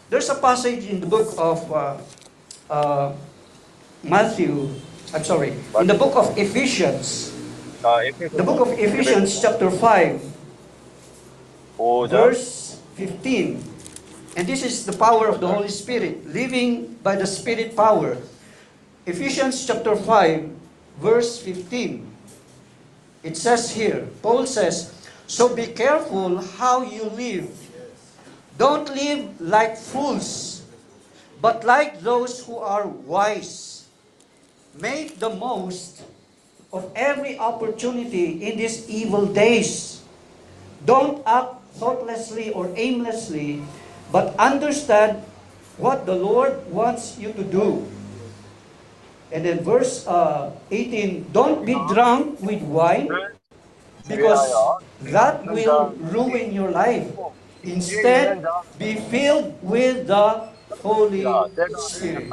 There's 0.10 0.30
a 0.30 0.36
passage 0.36 0.86
in 0.86 1.02
the 1.02 1.08
book 1.08 1.34
of 1.38 1.60
uh, 1.74 1.98
uh, 2.70 3.14
Matthew, 4.04 4.70
I'm 5.14 5.24
sorry, 5.24 5.54
in 5.80 5.88
the 5.88 5.98
book 5.98 6.16
of 6.16 6.38
Ephesians, 6.38 7.34
the 7.82 8.44
book 8.46 8.62
of 8.62 8.70
Ephesians 8.80 9.42
chapter 9.42 9.70
5, 9.70 10.22
verse 12.10 12.80
15. 12.96 13.75
And 14.36 14.48
this 14.48 14.64
is 14.64 14.86
the 14.86 14.92
power 14.92 15.28
of 15.28 15.40
the 15.40 15.48
Holy 15.48 15.72
Spirit, 15.72 16.28
living 16.28 17.00
by 17.02 17.16
the 17.16 17.26
Spirit 17.26 17.76
power. 17.76 18.18
Ephesians 19.06 19.66
chapter 19.66 19.96
5, 19.96 20.52
verse 21.00 21.40
15. 21.40 22.04
It 23.24 23.38
says 23.38 23.72
here, 23.72 24.08
Paul 24.22 24.46
says, 24.46 24.92
So 25.26 25.56
be 25.56 25.68
careful 25.68 26.44
how 26.60 26.84
you 26.84 27.06
live. 27.16 27.48
Don't 28.58 28.90
live 28.92 29.40
like 29.40 29.78
fools, 29.78 30.64
but 31.42 31.64
like 31.64 32.02
those 32.02 32.46
who 32.46 32.58
are 32.58 32.88
wise. 32.88 33.88
Make 34.76 35.20
the 35.20 35.30
most 35.32 36.04
of 36.74 36.92
every 36.96 37.40
opportunity 37.40 38.44
in 38.44 38.58
these 38.58 38.90
evil 38.90 39.26
days. 39.26 40.04
Don't 40.84 41.24
act 41.26 41.56
thoughtlessly 41.80 42.52
or 42.52 42.72
aimlessly, 42.76 43.64
but 44.12 44.36
understand 44.38 45.22
what 45.78 46.06
the 46.06 46.16
Lord 46.16 46.56
wants 46.72 47.18
you 47.20 47.34
to 47.34 47.44
do. 47.44 47.86
And 49.32 49.44
then 49.44 49.60
verse 49.64 50.08
uh, 50.08 50.52
18, 50.72 51.32
don't 51.34 51.66
be 51.66 51.74
drunk 51.92 52.40
with 52.40 52.62
wine, 52.62 53.10
because 54.08 54.54
that 55.12 55.44
will 55.46 55.92
ruin 56.14 56.54
your 56.54 56.72
life. 56.72 57.10
Instead, 57.64 58.46
be 58.78 58.96
filled 59.10 59.58
with 59.62 60.08
the 60.08 60.48
Holy 60.82 61.26
Spirit. 61.76 62.30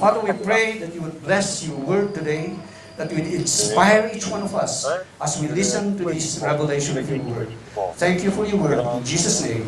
Father, 0.00 0.20
we 0.20 0.32
pray 0.32 0.78
that 0.78 0.94
you 0.94 1.02
would 1.02 1.22
bless 1.22 1.62
your 1.66 1.76
word 1.76 2.14
today, 2.14 2.56
that 2.96 3.10
would 3.10 3.26
inspire 3.26 4.10
each 4.14 4.26
one 4.28 4.42
of 4.42 4.54
us 4.54 4.86
as 5.20 5.40
we 5.40 5.48
listen 5.48 5.98
to 5.98 6.04
this 6.04 6.38
revelation 6.42 6.98
of 6.98 7.08
your 7.10 7.18
word. 7.26 7.50
Thank 7.98 8.22
you 8.22 8.30
for 8.30 8.46
your 8.46 8.58
word. 8.58 8.78
In 8.78 9.04
Jesus' 9.04 9.42
name. 9.42 9.66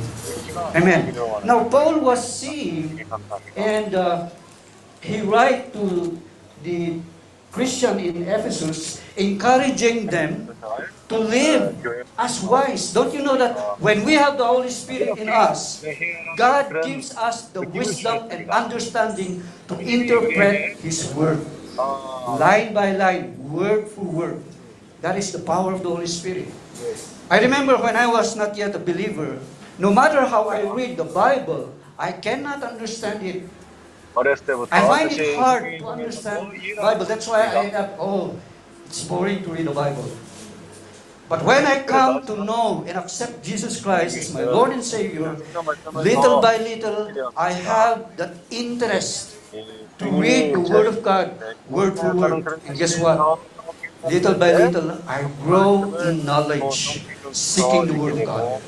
Amen. 0.74 1.14
Now, 1.44 1.68
Paul 1.68 2.00
was 2.00 2.22
seeing, 2.22 3.02
and 3.56 3.94
uh, 3.94 4.28
he 5.00 5.20
write 5.20 5.72
to 5.74 6.16
the 6.62 7.00
Christian 7.52 7.98
in 7.98 8.22
Ephesus, 8.28 9.00
encouraging 9.16 10.06
them 10.06 10.52
to 11.08 11.16
live 11.18 11.72
as 12.18 12.42
wise. 12.42 12.92
Don't 12.92 13.14
you 13.14 13.22
know 13.22 13.36
that 13.38 13.56
when 13.80 14.04
we 14.04 14.14
have 14.14 14.36
the 14.36 14.44
Holy 14.44 14.70
Spirit 14.70 15.16
in 15.18 15.28
us, 15.28 15.84
God 16.36 16.68
gives 16.84 17.16
us 17.16 17.48
the 17.54 17.62
wisdom 17.62 18.28
and 18.30 18.50
understanding 18.50 19.42
to 19.68 19.78
interpret 19.80 20.76
His 20.84 21.08
Word, 21.14 21.40
Line 21.76 22.72
by 22.72 22.96
line, 22.96 23.36
word 23.52 23.88
for 23.88 24.04
word. 24.04 24.40
That 25.02 25.16
is 25.16 25.30
the 25.32 25.40
power 25.44 25.72
of 25.72 25.82
the 25.84 25.90
Holy 25.92 26.08
Spirit. 26.08 26.48
Yes. 26.80 27.12
I 27.30 27.40
remember 27.40 27.76
when 27.76 27.96
I 27.96 28.06
was 28.06 28.34
not 28.36 28.56
yet 28.56 28.74
a 28.74 28.78
believer, 28.80 29.38
no 29.78 29.92
matter 29.92 30.24
how 30.24 30.48
I 30.48 30.64
read 30.64 30.96
the 30.96 31.04
Bible, 31.04 31.74
I 31.98 32.12
cannot 32.12 32.62
understand 32.62 33.20
it. 33.24 33.44
I 34.16 34.80
find 34.88 35.12
it 35.12 35.36
hard 35.36 35.78
to 35.78 35.86
understand 35.86 36.56
Bible. 36.80 37.04
That's 37.04 37.28
why 37.28 37.44
I 37.44 37.68
end 37.68 37.76
up, 37.76 37.96
oh, 38.00 38.40
it's 38.86 39.04
boring 39.04 39.44
to 39.44 39.52
read 39.52 39.66
the 39.68 39.76
Bible. 39.76 40.08
But 41.28 41.44
when 41.44 41.66
I 41.66 41.82
come 41.82 42.24
to 42.24 42.44
know 42.44 42.84
and 42.86 42.96
accept 42.96 43.42
Jesus 43.44 43.82
Christ 43.82 44.16
as 44.16 44.32
my 44.32 44.44
Lord 44.46 44.72
and 44.72 44.82
Savior, 44.82 45.36
little 45.92 46.40
by 46.40 46.56
little, 46.56 47.12
I 47.36 47.52
have 47.52 48.16
that 48.16 48.32
interest 48.48 49.35
to 49.98 50.06
read 50.10 50.54
the 50.54 50.60
Word 50.60 50.86
of 50.86 51.02
God 51.02 51.32
word 51.68 51.98
for 51.98 52.14
word. 52.14 52.46
And 52.66 52.78
guess 52.78 52.98
what? 52.98 53.40
Little 54.04 54.34
by 54.34 54.52
little, 54.52 55.02
I 55.08 55.26
grow 55.42 55.94
in 56.06 56.24
knowledge, 56.24 57.02
seeking 57.32 57.86
the 57.86 57.96
Word 57.98 58.18
of 58.18 58.24
God. 58.24 58.62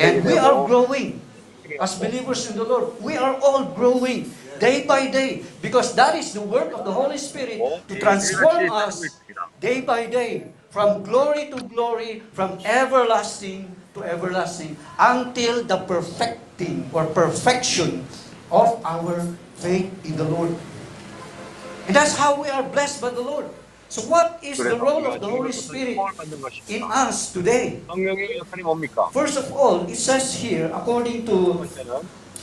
And 0.00 0.24
we 0.24 0.38
are 0.38 0.66
growing. 0.66 1.20
As 1.80 1.98
believers 1.98 2.48
in 2.48 2.56
the 2.56 2.64
Lord, 2.64 2.94
we 3.02 3.18
are 3.18 3.34
all 3.42 3.64
growing 3.74 4.30
day 4.58 4.86
by 4.86 5.10
day 5.10 5.44
because 5.60 5.92
that 5.98 6.14
is 6.14 6.32
the 6.32 6.40
work 6.40 6.72
of 6.72 6.86
the 6.86 6.92
Holy 6.92 7.18
Spirit 7.18 7.60
to 7.88 7.98
transform 7.98 8.70
us 8.70 9.02
day 9.60 9.82
by 9.82 10.06
day 10.06 10.48
from 10.70 11.02
glory 11.02 11.48
to 11.50 11.56
glory, 11.72 12.22
from 12.32 12.60
everlasting 12.64 13.72
to 13.94 14.04
everlasting 14.04 14.76
until 15.00 15.64
the 15.64 15.80
perfecting 15.88 16.84
or 16.92 17.08
perfection 17.10 18.04
of 18.52 18.76
our 18.84 19.24
faith 19.58 19.88
in 20.04 20.16
the 20.16 20.24
Lord. 20.24 20.54
And 21.86 21.94
that's 21.94 22.16
how 22.16 22.40
we 22.40 22.48
are 22.48 22.62
blessed 22.62 23.00
by 23.00 23.10
the 23.10 23.22
Lord. 23.22 23.46
So 23.88 24.02
what 24.10 24.42
is 24.42 24.58
the 24.58 24.74
role 24.74 25.06
of 25.06 25.20
the 25.20 25.30
Holy 25.30 25.52
Spirit 25.52 25.96
in 26.68 26.82
us 26.82 27.32
today? 27.32 27.80
First 29.12 29.38
of 29.38 29.52
all, 29.54 29.86
it 29.86 29.94
says 29.94 30.34
here, 30.34 30.66
according 30.74 31.24
to 31.26 31.62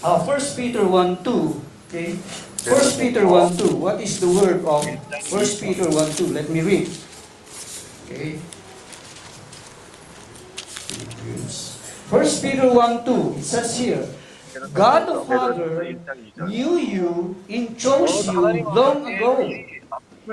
uh, 0.04 0.24
1 0.24 0.40
Peter 0.56 0.88
1, 0.88 1.24
2, 1.24 1.62
okay? 1.90 2.16
1 2.16 3.00
Peter 3.00 3.28
1, 3.28 3.58
2, 3.58 3.76
what 3.76 4.00
is 4.00 4.20
the 4.24 4.28
word 4.32 4.64
of 4.64 4.88
1 4.88 5.60
Peter 5.60 5.90
1, 5.92 6.12
2? 6.16 6.28
Let 6.32 6.50
me 6.50 6.62
read. 6.62 6.88
Okay? 8.08 8.40
1 12.08 12.24
Peter 12.40 12.72
1, 12.72 13.04
2, 13.04 13.36
it 13.36 13.44
says 13.44 13.78
here, 13.78 14.08
God 14.72 15.08
the 15.08 15.16
Father 15.26 16.08
knew 16.42 16.78
you 16.78 17.46
and 17.50 17.78
chose 17.78 18.28
you 18.30 18.68
long 18.72 19.08
ago 19.16 19.66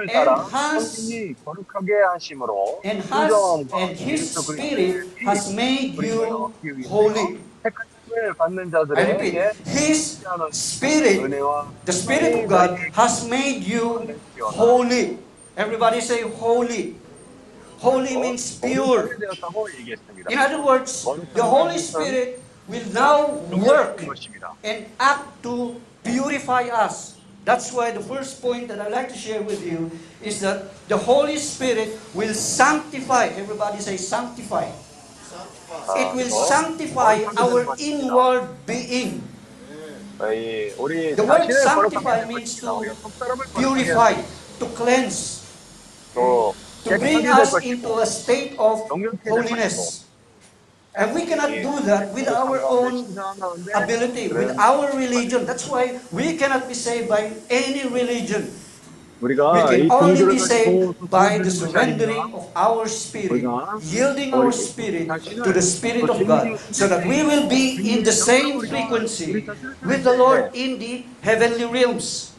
and 0.09 0.43
has 0.51 1.29
and 2.85 3.03
has 3.03 3.65
and 3.77 3.97
His 3.99 4.33
Spirit 4.35 4.97
has 5.25 5.53
made 5.53 5.95
you 5.97 6.55
holy. 6.83 7.41
I 8.95 9.03
repeat, 9.03 9.35
His 9.65 10.25
Spirit, 10.51 11.33
the 11.85 11.93
Spirit 11.93 12.35
of 12.35 12.49
God, 12.49 12.79
has 12.93 13.27
made 13.29 13.65
you 13.65 14.21
holy. 14.41 15.19
Everybody 15.57 16.01
say 16.01 16.23
holy. 16.23 16.97
Holy 17.79 18.17
means 18.17 18.59
pure. 18.61 19.11
In 20.29 20.39
other 20.39 20.63
words, 20.65 21.17
the 21.35 21.43
Holy 21.45 21.79
Spirit 21.79 22.40
will 22.71 22.87
now 22.95 23.35
work 23.51 23.99
and 24.63 24.87
act 24.99 25.43
to 25.43 25.81
purify 26.05 26.71
us. 26.71 27.19
That's 27.45 27.73
why 27.73 27.91
the 27.91 28.01
first 28.01 28.41
point 28.41 28.69
that 28.69 28.81
I'd 28.81 28.93
like 28.93 29.09
to 29.11 29.19
share 29.19 29.43
with 29.43 29.65
you 29.65 29.91
is 30.23 30.41
that 30.41 30.71
the 30.89 30.97
Holy 30.97 31.37
Spirit 31.37 31.99
will 32.15 32.35
sanctify. 32.35 33.33
Everybody 33.35 33.81
say 33.81 33.97
sanctify. 33.97 34.71
sanctify. 34.71 35.99
It 35.99 36.15
will 36.15 36.31
sanctify 36.31 37.25
our 37.37 37.75
inward 37.79 38.45
being. 38.67 39.25
The 40.21 41.25
word 41.25 41.49
sanctify 41.51 42.29
means 42.29 42.61
to 42.61 42.93
purify, 43.57 44.13
to 44.61 44.67
cleanse, 44.77 45.49
to 46.85 46.99
bring 46.99 47.27
us 47.27 47.57
into 47.65 47.99
a 47.99 48.07
state 48.07 48.53
of 48.59 48.85
holiness. 49.25 50.10
And 50.98 51.12
we 51.14 51.26
cannot 51.28 51.52
do 51.52 51.76
that 51.92 52.14
with 52.16 52.28
our 52.32 52.64
own 52.64 53.04
ability. 53.76 53.76
ability, 53.76 54.26
with 54.32 54.56
our 54.58 54.96
religion. 54.96 55.44
That's 55.46 55.68
why 55.68 56.00
we 56.12 56.38
cannot 56.40 56.70
be 56.70 56.74
saved 56.74 57.10
by 57.10 57.36
any 57.50 57.84
religion. 57.92 58.48
We 59.20 59.36
우리가 59.36 59.68
can 59.68 59.80
이 59.80 59.90
only 59.92 60.16
종교를 60.16 60.32
be 60.32 60.40
saved 60.40 60.96
가지고 60.96 61.10
by 61.10 61.40
the 61.40 61.52
소통하는 61.52 61.52
것이 61.52 61.60
surrendering 61.60 62.20
아니라 62.20 62.36
of 62.36 62.44
our 62.56 62.86
spirit, 62.88 63.32
우리가 63.32 63.80
yielding 63.92 64.32
우리 64.32 64.40
our 64.40 64.52
spirit 64.56 65.08
자신을 65.08 65.44
to 65.44 65.52
the 65.52 65.64
Spirit 65.66 66.04
of 66.12 66.16
그 66.20 66.26
God, 66.28 66.44
진리의 66.44 66.60
so 66.72 66.88
that 66.88 67.04
we 67.08 67.24
will 67.28 67.48
be 67.50 67.76
in 67.92 68.04
the 68.04 68.16
same 68.16 68.56
우리가 68.60 68.72
frequency 68.72 69.32
우리 69.36 69.46
자신을 69.46 69.76
with 69.84 70.04
the 70.04 70.16
Lord 70.16 70.52
in 70.56 70.80
the 70.80 71.04
heavenly 71.24 71.68
realms. 71.68 72.32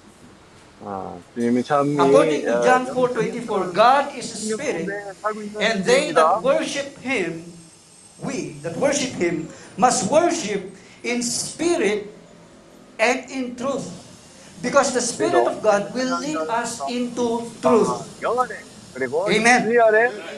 아, 0.84 1.16
주님이 1.34 1.64
참 1.64 1.92
According 1.98 2.40
이, 2.40 2.44
to 2.44 2.56
어, 2.56 2.62
John 2.62 2.84
4:24, 2.88 3.72
God 3.72 4.04
is 4.16 4.32
a 4.32 4.38
spirit, 4.52 4.86
가운데 4.86 5.12
살고 5.20 5.42
있는 5.42 5.60
and 5.60 5.84
they 5.84 6.12
that 6.12 6.40
분입니다. 6.40 6.44
worship 6.44 6.88
Him, 7.04 7.49
we 8.23 8.57
that 8.61 8.77
worship 8.77 9.13
Him 9.17 9.47
must 9.77 10.09
worship 10.11 10.69
in 11.03 11.21
spirit 11.23 12.07
and 12.99 13.29
in 13.31 13.55
truth. 13.55 13.89
Because 14.61 14.93
the 14.93 15.01
Spirit 15.01 15.33
of 15.33 15.63
God 15.63 15.89
will 15.93 16.19
lead 16.21 16.37
us 16.37 16.77
into 16.85 17.49
truth. 17.65 17.89
Amen. 19.25 19.61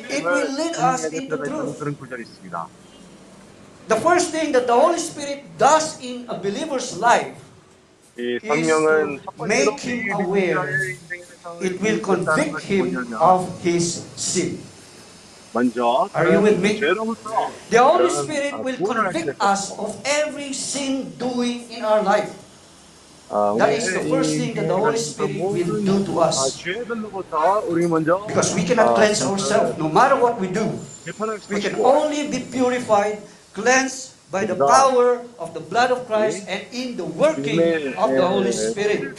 It 0.08 0.24
will 0.24 0.48
lead 0.56 0.76
us 0.80 1.12
into 1.12 1.36
truth. 1.44 1.76
The 3.88 4.00
first 4.00 4.32
thing 4.32 4.54
that 4.54 4.66
the 4.66 4.74
Holy 4.74 4.98
Spirit 4.98 5.44
does 5.58 6.00
in 6.00 6.24
a 6.30 6.40
believer's 6.40 6.96
life 6.98 7.36
is 8.16 8.40
to 8.88 9.20
make 9.44 9.76
him 9.82 10.08
aware. 10.16 10.96
It 11.60 11.82
will 11.82 12.00
convict 12.00 12.64
him 12.64 13.14
of 13.20 13.62
his 13.62 14.08
sin. 14.16 14.64
Are 15.54 16.28
you 16.32 16.42
with 16.42 16.60
me? 16.60 16.80
The 16.80 17.78
Holy 17.78 18.10
Spirit 18.10 18.54
will 18.64 18.78
convict 18.78 19.38
us 19.40 19.72
of 19.78 20.02
every 20.06 20.54
sin 20.54 21.14
doing 21.18 21.70
in 21.70 21.86
our 21.86 22.02
life. 22.02 22.34
That 23.30 23.70
is 23.74 23.86
the 23.94 24.06
first 24.10 24.34
thing 24.38 24.54
that 24.56 24.68
the 24.68 24.76
Holy 24.78 24.98
Spirit 24.98 25.38
will 25.42 25.82
do 25.82 26.06
to 26.06 26.20
us. 26.22 26.58
Because 28.28 28.54
we 28.56 28.64
cannot 28.64 28.96
cleanse 28.96 29.22
ourselves 29.22 29.78
no 29.78 29.90
matter 29.90 30.16
what 30.18 30.40
we 30.42 30.48
do. 30.50 30.66
We 31.50 31.62
can 31.62 31.76
only 31.82 32.28
be 32.30 32.40
purified, 32.50 33.22
cleansed 33.54 34.14
by 34.32 34.46
the 34.46 34.56
power 34.58 35.22
of 35.38 35.54
the 35.54 35.60
blood 35.62 35.92
of 35.92 36.06
Christ 36.10 36.46
and 36.50 36.66
in 36.74 36.98
the 36.98 37.06
working 37.06 37.60
of 37.98 38.10
the 38.10 38.26
Holy 38.26 38.52
Spirit. 38.52 39.18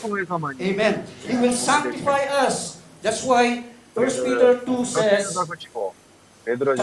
Amen. 0.60 1.04
He 1.26 1.36
will 1.38 1.54
sanctify 1.54 2.26
us. 2.46 2.78
That's 3.02 3.22
why 3.22 3.62
1 3.94 4.06
Peter 4.26 4.58
2 4.66 4.84
says, 4.84 5.38
Pedro 6.44 6.76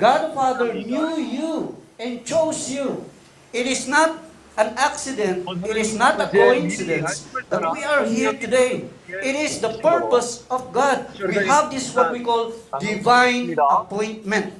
God 0.00 0.34
Father 0.34 0.72
knew 0.72 1.20
you 1.20 1.76
and 2.00 2.24
chose 2.24 2.72
you. 2.72 3.04
It 3.52 3.68
is 3.68 3.84
not 3.86 4.16
an 4.56 4.72
accident. 4.80 5.44
It 5.64 5.76
is 5.76 5.92
not 5.96 6.16
a 6.20 6.28
coincidence 6.32 7.28
that 7.52 7.68
we 7.72 7.84
are 7.84 8.04
here 8.08 8.32
today. 8.32 8.88
It 9.08 9.36
is 9.36 9.60
the 9.60 9.76
purpose 9.84 10.48
of 10.48 10.72
God. 10.72 11.04
We 11.20 11.36
have 11.44 11.68
this 11.70 11.92
what 11.92 12.12
we 12.12 12.24
call 12.24 12.56
divine 12.80 13.52
appointment. 13.60 14.56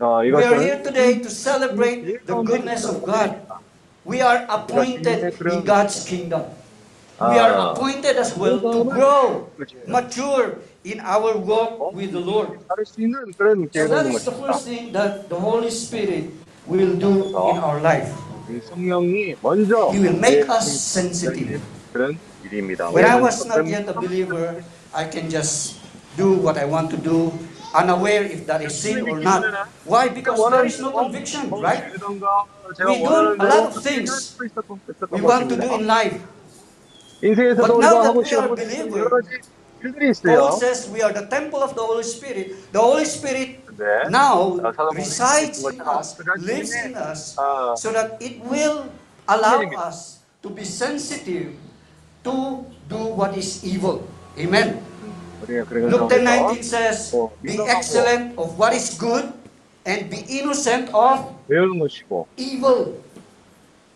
We 0.00 0.32
are 0.32 0.56
here 0.56 0.80
today 0.80 1.20
to 1.20 1.28
celebrate 1.28 2.24
the 2.24 2.32
goodness 2.40 2.84
of 2.88 3.04
God. 3.04 3.44
We 4.08 4.24
are 4.24 4.48
appointed 4.48 5.36
in 5.44 5.64
God's 5.68 6.00
kingdom 6.08 6.48
we 7.18 7.34
are 7.34 7.54
ah. 7.58 7.72
appointed 7.74 8.14
as 8.14 8.30
well 8.38 8.62
to 8.62 8.86
grow, 8.86 9.50
mature 9.90 10.62
in 10.86 11.02
our 11.02 11.34
walk 11.34 11.90
with 11.90 12.14
the 12.14 12.22
Lord. 12.22 12.54
So 12.62 13.84
that 13.90 14.06
is 14.06 14.22
the 14.22 14.36
first 14.38 14.62
thing 14.70 14.92
that 14.94 15.26
the 15.28 15.34
Holy 15.34 15.70
Spirit 15.70 16.30
will 16.66 16.94
do 16.94 17.34
in 17.34 17.58
our 17.58 17.82
life. 17.82 18.14
He 18.46 19.98
will 19.98 20.16
make 20.22 20.46
us 20.48 20.70
sensitive. 20.80 21.58
When 21.92 23.04
I 23.04 23.18
was 23.18 23.42
not 23.44 23.66
yet 23.66 23.88
a 23.90 23.94
believer, 23.98 24.62
I 24.94 25.04
can 25.10 25.28
just 25.28 25.82
do 26.16 26.38
what 26.38 26.56
I 26.56 26.64
want 26.64 26.90
to 26.94 26.96
do, 26.96 27.34
unaware 27.74 28.22
if 28.22 28.46
that 28.46 28.62
is 28.62 28.78
sin 28.78 29.02
or 29.10 29.18
not. 29.18 29.42
Why? 29.84 30.08
Because 30.08 30.38
there 30.50 30.64
is 30.64 30.78
no 30.80 30.94
conviction, 30.94 31.50
right? 31.50 31.90
We 31.90 31.98
do 31.98 33.10
a 33.10 33.42
lot 33.42 33.74
of 33.74 33.82
things 33.82 34.38
we 35.10 35.20
want 35.20 35.50
to 35.50 35.56
do 35.58 35.74
in 35.74 35.86
life. 35.86 36.22
But 37.20 37.78
now 37.78 38.02
that 38.02 38.14
we 38.14 38.30
are 38.34 38.48
believers, 38.48 39.26
Paul 40.22 40.52
says 40.58 40.88
we 40.90 41.02
are 41.02 41.12
the 41.12 41.26
temple 41.26 41.62
of 41.62 41.74
the 41.74 41.82
Holy 41.82 42.02
Spirit. 42.02 42.72
The 42.72 42.80
Holy 42.80 43.04
Spirit 43.04 43.62
now 44.10 44.58
resides 44.94 45.62
in 45.64 45.80
us, 45.80 46.18
lives 46.38 46.74
in 46.74 46.94
us, 46.94 47.34
so 47.78 47.90
that 47.92 48.18
it 48.22 48.38
will 48.42 48.86
allow 49.28 49.62
us 49.82 50.20
to 50.42 50.50
be 50.50 50.64
sensitive 50.64 51.54
to 52.24 52.64
do 52.88 53.00
what 53.14 53.36
is 53.36 53.64
evil. 53.64 54.06
Amen. 54.38 54.82
Luke 55.48 56.10
19 56.10 56.62
says, 56.62 57.14
Be 57.42 57.58
excellent 57.66 58.38
of 58.38 58.58
what 58.58 58.74
is 58.74 58.94
good 58.98 59.32
and 59.86 60.10
be 60.10 60.22
innocent 60.28 60.90
of 60.94 61.34
evil. 62.36 62.98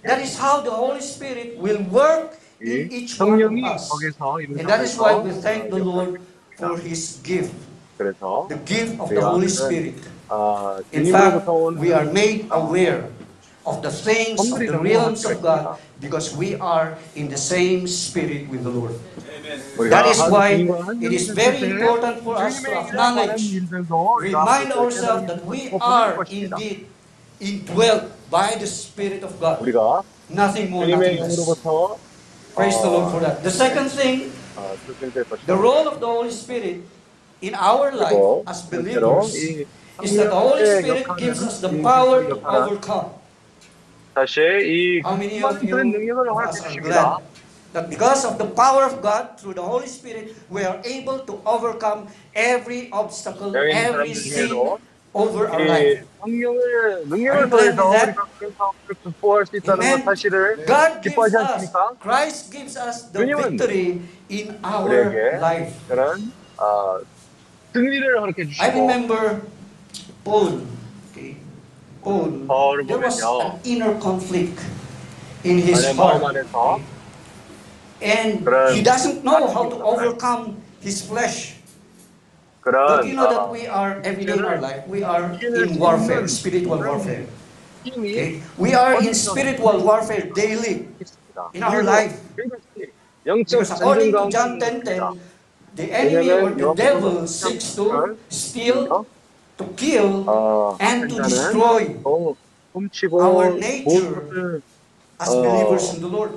That 0.03 0.19
is 0.23 0.39
how 0.39 0.63
the 0.63 0.71
Holy 0.71 1.01
Spirit 1.03 1.59
will 1.59 1.83
work 1.91 2.42
in 2.62 2.90
이 2.92 3.04
each 3.06 3.22
one 3.22 3.34
of 3.42 3.50
성령이 3.54 3.64
us. 3.64 3.90
거기서 3.90 4.42
이룬 4.42 4.60
And 4.60 4.68
that 4.68 4.82
is 4.84 4.98
why 5.00 5.14
we 5.16 5.32
상황에서 5.32 5.42
thank 5.42 5.70
the 5.70 5.84
Lord 5.84 6.22
for 6.58 6.78
His 6.82 7.22
gift, 7.24 7.54
그래서 7.98 8.48
the 8.50 8.60
gift 8.66 9.00
of 9.00 9.10
the 9.10 9.22
Holy 9.22 9.48
Spirit. 9.50 9.96
아, 10.30 10.80
In 10.94 11.06
fact, 11.08 11.46
주님으로부터 11.46 11.54
온 11.54 11.78
we 11.80 11.94
are 11.94 12.10
made 12.10 12.48
aware 12.52 13.10
of 13.66 13.82
the 13.82 13.92
things 13.92 14.40
of 14.40 14.60
the 14.60 14.80
realms 14.80 15.26
of 15.26 15.42
God 15.42 15.78
because 16.00 16.36
we 16.36 16.56
are 16.60 16.96
in 17.16 17.28
the 17.30 17.38
same 17.38 17.84
spirit 17.88 18.48
with 18.50 18.64
the 18.64 18.72
Lord. 18.72 18.96
우리가 19.78 19.90
That 20.04 20.10
is 20.12 20.20
한 20.22 20.32
why 20.32 20.50
주님과 20.58 20.84
한 20.88 20.98
it 21.04 21.14
is 21.14 21.28
주님 21.32 21.36
very 21.36 21.60
때 21.60 21.68
important 21.72 22.16
for 22.24 22.36
us 22.42 22.60
to 22.60 22.68
주님에게 22.68 22.98
관한 22.98 23.18
acknowledge, 23.30 23.44
일들도 23.56 23.94
우리가 24.18 24.40
remind 24.44 24.72
함께 24.74 24.80
ourselves 24.80 25.24
that 25.28 25.42
we 25.48 25.60
깨닫고 25.70 25.86
are 25.86 26.16
보낼 26.16 26.18
것입니다. 26.18 26.56
indeed 26.58 26.86
indwelt 27.40 28.04
by 28.32 28.50
the 28.58 28.68
Spirit 28.68 29.24
of 29.24 29.38
God. 29.40 29.62
우리가 29.62 30.04
Nothing 30.32 30.68
more, 30.72 30.84
주님의 30.88 30.96
nothing 30.98 31.24
less. 31.24 31.38
영으로부터 31.40 31.98
Praise 32.56 32.78
the 32.82 32.90
Lord 32.90 33.12
for 33.14 33.20
that. 33.22 33.44
The 33.44 33.52
second 33.54 33.90
thing, 33.94 34.32
어, 34.58 34.74
출생될 34.86 35.24
것이다. 35.30 35.46
the 35.46 35.58
role 35.58 35.88
of 35.88 36.00
the 36.00 36.08
Holy 36.10 36.32
Spirit 36.34 36.82
in 37.42 37.54
our 37.54 37.94
life 37.94 38.10
그리고 38.18 38.44
as 38.50 38.66
번째로 38.70 39.22
believers 39.22 39.36
이 39.38 39.66
is 40.04 40.12
that 40.18 40.30
the 40.30 40.40
Holy 40.40 40.66
성령의 40.66 40.82
Spirit 40.82 41.04
역할은 41.06 41.18
gives 41.22 41.42
us 41.46 41.62
the 41.62 41.70
이 41.70 41.82
power 41.84 42.20
to 42.26 42.38
역할은 42.38 42.64
overcome. 42.66 43.10
다시 44.18 44.42
이 44.42 45.02
How 45.06 45.14
many 45.14 45.38
of 45.46 45.62
you 45.62 45.78
그런 45.78 45.92
능력을 45.94 46.22
are 46.26 46.34
허락해 46.34 46.58
주십니다. 46.58 47.22
glad 47.22 47.24
that 47.74 47.86
because 47.94 48.26
of 48.26 48.38
the 48.42 48.50
power 48.58 48.82
of 48.90 49.02
God 49.06 49.38
through 49.38 49.54
the 49.54 49.62
Holy 49.62 49.86
Spirit, 49.86 50.34
we 50.50 50.66
are 50.66 50.82
able 50.82 51.22
to 51.30 51.38
overcome 51.46 52.10
every 52.34 52.90
obstacle, 52.90 53.54
여기 53.54 53.70
있는 53.70 53.86
every 53.86 54.10
사람들 54.10 54.18
sin 54.18 54.50
중에도 54.50 54.80
over 55.14 55.50
our 55.50 55.62
이 55.64 55.68
life. 55.68 56.06
성령을 56.20 57.06
능력을 57.08 57.38
Are 57.38 57.42
you 57.44 57.50
glad 57.50 57.76
통해서 57.76 57.90
with 57.90 57.98
that? 57.98 58.08
우리가 58.10 58.28
그 58.40 58.54
사업을 58.58 58.96
극복할 59.04 59.46
수 59.46 59.58
있다는 59.58 59.84
Amen. 59.84 60.06
것 60.06 60.12
사실을 60.12 60.56
God 60.66 60.68
gives 60.68 61.02
기뻐하지 61.10 61.36
us, 61.38 61.44
않습니까? 61.54 61.92
Christ 62.02 62.52
gives 62.52 62.78
us 62.78 63.12
the 63.12 63.20
왜냐면 63.26 63.58
victory 63.58 64.02
in 64.30 64.60
our 64.64 64.86
우리에게 64.86 65.38
life. 65.38 65.74
그런 65.88 66.32
어, 66.58 67.00
승리를 67.74 68.20
허락해 68.20 68.42
I 68.44 68.48
주시고 68.48 68.64
remember 68.78 69.42
Paul. 70.24 70.62
Okay. 71.12 71.38
Paul. 72.04 72.46
바울을 72.48 72.86
There 72.88 73.02
was 73.04 73.22
보면요. 73.22 73.42
an 73.42 73.60
inner 73.66 74.00
conflict 74.02 74.62
in 75.46 75.58
his 75.60 75.86
안에 75.86 75.94
마음 75.96 76.22
heart. 76.22 76.26
안에서 76.38 76.80
And 78.02 78.46
그런 78.46 78.74
he 78.76 78.84
doesn't 78.84 79.24
know 79.24 79.48
how 79.50 79.70
to 79.70 79.78
아픔이 79.78 79.82
overcome 79.82 80.58
his 80.84 81.02
flesh. 81.06 81.56
Do 83.03 83.09
you 83.09 83.15
know 83.19 83.27
that 83.31 83.51
we 83.51 83.67
are 83.67 84.01
every 84.05 84.25
day 84.25 84.35
in 84.39 84.45
our 84.45 84.61
life 84.61 84.87
we 84.87 85.03
are 85.03 85.35
in 85.35 85.79
warfare, 85.79 86.29
spiritual 86.29 86.79
warfare. 86.79 87.27
Okay? 87.87 88.43
We 88.57 88.75
are 88.75 89.03
in 89.03 89.15
spiritual 89.15 89.83
warfare 89.83 90.31
daily 90.31 90.87
in 91.55 91.63
our 91.63 91.83
life. 91.83 92.21
Because 93.25 93.71
according 93.71 94.13
to 94.13 94.31
John 94.31 94.61
10, 94.61 94.83
10 94.83 95.21
the 95.75 95.89
enemy 95.91 96.31
or 96.31 96.51
the 96.51 96.75
devil 96.75 97.27
seeks 97.27 97.75
to 97.75 98.15
steal, 98.29 99.07
to 99.59 99.65
kill, 99.77 100.29
and 100.79 101.09
to 101.11 101.17
destroy 101.23 101.97
our 103.19 103.51
nature 103.59 104.63
as 105.19 105.29
believers 105.29 105.95
in 105.95 106.01
the 106.03 106.09
Lord. 106.09 106.31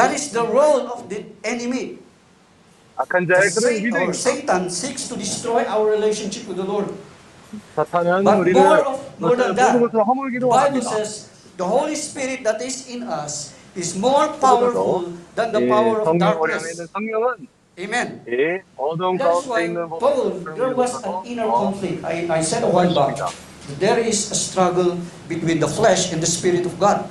That 0.00 0.12
is 0.14 0.32
the 0.32 0.44
role 0.46 0.88
of 0.88 1.08
the 1.10 1.24
enemy. 1.44 1.98
악한 2.99 3.27
The 3.27 3.35
자의 3.35 3.49
그런 3.51 3.73
Satan, 3.73 3.75
or 3.75 4.11
의도입니다. 4.11 4.13
Satan 4.13 4.61
seeks 4.67 5.07
to 5.09 5.17
destroy 5.17 5.63
our 5.67 5.85
relationship 5.91 6.47
with 6.47 6.55
the 6.61 6.67
Lord. 6.67 6.93
사탄은 7.75 8.23
But 8.23 8.39
우리를 8.39 8.55
more 8.61 8.81
of 8.87 8.99
more 9.19 9.35
than 9.35 9.55
that, 9.55 9.71
모든 9.75 9.87
것을 9.87 9.91
the 9.91 10.03
허물기도 10.05 10.49
Bible 10.49 10.79
합니다. 10.79 10.89
says 10.95 11.27
the 11.57 11.67
Holy 11.67 11.95
Spirit 11.95 12.43
that 12.43 12.63
is 12.63 12.87
in 12.87 13.03
us 13.07 13.53
is 13.75 13.95
more 13.97 14.31
powerful 14.39 15.11
than 15.35 15.51
the 15.51 15.63
이 15.63 15.67
power 15.67 15.99
of 15.99 16.07
성령 16.07 16.39
우리 16.41 16.53
안에 16.53 16.63
있는 16.63 16.87
darkness. 16.87 16.91
성령은 16.91 17.47
Amen. 17.77 18.23
이 18.27 18.63
어두운 18.79 19.17
That's 19.19 19.43
가운데 19.43 19.51
why 19.51 19.61
있는 19.67 19.89
Paul, 19.91 20.39
there 20.55 20.71
was 20.71 20.95
an 21.03 21.13
inner 21.27 21.51
conflict. 21.51 21.99
I, 22.07 22.23
I 22.31 22.39
said 22.39 22.63
a 22.63 22.71
while 22.71 22.95
back, 22.95 23.19
there 23.79 23.99
is 23.99 24.31
a 24.31 24.35
struggle 24.39 24.95
between 25.27 25.59
the 25.59 25.67
flesh 25.67 26.15
and 26.15 26.23
the 26.23 26.27
Spirit 26.31 26.63
of 26.63 26.79
God. 26.79 27.03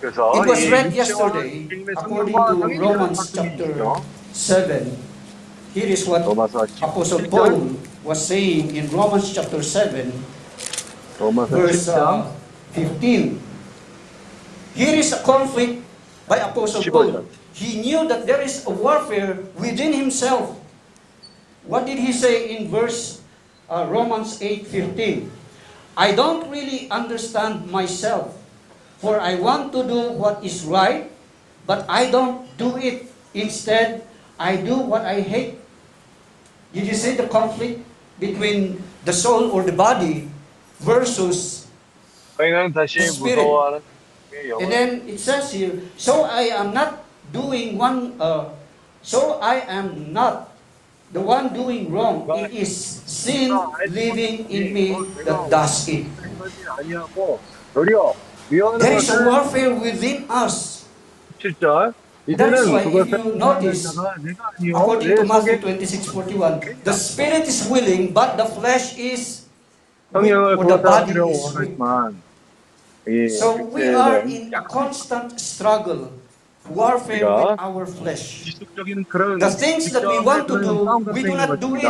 그래서 0.00 0.30
It 0.38 0.46
was 0.46 0.62
이 0.62 0.70
read 0.70 0.94
육체와 0.94 1.34
yesterday, 1.34 1.66
주님의 1.66 1.94
according 1.98 2.38
성령과 2.38 2.46
to 2.46 2.58
성령의 2.62 2.78
Romans 2.78 3.18
갈등이 3.18 3.34
chapter 3.34 3.70
있죠. 3.74 4.02
7. 4.33 4.89
Here 5.73 5.89
is 5.89 6.05
what 6.09 6.25
Apostle 6.25 7.21
Paul 7.29 7.77
was 8.03 8.19
saying 8.25 8.75
in 8.75 8.89
Romans 8.89 9.29
chapter 9.33 9.61
7, 9.61 10.11
verse 11.49 11.87
uh, 11.87 12.29
15. 12.73 13.39
Here 14.73 14.95
is 14.97 15.13
a 15.13 15.21
conflict 15.21 15.85
by 16.27 16.37
Apostle 16.41 16.81
Paul. 16.91 17.25
He 17.53 17.81
knew 17.81 18.09
that 18.09 18.25
there 18.25 18.41
is 18.41 18.65
a 18.65 18.73
warfare 18.73 19.37
within 19.57 19.93
himself. 19.93 20.57
What 21.69 21.85
did 21.85 22.01
he 22.01 22.11
say 22.11 22.57
in 22.57 22.67
verse 22.73 23.21
uh, 23.69 23.85
Romans 23.87 24.41
8:15? 24.41 25.29
I 25.93 26.17
don't 26.17 26.49
really 26.49 26.89
understand 26.89 27.69
myself, 27.69 28.33
for 28.97 29.21
I 29.21 29.37
want 29.37 29.69
to 29.77 29.85
do 29.85 30.17
what 30.17 30.41
is 30.41 30.65
right, 30.65 31.13
but 31.69 31.85
I 31.85 32.09
don't 32.09 32.49
do 32.57 32.73
it. 32.81 33.05
Instead, 33.33 34.05
I 34.39 34.57
do 34.57 34.75
what 34.77 35.05
I 35.05 35.21
hate. 35.21 35.59
Did 36.73 36.87
you 36.87 36.95
see 36.95 37.15
the 37.15 37.27
conflict 37.27 37.81
between 38.19 38.81
the 39.05 39.13
soul 39.13 39.51
or 39.51 39.63
the 39.63 39.71
body 39.71 40.29
versus 40.81 41.67
the 42.37 43.07
spirit? 43.13 43.45
And 44.33 44.71
then 44.71 44.89
it 45.07 45.19
says 45.19 45.53
here, 45.53 45.77
so 45.97 46.25
I 46.25 46.49
am 46.49 46.73
not 46.73 47.05
doing 47.31 47.77
one, 47.77 48.17
uh, 48.19 48.49
so 49.01 49.37
I 49.39 49.61
am 49.69 50.11
not 50.11 50.49
the 51.13 51.21
one 51.21 51.53
doing 51.53 51.93
wrong. 51.93 52.25
It 52.49 52.51
is 52.65 52.73
sin 53.05 53.53
living 53.93 54.49
in 54.49 54.73
me 54.73 54.97
that 55.25 55.49
does 55.53 55.87
it. 55.87 56.09
There 58.49 58.97
is 58.97 59.09
a 59.09 59.25
warfare 59.29 59.73
within 59.77 60.25
us. 60.29 60.85
진짜? 61.39 61.93
That's 62.27 62.67
why, 62.67 62.83
if 62.83 63.07
you 63.09 63.35
notice, 63.35 63.99
according 64.73 65.15
to 65.15 65.23
Matthew 65.23 65.57
26:41, 65.59 66.83
the 66.83 66.93
spirit 66.93 67.47
is 67.47 67.67
willing, 67.67 68.13
but 68.13 68.37
the 68.37 68.45
flesh 68.45 68.97
is 68.97 69.43
weak, 70.11 70.39
or 70.55 70.65
the 70.65 70.77
body 70.77 71.13
is 71.29 71.55
weak. 71.57 71.79
So 73.27 73.55
we 73.57 73.93
are 73.93 74.19
in 74.23 74.53
a 74.53 74.61
constant 74.63 75.39
struggle 75.39 76.11
warfare 76.69 77.25
with 77.27 77.59
our 77.59 77.85
flesh. 77.85 78.55
The 79.39 79.51
things 79.51 79.91
that 79.91 80.03
we 80.07 80.19
want 80.19 80.47
to 80.47 80.59
do, 80.59 80.73
we 81.11 81.23
do 81.23 81.35
not 81.35 81.59
do 81.59 81.75
it. 81.75 81.83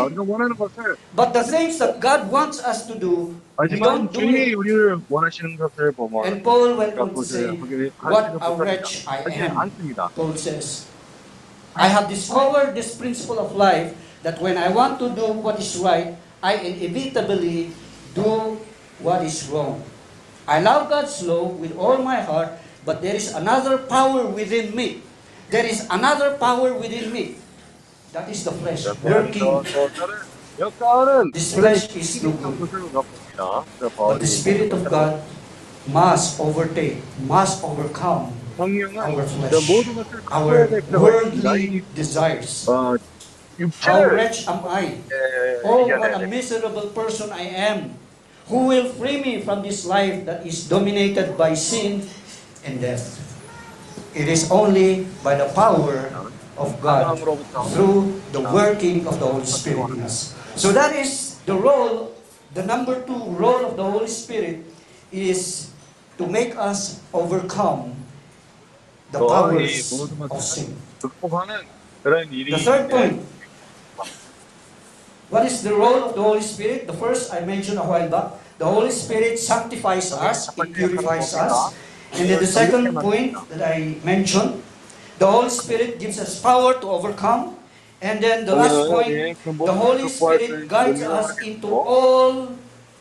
But 1.16 1.34
the 1.34 1.44
things 1.44 1.78
that 1.80 2.00
God 2.00 2.32
wants 2.32 2.64
us 2.64 2.86
to 2.88 2.96
do, 2.98 3.36
we 3.70 3.80
don't 3.80 4.12
do 4.12 4.20
it. 4.34 4.58
And 6.26 6.44
Paul 6.44 6.76
went 6.78 6.98
on 6.98 7.14
to 7.14 7.24
say, 7.24 7.46
What 8.02 8.26
a 8.42 8.56
wretch 8.56 9.06
I 9.08 9.18
am. 9.30 9.72
Paul 10.16 10.34
says, 10.36 10.88
I 11.76 11.88
have 11.88 12.10
discovered 12.10 12.74
this 12.76 12.96
principle 12.96 13.40
of 13.40 13.56
life 13.56 13.94
that 14.24 14.42
when 14.42 14.58
I 14.58 14.70
want 14.70 15.00
to 15.00 15.10
do 15.10 15.34
what 15.34 15.60
is 15.60 15.78
right, 15.78 16.16
I 16.42 16.56
inevitably 16.56 17.72
do 18.14 18.58
what 19.00 19.22
is 19.24 19.48
wrong. 19.50 19.82
I 20.48 20.60
love 20.60 20.90
God's 20.90 21.24
law 21.24 21.46
with 21.48 21.78
all 21.78 21.98
my 22.04 22.20
heart 22.22 22.52
but 22.86 23.02
there 23.02 23.16
is 23.16 23.32
another 23.34 23.78
power 23.78 24.28
within 24.28 24.76
me. 24.76 25.02
There 25.50 25.66
is 25.66 25.88
another 25.90 26.36
power 26.38 26.74
within 26.74 27.12
me. 27.12 27.36
That 28.12 28.30
is 28.30 28.44
the 28.44 28.52
flesh 28.52 28.86
working. 29.02 29.64
This 31.34 31.56
flesh 31.56 31.90
is 31.96 32.22
no 32.24 32.32
good. 32.32 32.70
But 33.98 34.20
the 34.20 34.28
Spirit 34.28 34.74
of 34.74 34.86
God 34.86 35.22
must 35.88 36.40
overtake, 36.40 37.02
must 37.26 37.64
overcome 37.64 38.34
our 38.60 39.24
flesh, 39.26 39.54
our 40.30 40.70
worldly 40.92 41.84
desires. 41.96 42.70
How 43.82 44.06
wretched 44.06 44.50
am 44.50 44.62
I? 44.66 44.98
Oh, 45.66 45.88
what 45.88 46.14
a 46.22 46.28
miserable 46.28 46.90
person 46.94 47.32
I 47.32 47.42
am. 47.74 47.98
Who 48.50 48.68
will 48.68 48.92
free 48.94 49.22
me 49.22 49.42
from 49.42 49.64
this 49.64 49.86
life 49.86 50.26
that 50.26 50.46
is 50.46 50.68
dominated 50.68 51.38
by 51.38 51.54
sin 51.56 52.04
and 52.66 52.82
death. 52.82 53.20
It 54.14 54.28
is 54.28 54.50
only 54.52 55.08
by 55.24 55.36
the 55.36 55.50
power 55.54 56.10
of 56.58 56.80
God 56.82 57.18
through 57.74 58.22
the 58.32 58.42
working 58.42 59.08
of 59.08 59.20
the 59.20 59.26
Holy 59.26 59.46
Spirit 59.46 59.90
in 59.90 60.02
us. 60.02 60.36
So 60.56 60.72
that 60.72 60.96
is 60.96 61.40
the 61.46 61.56
role, 61.56 62.14
the 62.54 62.64
number 62.66 63.02
two 63.06 63.18
role 63.34 63.66
of 63.66 63.76
the 63.76 63.84
Holy 63.84 64.08
Spirit 64.08 64.62
is 65.12 65.72
to 66.18 66.28
make 66.28 66.56
us 66.56 67.02
overcome 67.14 67.96
the 69.12 69.18
powers 69.20 69.92
of 70.30 70.42
sin. 70.42 70.78
The 72.50 72.60
third 72.60 72.90
point, 72.90 73.22
what 75.30 75.46
is 75.46 75.64
the 75.64 75.74
role 75.74 76.04
of 76.06 76.14
the 76.16 76.22
Holy 76.22 76.42
Spirit? 76.42 76.86
The 76.86 76.94
first 76.94 77.34
I 77.34 77.42
mentioned 77.42 77.80
a 77.80 77.86
while 77.86 78.10
back, 78.10 78.38
the 78.60 78.66
Holy 78.66 78.92
Spirit 78.92 79.40
sanctifies 79.40 80.14
us, 80.14 80.50
it 80.54 80.74
purifies 80.74 81.34
us, 81.34 81.74
and 82.14 82.30
then 82.30 82.40
the 82.40 82.48
second 82.48 83.00
point 83.02 83.36
that 83.50 83.62
I 83.62 83.98
mentioned, 84.04 84.62
the 85.20 85.28
Holy 85.28 85.50
Spirit 85.50 86.00
gives 86.00 86.20
us 86.20 86.40
power 86.40 86.74
to 86.80 86.88
overcome. 86.90 87.58
And 88.02 88.22
then 88.22 88.46
the 88.46 88.56
last 88.56 88.86
point, 88.88 89.22
the 89.66 89.74
Holy 89.74 90.08
Spirit 90.10 90.68
guides 90.68 91.02
us 91.02 91.38
into 91.42 91.68
all 91.74 92.56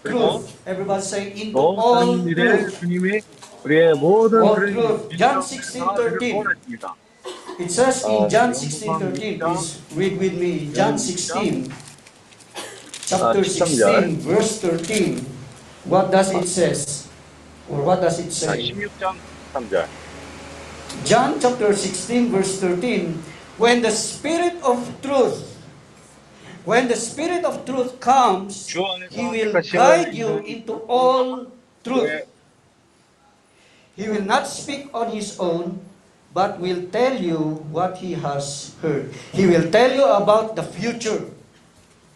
truth. 0.04 0.60
Everybody 0.66 1.02
say, 1.02 1.32
into 1.32 1.72
all 1.76 2.18
truth. 2.34 2.84
All 4.40 4.56
truth. 4.56 5.10
John 5.16 5.42
16 5.42 5.94
13. 5.96 6.46
It 7.60 7.70
says 7.70 8.04
in 8.08 8.28
John 8.28 8.54
16 8.54 8.98
13, 8.98 9.40
please 9.40 9.80
read 9.94 10.18
with 10.18 10.34
me. 10.34 10.72
John 10.72 10.98
16, 10.98 11.72
chapter 13.06 13.44
16, 13.44 14.16
verse 14.20 14.60
13. 14.60 15.26
What 15.84 16.10
does 16.10 16.32
it 16.34 16.46
says? 16.48 17.01
Or 17.72 17.80
what 17.80 18.04
does 18.04 18.20
it 18.20 18.30
say? 18.36 18.76
John 21.08 21.40
chapter 21.40 21.72
16 21.72 22.28
verse 22.28 22.60
13 22.60 23.16
When 23.56 23.80
the 23.80 23.90
Spirit 23.90 24.60
of 24.60 24.76
truth 25.00 25.56
When 26.68 26.86
the 26.92 27.00
Spirit 27.00 27.48
of 27.48 27.64
truth 27.64 27.96
comes 27.96 28.68
He 28.68 29.24
will 29.24 29.56
guide 29.72 30.12
you 30.12 30.44
into 30.44 30.84
all 30.84 31.48
truth 31.80 32.28
He 33.96 34.04
will 34.08 34.24
not 34.28 34.44
speak 34.44 34.92
on 34.92 35.08
his 35.08 35.40
own 35.40 35.80
but 36.32 36.56
will 36.60 36.88
tell 36.88 37.12
you 37.12 37.60
what 37.68 38.00
he 38.00 38.16
has 38.16 38.72
heard. 38.80 39.12
He 39.36 39.44
will 39.44 39.68
tell 39.68 39.92
you 39.92 40.04
about 40.04 40.56
the 40.56 40.64
future. 40.64 41.28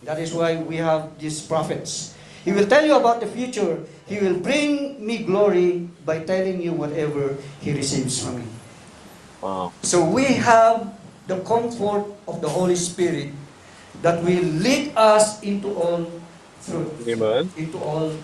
That 0.03 0.19
is 0.19 0.33
why 0.33 0.57
we 0.57 0.81
have 0.81 1.21
these 1.21 1.45
prophets. 1.45 2.16
He 2.47 2.55
will 2.55 2.71
tell 2.71 2.87
you 2.87 2.95
about 2.95 3.19
the 3.19 3.27
future. 3.27 3.83
He 4.07 4.23
will 4.23 4.39
bring 4.39 5.03
me 5.03 5.27
glory 5.27 5.91
by 6.07 6.23
telling 6.23 6.63
you 6.63 6.79
whatever 6.79 7.35
He 7.59 7.75
receives 7.75 8.23
from 8.23 8.39
me. 8.39 8.47
Wow. 9.43 9.75
So 9.83 10.07
we 10.07 10.39
have 10.39 10.95
the 11.27 11.43
comfort 11.43 12.07
of 12.31 12.39
the 12.39 12.47
Holy 12.47 12.79
Spirit 12.79 13.35
that 13.99 14.23
will 14.23 14.47
lead 14.63 14.95
us 14.95 15.43
into 15.43 15.75
all 15.75 16.07
truth, 16.63 17.03
Amen. 17.03 17.51
into 17.59 17.83
all 17.83 18.15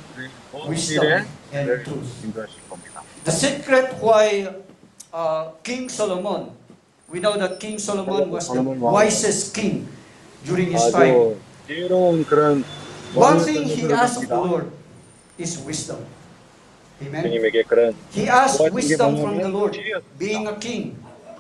wisdom 0.71 1.27
and 1.51 1.67
truth. 1.83 2.07
The 3.27 3.35
secret 3.35 3.99
why 3.99 4.55
uh, 5.11 5.51
King 5.67 5.91
Solomon, 5.91 6.55
we 7.11 7.19
know 7.19 7.35
that 7.35 7.59
King 7.59 7.83
Solomon 7.83 8.31
was 8.31 8.47
the 8.47 8.63
wisest 8.63 9.51
king 9.51 9.91
during 10.47 10.71
his 10.71 10.95
time. 10.95 11.43
아주 13.12 13.14
지혜로운 13.14 13.14
그런 13.14 13.16
One 13.16 13.38
왕을 13.38 13.46
thing 13.46 13.66
he 13.68 13.82
선택을 13.82 13.96
asked 13.98 14.18
of 14.18 14.28
the 14.28 14.36
했습니다. 14.36 14.36
Lord 14.38 14.66
is 15.40 15.52
wisdom. 15.66 16.06
Amen. 17.02 17.24
주님에게 17.24 17.64
그런 17.64 17.94
He 18.14 18.28
asked 18.30 18.58
What 18.62 18.74
wisdom 18.76 19.14
이게 19.14 19.22
from 19.22 19.38
the 19.38 19.50
뭐냐면 19.50 19.54
Lord, 19.54 19.74
지혜였습니다. 19.78 20.18
being 20.20 20.48
a 20.48 20.56
king. 20.60 20.98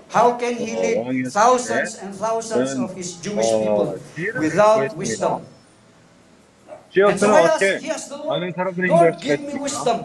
How 0.07 0.37
can 0.39 0.55
he 0.55 0.71
어, 0.71 0.79
lead 0.79 0.97
왕이었을 1.03 1.31
thousands 1.33 1.97
때 1.97 2.01
and 2.05 2.17
thousands 2.17 2.71
그는, 2.73 2.83
of 2.85 2.93
his 2.95 3.19
Jewish 3.21 3.51
어, 3.51 3.59
people 3.59 3.99
지혜를 4.15 4.39
without 4.39 4.95
구했습니다. 4.95 4.97
wisdom? 5.01 5.33
And 6.97 7.19
so 7.19 7.27
지혜였으면 7.27 7.35
I 7.35 7.43
asked, 7.43 7.55
어떻게 7.57 7.77
he 7.83 7.89
asked 7.91 8.09
the 8.09 8.17
Lord, 8.21 8.29
많은 8.39 8.53
사람들이 8.55 8.87
Lord, 8.87 9.05
인도할 9.05 9.13
수가 9.13 9.21
give 9.21 9.41
me 9.43 9.53
있습니까? 9.53 9.63
wisdom. 9.67 9.97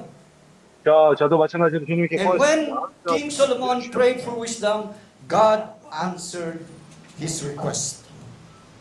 자, 0.83 0.91
저도 1.19 1.39
마찬가지로 1.39 1.87
주님께 1.87 2.17
And 2.19 2.43
when 2.43 2.61
구했습니다. 2.75 3.15
King 3.15 3.31
Solomon 3.31 3.79
prayed 3.93 4.21
for 4.27 4.35
wisdom, 4.41 4.91
God 5.29 5.63
answered 5.95 6.65
his 7.21 7.39
request. 7.47 8.03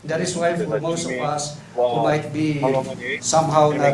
That 0.06 0.20
is 0.20 0.36
why 0.36 0.54
for 0.56 0.80
most 0.80 1.04
of 1.06 1.18
us 1.20 1.58
who 1.74 2.02
might 2.02 2.32
be 2.32 2.62
somehow 3.20 3.70
not 3.70 3.92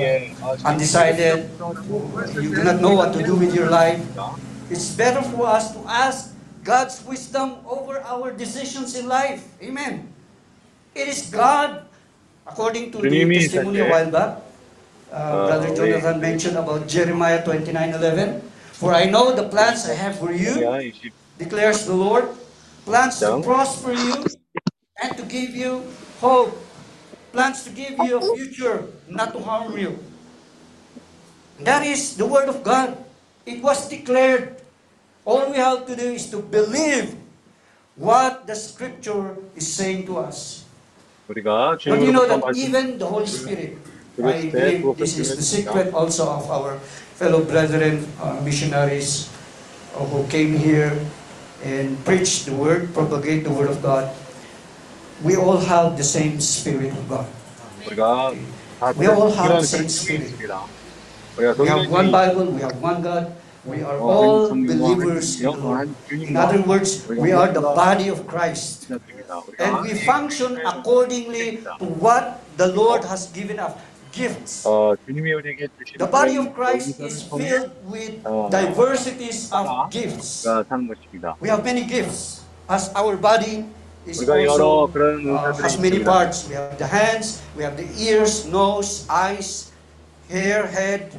undecided, 0.65 1.49
you 2.37 2.55
do 2.55 2.63
not 2.65 2.81
know 2.81 2.95
what 2.95 3.13
to 3.17 3.23
do 3.23 3.35
with 3.37 3.55
your 3.55 3.71
life, 3.71 4.01
it's 4.71 4.93
better 4.97 5.23
for 5.23 5.47
us 5.49 5.73
to 5.73 5.81
ask 5.89 6.33
God's 6.63 7.03
wisdom 7.05 7.59
over 7.67 8.01
our 8.07 8.31
decisions 8.31 8.95
in 8.95 9.09
life. 9.09 9.43
Amen. 9.61 10.07
It 10.95 11.09
is 11.09 11.27
God, 11.33 11.85
according 12.47 12.93
to 12.93 12.99
the 13.03 13.09
testimony 13.11 13.81
a 13.81 13.91
while 13.91 14.11
back, 14.11 14.31
uh, 15.11 15.47
Brother 15.49 15.75
Jonathan 15.75 16.21
mentioned 16.21 16.57
about 16.57 16.87
Jeremiah 16.87 17.43
29:11. 17.43 18.41
For 18.77 18.93
I 18.95 19.07
know 19.07 19.33
the 19.33 19.47
plans 19.49 19.89
I 19.89 19.95
have 19.95 20.19
for 20.19 20.33
you, 20.33 20.59
declares 21.39 21.87
the 21.87 21.95
Lord, 21.95 22.29
plans 22.85 23.19
to 23.21 23.39
prosper 23.43 23.93
you 23.93 24.27
and 25.03 25.11
to 25.17 25.23
give 25.27 25.55
you 25.55 25.87
hope, 26.22 26.58
plans 27.32 27.64
to 27.64 27.70
give 27.70 27.98
you 28.00 28.18
a 28.18 28.24
future, 28.36 28.86
not 29.10 29.34
to 29.34 29.40
harm 29.40 29.78
you. 29.78 29.98
That 31.60 31.86
is 31.86 32.18
the 32.18 32.26
word 32.26 32.50
of 32.50 32.64
God. 32.64 32.98
It 33.46 33.62
was 33.64 33.90
declared. 33.90 34.62
All 35.26 35.52
we 35.52 35.58
have 35.58 35.86
to 35.88 35.96
do 35.96 36.14
is 36.14 36.30
to 36.32 36.40
believe 36.40 37.16
what 37.98 38.46
the 38.48 38.56
scripture 38.56 39.36
is 39.56 39.68
saying 39.68 40.06
to 40.08 40.18
us. 40.22 40.64
우리가 41.28 41.76
But 41.84 42.00
you 42.00 42.14
know 42.14 42.24
주님으로부터 42.24 42.28
that 42.28 42.42
말씀 42.46 42.62
even 42.64 42.86
the 42.98 43.08
Holy 43.08 43.28
Spirit, 43.28 43.78
그랬을 44.16 44.38
I 44.38 44.52
때 44.52 44.52
believe 44.52 44.82
그것을 44.84 44.98
this 44.98 45.20
is 45.20 45.30
the 45.36 45.44
들으니까 45.44 45.44
secret 45.44 45.88
also 45.94 46.24
of 46.30 46.46
our 46.48 46.80
fellow 47.20 47.44
brethren, 47.44 48.06
uh, 48.22 48.40
missionaries 48.46 49.28
uh, 49.98 50.06
who 50.06 50.24
came 50.30 50.56
here 50.56 50.94
and 51.66 51.98
preached 52.06 52.46
the 52.46 52.56
word, 52.56 52.94
propagate 52.94 53.44
the 53.44 53.52
word 53.52 53.68
of 53.68 53.82
God. 53.82 54.08
We 55.24 55.36
all 55.36 55.58
have 55.60 55.96
the 55.98 56.04
same 56.06 56.38
Spirit 56.38 56.92
of 56.94 57.08
God. 57.10 57.26
우리가 57.88 58.32
다 58.80 58.94
We 58.98 59.08
all 59.08 59.32
have 59.34 59.48
그런 59.50 59.62
the 59.62 59.66
same 59.66 59.88
그런 59.88 59.90
spirit. 59.90 60.26
있습니다. 60.30 60.62
우리가 61.38 61.56
We 61.58 61.68
have 61.70 61.90
one 61.90 62.12
동일한 62.12 62.12
Bible, 62.12 62.48
we 62.54 62.62
have 62.62 62.78
one 62.84 63.02
God, 63.02 63.26
we 63.66 63.78
are 63.82 63.98
어, 63.98 64.06
all 64.14 64.42
한 64.46 64.68
성령과 64.68 64.74
believers 64.78 65.42
in 65.42 65.50
한 65.50 65.54
the 65.54 65.64
Lord. 65.66 65.78
한 65.78 65.88
In 65.88 65.96
주님과 66.08 66.38
other 66.46 66.62
words, 66.68 66.90
we 67.10 67.32
are 67.34 67.50
the 67.54 67.62
body 67.66 68.10
of 68.14 68.26
Christ. 68.30 68.88
있습니다. 68.94 69.34
우리가 69.48 69.64
And 69.66 69.74
we 69.82 69.92
function 70.06 70.62
accordingly 70.66 71.64
to 71.82 71.88
what 71.98 72.38
the 72.58 72.70
Lord 72.70 73.06
has 73.10 73.26
given 73.34 73.58
us 73.60 73.74
gifts. 74.12 74.66
어, 74.66 74.94
주님이 75.06 75.34
우리에게 75.34 75.68
주신 75.78 75.98
The 75.98 76.10
body 76.10 76.38
of 76.38 76.54
그런 76.54 76.78
Christ 76.78 77.02
용서를 77.02 77.10
is 77.10 77.30
통해 77.30 77.46
filled 77.50 77.74
with 77.90 78.14
어, 78.26 78.50
diversities 78.54 79.50
of 79.54 79.66
gifts. 79.90 80.46
우리가 80.46 80.64
사는 80.70 80.88
것입니다. 80.88 81.36
We 81.42 81.50
have 81.50 81.62
many 81.66 81.86
gifts. 81.88 82.42
As 82.70 82.90
our 82.98 83.18
body 83.20 83.66
is 84.07 84.19
also, 84.29 84.91
uh, 85.31 85.55
has 85.63 85.79
many 85.79 86.03
parts. 86.03 86.49
We 86.49 86.55
have 86.55 86.79
the 86.79 86.87
hands, 86.87 87.41
we 87.57 87.63
have 87.63 87.77
the 87.77 87.87
ears, 88.03 88.47
nose, 88.47 89.07
eyes, 89.09 89.71
hair, 90.29 90.67
head. 90.67 91.13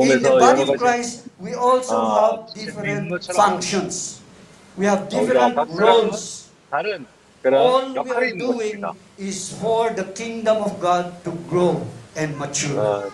In 0.00 0.22
the 0.22 0.30
body 0.40 0.62
of 0.62 0.76
Christ, 0.78 1.28
we 1.38 1.54
also 1.54 1.94
have 2.08 2.54
different 2.54 3.10
functions. 3.34 4.20
We 4.76 4.86
have 4.86 5.08
different 5.10 5.68
roles. 5.68 6.48
All 7.52 7.92
we 8.04 8.10
are 8.10 8.30
doing 8.38 8.80
is 9.18 9.52
for 9.60 9.90
the 9.90 10.04
kingdom 10.14 10.62
of 10.62 10.80
God 10.80 11.12
to 11.24 11.32
grow 11.50 11.82
and 12.16 12.38
mature. 12.38 13.10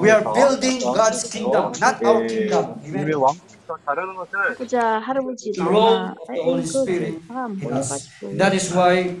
We 0.00 0.10
are 0.10 0.22
building 0.22 0.80
God's 0.92 1.24
kingdom, 1.30 1.72
not 1.80 2.04
our 2.04 2.20
kingdom. 2.26 2.64
Amen. 2.84 3.06
왕국에서 3.69 3.77
다루는 3.85 4.15
것을 4.15 4.55
보자 4.55 4.99
할아버지 4.99 5.51
The 5.51 5.67
role 5.67 5.95
나오나 5.95 6.15
of 6.19 6.27
the 6.27 6.43
Holy 6.43 6.63
Spirit 6.63 7.19
아, 7.29 7.45
in 7.45 7.73
us. 7.73 8.09
몰라가지고 8.19 8.37
That 8.37 8.55
is 8.55 8.73
why 8.73 9.17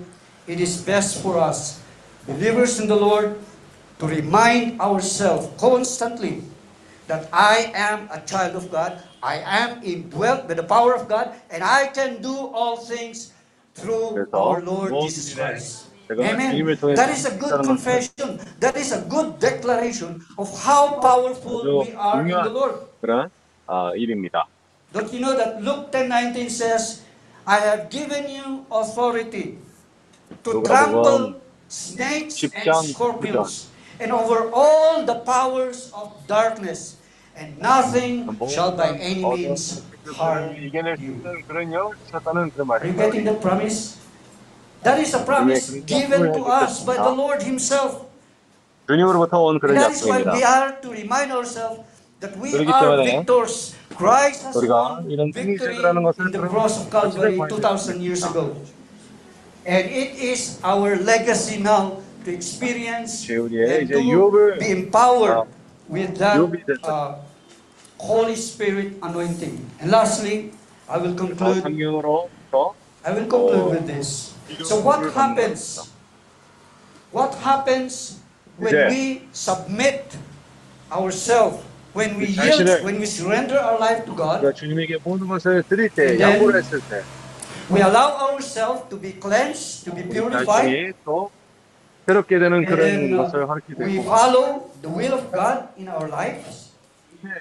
it 0.47 0.59
is 0.61 0.83
best 0.85 1.21
for 1.21 1.37
us, 1.37 1.79
believers 2.25 2.79
in 2.79 2.87
the 2.87 2.97
Lord, 2.97 3.37
to 3.99 4.07
remind 4.07 4.79
ourselves 4.81 5.49
constantly 5.59 6.43
that 7.07 7.29
I 7.31 7.71
am 7.75 8.09
a 8.11 8.21
child 8.25 8.55
of 8.55 8.71
God, 8.71 8.97
I 9.21 9.37
am 9.45 9.81
indwelt 9.83 10.47
by 10.47 10.55
the 10.55 10.65
power 10.65 10.95
of 10.95 11.07
God, 11.07 11.31
and 11.51 11.63
I 11.63 11.87
can 11.93 12.21
do 12.21 12.33
all 12.53 12.77
things 12.77 13.31
through 13.75 14.15
그래서 14.15 14.33
our 14.37 14.61
Lord 14.65 14.91
모든 14.91 15.07
Jesus 15.07 15.33
일에 15.33 15.45
Christ. 15.45 15.85
제가 16.07 16.21
Amen. 16.23 16.51
주님을 16.51 16.77
통해 16.77 16.93
That 16.95 17.11
is 17.13 17.25
a 17.27 17.33
good 17.37 17.49
살아가는 17.49 17.75
것을 17.75 17.77
confession. 17.77 18.29
That 18.59 18.77
is 18.77 18.93
a 18.93 19.01
good 19.09 19.37
declaration 19.39 20.21
of 20.37 20.49
how 20.53 20.99
powerful 21.01 21.61
아주 21.61 21.69
we 21.81 21.93
are 21.97 22.21
in 22.21 22.29
the 22.29 22.49
중요한 22.49 22.53
Lord. 22.53 22.75
그런 23.69 23.89
아, 23.89 23.91
일입니다. 23.95 24.45
Don't 24.93 25.11
you 25.11 25.19
know 25.19 25.35
that 25.35 25.61
Luke 25.61 25.91
10:19 25.91 26.45
says, 26.49 27.01
I 27.45 27.59
have 27.59 27.89
given 27.89 28.29
you 28.29 28.65
authority 28.71 29.57
to 30.43 30.61
누가복음 30.61 30.63
trample 30.63 31.41
snakes 31.69 32.43
and 32.43 32.53
10장 32.53 32.83
scorpions 32.93 33.67
and 33.99 34.13
over 34.13 34.49
all 34.53 35.05
the 35.05 35.19
powers 35.25 35.91
of 35.93 36.13
darkness, 36.27 36.97
and 37.35 37.57
nothing 37.59 38.29
shall 38.49 38.71
by 38.75 38.95
any 38.97 39.23
means 39.23 39.83
harm 40.15 40.55
이겨낼 40.55 40.97
수 40.97 41.03
you. 41.03 41.13
있는 41.17 41.41
그런 41.47 41.73
영을 41.73 41.95
주셨다는 42.05 42.51
그 42.55 42.61
Are 42.63 42.85
you 42.87 42.95
getting 42.95 43.25
말씀. 43.25 43.25
that 43.25 43.41
promise? 43.41 43.97
That 44.83 45.01
is 45.01 45.15
a 45.15 45.25
promise 45.25 45.73
given 45.89 46.31
to 46.33 46.45
us 46.45 46.85
by 46.85 46.95
the 46.95 47.09
Lord 47.09 47.41
Himself. 47.43 48.05
주님으로부터 48.87 49.41
온 49.41 49.59
그런 49.59 49.75
And 49.75 49.81
that 49.81 49.91
is 49.97 50.05
why 50.05 50.21
we 50.21 50.41
약속입니다. 50.45 50.45
are 50.45 50.69
to 50.81 50.89
remind 50.93 51.31
ourselves 51.33 51.81
that 52.20 52.36
we 52.36 52.52
are 52.68 52.96
victors. 53.02 53.74
Christ 53.96 54.44
has 54.44 54.56
won 54.56 55.08
victory 55.32 55.76
in 55.76 56.32
the 56.32 56.46
cross 56.48 56.80
of 56.80 56.90
Calvary 56.90 57.36
2,000 57.36 58.00
years 58.00 58.22
ago. 58.24 58.56
And 59.66 59.88
it 59.88 60.16
is 60.16 60.60
our 60.64 60.96
legacy 60.96 61.58
now 61.60 62.00
to 62.24 62.32
experience 62.32 63.28
and 63.28 63.88
to 63.88 64.56
be 64.58 64.70
empowered 64.70 65.48
with 65.88 66.16
that 66.16 66.40
uh, 66.84 67.16
Holy 67.98 68.36
Spirit 68.36 68.96
anointing. 69.02 69.60
And 69.80 69.90
lastly, 69.90 70.52
I 70.88 70.96
will 70.96 71.14
conclude. 71.14 71.64
I 73.04 73.12
will 73.12 73.26
conclude 73.28 73.70
with 73.70 73.86
this. 73.86 74.34
So 74.64 74.80
what 74.80 75.12
happens? 75.12 75.88
What 77.12 77.34
happens 77.36 78.20
when 78.56 78.88
we 78.88 79.28
submit 79.32 80.16
ourselves 80.92 81.64
when 81.95 82.19
we 82.19 82.27
그 82.27 82.41
yield, 82.41 82.65
자신을 82.65 82.83
when 82.83 82.97
we 82.97 83.07
surrender 83.07 83.57
our 83.57 83.77
life 83.79 84.05
to 84.05 84.15
God, 84.15 84.43
우리가 84.43 84.53
주님에게 84.53 84.97
모든 85.03 85.27
것을 85.27 85.63
드릴 85.63 85.89
때, 85.89 86.03
And 86.03 86.17
then 86.19 86.33
양보를 86.33 86.59
했을 86.61 86.81
때, 86.89 87.03
we 87.71 87.81
allow 87.81 88.29
ourselves 88.29 88.89
to 88.89 88.99
be 88.99 89.15
cleansed, 89.19 89.85
to 89.85 89.95
be 89.95 90.03
purified, 90.03 90.45
자신이 90.45 90.93
또 91.05 91.31
새롭게 92.05 92.37
되는 92.39 92.57
And 92.57 92.67
그런 92.67 92.79
then, 92.79 93.13
uh, 93.13 93.23
것을 93.23 93.47
가르치게 93.47 93.83
we 93.83 93.97
되고 93.97 94.03
follow 94.03 94.69
the 94.81 94.91
will 94.91 95.13
of 95.13 95.31
God 95.31 95.71
in 95.77 95.87
our 95.87 96.07
lives. 96.09 96.65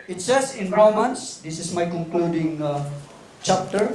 It 0.09 0.22
says 0.22 0.57
in 0.57 0.72
Romans, 0.72 1.42
this 1.42 1.61
is 1.61 1.74
my 1.74 1.84
concluding 1.84 2.57
uh, 2.62 2.80
chapter, 3.42 3.92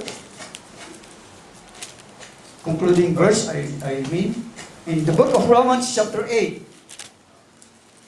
concluding 2.64 3.16
verse, 3.16 3.49
I, 3.49 3.66
I 3.82 4.05
mean, 4.12 4.36
in 4.86 5.05
the 5.05 5.14
book 5.14 5.34
of 5.34 5.49
Romans, 5.49 5.89
chapter 5.95 6.28
8. 6.30 6.62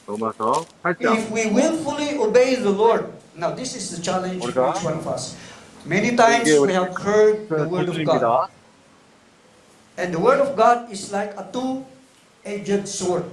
로마서 0.08 0.66
8장 0.84 1.16
If 1.16 1.32
we 1.32 1.47
willfully 1.52 2.18
obey 2.18 2.56
the 2.56 2.72
Lord, 2.72 3.14
now 3.36 3.54
this 3.56 3.76
is 3.76 3.95
the 3.95 4.02
challenge 4.02 4.41
for 4.43 4.52
우리가 4.52 4.76
each 4.76 4.86
one 4.86 4.97
of 4.97 5.08
us. 5.08 5.36
Many 5.86 6.16
times 6.16 6.45
이게 6.49 6.58
we 6.58 6.68
우리 6.68 6.74
have 6.74 6.93
heard 6.97 7.47
the 7.49 7.66
word 7.70 7.89
of 7.89 7.97
God, 8.06 8.22
도전입니다. 8.22 8.49
and 9.97 10.14
the 10.14 10.22
word 10.22 10.41
of 10.41 10.56
God 10.56 10.91
is 10.91 11.12
like 11.14 11.34
a 11.38 11.45
two-edged 11.52 12.88
sword, 12.88 13.26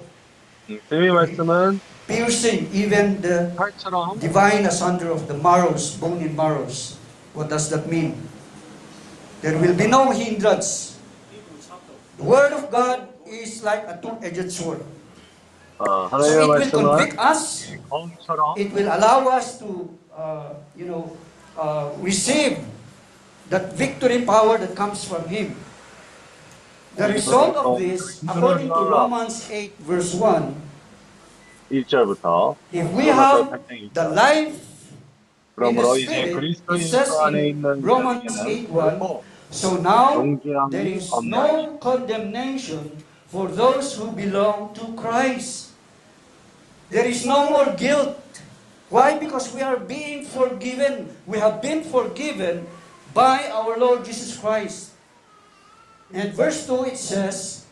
주님의 0.68 1.12
말씀은 1.12 1.80
piercing 2.06 2.68
even 2.72 3.20
the 3.20 3.52
칼처럼 3.56 4.18
divine 4.20 4.64
asunder 4.64 5.10
of 5.12 5.26
the 5.28 5.36
marrows, 5.36 5.96
bone 6.00 6.20
and 6.24 6.36
marrows. 6.36 6.96
What 7.34 7.48
does 7.48 7.68
that 7.70 7.88
mean? 7.88 8.16
There 9.40 9.56
will 9.60 9.76
be 9.76 9.86
no 9.86 10.10
hindrance. 10.10 10.96
The 12.18 12.24
word 12.24 12.52
of 12.52 12.72
God 12.72 13.06
is 13.28 13.62
like 13.62 13.86
a 13.86 13.94
two-edged 14.02 14.50
sword. 14.50 14.82
Uh, 15.83 16.07
so 16.09 16.55
it 16.55 16.71
will 16.71 16.95
convict 16.95 17.19
us. 17.19 17.67
It 18.55 18.71
will 18.71 18.87
allow 18.87 19.27
us 19.27 19.59
to, 19.59 19.89
uh, 20.15 20.53
you 20.79 20.85
know, 20.87 21.11
uh, 21.59 21.91
receive 21.99 22.57
that 23.49 23.73
victory 23.75 24.23
power 24.23 24.57
that 24.57 24.75
comes 24.75 25.03
from 25.03 25.27
Him. 25.27 25.55
The 26.95 27.09
result 27.09 27.55
of 27.57 27.79
this, 27.79 28.23
according 28.23 28.69
to 28.69 28.81
Romans 28.85 29.49
8 29.51 29.75
verse 29.81 30.13
1, 30.13 30.55
if 32.71 32.87
we 32.93 33.07
have 33.09 33.49
the 33.93 34.07
life 34.09 34.53
in 35.57 35.75
the 35.75 35.83
Spirit, 35.83 36.61
it 36.69 36.81
says 36.85 37.09
Romans 37.81 38.37
8 38.45 38.69
1, 38.69 39.01
so 39.49 39.77
now 39.77 40.21
there 40.69 40.85
is 40.85 41.09
no 41.21 41.77
condemnation 41.81 42.93
for 43.27 43.47
those 43.49 43.97
who 43.97 44.11
belong 44.13 44.73
to 44.77 44.93
Christ. 44.93 45.72
There 46.93 47.09
is 47.09 47.25
no 47.25 47.49
more 47.49 47.73
guilt. 47.73 48.21
Why? 48.93 49.17
Because 49.17 49.49
we 49.49 49.65
are 49.65 49.81
being 49.81 50.29
forgiven. 50.29 51.09
We 51.25 51.41
have 51.41 51.57
been 51.57 51.81
forgiven 51.81 52.69
by 53.17 53.49
our 53.49 53.81
Lord 53.81 54.05
Jesus 54.05 54.37
Christ. 54.37 54.93
And 56.13 56.29
verse 56.37 56.69
2 56.69 56.93
it 56.93 56.97
says, 57.01 57.65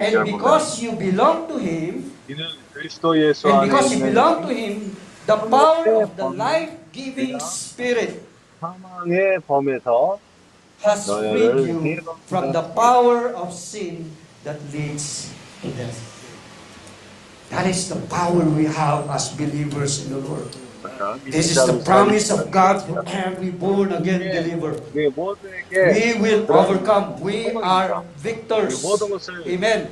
And 0.00 0.24
because 0.24 0.80
you 0.80 0.96
belong 0.96 1.46
to 1.52 1.60
Him, 1.60 2.16
and 2.26 3.60
because 3.68 3.92
you 3.92 4.00
belong 4.00 4.48
to 4.48 4.54
Him, 4.54 4.96
the 5.28 5.36
power 5.36 6.02
of 6.02 6.16
the 6.16 6.28
life-giving 6.32 7.38
Spirit 7.40 8.24
has 10.80 11.04
freed 11.04 11.68
you 11.68 12.00
from 12.24 12.52
the 12.52 12.64
power 12.72 13.28
of 13.36 13.52
sin 13.52 14.10
that 14.42 14.56
leads 14.72 15.28
to 15.60 15.68
death. 15.76 16.03
That 17.54 17.70
is 17.70 17.86
the 17.88 18.02
power 18.10 18.42
we 18.42 18.66
have 18.66 19.06
as 19.10 19.30
believers 19.30 20.02
in 20.02 20.10
the 20.10 20.18
Lord. 20.26 20.50
This 21.22 21.54
is 21.54 21.58
the 21.62 21.78
promise 21.86 22.30
of 22.34 22.50
God 22.50 22.82
for 22.82 23.06
every 23.06 23.54
born 23.54 23.94
again 23.94 24.26
believer. 24.26 24.74
We 24.90 25.06
will 26.18 26.50
overcome. 26.50 27.20
We 27.22 27.54
are 27.54 28.02
victors. 28.18 28.82
Amen. 29.46 29.86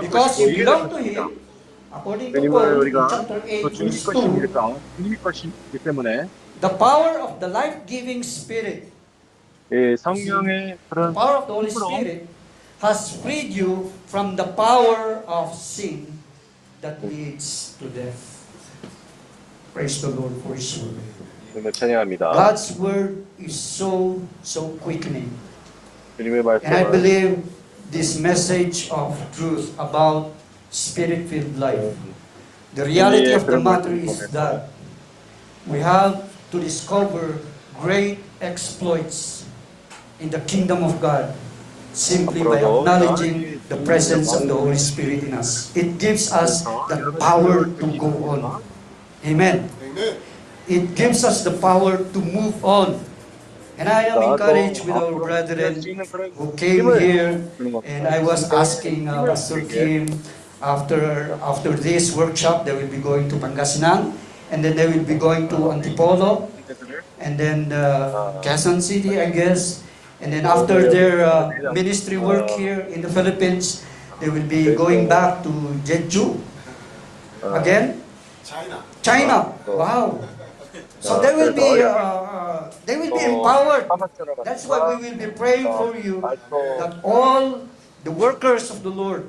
Because 0.00 0.38
you 0.38 0.54
belong 0.62 0.90
to 0.94 1.02
Him. 1.02 1.42
According 1.92 2.32
to 2.32 2.40
Paul, 2.50 2.86
chapter 3.10 3.42
8, 3.42 3.62
verse 3.66 4.06
2, 4.06 4.46
the 6.60 6.68
power 6.70 7.18
of 7.18 7.40
the 7.40 7.48
life-giving 7.48 8.22
Spirit, 8.22 8.92
the 9.70 9.98
power 11.14 11.34
of 11.40 11.46
the 11.48 11.54
Holy 11.54 11.70
Spirit, 11.70 12.28
has 12.78 13.16
freed 13.16 13.50
you 13.50 13.90
from 14.06 14.36
the 14.36 14.44
power 14.44 15.24
of 15.26 15.54
sin 15.54 16.15
that 16.81 17.03
leads 17.03 17.75
to 17.79 17.87
death. 17.89 18.41
Praise 19.73 20.01
the 20.01 20.09
Lord 20.09 20.33
for 20.43 20.55
His 20.55 20.81
word. 20.81 20.99
주님을 21.53 21.71
찬양합니다. 21.71 22.31
God's 22.33 22.79
word 22.79 23.23
is 23.39 23.55
so, 23.55 24.21
so 24.43 24.77
quickening. 24.83 25.31
주님의 26.17 26.39
And 26.39 26.75
I 26.75 26.83
말씀을 26.83 26.91
believe 26.91 27.43
this 27.91 28.19
message 28.19 28.89
of 28.91 29.15
truth 29.35 29.71
about 29.77 30.31
spirit-filled 30.71 31.59
life. 31.59 31.95
The 32.75 32.85
reality 32.85 33.31
of 33.33 33.45
the 33.45 33.59
matter 33.59 33.93
is 33.93 34.27
that 34.31 34.71
we 35.67 35.79
have 35.79 36.23
to 36.51 36.59
discover 36.59 37.39
great 37.79 38.19
exploits 38.41 39.45
in 40.19 40.29
the 40.29 40.39
kingdom 40.47 40.83
of 40.83 40.99
God 41.01 41.35
simply 41.93 42.43
by 42.43 42.59
acknowledging 42.59 43.54
the 43.68 43.76
presence 43.82 44.32
of 44.32 44.46
the 44.46 44.54
Holy 44.54 44.78
Spirit 44.78 45.24
in 45.24 45.34
us. 45.34 45.74
It 45.76 45.98
gives 45.98 46.32
us 46.32 46.62
the 46.62 47.16
power 47.18 47.66
to 47.66 47.86
go 47.98 48.10
on. 48.30 48.62
Amen. 49.24 49.68
Amen. 49.82 50.16
It 50.68 50.94
gives 50.94 51.24
us 51.24 51.42
the 51.42 51.54
power 51.58 51.98
to 51.98 52.18
move 52.18 52.58
on. 52.64 52.98
And 53.78 53.88
I 53.88 54.08
am 54.08 54.22
encouraged 54.22 54.86
with 54.86 54.96
our 54.96 55.12
brethren 55.12 55.82
who 56.34 56.52
came 56.56 56.88
here 56.98 57.44
and 57.84 58.08
I 58.08 58.22
was 58.24 58.48
asking 58.50 59.06
uh, 59.06 59.26
Pastor 59.26 59.60
Kim 59.68 60.08
after 60.64 61.36
after 61.44 61.76
this 61.76 62.16
workshop 62.16 62.64
they 62.64 62.72
will 62.72 62.88
be 62.88 62.96
going 62.96 63.28
to 63.28 63.36
Pangasinan 63.36 64.16
and 64.48 64.64
then 64.64 64.80
they 64.80 64.88
will 64.88 65.04
be 65.04 65.20
going 65.20 65.52
to 65.52 65.76
Antipolo 65.76 66.48
and 67.20 67.36
then 67.36 67.68
uh, 67.68 68.40
Quezon 68.40 68.80
City 68.80 69.20
I 69.20 69.28
guess 69.28 69.84
and 70.20 70.32
then 70.32 70.44
after 70.46 70.90
their 70.90 71.24
uh, 71.24 71.72
ministry 71.72 72.16
work 72.16 72.48
here 72.50 72.80
in 72.92 73.02
the 73.02 73.08
Philippines 73.08 73.84
they 74.20 74.28
will 74.28 74.46
be 74.48 74.74
going 74.74 75.08
back 75.08 75.42
to 75.42 75.50
Jeju 75.84 76.40
again. 77.42 78.00
China. 78.44 78.82
China. 79.02 79.38
Wow. 79.66 80.22
So 81.00 81.20
they 81.20 81.34
will 81.34 81.52
be 81.52 81.82
uh, 81.82 81.90
uh, 81.92 82.72
they 82.86 82.96
will 82.96 83.12
be 83.12 83.24
empowered. 83.24 83.86
that's 84.44 84.66
why 84.66 84.94
we 84.94 85.08
will 85.08 85.18
be 85.18 85.30
praying 85.32 85.68
for 85.68 85.96
you 85.96 86.20
that 86.22 86.98
all 87.04 87.68
the 88.04 88.12
workers 88.12 88.70
of 88.70 88.82
the 88.82 88.90
Lord 88.90 89.26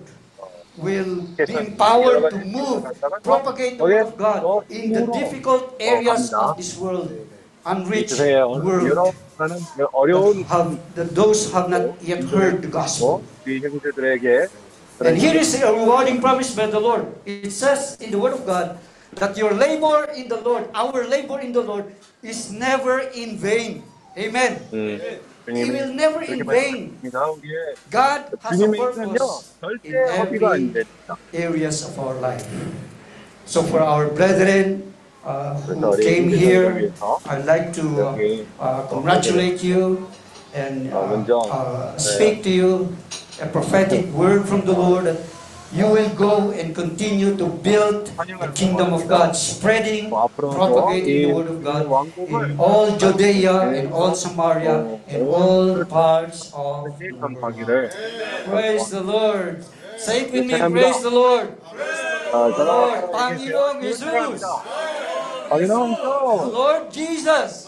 will 0.77 1.25
be 1.35 1.53
empowered 1.53 2.31
to 2.31 2.37
move, 2.45 2.85
propagate 3.23 3.77
the 3.77 3.83
word 3.83 4.13
of 4.13 4.17
God 4.17 4.69
in 4.69 4.93
the 4.93 5.05
difficult 5.11 5.75
areas 5.79 6.33
of 6.33 6.55
this 6.57 6.77
world, 6.77 7.09
unreached 7.67 8.19
world 8.19 9.15
have, 10.49 10.79
the, 10.95 11.03
those 11.03 11.51
have 11.53 11.69
not 11.69 12.01
yet 12.01 12.23
heard 12.25 12.61
the 12.61 12.67
gospel. 12.67 13.23
And 13.45 15.15
here 15.17 15.37
is 15.37 15.53
a 15.61 15.69
rewarding 15.71 16.19
promise 16.21 16.55
by 16.55 16.65
the 16.67 16.79
Lord. 16.79 17.05
It 17.25 17.51
says 17.51 17.97
in 18.01 18.09
the 18.09 18.17
Word 18.17 18.33
of 18.33 18.45
God 18.45 18.79
that 19.21 19.37
your 19.37 19.53
labor 19.53 20.09
in 20.17 20.27
the 20.27 20.41
Lord, 20.41 20.65
our 20.73 21.05
labor 21.05 21.39
in 21.39 21.53
the 21.53 21.61
Lord, 21.61 21.85
is 22.23 22.51
never 22.51 23.05
in 23.13 23.37
vain. 23.37 23.83
Amen. 24.17 24.57
It 24.73 25.21
He 25.45 25.69
will 25.69 25.93
never 25.93 26.25
in 26.25 26.41
vain. 26.43 26.97
God 27.93 28.33
has 28.41 28.59
a 28.59 28.67
purpose 28.73 29.53
in 29.85 29.93
every 29.95 30.41
areas 31.31 31.85
of 31.85 31.93
our 32.01 32.17
life. 32.17 32.43
So 33.45 33.61
for 33.63 33.79
our 33.79 34.09
brethren, 34.09 34.91
uh, 35.27 35.59
who 35.67 35.91
came 35.99 36.29
here. 36.29 36.91
I'd 37.27 37.45
like 37.45 37.73
to 37.75 37.83
uh, 38.59 38.87
congratulate 38.87 39.61
you 39.63 40.07
and 40.55 40.87
uh, 40.93 41.19
uh 41.51 41.97
speak 41.97 42.43
to 42.43 42.49
you 42.49 42.95
a 43.41 43.47
prophetic 43.47 44.07
word 44.19 44.47
from 44.47 44.63
the 44.65 44.71
Lord. 44.73 45.17
You 45.75 45.85
will 45.91 46.09
go 46.15 46.51
and 46.51 46.73
continue 46.73 47.35
to 47.35 47.45
build 47.45 48.07
the 48.07 48.47
kingdom 48.55 48.93
of 48.93 49.05
God, 49.07 49.35
spreading, 49.35 50.09
propagating 50.49 51.21
the 51.21 51.35
word 51.35 51.47
of 51.51 51.59
God 51.63 51.83
in 52.29 52.55
all 52.57 52.95
Judea, 52.97 53.73
in 53.75 53.91
all 53.91 54.15
Samaria, 54.15 55.03
in 55.11 55.27
all 55.27 55.83
parts 55.85 56.53
of 56.55 56.87
the 56.99 57.19
world. 57.19 57.59
Praise 58.47 58.89
the 58.89 59.03
Lord. 59.03 59.65
Say 59.97 60.21
it 60.23 60.31
with 60.31 60.45
me, 60.47 60.55
praise 60.71 61.01
the 61.03 61.09
Lord. 61.11 61.51
Praise 61.67 61.99
the 61.99 62.63
Lord. 62.63 63.03
Lord, 63.51 63.83
Jesus. 64.31 65.06
Panginoon 65.47 65.95
Lord 66.51 66.91
Jesus. 66.91 67.67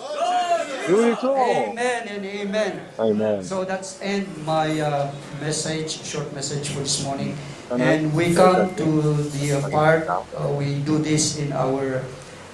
Amen 0.90 2.02
and 2.08 2.26
amen. 2.26 2.82
Amen. 2.98 3.44
So 3.44 3.64
that's 3.64 4.02
end 4.02 4.28
my 4.46 4.80
uh, 4.82 5.12
message, 5.40 6.02
short 6.04 6.34
message 6.34 6.70
for 6.70 6.82
this 6.82 7.04
morning. 7.06 7.38
And 7.70 8.14
we 8.14 8.34
come 8.34 8.74
to 8.76 9.14
the 9.38 9.62
uh, 9.62 9.70
part, 9.70 10.10
uh, 10.10 10.50
we 10.58 10.82
do 10.82 10.98
this 10.98 11.38
in 11.38 11.54
our 11.54 12.02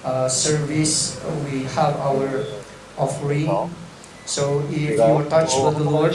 uh, 0.04 0.28
service, 0.28 1.16
we 1.48 1.64
have 1.72 1.96
our 1.96 2.44
offering. 2.98 3.48
So 4.26 4.60
if 4.68 4.98
you 5.00 5.24
touch 5.30 5.54
with 5.56 5.78
the 5.78 5.86
Lord, 5.88 6.14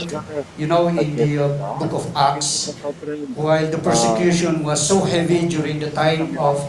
you 0.60 0.68
know 0.68 0.88
in 0.88 1.16
the 1.16 1.48
uh, 1.48 1.80
book 1.80 1.94
of 1.94 2.06
Acts, 2.16 2.76
while 3.34 3.66
the 3.66 3.80
persecution 3.80 4.64
was 4.64 4.78
so 4.86 5.02
heavy 5.02 5.48
during 5.48 5.80
the 5.80 5.90
time 5.90 6.38
of 6.38 6.62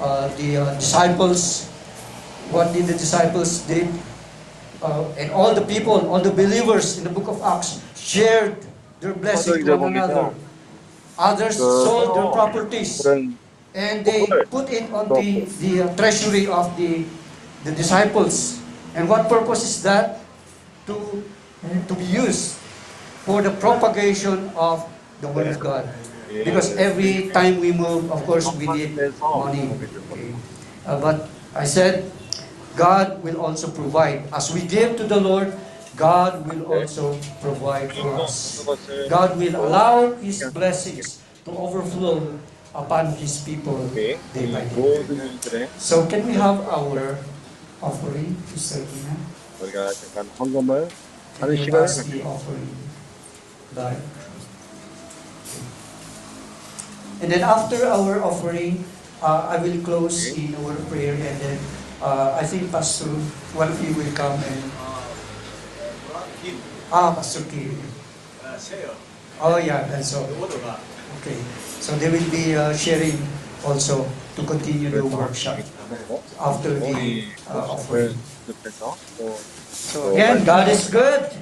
uh, 0.00 0.28
the 0.36 0.56
uh, 0.56 0.74
disciples, 0.74 1.70
what 2.50 2.72
did 2.72 2.86
the 2.86 2.94
disciples 2.94 3.62
did? 3.66 3.88
Uh, 4.82 5.08
and 5.18 5.32
all 5.32 5.54
the 5.54 5.64
people, 5.64 6.08
all 6.08 6.20
the 6.20 6.30
believers 6.30 6.98
in 6.98 7.04
the 7.04 7.10
book 7.10 7.28
of 7.28 7.40
Acts 7.42 7.80
shared 7.96 8.56
their 9.00 9.14
blessing 9.14 9.64
to 9.64 9.76
one 9.76 9.96
another. 9.96 10.34
Others 11.18 11.56
sold 11.56 12.14
their 12.16 12.30
properties 12.32 13.00
and 13.76 14.04
they 14.04 14.26
put 14.50 14.68
it 14.70 14.92
on 14.92 15.08
the, 15.12 15.44
the 15.60 15.82
uh, 15.82 15.96
treasury 15.96 16.46
of 16.46 16.76
the, 16.76 17.04
the 17.64 17.72
disciples. 17.72 18.60
And 18.94 19.08
what 19.08 19.28
purpose 19.28 19.64
is 19.64 19.82
that? 19.82 20.20
To, 20.86 21.24
to 21.88 21.94
be 21.94 22.04
used 22.04 22.54
for 23.26 23.42
the 23.42 23.50
propagation 23.50 24.48
of 24.54 24.86
the 25.20 25.28
Word 25.28 25.48
of 25.48 25.58
God. 25.58 25.88
Because 26.30 26.76
every 26.76 27.30
time 27.30 27.60
we 27.60 27.72
move, 27.72 28.10
of 28.12 28.22
course, 28.24 28.46
we 28.54 28.66
need 28.66 28.94
money. 29.20 29.72
Okay. 30.12 30.34
Uh, 30.86 31.00
but 31.00 31.28
I 31.54 31.64
said, 31.64 32.10
God 32.75 33.23
will 33.23 33.39
also 33.41 33.67
provide. 33.69 34.23
As 34.31 34.53
we 34.53 34.61
give 34.63 34.95
to 34.97 35.03
the 35.03 35.19
Lord, 35.19 35.51
God 35.95 36.47
will 36.47 36.63
also 36.71 37.19
provide 37.41 37.91
for 37.93 38.15
us. 38.15 38.63
God 39.09 39.35
will 39.37 39.55
allow 39.59 40.15
His 40.23 40.39
blessings 40.55 41.19
to 41.45 41.51
overflow 41.51 42.39
upon 42.73 43.11
His 43.19 43.43
people 43.43 43.75
day 43.91 44.15
by 44.33 44.63
day. 44.71 45.03
모든 45.03 45.19
일들에 45.19 45.67
So 45.77 46.07
can 46.07 46.23
we 46.25 46.33
have 46.39 46.63
our 46.71 47.19
offering, 47.83 48.39
Sister 48.55 48.87
Ina? 48.87 49.15
우리가 49.61 49.91
잠깐 49.93 50.25
헌금을 50.39 50.87
Can 51.37 51.43
하는 51.43 51.55
you 51.57 51.65
시간을 51.65 51.79
pass 51.85 52.03
the 52.07 52.23
offering 52.23 52.71
back? 53.75 53.97
And 57.21 57.29
then 57.31 57.43
after 57.43 57.85
our 57.85 58.23
offering, 58.23 58.83
uh, 59.21 59.53
I 59.53 59.61
will 59.61 59.77
close 59.85 60.33
in 60.33 60.55
a 60.55 60.61
word 60.65 60.79
of 60.79 60.89
prayer 60.89 61.13
and 61.13 61.37
then 61.37 61.59
uh, 62.02 62.38
I 62.40 62.44
think 62.44 62.70
Pastor 62.70 63.10
Walfi 63.54 63.94
will 63.96 64.12
come 64.14 64.38
and... 64.38 64.62
Uh, 64.80 65.02
ah, 66.92 67.14
Pastor 67.14 67.44
Kim. 67.50 67.76
Oh 69.40 69.56
yeah, 69.58 69.92
and 69.92 70.04
so... 70.04 70.24
Okay, 71.20 71.38
so 71.80 71.96
they 71.96 72.10
will 72.10 72.30
be 72.30 72.56
uh, 72.56 72.74
sharing 72.76 73.16
also 73.64 74.06
to 74.36 74.42
continue 74.44 74.90
the 74.90 75.04
workshop 75.04 75.58
after 76.40 76.78
the 76.78 77.24
uh, 77.48 77.72
offering. 77.72 78.14
So 79.72 80.12
again, 80.12 80.44
God 80.44 80.68
is 80.68 80.88
good. 80.90 81.32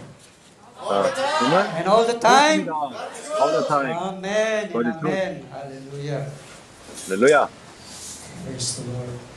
And 0.84 1.88
all 1.88 2.04
the 2.04 2.18
time. 2.18 2.68
All 2.68 3.50
the 3.52 3.64
time. 3.66 3.96
Amen. 3.96 4.70
Amen. 4.72 5.46
Hallelujah. 5.50 6.30
Hallelujah. 7.08 7.48
Praise 8.44 8.76
the 8.76 8.84
Lord. 8.92 9.33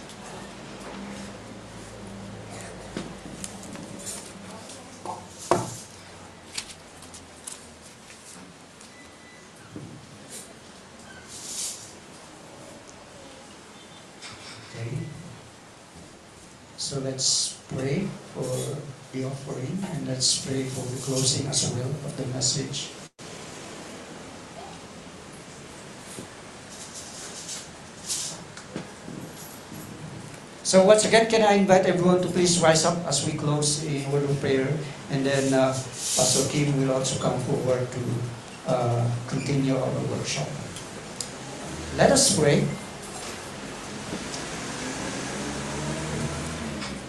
So 16.97 17.05
let's 17.05 17.53
pray 17.77 18.09
for 18.33 18.49
the 19.13 19.29
offering 19.29 19.77
and 19.93 20.07
let's 20.09 20.41
pray 20.41 20.65
for 20.65 20.81
the 20.81 20.97
closing 21.05 21.45
as 21.45 21.69
well 21.77 21.85
of 21.85 22.17
the 22.17 22.25
message. 22.33 22.89
So 30.65 30.81
once 30.89 31.05
again, 31.05 31.29
can 31.29 31.45
I 31.45 31.61
invite 31.61 31.85
everyone 31.85 32.17
to 32.25 32.33
please 32.33 32.57
rise 32.65 32.81
up 32.81 32.97
as 33.05 33.21
we 33.29 33.37
close 33.37 33.85
in 33.85 34.01
word 34.09 34.25
of 34.25 34.33
prayer, 34.41 34.65
and 35.13 35.21
then 35.21 35.53
uh, 35.53 35.77
Pastor 35.77 36.49
Kim 36.49 36.81
will 36.81 36.97
also 36.97 37.21
come 37.21 37.37
forward 37.45 37.85
to 37.93 38.03
uh, 38.73 39.05
continue 39.29 39.77
our 39.77 40.01
workshop. 40.09 40.49
Let 41.93 42.09
us 42.09 42.33
pray. 42.33 42.65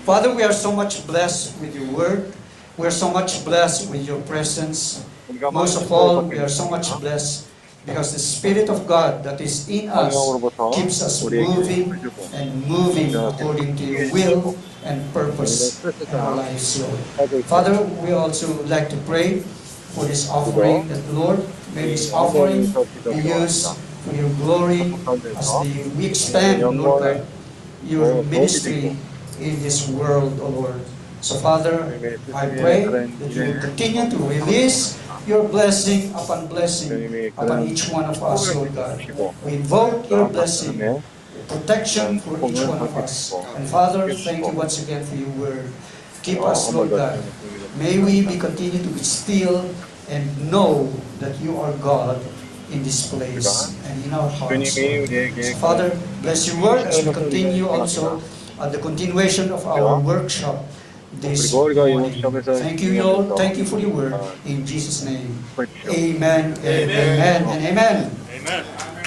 Father, 0.08 0.32
we 0.32 0.40
are 0.40 0.56
so 0.56 0.72
much 0.72 1.04
blessed 1.06 1.60
with 1.60 1.76
your 1.76 1.84
word. 1.92 2.32
We 2.80 2.88
are 2.88 2.96
so 3.04 3.12
much 3.12 3.44
blessed 3.44 3.92
with 3.92 4.08
your 4.08 4.16
presence. 4.24 5.04
Most 5.52 5.76
of 5.76 5.92
all, 5.92 6.24
we 6.24 6.40
are 6.40 6.48
so 6.48 6.64
much 6.64 6.88
blessed 6.96 7.44
because 7.84 8.16
the 8.16 8.18
Spirit 8.18 8.72
of 8.72 8.88
God 8.88 9.20
that 9.20 9.36
is 9.44 9.68
in 9.68 9.92
us 9.92 10.16
keeps 10.72 11.04
us 11.04 11.20
moving 11.20 11.92
and 12.32 12.48
moving 12.64 13.12
according 13.12 13.76
to 13.76 13.84
your 13.84 14.08
will 14.08 14.56
and 14.80 15.04
purpose 15.12 15.84
in 15.84 16.16
our 16.16 16.40
lives, 16.40 16.80
Lord. 16.80 17.44
Father, 17.44 17.76
we 18.00 18.16
also 18.16 18.48
would 18.56 18.72
like 18.72 18.88
to 18.88 18.96
pray 19.04 19.44
for 19.92 20.08
this 20.08 20.24
offering 20.32 20.88
that, 20.88 21.04
Lord, 21.12 21.44
may 21.76 21.84
this 21.92 22.16
offering 22.16 22.64
be 23.04 23.28
used 23.28 23.76
for 24.08 24.16
your 24.16 24.32
glory 24.40 24.88
as 25.36 25.52
the, 25.68 25.92
we 26.00 26.08
expand, 26.08 26.64
Lord, 26.64 27.20
your 27.84 28.24
ministry 28.24 28.96
in 29.40 29.62
this 29.62 29.88
world, 29.88 30.38
O 30.40 30.48
Lord. 30.48 30.80
So 31.20 31.34
Father, 31.42 31.82
I 32.34 32.46
pray 32.46 32.86
that 32.86 33.30
you 33.34 33.58
continue 33.60 34.06
to 34.10 34.18
release 34.18 34.98
your 35.26 35.42
blessing 35.48 36.14
upon 36.14 36.46
blessing 36.46 37.32
upon 37.36 37.66
each 37.66 37.90
one 37.90 38.06
of 38.06 38.22
us, 38.22 38.54
Lord 38.54 38.74
God. 38.74 39.02
We 39.44 39.58
invoke 39.58 40.08
your 40.08 40.28
blessing, 40.28 40.78
your 40.78 41.02
protection 41.48 42.20
for 42.20 42.38
each 42.48 42.62
one 42.62 42.78
of 42.78 42.96
us. 42.96 43.34
And 43.56 43.66
Father, 43.68 44.14
thank 44.14 44.46
you 44.46 44.54
once 44.54 44.82
again 44.82 45.04
for 45.04 45.16
your 45.16 45.30
word. 45.42 45.66
Keep 46.22 46.40
us, 46.42 46.72
Lord 46.72 46.90
God. 46.90 47.18
May 47.78 47.98
we 47.98 48.22
be 48.26 48.38
continue 48.38 48.78
to 48.82 48.90
be 48.90 49.02
still 49.02 49.74
and 50.08 50.24
know 50.50 50.86
that 51.18 51.38
you 51.40 51.58
are 51.60 51.72
God 51.82 52.22
in 52.70 52.82
this 52.82 53.10
place 53.10 53.74
and 53.86 54.04
in 54.04 54.12
our 54.12 54.28
hearts. 54.28 54.74
So 54.74 55.54
Father, 55.58 55.98
bless 56.22 56.46
your 56.46 56.62
word 56.62 56.86
as 56.86 57.04
we 57.04 57.12
continue 57.12 57.66
also 57.68 58.22
at 58.60 58.72
the 58.72 58.78
continuation 58.78 59.52
of 59.52 59.64
our 59.66 60.00
workshop 60.00 60.64
this 61.20 61.52
morning. 61.52 62.10
Thank 62.58 62.80
you, 62.82 63.02
Lord. 63.02 63.36
Thank 63.38 63.56
you 63.58 63.64
for 63.64 63.78
your 63.78 63.90
word. 63.90 64.14
In 64.44 64.66
Jesus' 64.66 65.04
name. 65.04 65.44
Amen, 65.88 66.54
amen, 66.58 66.90
amen, 66.90 67.42
and 67.48 67.66
amen. 67.66 68.10
amen. 68.34 68.97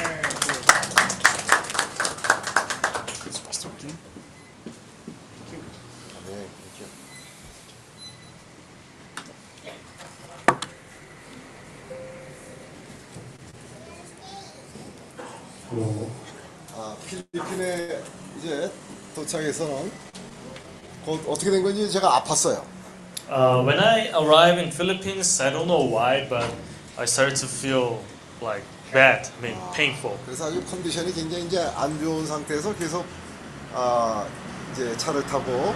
도착해서는 19.32 19.92
곧 21.06 21.24
어떻게 21.28 21.50
된 21.50 21.64
건지 21.64 21.90
제가 21.90 22.22
아팠어요. 22.22 22.64
Uh, 23.30 23.64
when 23.64 23.80
I 23.80 24.10
arrived 24.10 24.60
in 24.60 24.70
Philippines, 24.72 25.42
I 25.42 25.52
don't 25.52 25.68
know 25.68 25.88
why, 25.88 26.28
but 26.28 26.44
I 26.98 27.06
started 27.06 27.40
to 27.40 27.48
feel 27.48 28.00
like 28.42 28.64
bad, 28.92 29.30
I 29.40 29.42
mean 29.42 29.58
painful. 29.74 30.18
그래서 30.26 30.48
아주 30.48 30.62
컨디션이 30.66 31.14
굉장히 31.14 31.46
이제 31.46 31.60
안 31.76 31.98
좋은 32.00 32.26
상태에서 32.26 32.76
계속 32.76 33.06
아, 33.74 34.28
이제 34.74 34.96
차를 34.98 35.24
타고 35.24 35.74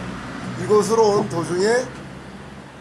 이곳으로 0.61 1.19
온 1.19 1.29
도중에 1.29 1.85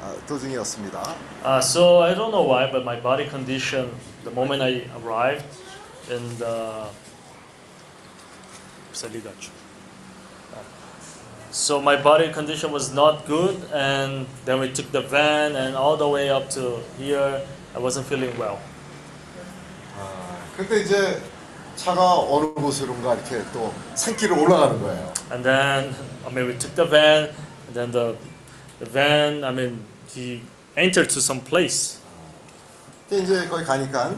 아, 0.02 0.14
도중이었습니다. 0.26 1.00
Uh, 1.44 1.58
so 1.58 2.02
I 2.02 2.14
don't 2.14 2.32
know 2.32 2.42
why, 2.42 2.68
but 2.70 2.82
my 2.82 3.00
body 3.00 3.28
condition, 3.28 3.90
the 4.24 4.34
moment 4.34 4.60
I 4.60 4.90
arrived, 4.98 5.44
and 6.10 6.42
uh, 6.42 6.88
Saligacho. 8.92 9.63
so 11.53 11.81
my 11.81 11.95
body 11.95 12.31
condition 12.31 12.71
was 12.71 12.93
not 12.93 13.25
good, 13.25 13.57
and 13.73 14.27
then 14.45 14.59
we 14.59 14.71
took 14.71 14.91
the 14.91 15.01
van, 15.01 15.55
and 15.55 15.75
all 15.75 15.97
the 15.97 16.07
way 16.07 16.29
up 16.29 16.49
to 16.51 16.79
here, 16.97 17.41
I 17.75 17.79
wasn't 17.79 18.05
feeling 18.05 18.37
well. 18.37 18.59
그때 20.57 20.81
이제 20.81 21.21
차가 21.75 22.19
어느 22.19 22.53
곳으론가 22.53 23.15
이렇게 23.15 23.43
또 23.53 23.73
산길을 23.95 24.37
올라가는 24.37 24.79
거예요. 24.81 25.13
And 25.31 25.43
then, 25.43 25.95
I 26.25 26.31
mean, 26.31 26.47
we 26.47 26.57
took 26.57 26.75
the 26.75 26.85
van, 26.85 27.29
and 27.67 27.73
then 27.73 27.91
the, 27.91 28.17
the 28.79 28.85
van, 28.85 29.43
I 29.43 29.51
mean, 29.51 29.85
he 30.13 30.41
entered 30.75 31.09
to 31.09 31.19
some 31.19 31.41
place. 31.41 31.99
근데 33.09 33.23
이제 33.23 33.47
거기 33.47 33.63
가니까 33.63 34.13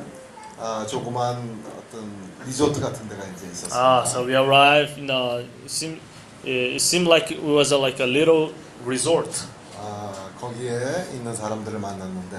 아, 0.59 0.85
조그만 0.87 1.63
어떤 1.77 2.11
리조트 2.45 2.81
같은 2.81 3.07
데가 3.07 3.23
이제 3.35 3.47
있었어요. 3.51 3.79
Ah, 3.79 4.03
so 4.03 4.25
we 4.25 4.35
arrived. 4.35 4.97
You 4.97 5.05
know, 5.05 5.39
it 5.39 5.69
seemed 5.69 6.01
it 6.45 6.81
seemed 6.81 7.07
like 7.07 7.31
it 7.31 7.41
was 7.41 7.71
a, 7.71 7.77
like 7.77 7.99
a 7.99 8.07
little 8.07 8.53
resort. 8.85 9.29
아, 9.77 10.29
거기에 10.39 11.07
있는 11.13 11.35
사람들을 11.35 11.79
만났는데 11.79 12.37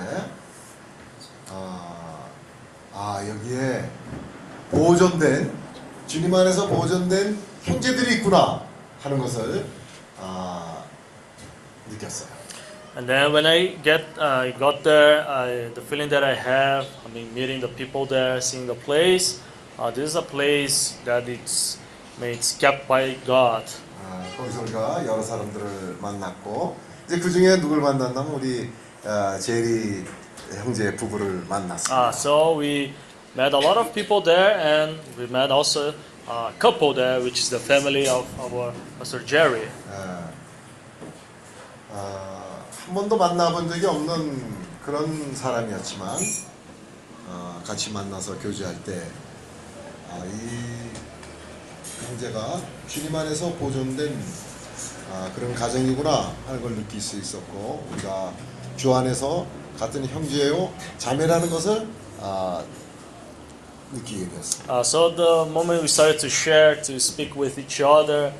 어, 1.50 2.30
아 2.94 3.24
여기에 3.28 3.90
보존된 4.70 5.52
주님 6.06 6.34
안에서 6.34 6.66
보존된 6.68 7.38
형제들이 7.62 8.16
있구나 8.16 8.62
하는 9.02 9.18
것을 9.18 9.64
아, 10.20 10.84
느꼈어요. 11.90 12.42
And 12.94 13.08
then 13.08 13.32
when 13.32 13.46
I 13.46 13.76
get 13.82 14.04
uh, 14.18 14.50
got 14.58 14.84
there, 14.84 15.26
I, 15.26 15.70
the 15.72 15.80
feeling 15.80 16.10
that 16.10 16.22
I 16.22 16.34
have, 16.34 16.86
I 17.06 17.08
mean, 17.08 17.32
meeting 17.32 17.60
the 17.60 17.68
people 17.68 18.04
there, 18.04 18.38
seeing 18.42 18.66
the 18.66 18.74
place, 18.74 19.40
uh, 19.78 19.90
this 19.90 20.10
is 20.10 20.16
a 20.16 20.20
place 20.20 20.98
that 21.06 21.26
it's, 21.26 21.78
I 22.18 22.20
mean, 22.20 22.30
it's 22.32 22.52
kept 22.54 22.86
by 22.86 23.14
God. 23.26 23.64
아, 24.09 24.23
거기서 24.37 24.61
우리가 24.61 25.05
여러 25.05 25.21
사람들을 25.21 25.97
만났고 25.99 26.77
이제 27.05 27.19
그 27.19 27.29
중에 27.29 27.59
누굴 27.59 27.81
만났냐면 27.81 28.33
우리 28.33 28.69
아, 29.05 29.37
제리 29.37 30.05
형제 30.63 30.95
부부를 30.95 31.45
만났습니다. 31.49 32.07
Uh, 32.07 32.09
so 32.13 32.57
we 32.57 32.93
met 33.35 33.53
a 33.53 33.59
lot 33.59 33.77
of 33.77 33.93
people 33.93 34.21
there, 34.23 34.55
and 34.57 34.99
we 35.17 35.25
met 35.25 35.51
also 35.51 35.93
a 36.29 36.51
couple 36.59 36.93
there, 36.93 37.19
which 37.21 37.39
is 37.39 37.49
the 37.49 37.59
family 37.59 38.07
of 38.07 38.25
our 38.39 38.73
Pastor 38.97 39.25
Jerry. 39.25 39.67
아, 39.91 40.29
아, 41.91 42.63
한 42.85 42.93
번도 42.95 43.17
만나본 43.17 43.69
적이 43.69 43.85
없는 43.87 44.57
그런 44.85 45.35
사람이었지만 45.35 46.17
어, 47.27 47.61
같이 47.65 47.91
만나서 47.91 48.37
교제할 48.39 48.81
때 48.83 49.03
아, 50.09 50.21
이 50.25 50.96
형제가 52.05 52.61
주님 52.87 53.15
안에서 53.15 53.51
보존된 53.53 54.17
아, 55.11 55.31
그런 55.35 55.53
가정이구나 55.55 56.33
하는 56.47 56.61
걸 56.61 56.75
느낄 56.75 57.01
수 57.01 57.17
있었고 57.17 57.87
우리가 57.91 58.33
주 58.75 58.93
안에서 58.93 59.45
같은 59.79 60.05
형제요 60.05 60.71
자매라는 60.97 61.49
것을 61.49 61.87
아, 62.21 62.63
느끼게 63.93 64.29
되었습니다. 64.29 64.73
Uh, 64.73 64.81
so 64.81 65.09
the 65.15 65.45
moment 65.49 65.81
we 65.81 65.87
started 65.87 66.19
to 66.19 66.29
share, 66.29 66.75
to 66.81 66.95
speak 66.99 67.35
with 67.39 67.57
each 67.57 67.81
other, 67.81 68.33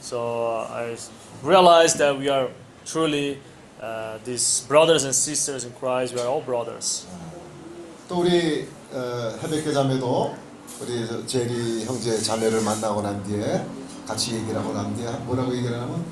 so 0.00 0.66
I 0.70 0.96
realized 1.42 1.98
that 1.98 2.16
we 2.16 2.28
are 2.28 2.48
truly 2.86 3.40
uh, 3.82 4.18
these 4.24 4.64
brothers 4.68 5.02
and 5.02 5.12
sisters 5.12 5.64
in 5.64 5.72
Christ. 5.72 6.14
We 6.14 6.20
are 6.20 6.28
all 6.28 6.42
brothers. 6.42 7.06
또 8.08 8.20
우리 8.20 8.68
어, 8.92 9.34
헤베케 9.42 9.72
자매도 9.72 10.36
우리 10.80 11.06
저 11.06 11.24
제리 11.26 11.84
형제 11.84 12.18
자매를 12.18 12.60
만나고 12.62 13.02
난 13.02 13.22
뒤에 13.24 13.64
같이 14.06 14.34
얘기를 14.34 14.56
하고 14.58 14.72
난 14.72 14.94
뒤에 14.96 15.08
뭐라고 15.24 15.54
얘기를 15.56 15.76
하냐면 15.76 16.04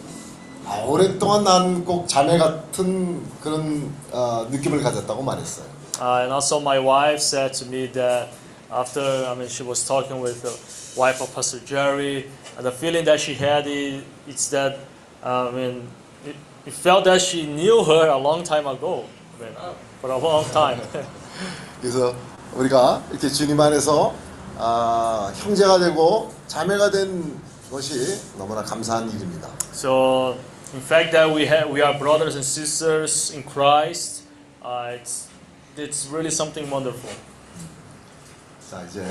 아, 0.65 0.77
오랫동안 0.87 1.43
난 1.45 1.85
꼭 1.85 2.07
자매 2.09 2.39
같은 2.39 3.23
그런 3.41 3.93
어, 4.13 4.47
느낌을 4.51 4.83
가졌다고 4.83 5.23
말했어요. 5.23 5.67
Uh, 6.01 6.23
and 6.23 6.33
also, 6.33 6.59
my 6.61 6.79
wife 6.79 7.21
said 7.21 7.53
to 7.53 7.67
me 7.67 7.87
that 7.93 8.29
after, 8.73 9.03
I 9.29 9.35
mean, 9.35 9.49
she 9.49 9.63
was 9.63 9.85
talking 9.87 10.21
with 10.23 10.43
the 10.43 10.51
wife 10.99 11.21
of 11.21 11.33
Pastor 11.35 11.61
Jerry, 11.65 12.27
and 12.57 12.65
the 12.65 12.73
feeling 12.73 13.05
that 13.05 13.21
she 13.21 13.35
had 13.35 13.67
is, 13.69 14.03
it's 14.27 14.49
that, 14.51 14.79
uh, 15.23 15.49
I 15.49 15.53
mean, 15.53 15.87
it, 16.25 16.35
it 16.67 16.73
felt 16.73 17.05
that 17.05 17.21
she 17.21 17.47
knew 17.47 17.85
her 17.85 18.09
a 18.09 18.17
long 18.19 18.43
time 18.43 18.67
ago, 18.67 19.05
I 19.39 19.45
mean, 19.45 19.53
for 20.01 20.11
a 20.11 20.19
long 20.19 20.45
time. 20.51 20.81
그래서 21.81 22.15
우리가 22.57 23.03
이렇게 23.11 23.29
주님 23.29 23.61
안에서 23.61 24.15
아, 24.65 25.33
형제가 25.35 25.81
되고 25.81 26.33
자매가 26.47 26.91
된 26.93 27.41
것이 27.69 28.21
너무나 28.39 28.63
감사한 28.63 29.11
일입니다. 29.11 29.49
so, 29.73 30.37
in 30.73 30.81
fact, 30.81 31.11
that 31.11 31.35
we 31.35 31.45
have, 31.47 31.69
we 31.69 31.83
are 31.83 31.99
brothers 31.99 32.37
and 32.37 32.45
sisters 32.47 33.33
in 33.35 33.43
Christ, 33.43 34.23
uh, 34.65 34.95
it's, 34.95 35.27
it's 35.77 36.07
really 36.13 36.31
something 36.31 36.71
wonderful. 36.71 37.11
자 38.71 38.83
이제 38.89 39.05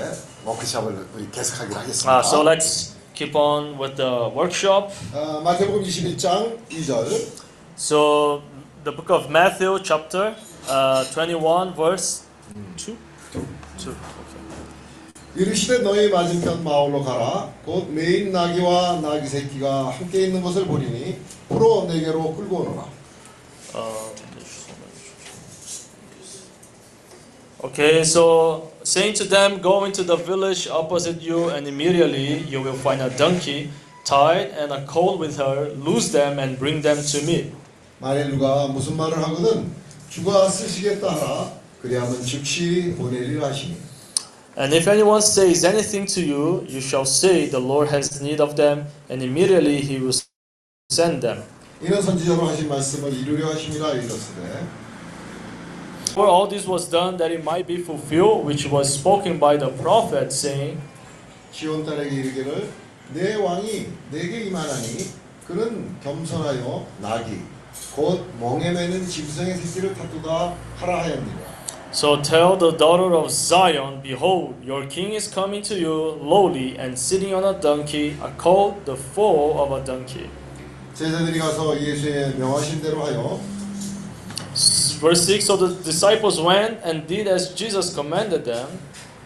워크숍을 0.45 1.07
우리 1.15 1.30
계속하기로 1.30 1.80
하겠습니다. 1.82 2.18
Uh, 2.18 2.23
so 2.26 2.41
let's 2.44 2.95
keep 3.14 3.36
on 3.36 3.78
with 3.78 3.95
the 3.98 4.32
workshop. 4.34 4.94
어, 5.14 5.41
마태복음 5.41 5.84
21장 5.84 6.65
2절 6.69 7.41
So, 7.76 8.41
the 8.86 8.95
book 8.95 9.11
of 9.11 9.30
Matthew, 9.30 9.80
chapter 9.84 10.34
uh, 10.69 11.03
21, 11.14 11.73
verse 11.76 12.23
2? 12.78 12.95
2. 13.78 13.95
이르시되 15.35 15.79
너희 15.79 16.09
맞은편 16.09 16.63
마을로 16.63 17.03
가라 17.03 17.53
곧 17.65 17.89
메인 17.89 18.31
나귀와 18.31 18.99
나귀 19.01 19.27
새끼가 19.27 19.89
함께 19.89 20.25
있는 20.25 20.41
것을 20.41 20.65
보리니 20.65 21.17
풀어 21.47 21.85
내게로 21.87 22.35
끌고 22.35 22.57
오너라 22.57 23.01
Uh, 23.73 23.79
okay, 27.63 28.03
so 28.03 28.69
saying 28.83 29.13
to 29.13 29.23
them, 29.23 29.61
Go 29.61 29.85
into 29.85 30.03
the 30.03 30.17
village 30.17 30.67
opposite 30.67 31.21
you, 31.21 31.47
and 31.47 31.65
immediately 31.65 32.39
you 32.49 32.61
will 32.61 32.75
find 32.75 33.01
a 33.01 33.09
donkey 33.17 33.69
tied 34.03 34.51
and 34.59 34.73
a 34.73 34.83
colt 34.85 35.19
with 35.19 35.37
her. 35.37 35.69
Loose 35.77 36.11
them 36.11 36.37
and 36.37 36.59
bring 36.59 36.81
them 36.81 36.97
to 37.01 37.21
me. 37.25 37.53
만일 37.99 38.31
누가 38.31 38.67
무슨 38.67 38.97
말을 38.97 39.17
하거든 39.23 39.71
주가 40.09 40.49
쓰시겠다 40.49 41.07
하라 41.15 41.51
그리하면 41.81 42.21
즉시 42.25 42.93
보내리라 42.97 43.47
하시니 43.47 43.77
And 44.60 44.72
if 44.72 44.88
anyone 44.88 45.20
says 45.20 45.64
anything 45.64 46.06
to 46.06 46.20
you, 46.20 46.64
you 46.66 46.80
shall 46.80 47.05
say, 47.05 47.47
The 47.47 47.60
Lord 47.60 47.88
has 47.88 48.22
need 48.22 48.40
of 48.40 48.56
them, 48.56 48.86
and 49.10 49.22
immediately 49.22 49.80
he 49.82 49.98
will 49.98 50.16
send 50.90 51.20
them. 51.20 51.43
이는 51.82 52.01
선지자로 52.01 52.47
하신 52.47 52.68
말씀을 52.68 53.12
이루려 53.12 53.51
하심이라 53.51 53.93
이르시되 53.93 54.66
For 56.14 56.26
all 56.26 56.48
this 56.48 56.66
was 56.66 56.88
done 56.88 57.18
that 57.18 57.30
it 57.30 57.43
might 57.43 57.66
be 57.66 57.76
fulfilled, 57.82 58.47
which 58.47 58.66
was 58.70 58.88
spoken 58.88 59.38
by 59.38 59.59
the 59.59 59.70
prophet, 59.76 60.32
saying, 60.32 60.80
시온 61.52 61.84
딸에게 61.84 62.14
이르기를 62.14 62.70
내 63.12 63.34
왕이 63.34 63.88
내게 64.10 64.44
임하나니 64.44 65.10
그는 65.47 66.01
겸손하여 66.02 66.86
나귀 67.01 67.40
곧 67.94 68.26
멍에 68.40 68.72
매는 68.72 69.06
짐승의 69.06 69.56
새끼를 69.56 69.94
타두다 69.94 70.55
하라 70.76 71.05
하였느니라 71.05 71.49
So 71.93 72.20
tell 72.20 72.56
the 72.56 72.72
daughter 72.72 73.14
of 73.14 73.30
Zion, 73.30 74.01
Behold, 74.02 74.55
your 74.62 74.84
king 74.86 75.14
is 75.14 75.28
coming 75.28 75.62
to 75.62 75.74
you, 75.74 75.93
lowly 76.20 76.76
and 76.78 76.98
sitting 76.98 77.32
on 77.34 77.43
a 77.43 77.59
donkey, 77.59 78.16
a 78.22 78.30
colt, 78.36 78.84
the 78.84 78.97
foal 78.97 79.59
of 79.62 79.72
a 79.72 79.84
donkey. 79.84 80.28
제자들이 80.94 81.38
가서 81.38 81.78
예수의 81.80 82.34
명하신 82.36 82.82
대로 82.82 83.05
하여 83.05 83.40
Verse 85.01 85.26
6 85.26 85.44
So 85.44 85.56
the 85.56 85.74
disciples 85.84 86.40
went 86.40 86.78
and 86.84 87.06
did 87.06 87.28
as 87.28 87.55
Jesus 87.55 87.94
commanded 87.94 88.44
them. 88.44 88.66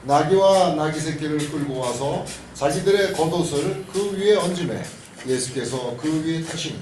나귀와 0.04 0.74
나귀 0.74 0.98
새끼를 0.98 1.38
끌고 1.50 1.78
와서 1.78 2.24
자기들의 2.54 3.12
겉옷을 3.12 3.84
그 3.92 4.16
위에 4.16 4.36
얹음에 4.36 4.82
예수께서 5.26 5.96
그 5.96 6.24
위에 6.24 6.42
타시니 6.42 6.78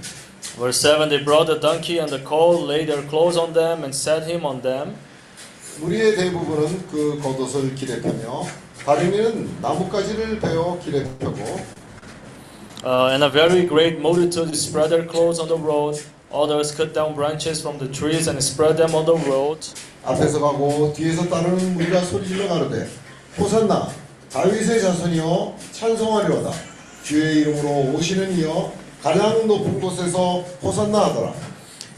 Verse 0.56 0.80
7 0.80 1.08
They 1.08 1.24
brought 1.24 1.46
the 1.46 1.58
donkey 1.60 1.98
and 1.98 2.10
the 2.10 2.22
colt, 2.24 2.66
laid 2.66 2.88
their 2.88 3.02
clothes 3.08 3.36
on 3.36 3.52
them, 3.54 3.84
and 3.84 3.94
set 3.94 4.28
him 4.28 4.44
on 4.44 4.62
them. 4.62 4.96
무리의 5.79 6.15
대부분은 6.15 6.87
그 6.91 7.19
겉옷을 7.21 7.75
길에 7.75 8.01
펴며 8.01 8.45
다른 8.85 9.13
이는 9.13 9.49
나뭇가지를 9.61 10.39
베어 10.39 10.79
길에 10.83 11.03
펴고 11.19 11.83
Uh, 12.85 13.07
and 13.13 13.23
a 13.23 13.29
very 13.29 13.65
great 13.65 13.97
multitude 14.01 14.53
spread 14.53 14.89
their 14.89 15.07
clothes 15.07 15.39
on 15.39 15.47
the 15.47 15.55
road. 15.57 15.95
Others 16.33 16.75
cut 16.75 16.93
down 16.93 17.15
branches 17.15 17.61
from 17.61 17.79
the 17.79 17.87
trees 17.87 18.27
and 18.27 18.37
spread 18.43 18.75
them 18.75 18.93
on 18.93 19.05
the 19.05 19.15
road. 19.23 19.65
앞에서 20.03 20.41
가고 20.41 20.91
뒤에서 20.91 21.29
따르는 21.29 21.75
무리가 21.75 22.01
소리질러 22.01 22.49
가로되 22.49 22.89
호산나 23.39 23.87
다윗의 24.33 24.81
자손이여 24.81 25.55
찬송하리로다 25.71 26.51
주의 27.05 27.37
이름으로 27.39 27.95
오시는 27.95 28.37
이여 28.37 28.73
가장 29.01 29.47
높은 29.47 29.79
곳에서 29.79 30.39
호산나 30.61 31.05
하더라 31.05 31.33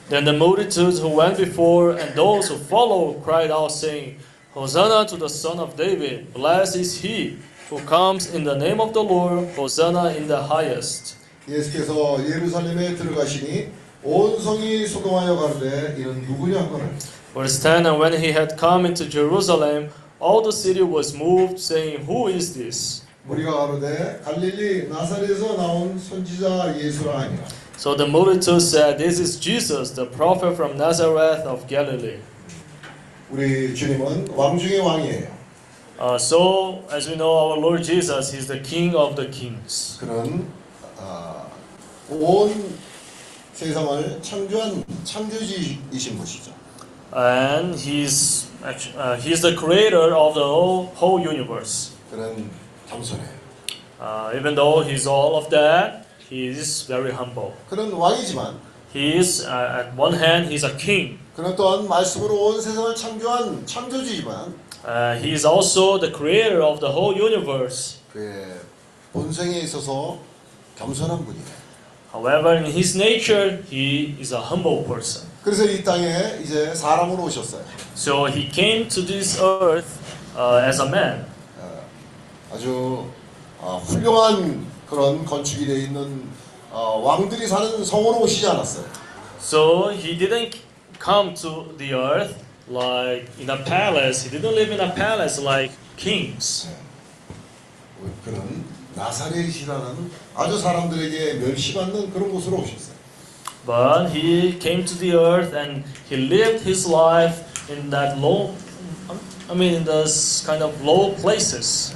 Then 0.09 0.25
the 0.25 0.33
multitudes 0.33 0.99
who 0.99 1.09
went 1.09 1.39
before 1.39 1.93
and 1.93 2.15
those 2.17 2.49
who 2.49 2.59
followed 2.59 3.23
cried 3.23 3.51
out, 3.51 3.71
saying, 3.71 4.19
Hosanna 4.53 5.07
to 5.07 5.17
the 5.17 5.29
Son 5.29 5.61
of 5.61 5.77
David! 5.77 6.35
Blessed 6.35 6.77
is 6.77 7.01
he 7.01 7.39
who 7.69 7.79
comes 7.87 8.35
in 8.35 8.43
the 8.43 8.57
name 8.57 8.81
of 8.81 8.93
the 8.93 9.03
Lord! 9.03 9.49
Hosanna 9.55 10.11
in 10.17 10.27
the 10.27 10.43
highest! 10.43 11.15
예수께서 11.49 12.19
예루살렘에 12.29 12.97
들어가시니 12.97 13.69
온 14.03 14.39
성이 14.41 14.87
소동하여 14.87 15.37
가로되 15.37 15.97
이는 15.99 16.23
누구냐 16.27 16.61
하거늘 16.63 16.91
Verse 17.33 17.63
10 17.63 17.87
And 17.87 18.01
when 18.01 18.13
he 18.13 18.33
had 18.33 18.57
come 18.59 18.85
into 18.85 19.09
Jerusalem, 19.09 19.91
all 20.19 20.43
the 20.43 20.51
city 20.51 20.83
was 20.83 21.15
moved, 21.15 21.61
saying, 21.61 22.05
Who 22.07 22.29
is 22.29 22.55
this? 22.55 23.03
무리가 23.29 23.53
가로되 23.55 24.23
갈릴리 24.25 24.89
나사렛에서 24.89 25.57
나온 25.57 25.97
선지자 25.99 26.77
예수라 26.77 27.21
하니라 27.21 27.45
So 27.77 27.95
the 27.95 28.07
multitude 28.07 28.61
said, 28.63 28.99
This 28.99 29.19
is 29.19 29.39
Jesus, 29.41 29.93
the 29.93 30.05
prophet 30.07 30.55
from 30.57 30.77
Nazareth 30.77 31.47
of 31.47 31.67
Galilee. 31.67 32.19
우리 33.33 33.75
주님은 33.75 34.29
왕 34.37 34.59
중의 34.59 34.81
왕이에요 34.81 35.41
Uh, 36.01 36.17
so, 36.17 36.83
as 36.91 37.07
we 37.11 37.15
know, 37.15 37.31
our 37.51 37.59
Lord 37.59 37.83
Jesus, 37.85 38.33
He's 38.33 38.47
the 38.47 38.59
King 38.59 38.97
of 38.97 39.17
the 39.17 39.27
kings. 39.31 39.99
그는 40.01 40.47
아, 40.99 41.45
온 42.09 42.75
세상을 43.53 44.23
창조한 44.23 44.83
창조주이신 45.05 46.17
분이죠. 46.17 46.53
And 47.13 47.75
he's 47.77 48.47
actu- 48.65 48.97
uh, 48.97 49.17
he's 49.21 49.43
the 49.43 49.55
creator 49.55 50.15
of 50.17 50.33
the 50.35 50.43
whole, 50.43 50.87
whole 50.97 51.21
universe. 51.21 51.93
그는 52.11 52.49
겸손해요. 52.89 53.29
Uh, 54.01 54.33
even 54.35 54.55
though 54.55 54.81
he's 54.83 55.07
all 55.07 55.37
of 55.37 55.51
that, 55.51 56.04
He 56.32 56.48
is 56.50 56.86
very 56.88 57.12
humble. 57.12 57.54
그는 57.70 57.92
왕이지만 57.92 58.60
He 58.96 59.18
is 59.18 59.46
uh, 59.46 59.80
at 59.82 59.98
one 59.98 60.14
hand 60.16 60.50
he's 60.50 60.64
a 60.64 60.76
king. 60.78 61.18
그는 61.36 61.56
또한 61.56 61.88
말씀으로 61.88 62.34
온 62.48 62.62
세상을 62.62 62.96
창조한 62.96 63.66
창조주이지만 63.66 64.66
Uh, 64.86 65.16
he 65.20 65.32
is 65.34 65.44
also 65.48 65.98
the 66.00 66.12
creator 66.14 66.62
of 66.62 66.80
the 66.80 66.94
whole 66.94 67.16
universe. 67.18 67.98
그의 68.14 68.46
본성에 69.12 69.60
있어서 69.62 70.20
겸손한 70.78 71.26
분이에요. 71.26 71.46
However, 72.14 72.56
in 72.56 72.66
his 72.66 72.96
nature, 72.96 73.64
he 73.70 74.16
is 74.20 74.32
a 74.34 74.40
humble 74.40 74.86
person. 74.86 75.28
그래서 75.44 75.66
이 75.66 75.84
땅에 75.84 76.40
이제 76.42 76.74
사람으로 76.74 77.24
오셨어요. 77.24 77.64
So 77.96 78.26
he 78.28 78.50
came 78.52 78.88
to 78.88 79.04
this 79.06 79.40
earth 79.42 80.00
uh, 80.38 80.64
as 80.64 80.80
a 80.80 80.88
man. 80.88 81.26
아주 82.54 83.06
어, 83.60 83.82
훌륭한 83.86 84.66
그런 84.90 85.26
건축이 85.26 85.66
되어 85.66 85.78
있는 85.78 86.30
어, 86.72 87.02
왕들이 87.04 87.48
사는 87.48 87.84
성으로 87.84 88.20
오시지 88.22 88.48
않았어요. 88.48 88.86
So 89.40 89.92
he 89.92 90.18
didn't 90.18 90.58
come 91.04 91.34
to 91.36 91.76
the 91.78 91.94
earth 91.94 92.36
like 92.68 93.30
in 93.40 93.50
a 93.50 93.64
palace. 93.64 94.24
He 94.24 94.30
didn't 94.30 94.56
live 94.56 94.72
in 94.72 94.82
a 94.82 94.94
palace 94.94 95.42
like 95.42 95.74
kings. 95.98 96.68
그는 98.24 98.66
나사렛이라는 98.96 100.12
아주 100.36 100.60
사람들에게 100.60 101.34
멸시받는 101.36 102.12
그런 102.12 102.32
곳으로 102.32 102.58
오셨어요. 102.58 102.96
But 103.66 104.12
he 104.16 104.60
came 104.60 104.86
to 104.86 104.96
the 104.96 105.14
earth 105.16 105.56
and 105.56 105.84
he 106.10 106.18
lived 106.18 106.64
his 106.68 106.88
life 106.88 107.44
in 107.70 107.90
that 107.90 108.18
low, 108.20 108.54
I 109.50 109.56
mean, 109.56 109.74
in 109.74 109.86
those 109.86 110.44
kind 110.46 110.64
of 110.64 110.80
low 110.84 111.16
places. 111.16 111.96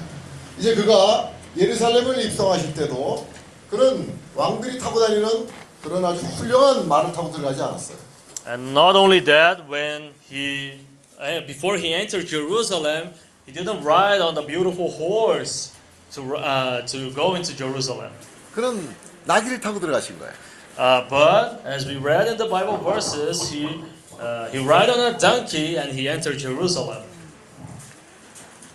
이제 0.58 0.74
그가 0.76 1.32
예루살렘을 1.60 2.24
입성하실 2.26 2.74
때도 2.74 3.28
그런 3.70 4.18
왕들이 4.36 4.80
타고 4.80 5.00
다니는 5.00 5.48
그런 5.84 6.04
아주 6.06 6.26
훌륭한 6.26 6.88
말을 6.88 7.12
타고 7.12 7.32
들어가지 7.32 7.62
않았어요. 7.62 7.98
And 8.48 8.72
not 8.72 8.96
only 8.96 9.24
that, 9.26 9.64
when 9.70 10.14
he, 10.30 10.80
eh, 11.20 11.46
before 11.46 11.78
he 11.78 11.94
entered 11.94 12.28
Jerusalem, 12.28 13.12
he 13.46 13.52
didn't 13.52 13.84
ride 13.84 14.22
on 14.22 14.34
the 14.34 14.46
beautiful 14.46 14.90
horse 14.90 15.72
to, 16.14 16.36
uh, 16.38 16.86
to 16.88 17.12
go 17.14 17.36
into 17.36 17.56
Jerusalem. 17.56 18.12
그는 18.56 18.96
나귀를 19.26 19.60
타고 19.60 19.80
들어가신 19.80 20.18
거예요. 20.18 20.34
Uh, 20.80 21.08
but 21.10 21.62
as 21.66 21.86
we 21.86 21.98
read 21.98 22.28
in 22.28 22.38
the 22.38 22.48
Bible 22.48 22.78
verses, 22.78 23.52
he, 23.52 23.68
uh, 24.20 24.48
he 24.50 24.60
ride 24.64 24.90
on 24.90 25.14
a 25.14 25.18
donkey 25.20 25.78
and 25.78 25.92
he 25.92 26.08
entered 26.08 26.40
Jerusalem. 26.40 27.04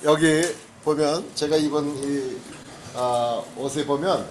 여기 0.05 0.45
보면 0.85 1.25
제가 1.35 1.57
입은 1.57 2.05
이 2.05 2.54
아, 2.97 3.43
옷에 3.57 3.85
보면 3.85 4.25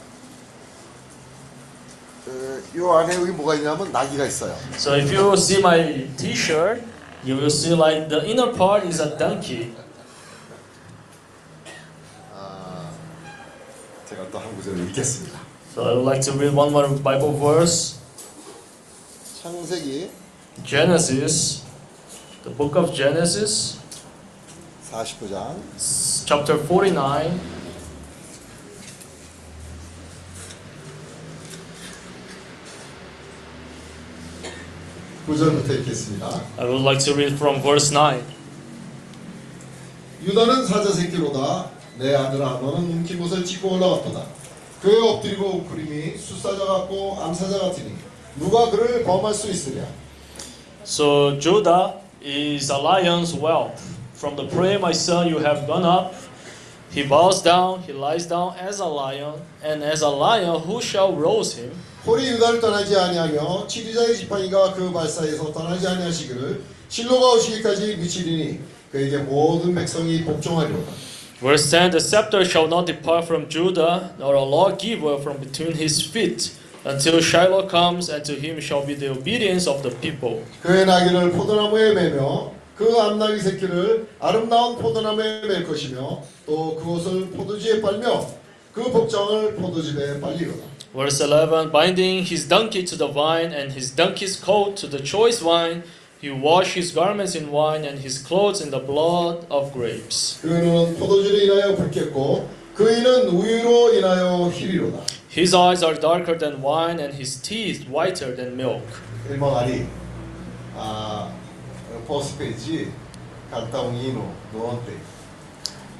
그, 2.25 2.63
요 2.77 2.93
안에 2.93 3.15
여기 3.15 3.31
뭐가 3.31 3.55
있냐면 3.55 3.91
나귀가 3.91 4.25
있어요. 4.25 4.55
So 4.75 4.95
if 4.95 5.13
you 5.13 5.33
see 5.33 5.59
my 5.59 6.07
T-shirt, 6.15 6.81
you 7.25 7.35
will 7.35 7.51
see 7.51 7.73
like 7.73 8.07
the 8.07 8.23
inner 8.25 8.53
part 8.55 8.87
is 8.87 9.01
a 9.01 9.17
donkey. 9.17 9.73
아, 12.33 12.89
제가 14.09 14.29
또 14.31 14.39
한 14.39 14.55
구절을 14.55 14.87
읽겠습니다. 14.89 15.37
So 15.75 15.83
I 15.83 15.95
would 15.95 16.05
like 16.05 16.21
to 16.21 16.31
read 16.33 16.55
one 16.55 16.71
more 16.71 16.87
Bible 16.87 17.37
verse. 17.37 17.99
창세기 19.41 20.09
Genesis, 20.63 21.63
the 22.43 22.55
book 22.55 22.77
of 22.77 22.93
Genesis, 22.93 23.79
49장 24.89 25.57
chapter 26.25 26.57
49. 26.57 27.62
구절부터 35.25 35.73
읽겠습니다. 35.73 36.27
I 36.57 36.65
would 36.65 36.83
like 36.83 37.03
to 37.05 37.13
read 37.13 37.35
from 37.35 37.61
verse 37.61 37.91
9. 37.93 38.21
유다는 40.23 40.65
사자 40.65 40.91
새끼로다 40.91 41.69
내 41.97 42.15
아들아 42.15 42.59
너는 42.61 42.91
움킨 42.91 43.19
곳을 43.19 43.43
찢고 43.43 43.73
올라왔도다 43.73 44.25
그의 44.81 45.01
엎드리고 45.01 45.63
구림이 45.65 46.17
숫사자 46.17 46.65
같고 46.65 47.17
암사자 47.21 47.59
같으니 47.59 47.93
누가 48.37 48.69
그를 48.69 49.03
범할 49.03 49.33
수 49.33 49.49
있으랴 49.49 49.85
So 50.83 51.39
Judah 51.39 52.01
is 52.21 52.69
a 52.69 52.77
lion's 52.77 53.33
whelp. 53.33 53.77
From 54.15 54.35
the 54.35 54.47
prey, 54.47 54.77
my 54.77 54.91
son, 54.91 55.27
you 55.27 55.39
have 55.39 55.65
gone 55.65 55.85
up. 55.85 56.13
He 56.91 57.03
bows 57.07 57.41
down, 57.41 57.81
he 57.83 57.93
lies 57.93 58.27
down 58.27 58.55
as 58.59 58.79
a 58.79 58.85
lion, 58.85 59.39
and 59.63 59.81
as 59.81 60.01
a 60.01 60.09
lion, 60.09 60.59
who 60.61 60.81
shall 60.81 61.15
rouse 61.15 61.55
him? 61.55 61.71
홀이 62.05 62.27
유다를 62.31 62.59
떠나지 62.59 62.95
아니하며 62.97 63.67
치리자의 63.67 64.17
지팡이가 64.17 64.73
그 64.73 64.91
발사에서 64.91 65.53
떠나지 65.53 65.87
아니하시기를 65.87 66.61
실로가 66.89 67.33
오시기까지 67.35 67.95
미치리니 67.97 68.59
그에게 68.91 69.17
모든 69.19 69.73
백성이 69.73 70.23
복종하리로다 70.23 70.91
Verse 71.39 71.69
10 71.69 71.91
The 71.91 71.99
scepter 71.99 72.45
shall 72.45 72.67
not 72.67 72.85
depart 72.85 73.25
from 73.25 73.49
Judah, 73.49 74.13
nor 74.17 74.35
a 74.35 74.43
lawgiver 74.43 75.17
from 75.19 75.39
between 75.39 75.75
his 75.75 75.99
feet, 76.01 76.53
until 76.85 77.19
Shiloh 77.19 77.67
comes, 77.67 78.07
and 78.09 78.23
to 78.23 78.33
him 78.39 78.61
shall 78.61 78.85
be 78.85 78.95
the 78.95 79.11
obedience 79.11 79.67
of 79.67 79.81
the 79.83 79.93
people. 79.99 80.43
그의 80.61 80.85
나귀를 80.85 81.31
포도나무에 81.31 81.93
매며 81.93 82.51
그 82.77 82.97
암나귀 82.97 83.39
새끼를 83.41 84.07
아름다운 84.21 84.77
포도나무에 84.77 85.41
맬 85.47 85.67
것이며 85.67 86.21
또 86.45 86.75
그것을 86.77 87.31
포도주에 87.31 87.81
빨며 87.81 88.25
그 88.73 88.89
복장을 88.89 89.55
포도즙에 89.55 90.21
빨리로다 90.21 90.72
Verse 90.94 91.20
11 91.20 91.70
Binding 91.70 92.24
his 92.24 92.46
donkey 92.48 92.82
to 92.84 92.96
the 92.96 93.08
vine, 93.08 93.52
and 93.52 93.72
his 93.72 93.90
donkey's 93.90 94.36
coat 94.36 94.76
to 94.78 94.86
the 94.86 94.98
choice 95.00 95.42
wine, 95.42 95.82
he 96.20 96.30
washed 96.30 96.74
his 96.74 96.90
garments 96.92 97.34
in 97.34 97.50
wine, 97.50 97.84
and 97.84 98.00
his 98.00 98.18
clothes 98.18 98.60
in 98.60 98.70
the 98.70 98.78
blood 98.80 99.46
of 99.50 99.72
grapes. 99.72 100.38
그 100.42 100.48
눈은 100.48 100.96
포도주로 100.98 101.38
인하여 101.38 101.76
붉겠고 101.76 102.48
그 102.74 102.90
이는 102.90 103.28
우유로 103.28 103.94
인하여 103.94 104.50
희리로다 104.50 105.00
His 105.30 105.54
eyes 105.54 105.84
are 105.84 105.94
darker 105.94 106.36
than 106.36 106.62
wine, 106.62 106.98
and 106.98 107.14
his 107.14 107.40
teeth 107.40 107.86
whiter 107.88 108.34
than 108.34 108.54
milk. 108.56 108.82
일본 109.28 109.54
아리 109.54 109.86
아 110.74 111.30
포스 112.06 112.36
페이지 112.38 112.90
간타옹이노 113.50 114.32
노원테 114.52 114.92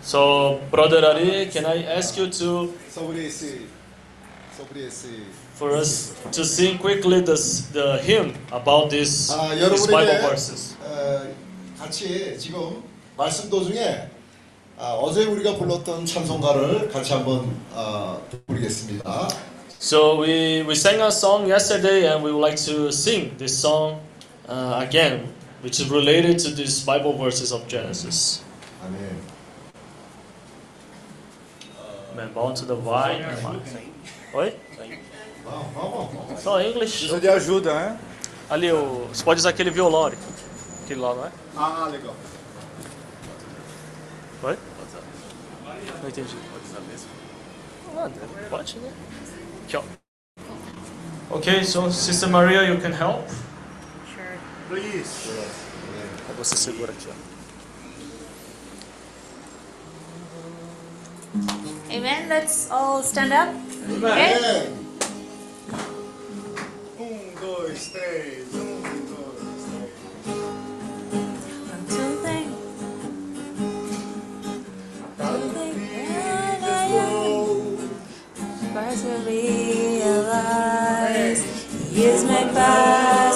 So, 0.02 0.60
Brother 0.70 1.04
Ari, 1.04 1.50
can 1.50 1.66
I 1.66 1.84
ask 1.84 2.16
you 2.16 2.30
to 2.30 2.72
소브리에스 2.88 2.88
소브리에스 2.90 3.71
for 5.54 5.72
us 5.76 6.14
to 6.32 6.44
sing 6.44 6.78
quickly 6.78 7.20
this, 7.20 7.68
the 7.72 7.98
hymn 7.98 8.34
about 8.52 8.90
this, 8.90 9.30
아 9.30 9.54
these 9.54 9.86
Bible 9.86 10.06
여러분에게 10.06 10.20
verses? 10.20 10.76
어, 10.82 11.34
같이 11.78 12.36
지금 12.38 12.82
말씀 13.16 13.48
도중에 13.50 14.08
아, 14.78 14.92
어제 14.94 15.24
우리가 15.24 15.56
불렀던 15.56 16.06
찬송가를 16.06 16.88
같이 16.88 17.12
한번 17.12 17.56
아, 17.74 18.18
부르겠습니다. 18.46 19.28
So 19.80 20.20
we, 20.20 20.62
we 20.62 20.74
sang 20.74 21.00
a 21.00 21.10
song 21.10 21.46
yesterday, 21.48 22.06
and 22.06 22.22
we 22.24 22.32
would 22.32 22.40
like 22.40 22.56
to 22.66 22.90
sing 22.90 23.36
this 23.38 23.56
song 23.56 24.00
uh, 24.48 24.80
again, 24.82 25.32
which 25.62 25.80
is 25.80 25.88
related 25.90 26.38
to 26.40 26.50
these 26.50 26.84
Bible 26.84 27.16
verses 27.16 27.52
of 27.52 27.66
Genesis. 27.68 28.42
아멘. 28.84 29.18
Man 32.16 32.32
bound 32.34 32.56
to 32.56 32.64
the 32.66 32.74
vine. 32.74 33.22
Oi? 34.33 34.57
Só 36.41 36.59
English. 36.59 36.97
Precisa 36.97 37.19
de 37.19 37.29
ajuda, 37.29 37.73
né? 37.73 37.99
Ali, 38.49 38.71
o, 38.71 39.07
você 39.07 39.23
pode 39.23 39.39
usar 39.39 39.49
aquele 39.49 39.69
violão 39.69 40.07
ali. 40.07 40.17
Aquele 40.83 40.99
lá, 40.99 41.13
não 41.13 41.25
é? 41.25 41.31
Ah, 41.55 41.87
legal. 41.91 42.15
Oi? 44.41 44.57
Não 46.01 46.09
entendi. 46.09 46.35
Ah, 47.95 48.09
pode, 48.49 48.79
né? 48.79 48.91
Aqui, 49.65 49.77
ó. 49.77 49.83
Okay, 51.29 51.63
so 51.63 51.91
Sister 51.91 52.29
Maria, 52.29 52.63
you 52.63 52.79
can 52.81 52.91
help. 52.91 53.27
Please. 54.67 55.29
Aí 56.27 56.35
você 56.37 56.55
segura 56.55 56.91
aqui, 56.91 57.07
ó. 57.07 57.13
Amen. 61.95 62.27
Let's 62.27 62.69
all 62.71 63.03
stand 63.03 63.31
up. 63.31 63.72
Okay? 63.91 64.69
Un, 66.99 67.35
dos, 67.41 67.91
tres. 67.91 68.45
Un, 68.53 68.81
dos, 69.09 69.35
tres. 69.69 69.91
One, 71.67 71.83
two, 71.89 72.09
three. 72.23 72.47
First 78.73 79.05
realize 79.27 80.61
he 81.91 82.05
is 82.05 82.23
magnified. 82.23 83.32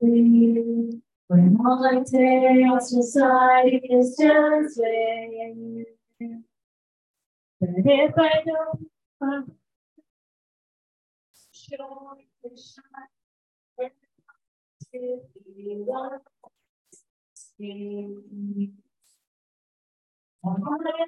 When 0.00 1.56
all 1.64 2.04
tales 2.04 2.90
society 2.90 3.80
is 3.90 4.16
just 4.16 4.80
vain. 4.80 5.84
But 7.60 7.70
if 7.84 8.14
I 8.16 8.42
don't 8.46 8.90
find 9.18 9.52
sure 11.52 12.16
the 12.42 12.50
shine, 12.50 13.90
to 14.92 15.20
be 15.56 15.74
one 15.84 16.20
skin. 17.34 18.72
On 20.44 20.60
my. 20.60 21.06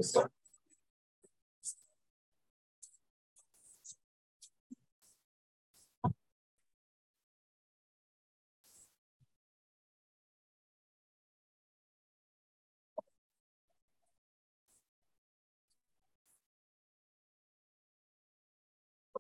Stop. 0.02 0.35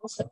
also 0.06 0.30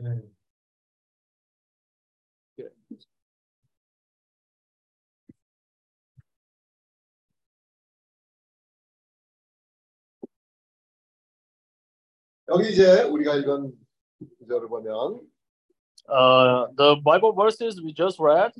Mm-hmm. 0.00 0.35
여기 12.49 12.71
이제 12.71 13.03
우리가 13.03 13.35
읽은 13.35 13.71
구절을 14.39 14.67
보면 14.67 15.21
Uh, 16.09 16.65
the 16.77 16.95
Bible 17.03 17.31
verses 17.31 17.79
we 17.81 17.93
just 17.93 18.19
read, 18.21 18.51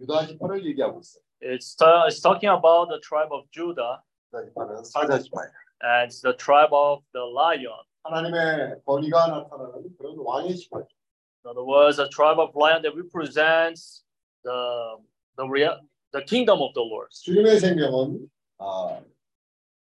유다 0.00 0.26
지파를 0.26 0.64
얘기하고 0.66 1.00
있어요. 1.00 1.22
it's, 1.42 1.76
ta- 1.76 2.06
it's 2.06 2.20
talking 2.20 2.48
about 2.50 2.88
the 2.88 2.98
tribe 3.00 3.30
of 3.30 3.44
Judah 3.52 4.00
유다 4.32 4.44
지파는 4.48 4.84
사자 4.84 5.18
지파예요. 5.18 5.52
and 5.82 6.08
it's 6.10 6.22
the 6.22 6.34
tribe 6.36 6.72
of 6.72 7.02
the 7.12 7.22
lion. 7.24 7.84
하나님의 8.04 8.80
권위가 8.86 9.26
나타나는 9.28 9.96
그런 9.98 10.16
왕의 10.18 10.56
지파죠. 10.56 10.86
In 11.44 11.50
other 11.50 11.64
words, 11.64 11.98
a 12.00 12.08
tribe 12.08 12.40
of 12.40 12.56
lion 12.56 12.82
that 12.82 12.96
represents 12.96 14.02
the 14.42 14.96
the 15.36 15.46
real 15.46 15.76
the 16.12 16.24
kingdom 16.24 16.60
of 16.62 16.72
the 16.74 16.82
Lord. 16.82 17.08
주님의 17.12 17.60
생명은 17.60 18.28
아, 18.58 18.98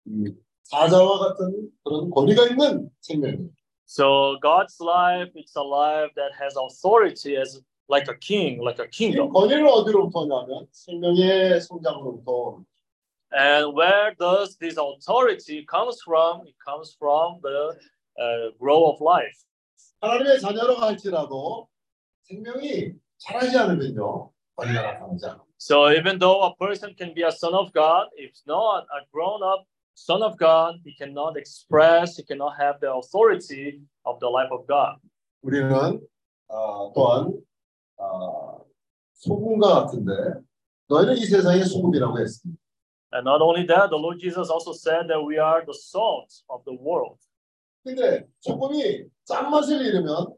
이 0.05 0.33
사자와 0.63 1.19
같은 1.19 1.69
그런 1.83 2.09
권위가 2.09 2.47
있는 2.47 2.89
생명이에요. 3.01 3.49
So 3.85 4.37
God's 4.41 4.79
life, 4.79 5.31
it's 5.33 5.55
a 5.55 5.63
life 5.63 6.13
that 6.15 6.31
has 6.39 6.55
authority 6.55 7.35
as 7.37 7.59
like 7.89 8.07
a 8.07 8.15
king, 8.19 8.61
like 8.61 8.77
a 8.79 8.85
이 8.85 8.91
kingdom. 8.91 9.29
권위를 9.33 9.65
어디로부터 9.67 10.21
오냐면 10.21 10.67
생명의 10.71 11.59
성장으로부터 11.61 12.63
And 13.31 13.73
where 13.75 14.13
does 14.17 14.57
this 14.57 14.77
authority 14.77 15.65
comes 15.65 16.01
from? 16.03 16.47
It 16.47 16.55
comes 16.65 16.95
from 16.97 17.39
the 17.41 17.73
uh, 18.19 18.51
growth 18.59 18.95
of 18.95 19.01
life. 19.01 19.45
하나님의 20.01 20.39
자녀로 20.39 20.75
할지라도 20.77 21.67
생명이 22.23 22.93
자라지 23.17 23.57
않으면요 23.57 24.31
권위가 24.55 24.81
나타나지 24.81 25.25
않아요. 25.25 25.45
So 25.57 25.89
even 25.91 26.19
though 26.19 26.45
a 26.45 26.55
person 26.55 26.95
can 26.95 27.13
be 27.13 27.23
a 27.23 27.31
son 27.31 27.53
of 27.53 27.73
God, 27.73 28.07
if 28.15 28.31
not 28.47 28.85
a 28.93 29.05
grown-up 29.11 29.65
son 29.93 30.23
of 30.23 30.37
God, 30.37 30.79
he 30.83 30.95
cannot 30.95 31.37
express, 31.37 32.17
he 32.17 32.23
cannot 32.23 32.57
have 32.59 32.79
the 32.79 32.91
authority 32.93 33.81
of 34.05 34.19
the 34.19 34.27
life 34.27 34.51
of 34.51 34.65
God. 34.67 34.97
우리는 35.43 35.71
아, 36.47 36.91
또한 36.95 37.33
아, 37.97 38.57
소금과 39.13 39.85
같은데 39.85 40.11
너희는 40.87 41.17
이 41.17 41.25
세상의 41.25 41.65
소금이라고 41.65 42.19
했습니다. 42.19 42.59
And 43.11 43.25
not 43.25 43.41
only 43.41 43.65
that, 43.65 43.89
the 43.89 43.97
Lord 43.97 44.19
Jesus 44.19 44.49
also 44.49 44.71
said 44.71 45.07
that 45.09 45.21
we 45.21 45.39
are 45.39 45.65
the 45.65 45.73
salt 45.73 46.29
of 46.49 46.63
the 46.65 46.77
world. 46.77 47.17
근데 47.83 48.27
소금이 48.41 49.05
짠맛을 49.25 49.81
잃으면 49.85 50.35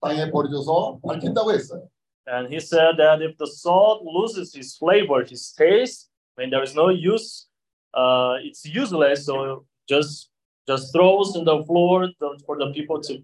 땅에 0.00 0.30
버려져서 0.30 1.00
밝힌다고 1.02 1.52
했어요. 1.52 1.88
And 2.26 2.48
he 2.48 2.60
said 2.60 2.96
that 2.98 3.22
if 3.22 3.36
the 3.38 3.46
salt 3.46 4.02
loses 4.04 4.54
its 4.54 4.76
flavor, 4.76 5.22
its 5.22 5.52
taste, 5.52 6.10
when 6.36 6.50
there 6.50 6.62
is 6.62 6.74
no 6.74 6.90
use, 6.90 7.48
uh, 7.94 8.36
it's 8.42 8.64
useless. 8.64 9.26
So 9.26 9.64
just 9.88 10.30
just 10.66 10.92
throws 10.92 11.34
in 11.36 11.44
the 11.44 11.64
floor 11.64 12.06
to- 12.20 12.38
for 12.46 12.56
the 12.58 12.72
people 12.72 13.00
to 13.02 13.18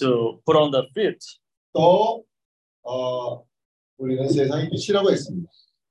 to 0.00 0.40
put 0.46 0.56
on 0.56 0.70
the 0.70 0.84
feet. 0.94 1.18
또 1.72 2.24
어, 2.82 3.42
우리는 3.98 4.28
세상의 4.28 4.70
빛이라고 4.70 5.10
했습니다. 5.10 5.50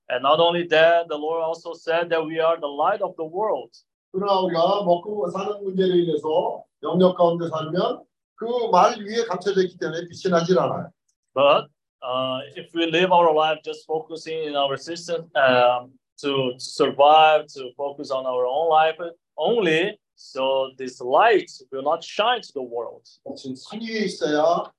And 0.09 0.21
not 0.21 0.39
only 0.39 0.67
that, 0.67 1.07
the 1.07 1.17
Lord 1.17 1.41
also 1.43 1.73
said 1.73 2.09
that 2.09 2.23
we 2.25 2.39
are 2.39 2.59
the 2.59 2.67
light 2.69 3.01
of 3.01 3.15
the 3.17 3.25
world. 3.25 3.71
그러나 4.11 4.39
우리가 4.41 4.83
먹고 4.83 5.29
사는 5.31 5.63
문제로 5.63 5.95
인해서 5.95 6.63
영역 6.83 7.15
가운데 7.15 7.47
살면 7.49 8.03
그 8.35 8.45
말 8.71 8.99
위에 8.99 9.23
감춰져 9.25 9.63
있기 9.63 9.77
때문에 9.77 10.01
빛이 10.07 10.29
나질 10.31 10.59
않아요. 10.59 10.91
But 11.33 11.67
uh, 12.03 12.41
if 12.57 12.69
we 12.75 12.85
live 12.91 13.11
our 13.11 13.33
life 13.33 13.59
just 13.63 13.85
focusing 13.87 14.47
in 14.49 14.55
our 14.55 14.75
system 14.77 15.31
um, 15.35 15.91
to, 16.21 16.53
to 16.53 16.59
survive, 16.59 17.47
to 17.47 17.71
focus 17.75 18.11
on 18.11 18.25
our 18.25 18.45
own 18.45 18.69
life 18.69 18.95
only, 19.37 19.97
so 20.15 20.71
this 20.77 21.01
light 21.01 21.51
will 21.71 21.83
not 21.83 22.03
shine 22.03 22.41
to 22.41 22.53
the 22.53 22.61
world. 22.61 23.07
지금 23.35 23.55
산 23.55 23.79
위에 23.81 24.05
있어야 24.05 24.71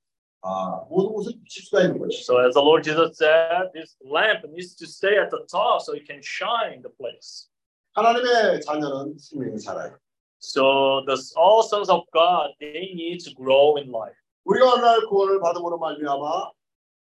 아, 0.47 0.85
모든 0.90 1.12
곳을 1.14 1.32
비칠 1.43 1.64
수가 1.64 1.82
있는 1.82 1.98
거죠. 1.98 2.18
So 2.20 2.39
as 2.39 2.52
the 2.52 2.62
Lord 2.62 2.85
Jesus 2.85 3.16
said, 3.16 3.72
this 3.72 3.97
lamp 4.05 4.44
needs 4.51 4.74
to 4.76 4.86
stay 4.86 5.16
at 5.16 5.31
the 5.31 5.40
top 5.51 5.81
so 5.81 5.94
it 5.94 6.05
can 6.06 6.20
shine 6.22 6.82
the 6.82 6.93
place. 7.01 7.48
하나님의 7.94 8.60
자녀는 8.60 9.16
생명이 9.18 9.59
살아요. 9.59 9.97
So 10.40 11.02
the 11.06 11.16
all 11.39 11.62
sons 11.64 11.89
of 11.89 12.05
God 12.12 12.52
they 12.60 12.93
need 12.93 13.24
to 13.24 13.32
grow 13.35 13.76
in 13.76 13.89
life. 13.89 14.16
우리가 14.44 14.74
어느 14.74 14.85
날 14.85 15.06
구원을 15.06 15.40
받음으로 15.40 15.78
말미암아 15.78 16.51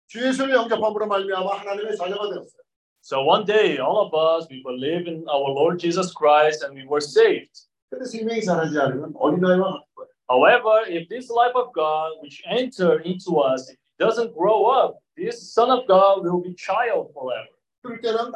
주 0.08 0.26
예수를 0.26 0.56
영접함으로 0.56 1.08
말미암아 1.08 1.60
하나님의 1.60 1.98
자녀가 1.98 2.30
되었어요. 2.30 2.64
So 3.02 3.24
one 3.24 3.46
day, 3.46 3.80
all 3.80 4.00
of 4.00 4.14
us 4.14 4.48
we 4.50 4.64
believe 4.64 5.08
in 5.08 5.26
our 5.28 5.50
Lord 5.50 5.80
Jesus 5.80 6.14
Christ 6.14 6.64
and 6.64 6.74
we 6.74 6.86
were 6.86 7.02
saved. 7.02 7.68
근데 7.90 8.06
생명이 8.06 8.42
자라지 8.44 8.80
않으면 8.80 9.14
어린아이와 9.16 9.72
같은 9.72 9.86
거예요. 9.96 10.10
However, 10.30 10.86
if 10.88 11.10
this 11.10 11.30
life 11.30 11.56
of 11.56 11.74
God 11.74 12.18
which 12.22 12.42
enter 12.48 13.02
into 13.04 13.40
us 13.40 13.70
if 13.70 13.76
it 13.76 14.00
doesn't 14.00 14.34
grow 14.34 14.66
up, 14.66 14.98
this 15.16 15.54
Son 15.54 15.70
of 15.70 15.86
God 15.86 16.24
will 16.24 16.42
be 16.42 16.56
child 16.56 17.12
forever. 17.14 17.52
그럴 17.82 18.02
때는 18.02 18.32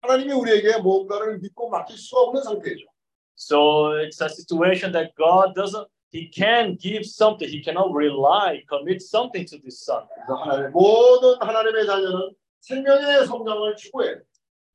하나님이 0.00 0.32
우리에게 0.32 0.78
무언가를 0.78 1.38
믿고 1.38 1.68
맡길 1.68 1.96
수가 1.96 2.22
없는 2.22 2.42
상태죠. 2.42 2.86
So 3.36 3.92
it's 4.02 4.20
a 4.20 4.28
situation 4.28 4.92
that 4.92 5.14
God 5.16 5.54
doesn't, 5.54 5.86
He 6.10 6.30
can 6.32 6.76
give 6.76 7.04
something, 7.04 7.48
He 7.48 7.62
cannot 7.62 7.94
rely, 7.94 8.64
commit 8.68 9.00
something 9.02 9.46
to 9.46 9.58
this 9.60 9.84
Son. 9.84 10.06
그래서 10.26 10.34
하나님 10.42 10.72
모든 10.72 11.36
하나님의 11.40 11.86
자녀는 11.86 12.34
생명의 12.67 13.25
성장을 13.25 13.75
추구해. 13.77 14.15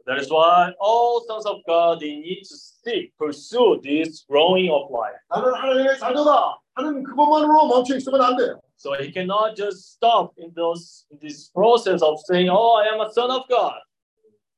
That 0.07 0.19
is 0.19 0.33
why 0.33 0.73
all 0.81 1.23
sons 1.29 1.47
of 1.47 1.63
God 1.65 2.01
they 2.01 2.19
need 2.19 2.43
to 2.43 2.57
seek, 2.57 3.13
pursue 3.19 3.81
this 3.83 4.25
growing 4.27 4.73
of 4.73 4.91
life. 4.91 5.21
나는 5.29 5.55
하나님의 5.55 5.99
자녀다 5.99 6.59
하는 6.75 7.05
그것만으로 7.05 7.69
멈춰 7.69 7.97
있으면 7.97 8.21
안 8.23 8.37
돼요. 8.37 8.61
So 8.77 8.95
he 8.95 9.13
cannot 9.13 9.55
just 9.55 9.95
stop 9.95 10.35
in 10.39 10.53
those 10.55 11.07
in 11.13 11.21
this 11.21 11.53
process 11.53 12.03
of 12.03 12.19
saying, 12.27 12.51
"Oh, 12.51 12.81
I 12.81 12.89
am 12.89 13.01
a 13.01 13.11
son 13.13 13.31
of 13.31 13.47
God." 13.49 13.79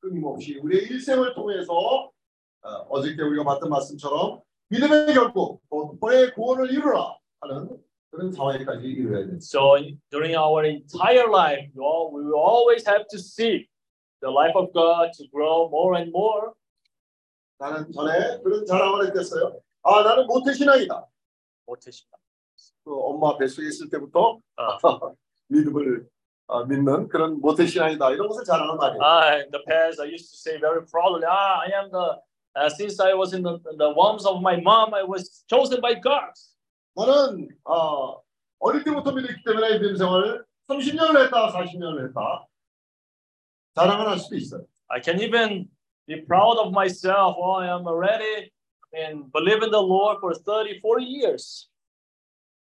끊임없이 0.00 0.58
우리의 0.62 0.84
일생을 0.84 1.34
통해서 1.34 1.74
어, 2.62 2.70
어저께 2.88 3.20
우리가 3.20 3.44
봤던 3.44 3.68
말씀처럼 3.68 4.40
믿음의 4.68 5.12
결국 5.12 5.60
너의 6.00 6.32
구원을 6.34 6.70
이루라 6.72 7.16
하는 7.40 7.68
So 9.40 9.74
in- 9.76 10.00
during 10.10 10.36
our 10.36 10.64
entire 10.64 11.28
life, 11.28 11.68
we, 11.74 11.82
will 11.82 12.34
always 12.34 12.86
have 12.86 13.06
to 13.08 13.18
seek 13.18 13.68
the 14.22 14.30
life 14.30 14.54
of 14.54 14.72
God 14.72 15.12
to 15.18 15.24
grow 15.32 15.68
more 15.68 15.96
and 15.96 16.10
more. 16.12 16.52
나는 17.58 17.90
전에 17.92 18.40
그런 18.42 18.66
자랑을 18.66 19.06
했겠어요. 19.06 19.60
아 19.82 20.02
나는 20.02 20.26
모태신앙이다. 20.26 21.06
모태신앙. 21.66 22.10
그 22.84 22.94
엄마 22.94 23.36
뱃속에 23.38 23.66
있을 23.68 23.88
때부터 23.88 24.38
아. 24.56 24.78
믿음을 25.48 26.06
어, 26.46 26.64
믿는 26.64 27.08
그런 27.08 27.40
모태신앙이다 27.40 28.10
이런 28.10 28.28
것을 28.28 28.44
해요. 28.44 28.98
Ah, 29.00 29.36
in 29.40 29.50
the 29.50 29.62
past, 29.66 30.00
I 30.00 30.06
used 30.06 30.30
to 30.30 30.36
say 30.36 30.58
very 30.60 30.84
proudly, 30.84 31.24
"Ah, 31.26 31.60
I 31.64 31.72
am 31.72 31.90
the." 31.90 32.20
Uh, 32.56 32.68
since 32.68 33.00
I 33.00 33.14
was 33.14 33.34
in 33.34 33.42
the, 33.42 33.58
the 33.78 33.90
wombs 33.96 34.24
of 34.26 34.40
my 34.40 34.56
mom, 34.60 34.94
I 34.94 35.02
was 35.02 35.42
chosen 35.48 35.80
by 35.80 35.94
God. 35.94 36.30
나는 36.94 37.48
어, 37.64 38.22
어릴 38.58 38.84
때부터 38.84 39.12
믿었기 39.12 39.42
때문에 39.44 39.78
믿음 39.78 39.96
생활을 39.96 40.44
30년을 40.68 41.24
했다 41.24 41.52
40년을 41.52 42.08
했다 42.08 42.46
자랑을 43.74 44.08
할 44.08 44.18
수도 44.18 44.36
있어요. 44.36 44.64
I 44.88 45.00
can 45.02 45.20
even 45.20 45.68
be 46.06 46.24
proud 46.24 46.58
of 46.58 46.70
myself. 46.70 47.36
Oh, 47.36 47.60
I 47.60 47.68
am 47.68 47.86
already 47.86 48.50
and 48.94 49.32
believe 49.32 49.62
in 49.62 49.70
the 49.70 49.82
Lord 49.82 50.18
for 50.20 50.34
30, 50.34 50.80
40 50.80 51.04
years. 51.04 51.68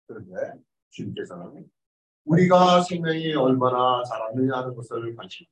그런데 0.07 0.59
주님께서는 0.89 1.69
우리가 2.25 2.81
생명이 2.81 3.33
얼마나 3.35 4.03
자랐느냐 4.03 4.57
하는 4.57 4.75
것을 4.75 5.15
관심. 5.15 5.45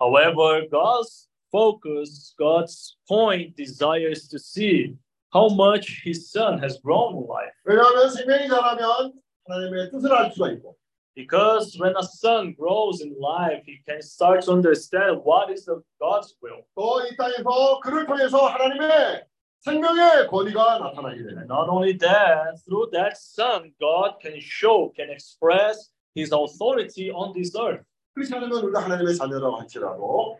However, 0.00 0.66
God's 0.70 1.28
focus, 1.52 2.34
God's 2.38 2.96
point, 3.06 3.54
desires 3.56 4.26
to 4.28 4.38
see 4.38 4.96
how 5.33 5.47
much 5.49 6.01
His 6.05 6.31
Son 6.31 6.59
has 6.59 6.79
grown 6.81 7.15
in 7.17 7.25
life. 7.27 7.53
왜냐하면 7.65 8.09
생명이 8.09 8.47
자라면 8.47 9.13
하나님의 9.47 9.91
뜻을 9.91 10.11
알 10.13 10.31
수가 10.31 10.51
있고 10.53 10.75
Because 11.15 11.75
when 11.77 11.93
a 11.97 12.03
son 12.03 12.55
grows 12.55 13.01
in 13.03 13.13
life, 13.19 13.63
he 13.65 13.81
can 13.85 13.99
start 14.01 14.45
to 14.45 14.53
understand 14.53 15.19
what 15.25 15.51
is 15.51 15.65
the 15.65 15.81
God's 15.99 16.33
will. 16.41 16.63
또 16.75 17.01
이 17.03 17.15
땅에서 17.17 17.79
그를 17.83 18.05
통해서 18.05 18.37
하나님의 18.47 19.25
생명의 19.59 20.27
권위가 20.27 20.79
나타나게 20.79 21.17
되는 21.17 21.39
And 21.39 21.47
not 21.51 21.67
only 21.69 21.97
that, 21.97 22.55
through 22.63 22.89
that 22.91 23.17
son, 23.17 23.73
God 23.81 24.15
can 24.21 24.39
show, 24.39 24.93
can 24.95 25.09
express 25.11 25.91
his 26.15 26.31
authority 26.31 27.11
on 27.11 27.33
this 27.33 27.51
earth. 27.57 27.83
그렇지 28.15 28.33
않으면 28.35 28.63
우리가 28.63 28.79
하나님의 28.85 29.15
자녀라고 29.17 29.57
할지라도 29.59 30.39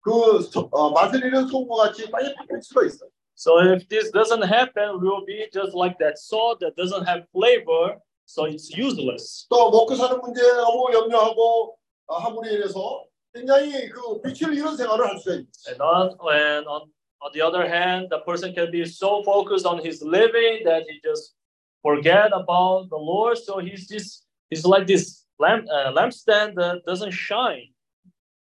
그 0.00 0.40
소- 0.40 0.68
어, 0.72 0.90
맛을 0.92 1.22
잃은 1.24 1.46
소금과 1.48 1.88
같이 1.88 2.10
빨리 2.10 2.32
바뀔 2.34 2.62
수가 2.62 2.86
있어요. 2.86 3.10
So 3.34 3.60
if 3.60 3.86
this 3.88 4.10
doesn't 4.10 4.42
happen, 4.42 5.00
we 5.00 5.08
will 5.08 5.24
be 5.26 5.46
just 5.52 5.74
like 5.74 5.98
that 5.98 6.18
salt 6.18 6.60
that 6.60 6.74
doesn't 6.74 7.04
have 7.04 7.28
flavor, 7.32 8.00
so 8.24 8.44
it's 8.44 8.70
useless. 8.70 9.46
또 9.50 9.70
먹고 9.70 9.94
사는 9.94 10.18
문제에 10.20 10.52
너무 10.56 10.92
염려하고 10.92 11.76
어, 12.06 12.16
함으로 12.16 12.48
인해서 12.48 13.04
굉장히 13.34 13.88
그 13.90 14.22
빛을 14.22 14.54
잃은 14.54 14.76
생활을 14.76 15.06
할 15.06 15.18
수가 15.18 15.36
있어요. 15.36 15.68
And 15.68 15.82
on, 15.82 16.16
and 16.32 16.66
on, 16.66 16.82
on 17.20 17.32
the 17.34 17.42
other 17.42 17.68
hand, 17.68 18.08
the 18.10 18.20
person 18.24 18.54
can 18.54 18.70
be 18.70 18.84
so 18.86 19.22
focused 19.22 19.66
on 19.66 19.84
his 19.84 20.02
living 20.02 20.64
that 20.64 20.84
he 20.88 21.00
just 21.04 21.34
forget 21.82 22.32
about 22.32 22.88
the 22.88 22.96
Lord. 22.96 23.36
So 23.36 23.58
he's 23.58 23.86
just 23.86 24.24
he's 24.48 24.64
like 24.64 24.86
this 24.86 25.26
lamp 25.38 25.66
uh, 25.68 25.92
lampstand 25.92 26.56
that 26.56 26.86
doesn't 26.86 27.12
shine. 27.12 27.68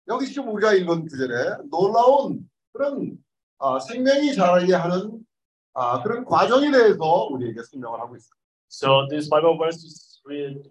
여기 0.08 0.26
지금 0.26 0.54
우리가 0.54 0.74
읽은 0.74 1.08
구절에 1.08 1.56
놀라운 1.68 2.48
그런 2.72 3.18
아, 3.63 3.77
생명이 3.79 4.33
자라게 4.33 4.73
하는 4.73 5.19
아, 5.75 6.01
그런 6.01 6.25
과정에 6.25 6.71
대해서 6.71 7.27
우리에게 7.29 7.61
설명을 7.61 7.99
하고 7.99 8.15
있어요. 8.15 8.31
So 8.67 9.07
this 9.07 9.29
Bible 9.29 9.55
verse 9.57 10.19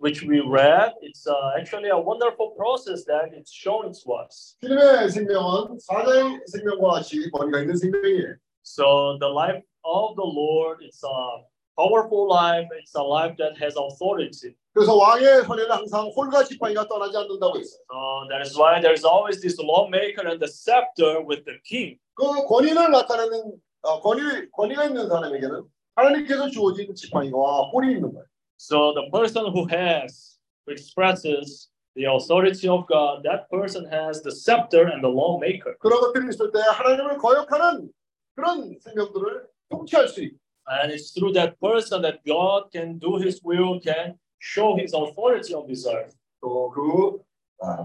which 0.01 0.23
we 0.23 0.41
read, 0.41 0.93
it's 1.01 1.27
uh, 1.27 1.53
actually 1.59 1.91
a 1.91 1.99
wonderful 1.99 2.51
process 2.57 3.05
that 3.05 3.31
it's 3.33 3.53
showing 3.53 3.93
to 3.93 4.13
us. 4.15 4.57
주님의 4.61 5.11
생명은 5.11 5.79
사자의 5.79 6.41
생명과 6.47 6.91
같이 6.95 7.31
권위가 7.31 7.61
있는 7.61 7.77
생명이에요. 7.77 8.35
So 8.65 9.19
the 9.21 9.29
life 9.31 9.63
of 9.85 10.17
the 10.17 10.27
Lord, 10.27 10.83
it's 10.83 11.03
a 11.05 11.45
powerful 11.79 12.27
life. 12.27 12.67
It's 12.79 12.95
a 12.97 13.03
life 13.03 13.37
that 13.39 13.55
has 13.63 13.77
authority. 13.79 14.55
그래서 14.73 14.95
왕의 14.97 15.45
손에는 15.45 15.71
항상 15.71 16.11
홀과 16.15 16.45
지팡이가 16.45 16.89
떠나지 16.89 17.17
않는다고 17.17 17.59
했어요. 17.59 17.83
So 17.87 18.29
that 18.31 18.43
is 18.43 18.57
why 18.59 18.81
there's 18.81 19.05
always 19.05 19.41
this 19.41 19.59
lawmaker 19.59 20.27
and 20.27 20.41
the 20.41 20.49
scepter 20.49 21.23
with 21.23 21.45
the 21.45 21.59
king. 21.65 21.99
그 22.20 22.46
권위를 22.48 22.92
나타내는 22.92 23.54
어, 23.82 24.02
권위 24.02 24.50
권위가 24.52 24.86
있는 24.86 25.08
사람에게는 25.08 25.64
하나님께서 25.96 26.50
주어진 26.50 26.94
지팡이와 26.94 27.70
홀이 27.72 27.94
있는 27.94 28.14
거예요. 28.14 28.26
So 28.58 28.94
the 28.94 29.10
person 29.12 29.46
who 29.52 29.68
has, 29.68 30.40
who 30.66 30.74
expresses 30.74 31.70
the 31.96 32.06
authority 32.06 32.68
of 32.68 32.88
God, 32.88 33.24
that 33.24 33.50
person 33.50 33.86
has 33.92 34.22
the 34.22 34.32
scepter 34.32 34.88
and 34.88 35.04
the 35.04 35.12
lawmaker. 35.12 35.78
그런 35.80 36.00
것들이 36.02 36.30
있을 36.30 36.52
때 36.52 36.60
하나님을 36.60 37.18
거역하는 37.18 37.90
그런 38.36 38.78
생명들을 38.80 39.48
통치할 39.70 40.08
수 40.08 40.24
있고 40.24 40.38
And 40.68 40.92
it's 40.92 41.12
through 41.14 41.34
that 41.34 41.60
person 41.60 42.02
that 42.02 42.26
God 42.26 42.72
can 42.72 42.98
do 42.98 43.18
his 43.18 43.40
will, 43.44 43.80
can 43.80 44.18
show 44.40 44.76
his 44.76 44.96
authority 44.96 45.54
on 45.54 45.68
this 45.68 45.86
earth. 45.86 46.16
또그 46.42 47.22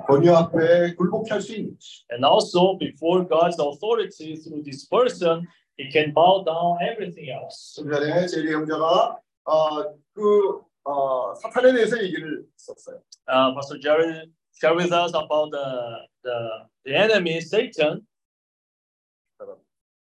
권위 0.08 0.30
앞에 0.30 0.96
굴복해 0.96 1.30
할수 1.32 1.56
있는. 1.56 1.78
And 2.12 2.26
also 2.26 2.78
before 2.78 3.28
God's 3.28 3.60
authority 3.60 4.36
through 4.36 4.64
this 4.64 4.88
person, 4.88 5.48
he 5.78 5.92
can 5.92 6.14
bow 6.14 6.44
down 6.44 6.78
everything 6.82 7.30
else. 7.30 7.76
좀 7.76 7.92
전에 7.92 8.26
제리 8.28 8.54
형제가 8.54 9.20
어, 9.46 9.84
그 10.14 10.62
어, 10.86 11.34
사탄에 11.36 11.74
대해서 11.74 12.02
얘기를 12.02 12.46
썼어요. 12.56 13.02
Uh, 13.28 13.54
Pastor 13.54 13.80
Jerry 13.80 14.32
shared 14.54 14.78
with 14.78 14.94
us 14.94 15.12
about 15.14 15.52
the, 15.52 16.08
the, 16.24 16.68
the 16.86 16.96
enemy, 16.96 17.38
Satan. 17.38 18.06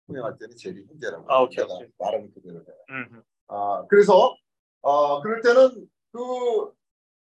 통역할 0.08 0.38
때는 0.38 0.56
제리 0.58 0.84
형제라고. 0.86 1.32
아, 1.32 1.42
오케이, 1.42 1.64
오케이. 1.64 1.88
말하는 1.98 2.34
그대로 2.34 2.58
해요. 2.58 3.24
아, 3.48 3.86
그래서 3.88 4.36
어, 4.82 5.22
그럴 5.22 5.42
때는 5.42 5.88
그 6.12 6.74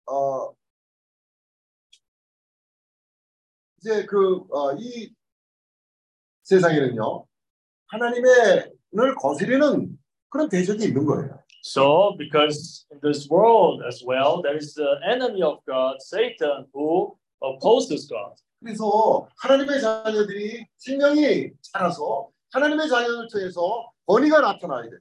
어, 0.07 0.53
이제 3.87 4.05
그이 4.07 5.15
세상에는요 6.43 7.25
하나님의를 7.87 9.15
거스리는 9.17 9.97
그런 10.29 10.49
대적이 10.49 10.87
있는 10.87 11.07
거예요. 11.07 11.39
So, 11.63 12.17
because 12.19 12.85
in 12.91 13.01
this 13.01 13.29
world 13.31 13.83
as 13.87 14.05
well, 14.05 14.43
there 14.43 14.57
is 14.57 14.75
the 14.75 14.99
enemy 15.09 15.43
of 15.43 15.59
God, 15.67 15.99
Satan, 16.01 16.67
who 16.75 17.17
opposes 17.41 18.09
God. 18.09 18.35
그래서 18.61 19.29
하나님의 19.39 19.81
자녀들이 19.81 20.67
생명이 20.79 21.51
자라서 21.63 22.29
하나님의 22.53 22.89
자녀를 22.89 23.29
통해서 23.29 23.93
권위가 24.07 24.41
나타나야 24.41 24.91
돼. 24.91 24.97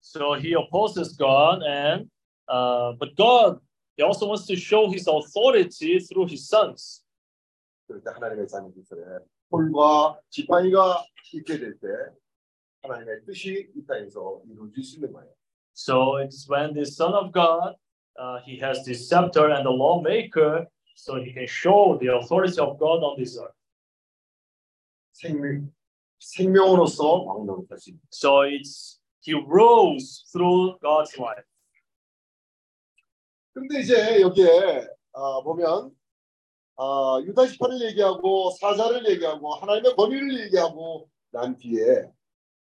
So 0.00 0.34
he 0.34 0.54
opposes 0.54 1.16
God, 1.16 1.62
and 1.64 2.08
uh, 2.48 2.94
but 2.98 3.14
God, 3.16 3.60
he 3.96 4.02
also 4.02 4.26
wants 4.26 4.46
to 4.46 4.56
show 4.56 4.90
his 4.90 5.06
authority 5.06 6.00
through 6.00 6.26
his 6.26 6.48
sons. 6.48 7.01
그럴 7.86 8.02
때 8.02 8.10
하나님의 8.10 8.48
자녀들의 8.48 9.18
홀과 9.50 10.20
지팡이가 10.30 11.04
있게 11.34 11.58
될 11.58 11.78
때 11.78 11.88
하나님의 12.82 13.24
뜻이 13.24 13.70
이 13.74 13.86
땅에서 13.86 14.42
이루어질 14.50 14.82
수 14.82 14.96
있는 14.96 15.12
거예요. 15.12 15.30
So 15.74 16.18
it's 16.18 16.48
when 16.50 16.74
the 16.74 16.84
Son 16.84 17.14
of 17.14 17.32
God, 17.32 17.76
uh, 18.18 18.40
he 18.44 18.58
has 18.60 18.84
the 18.84 18.92
scepter 18.94 19.50
and 19.50 19.64
the 19.64 19.70
lawmaker, 19.72 20.66
so 20.96 21.16
he 21.16 21.32
can 21.32 21.46
show 21.46 21.96
the 21.98 22.08
authority 22.12 22.60
of 22.60 22.78
God 22.78 23.02
on 23.02 23.16
this 23.16 23.38
earth. 23.38 23.54
생명 25.12 25.72
생명으로서 26.18 27.22
왕노릇 27.24 27.70
할수 27.70 27.90
있는. 27.90 28.00
So 28.10 28.42
it's 28.42 29.00
he 29.20 29.34
rules 29.34 30.24
through 30.32 30.78
God's 30.80 31.16
life. 31.18 31.44
근데 33.54 33.80
이제 33.80 34.20
여기에 34.20 34.88
어, 35.12 35.42
보면 35.42 35.94
어, 36.76 37.20
유다 37.22 37.46
지파를 37.46 37.80
얘기하고 37.88 38.50
사자를 38.60 39.08
얘기하고 39.10 39.54
하나님의 39.54 39.94
권위를 39.94 40.44
얘기하고 40.46 41.08
난 41.30 41.56
뒤에 41.56 42.10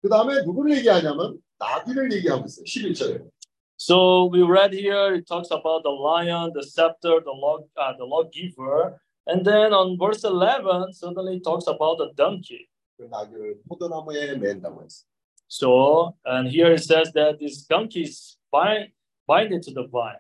그 0.00 0.08
다음에 0.08 0.42
누구를 0.42 0.76
얘기하냐면 0.78 1.38
나귀를 1.58 2.12
얘기하고 2.12 2.44
있어요. 2.46 2.64
11절에. 2.64 3.30
So 3.76 4.28
we 4.32 4.42
read 4.42 4.72
here, 4.74 5.14
it 5.14 5.26
talks 5.26 5.50
about 5.52 5.84
the 5.84 5.90
lion, 5.90 6.52
the 6.52 6.64
scepter, 6.64 7.20
the 7.22 7.30
law, 7.30 7.60
uh, 7.76 7.96
the 7.96 8.04
lawgiver, 8.04 8.98
and 9.26 9.44
then 9.44 9.72
on 9.72 9.96
verse 9.96 10.24
11, 10.24 10.92
suddenly 10.92 11.36
it 11.36 11.44
talks 11.44 11.68
about 11.68 11.98
the 11.98 12.10
donkey. 12.16 12.66
그 12.96 13.04
나귀를 13.04 13.60
포도나무에 13.68 14.34
맨다고 14.34 14.82
했어요. 14.82 15.06
So, 15.46 16.16
and 16.26 16.48
here 16.48 16.72
it 16.72 16.82
says 16.82 17.12
that 17.14 17.38
this 17.38 17.64
donkey 17.66 18.02
is 18.02 18.36
bind, 18.50 18.90
binded 19.26 19.62
to 19.62 19.72
the 19.72 19.86
vine. 19.86 20.18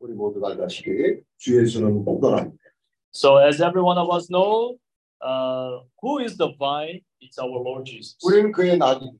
우리 0.00 0.14
모두가 0.14 0.48
알다시피 0.48 1.20
주 1.38 1.60
예수는 1.60 2.04
포도나무. 2.04 2.56
So, 3.12 3.36
as 3.36 3.60
every 3.60 3.82
one 3.82 3.98
of 3.98 4.08
us 4.10 4.28
know, 4.28 4.78
uh, 5.20 5.80
who 6.00 6.18
is 6.20 6.36
the 6.36 6.48
vine? 6.58 7.00
It's 7.20 7.38
our 7.38 7.60
Lord 7.60 7.84
Jesus. 7.84 8.16
우리는 8.24 8.50
그의 8.50 8.78
나귀. 8.78 9.10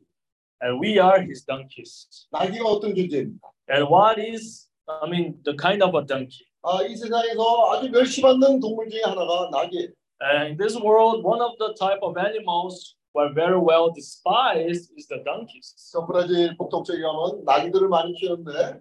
And 0.63 0.81
we 0.81 0.99
are 0.99 1.21
his 1.21 1.45
donkeys. 1.45 2.27
나귀가 2.33 2.65
어떤 2.65 2.95
존재입니까? 2.95 3.51
And 3.69 3.89
what 3.91 4.19
is, 4.19 4.69
I 4.89 5.09
mean, 5.09 5.37
the 5.45 5.55
kind 5.55 5.83
of 5.83 5.95
a 5.95 6.05
donkey? 6.05 6.47
아, 6.63 6.83
이 6.83 6.97
세상에서 6.97 7.73
아주 7.73 7.91
멸시받는 7.91 8.61
동물 8.61 8.89
중에 8.89 9.03
하나가 9.03 9.51
나귀예요. 9.53 9.89
And 10.23 10.53
in 10.53 10.57
this 10.57 10.77
world, 10.77 11.25
one 11.25 11.41
of 11.41 11.57
the 11.59 11.75
type 11.75 12.01
of 12.03 12.17
animals 12.17 12.97
who 13.13 13.21
are 13.21 13.33
very 13.33 13.59
well 13.59 13.93
despised 13.93 14.93
is 14.97 15.09
the 15.09 15.23
donkeys. 15.25 15.75
저 15.93 16.07
브라질 16.07 16.57
북동쪽에 16.57 17.01
가면 17.01 17.45
나귀들을 17.45 17.89
많이 17.89 18.13
키우는데 18.15 18.81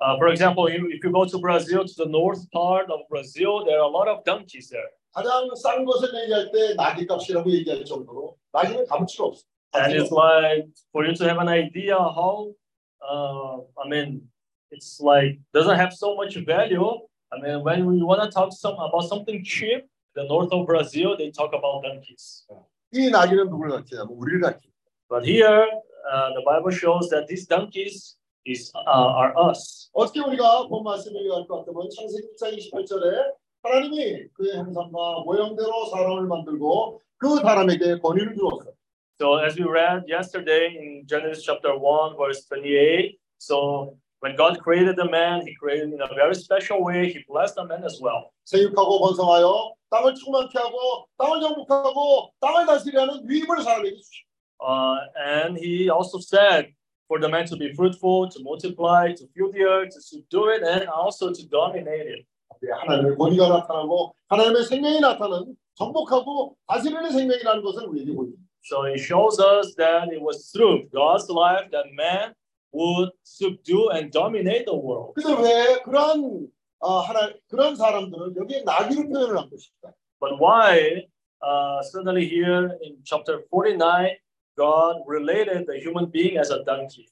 Uh, 0.00 0.16
for 0.18 0.28
example, 0.28 0.66
if 0.66 0.82
if 0.90 1.04
you 1.04 1.12
go 1.12 1.24
to 1.24 1.38
Brazil, 1.38 1.84
to 1.84 1.94
the 1.94 2.06
north 2.06 2.50
part 2.50 2.90
of 2.90 3.00
Brazil, 3.08 3.64
there 3.64 3.78
are 3.78 3.86
a 3.86 3.94
lot 3.98 4.08
of 4.08 4.24
donkeys 4.24 4.68
there. 4.68 4.90
가장 5.14 5.54
싼 5.54 5.84
것을 5.84 6.08
얘기할 6.22 6.50
때 6.50 6.74
나귀 6.74 7.06
값이라고 7.06 7.50
얘기할 7.50 7.84
정도로 7.84 8.36
나귀는 8.52 8.86
값어치가 8.86 9.24
없어. 9.24 9.44
And 9.74 9.94
it's 9.94 10.10
like 10.10 10.68
for 10.92 11.04
you 11.06 11.14
to 11.14 11.24
have 11.24 11.38
an 11.38 11.48
idea 11.48 11.96
how, 11.96 12.52
uh, 13.00 13.58
I 13.78 13.88
mean, 13.88 14.28
it's 14.70 15.00
like 15.00 15.38
doesn't 15.54 15.76
have 15.76 15.92
so 15.92 16.16
much 16.16 16.36
value. 16.44 16.98
I 17.32 17.40
mean, 17.40 17.62
when 17.62 17.86
we 17.86 18.02
want 18.02 18.22
to 18.22 18.28
talk 18.28 18.52
some 18.52 18.74
about 18.74 19.08
something 19.08 19.44
cheap, 19.44 19.86
the 20.14 20.24
north 20.24 20.52
of 20.52 20.66
Brazil, 20.66 21.16
they 21.16 21.30
talk 21.30 21.52
about 21.54 21.84
donkeys. 21.84 22.44
이 22.92 23.08
나귀는 23.08 23.48
누구를 23.48 23.70
가리키냐면 23.70 24.08
우리를 24.18 24.40
가리키. 24.40 24.68
But 25.08 25.24
here, 25.24 25.68
uh, 26.10 26.32
the 26.34 26.42
Bible 26.44 26.70
shows 26.70 27.08
that 27.10 27.26
these 27.26 27.46
donkeys 27.46 28.16
is 28.46 28.72
uh, 28.74 29.14
are 29.16 29.32
us. 29.48 29.90
어떻게 29.92 30.20
우리가 30.20 30.68
본 30.68 30.84
말씀을 30.84 31.22
이해할 31.22 31.46
것 31.46 31.58
같으면 31.58 31.88
창세기 31.90 32.28
1장 32.36 32.56
28절에 32.58 33.34
하나님이 33.62 34.28
그의 34.34 34.56
형상과 34.56 35.22
모형대로 35.24 35.86
사람을 35.86 36.26
만들고 36.26 37.00
그 37.18 37.36
사람에게 37.36 37.98
권위를 37.98 38.34
주었어요. 38.34 38.72
So 39.20 39.38
as 39.38 39.56
we 39.56 39.64
read 39.64 40.04
yesterday 40.08 40.74
in 40.76 41.06
Genesis 41.06 41.44
chapter 41.44 41.78
1, 41.78 42.16
verse 42.16 42.44
28, 42.48 43.16
so 43.38 43.96
When 44.22 44.36
God 44.36 44.60
created 44.60 44.94
the 44.94 45.10
man, 45.10 45.44
He 45.44 45.52
created 45.56 45.92
in 45.92 46.00
a 46.00 46.06
very 46.14 46.36
special 46.36 46.84
way. 46.84 47.10
He 47.10 47.24
blessed 47.26 47.56
the 47.56 47.66
man 47.66 47.82
as 47.82 47.98
well. 48.00 48.30
생육하고 48.44 49.00
번성하여 49.00 49.74
땅을 49.90 50.14
충만케 50.14 50.56
하고 50.60 51.08
땅을 51.18 51.40
정복하고 51.40 52.30
땅을 52.38 52.66
다스리라는 52.66 53.28
위임을 53.28 53.62
사람에게 53.62 53.96
주시고 53.96 54.32
Uh, 54.64 55.00
and 55.18 55.58
He 55.58 55.90
also 55.90 56.20
said 56.20 56.72
for 57.08 57.20
the 57.20 57.28
man 57.28 57.46
to 57.46 57.56
be 57.56 57.72
fruitful, 57.74 58.28
to 58.30 58.42
multiply, 58.42 59.12
to 59.12 59.26
fill 59.34 59.50
the 59.52 59.62
earth, 59.62 59.90
to 59.94 60.00
subdue 60.00 60.48
it, 60.48 60.62
and 60.62 60.88
also 60.88 61.32
to 61.32 61.42
dominate 61.48 62.06
it. 62.06 62.26
네, 62.62 62.70
하나님의 62.70 63.16
권위가 63.16 63.48
나타나고 63.48 64.14
하나님의 64.28 64.64
생명이 64.64 65.00
나타나는 65.00 65.56
정복하고 65.74 66.56
다스리는 66.68 67.10
생명이라는 67.10 67.62
것을 67.62 67.86
우리에게 67.86 68.14
보입니다. 68.14 68.40
So 68.64 68.84
it 68.84 69.00
shows 69.00 69.40
us 69.40 69.74
that 69.76 70.12
it 70.12 70.22
was 70.22 70.52
through 70.52 70.88
God's 70.90 71.28
life 71.28 71.70
that 71.72 71.90
man 71.92 72.34
would 72.72 73.10
subdue 73.24 73.90
and 73.90 74.12
dominate 74.12 74.66
the 74.66 74.78
world. 74.78 75.14
근데 75.14 75.34
왜 75.42 75.82
그러한 75.82 76.48
아, 76.80 77.00
하나 77.00 77.32
그런 77.48 77.76
사람들은 77.76 78.36
여기에 78.36 78.62
나귀로 78.62 79.08
표현을 79.08 79.38
한 79.38 79.50
것일까? 79.50 79.92
But 80.20 80.38
why, 80.38 81.06
uh, 81.42 81.82
suddenly 81.82 82.26
here 82.26 82.78
in 82.82 82.98
chapter 83.04 83.42
49, 83.50 84.18
God 84.57 85.03
related 85.05 85.67
the 85.67 85.79
human 85.79 86.07
being 86.07 86.37
as 86.37 86.49
a 86.49 86.63
donkey? 86.63 87.07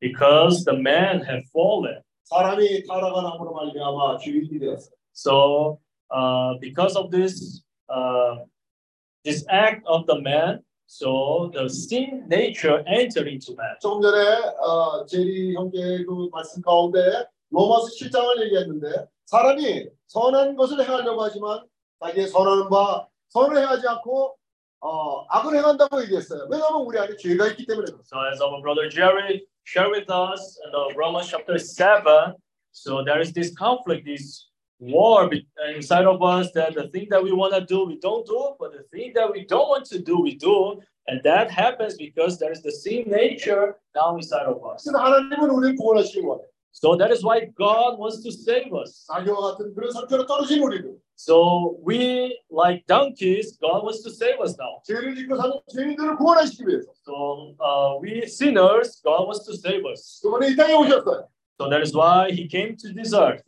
Because 0.00 0.64
the 0.64 0.74
man 0.74 1.20
had 1.20 1.44
fallen. 1.52 2.02
So, 5.12 5.80
uh, 6.10 6.54
because 6.60 6.96
of 6.96 7.10
this, 7.10 7.62
uh, 7.88 8.36
this 9.24 9.44
act 9.48 9.86
of 9.86 10.06
the 10.06 10.20
man, 10.20 10.60
so 10.86 11.50
the 11.54 11.70
sin 11.70 12.24
nature 12.28 12.84
entered 12.86 13.28
into 13.28 13.54
man. 13.56 13.76
조금 13.80 14.02
전에 14.02 14.18
어, 14.60 15.06
제리 15.06 15.54
형제 15.54 16.04
그 16.04 16.28
말씀 16.30 16.60
가운데 16.60 17.00
로마서 17.48 17.86
7장을 17.98 18.42
얘기했는데 18.44 19.06
사람이 19.24 19.88
선한 20.08 20.56
것을 20.56 20.84
행하려고 20.84 21.22
하지만 21.22 21.64
자기의 22.04 22.26
선하는 22.28 22.68
바 22.68 23.06
선을 23.28 23.56
행하지 23.56 23.88
않고 23.88 24.36
어, 24.81 25.25
악을 25.29 25.55
행한다고 25.57 26.01
얘기했어요. 26.03 26.47
왜냐하면 26.49 26.81
우리 26.81 26.99
안에 26.99 27.15
죄가 27.17 27.47
있기 27.49 27.65
때문에 27.65 27.85
그렇습니다. 27.85 28.05
So, 28.05 28.19
as 28.29 28.41
our 28.41 28.61
brother 28.61 28.89
Jerry 28.89 29.45
shared 29.65 29.91
with 29.91 30.09
us 30.11 30.59
in 30.63 30.71
the 30.71 30.95
Romans 30.95 31.29
chapter 31.29 31.57
7, 31.57 32.35
so 32.71 33.03
there 33.03 33.19
is 33.19 33.33
this 33.33 33.53
conflict, 33.57 34.05
this 34.05 34.47
war 34.79 35.27
be- 35.27 35.47
inside 35.75 36.05
of 36.05 36.21
us 36.21 36.51
that 36.53 36.75
the 36.75 36.87
thing 36.89 37.07
that 37.09 37.23
we 37.23 37.33
want 37.33 37.53
to 37.53 37.65
do, 37.65 37.85
we 37.85 37.97
don't 37.99 38.25
do, 38.25 38.55
but 38.59 38.71
the 38.71 38.83
thing 38.93 39.13
that 39.15 39.31
we 39.31 39.45
don't 39.45 39.67
want 39.67 39.85
to 39.85 39.99
do, 39.99 40.21
we 40.21 40.35
do. 40.35 40.79
And 41.07 41.23
that 41.23 41.49
happens 41.49 41.95
because 41.95 42.37
there 42.37 42.51
is 42.51 42.61
the 42.61 42.71
sin 42.71 43.05
nature 43.07 43.79
down 43.95 44.17
inside 44.17 44.45
of 44.45 44.61
us. 44.63 44.83
그래서 44.83 44.99
하나님은 44.99 45.49
우리를 45.49 45.75
구원하시기 45.77 46.19
원해요. 46.19 46.47
so 46.72 46.96
that 46.96 47.10
is 47.10 47.22
why 47.22 47.44
God 47.56 47.98
wants 47.98 48.22
to 48.24 48.32
save 48.32 48.72
us. 48.72 49.06
So 51.14 51.78
we, 51.82 52.40
like 52.50 52.86
donkeys, 52.86 53.56
God 53.58 53.84
wants 53.84 54.02
to 54.02 54.10
save 54.10 54.40
us 54.40 54.56
now. 54.58 54.80
So 57.04 57.54
uh, 57.60 57.98
we 58.00 58.26
sinners, 58.26 59.00
God 59.04 59.26
wants 59.26 59.46
to 59.46 59.56
save 59.56 59.84
us. 59.84 60.20
So 60.22 61.68
that 61.68 61.82
is 61.82 61.94
why 61.94 62.30
He 62.30 62.48
came 62.48 62.74
to 62.76 62.92
this 62.92 63.12
earth. 63.14 63.42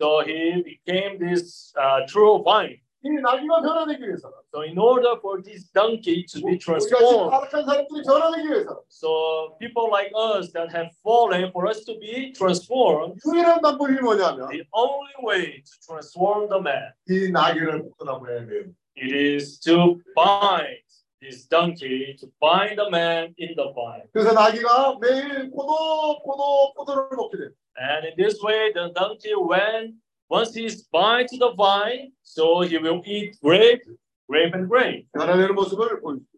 So 0.00 0.22
He 0.24 0.62
became 0.62 1.18
this 1.18 1.72
uh, 1.80 2.00
true 2.06 2.42
vine. 2.44 2.78
이 3.03 3.09
나귀가 3.21 3.61
변화되기 3.61 4.03
위해서 4.03 4.29
So 4.53 4.63
in 4.63 4.77
order 4.77 5.15
for 5.19 5.41
this 5.41 5.71
donkey 5.71 6.25
to 6.25 6.41
be 6.41 6.57
우리가 6.57 6.79
지금 6.79 6.99
transformed, 6.99 7.31
타락한 7.31 7.65
사람들이 7.65 8.03
변화되기 8.03 8.49
위해서 8.49 8.83
so 8.89 9.55
people 9.59 9.87
like 9.87 10.11
us 10.15 10.51
that 10.51 10.67
have 10.75 10.91
fallen, 11.01 11.49
for 11.51 11.69
us 11.69 11.85
to 11.85 11.97
be 11.97 12.33
transformed, 12.33 13.15
유일한 13.23 13.61
방법이 13.61 14.01
뭐냐면 14.01 14.49
the 14.49 14.63
only 14.73 15.15
way 15.23 15.63
to 15.63 15.73
transform 15.87 16.49
the 16.49 16.59
man, 16.59 16.91
이 17.07 17.31
나귀를 17.31 17.83
포도나무에 17.83 18.41
매요. 18.41 18.73
it 18.99 19.15
is 19.15 19.59
to 19.59 20.01
bind 20.13 20.83
this 21.21 21.47
donkey, 21.47 22.15
to 22.19 22.27
bind 22.41 22.79
the 22.79 22.89
man 22.89 23.33
in 23.37 23.55
the 23.55 23.71
vine. 23.71 24.03
그래서 24.11 24.33
나귀가 24.33 24.97
매일 24.99 25.49
포도 25.51 26.19
포도 26.23 26.73
포도를 26.75 27.15
먹게 27.15 27.37
돼요. 27.37 27.49
And 27.79 28.07
in 28.07 28.15
this 28.17 28.43
way, 28.43 28.73
the 28.73 28.91
donkey, 28.93 29.31
when 29.35 30.01
once 30.29 30.53
he's 30.53 30.83
bind 30.83 31.27
to 31.29 31.37
the 31.37 31.53
vine, 31.53 32.11
so 32.23 32.61
he 32.61 32.77
will 32.77 33.01
eat 33.05 33.35
grape, 33.41 33.81
grape 34.29 34.53
and 34.53 34.67
grape. 34.69 35.07
변화되는 35.13 35.55
모습을 35.55 36.01
보여줍니다. 36.01 36.29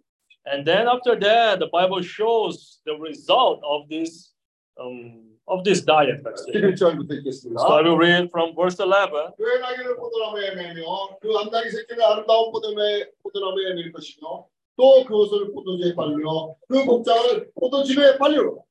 And 0.46 0.66
then 0.66 0.88
after 0.88 1.16
that, 1.20 1.60
the 1.60 1.68
Bible 1.68 2.02
shows 2.02 2.82
the 2.86 2.98
result 2.98 3.62
of 3.64 3.88
this 3.90 4.34
um, 4.80 5.38
of 5.48 5.64
this 5.64 5.82
diet. 5.82 6.22
let's 6.24 6.46
say. 6.46 6.54
11절부터 6.54 7.14
읽겠습니다. 7.20 7.62
So 7.62 7.74
I 7.74 7.82
will 7.84 7.98
read 7.98 8.30
from 8.32 8.56
verse 8.56 8.80
11. 8.80 9.36
왜 9.38 9.60
나귀를 9.60 9.98
포도나무에 9.98 10.56
매며 10.56 11.18
그 11.22 11.30
암나귀 11.38 11.70
새끼를 11.70 12.04
아름다운 12.04 12.52
포도나무에 12.52 13.12
포도나무에 13.22 13.74
맬 13.76 13.92
것이며 13.92 14.48
또 14.78 15.04
그것을 15.04 15.52
포도주에 15.54 15.94
빨며 15.94 16.56
그 16.68 16.86
복장을 16.86 17.52
포도집에 17.60 18.18
빨리로 18.18 18.64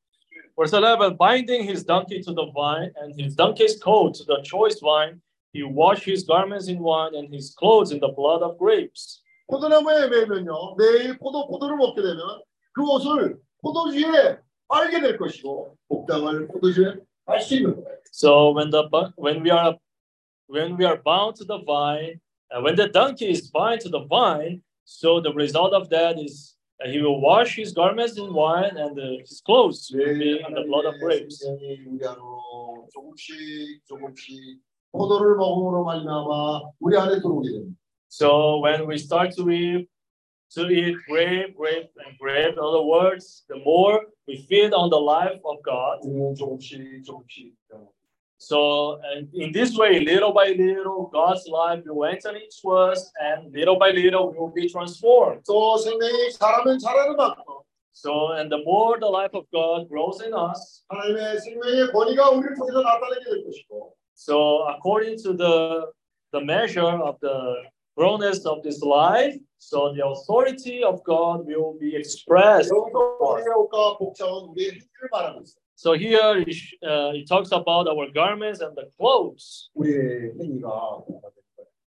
Verse 0.56 0.72
11 0.72 1.16
Binding 1.16 1.64
his 1.64 1.84
donkey 1.84 2.20
to 2.22 2.32
the 2.32 2.46
vine 2.54 2.92
and 3.00 3.18
his 3.18 3.34
donkey's 3.34 3.80
coat 3.82 4.14
to 4.14 4.24
the 4.24 4.40
choice 4.42 4.78
vine, 4.80 5.20
he 5.52 5.62
washed 5.62 6.04
his 6.04 6.22
garments 6.24 6.68
in 6.68 6.78
wine 6.78 7.14
and 7.14 7.32
his 7.32 7.54
clothes 7.54 7.90
in 7.92 8.00
the 8.00 8.08
blood 8.08 8.42
of 8.42 8.58
grapes. 8.58 9.22
포도나무에 9.50 10.06
매면요 10.08 10.76
매일 10.78 11.18
포도 11.18 11.48
포도를 11.48 11.76
먹게 11.76 12.00
되면 12.02 12.20
그 12.72 12.82
옷을 12.88 13.36
포도주에 13.62 14.38
빨게 14.68 15.00
될 15.00 15.16
것이고 15.18 15.76
복장을 15.88 16.46
포도주에 16.48 16.94
빨시는 17.26 17.74
거예요. 17.74 17.98
So 18.12 18.52
when 18.52 18.70
the 18.70 18.88
bu- 18.88 19.12
when 19.16 19.42
we 19.42 19.50
are 19.50 19.76
when 20.46 20.76
we 20.76 20.84
are 20.84 21.00
bound 21.02 21.34
to 21.38 21.44
the 21.44 21.58
vine, 21.64 22.20
uh, 22.54 22.60
when 22.62 22.76
the 22.76 22.88
donkey 22.88 23.30
is 23.30 23.50
bound 23.50 23.80
to 23.82 23.88
the 23.88 24.06
vine, 24.06 24.62
so 24.84 25.20
the 25.20 25.32
result 25.34 25.72
of 25.74 25.88
that 25.90 26.18
is 26.18 26.53
and 26.79 26.91
he 26.91 27.01
will 27.01 27.21
wash 27.21 27.55
his 27.55 27.71
garments 27.71 28.17
in 28.17 28.33
wine 28.33 28.75
and 28.77 28.99
uh, 28.99 29.19
his 29.21 29.41
clothes 29.45 29.89
will 29.93 30.17
be 30.19 30.41
in 30.45 30.53
the 30.53 30.63
blood 30.67 30.85
of 30.85 30.95
grapes. 30.99 31.43
So 38.09 38.59
when 38.59 38.87
we 38.87 38.97
start 38.97 39.31
to 39.37 39.49
eat, 39.49 39.89
to 40.51 40.67
eat 40.69 40.95
grape, 41.09 41.55
grape, 41.57 41.89
and 42.05 42.17
grape, 42.17 42.53
in 42.53 42.59
other 42.59 42.83
words, 42.83 43.43
the 43.49 43.57
more 43.57 44.05
we 44.27 44.45
feed 44.47 44.71
on 44.73 44.89
the 44.89 44.99
life 44.99 45.39
of 45.43 45.57
God, 45.63 45.99
음, 48.44 48.44
조금씩 48.44 48.44
조금씩 48.44 48.44
So 48.44 48.98
and 49.04 49.28
in 49.34 49.52
this 49.52 49.76
way, 49.76 50.00
little 50.00 50.32
by 50.32 50.48
little, 50.56 51.10
God's 51.12 51.46
life 51.46 51.84
will 51.84 52.08
enter 52.08 52.34
into 52.34 52.72
us, 52.72 53.12
and 53.20 53.52
little 53.52 53.78
by 53.78 53.90
little, 53.92 54.32
we 54.32 54.38
will 54.38 54.52
be 54.54 54.66
transformed. 54.66 55.42
또 55.46 55.76
생명이 55.76 56.32
자라면 56.32 56.78
자라는 56.78 57.16
만큼 57.16 57.60
So, 57.92 58.32
and 58.32 58.50
the 58.50 58.62
more 58.64 58.98
the 58.98 59.08
life 59.10 59.34
of 59.34 59.44
God 59.52 59.88
grows 59.90 60.22
in 60.24 60.32
us, 60.32 60.84
하나님의 60.88 61.38
생명의 61.40 61.92
권위가 61.92 62.30
우리를 62.30 62.56
통해서 62.56 62.80
나타나게 62.80 63.24
될 63.24 63.44
것이고 63.44 63.94
so 64.14 64.64
according 64.68 65.16
to 65.22 65.36
the 65.36 65.90
the 66.32 66.40
measure 66.40 66.96
of 67.02 67.18
the 67.20 67.68
grownness 67.96 68.46
of 68.46 68.62
this 68.62 68.80
life, 68.82 69.36
so 69.58 69.92
the 69.92 70.06
authority 70.06 70.82
of 70.84 71.02
God 71.04 71.44
will 71.44 71.76
be 71.78 71.94
expressed. 71.96 72.72
여기서 72.72 73.18
우리의 73.20 73.48
옷과 73.48 73.98
복장은 73.98 74.48
우리의 74.48 74.70
행위를 74.70 75.08
말하고 75.12 75.42
있어요. 75.42 75.60
So 75.76 75.92
here 75.94 76.36
it, 76.46 76.52
sh- 76.52 76.74
uh, 76.84 77.12
it 77.14 77.26
talks 77.26 77.52
about 77.52 77.88
our 77.88 78.06
garments 78.12 78.60
and 78.60 78.76
the 78.76 78.86
clothes. 78.98 79.70
우리의 79.74 80.32
행위가 80.40 81.02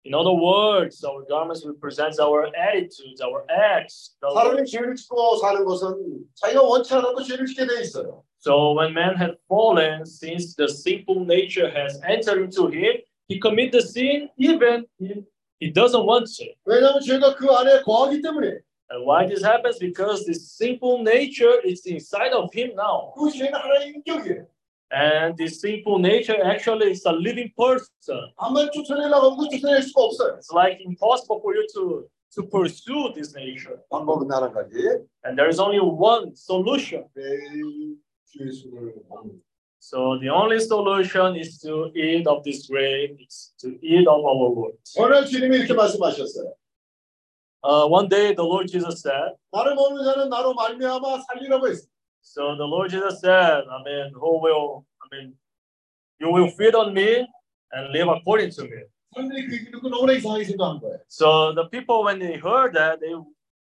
In 0.05 0.15
other 0.15 0.35
words, 0.35 1.05
our 1.05 1.23
garments 1.29 1.65
represents 1.65 2.19
our 2.19 2.51
attitudes, 2.59 3.23
our 3.23 3.45
acts. 3.49 4.17
the- 4.21 4.35
사람이 4.35 4.67
죄를 4.67 4.95
짓고 4.97 5.37
사는 5.39 5.65
것은 5.65 6.25
자기가 6.35 6.63
원치 6.63 6.95
않아도 6.95 7.23
죄를 7.23 7.47
짓게 7.47 7.67
돼 7.67 7.81
있어요. 7.83 8.25
So 8.39 8.73
when 8.75 8.93
man 8.93 9.15
had 9.17 9.37
fallen, 9.49 10.03
since 10.05 10.57
the 10.57 10.67
sinful 10.67 11.23
nature 11.25 11.71
has 11.71 12.01
entered 12.03 12.43
into 12.43 12.67
him, 12.67 12.99
he 13.29 13.39
commit 13.39 13.71
the 13.71 13.79
sin 13.83 14.29
even 14.37 14.87
if 14.99 15.23
he 15.61 15.71
doesn't 15.71 16.03
want 16.05 16.27
to. 16.39 16.51
왜냐하면 16.67 17.01
죄가 17.01 17.37
그 17.37 17.47
안에 17.51 17.83
거하기 17.83 18.21
때문에 18.23 18.59
And 18.90 19.06
why 19.06 19.28
this 19.28 19.44
happens? 19.44 19.78
Because 19.80 20.26
this 20.26 20.52
sinful 20.52 21.04
nature 21.04 21.60
is 21.64 21.86
inside 21.86 22.32
of 22.34 22.54
him 22.54 22.70
now. 22.76 23.12
And 24.90 25.36
this 25.38 25.60
sinful 25.60 26.00
nature 26.00 26.38
actually 26.42 26.92
is 26.92 27.04
a 27.06 27.12
living 27.12 27.52
person. 27.58 28.20
It's 30.38 30.52
like 30.52 30.80
impossible 30.80 31.42
for 31.42 31.54
you 31.54 31.68
to, 31.76 32.08
to 32.36 32.44
pursue 32.44 33.12
this 33.14 33.34
nature. 33.36 33.78
And 35.26 35.38
there 35.38 35.50
is 35.50 35.60
only 35.60 35.80
one 35.82 36.34
solution. 36.36 37.04
So 39.80 40.18
the 40.20 40.30
only 40.30 40.60
solution 40.60 41.36
is 41.36 41.60
to 41.60 41.92
eat 41.96 42.26
of 42.28 42.44
this 42.44 42.68
grain, 42.68 43.18
is 43.26 43.54
to 43.62 43.68
eat 43.82 44.08
of 44.08 44.24
our 44.26 44.50
words. 44.50 44.96
Uh, 47.65 47.87
one 47.87 48.09
day 48.09 48.35
the 48.35 48.43
Lord 48.43 48.67
Jesus 48.67 49.03
said, 49.03 49.37
나를 49.53 49.75
먹는 49.77 50.05
자는 50.05 50.29
나로 50.29 50.53
말미암아 50.55 51.21
살리라고 51.29 51.69
했어요. 51.69 51.87
So 52.23 52.57
the 52.57 52.67
Lord 52.67 52.91
Jesus 52.91 53.21
said, 53.21 53.65
I 53.69 53.83
mean, 53.85 54.13
who 54.15 54.41
will, 54.43 54.85
I 55.03 55.07
mean, 55.17 55.35
you 56.21 56.31
will 56.31 56.51
feed 56.51 56.75
on 56.75 56.93
me 56.93 57.27
and 57.73 57.93
live 57.93 58.09
according 58.09 58.51
to 58.57 58.65
me. 58.65 58.83
사람들이 59.15 59.47
그 59.47 59.55
얘기 59.57 59.71
듣고 59.71 59.89
너무나 59.91 60.13
이상하게 60.15 60.45
생각한 60.45 60.81
거예요. 60.81 60.99
So 61.09 61.53
the 61.55 61.69
people, 61.69 62.03
when 62.05 62.19
they 62.19 62.35
heard 62.39 62.73
that, 62.75 62.99
they, 63.01 63.15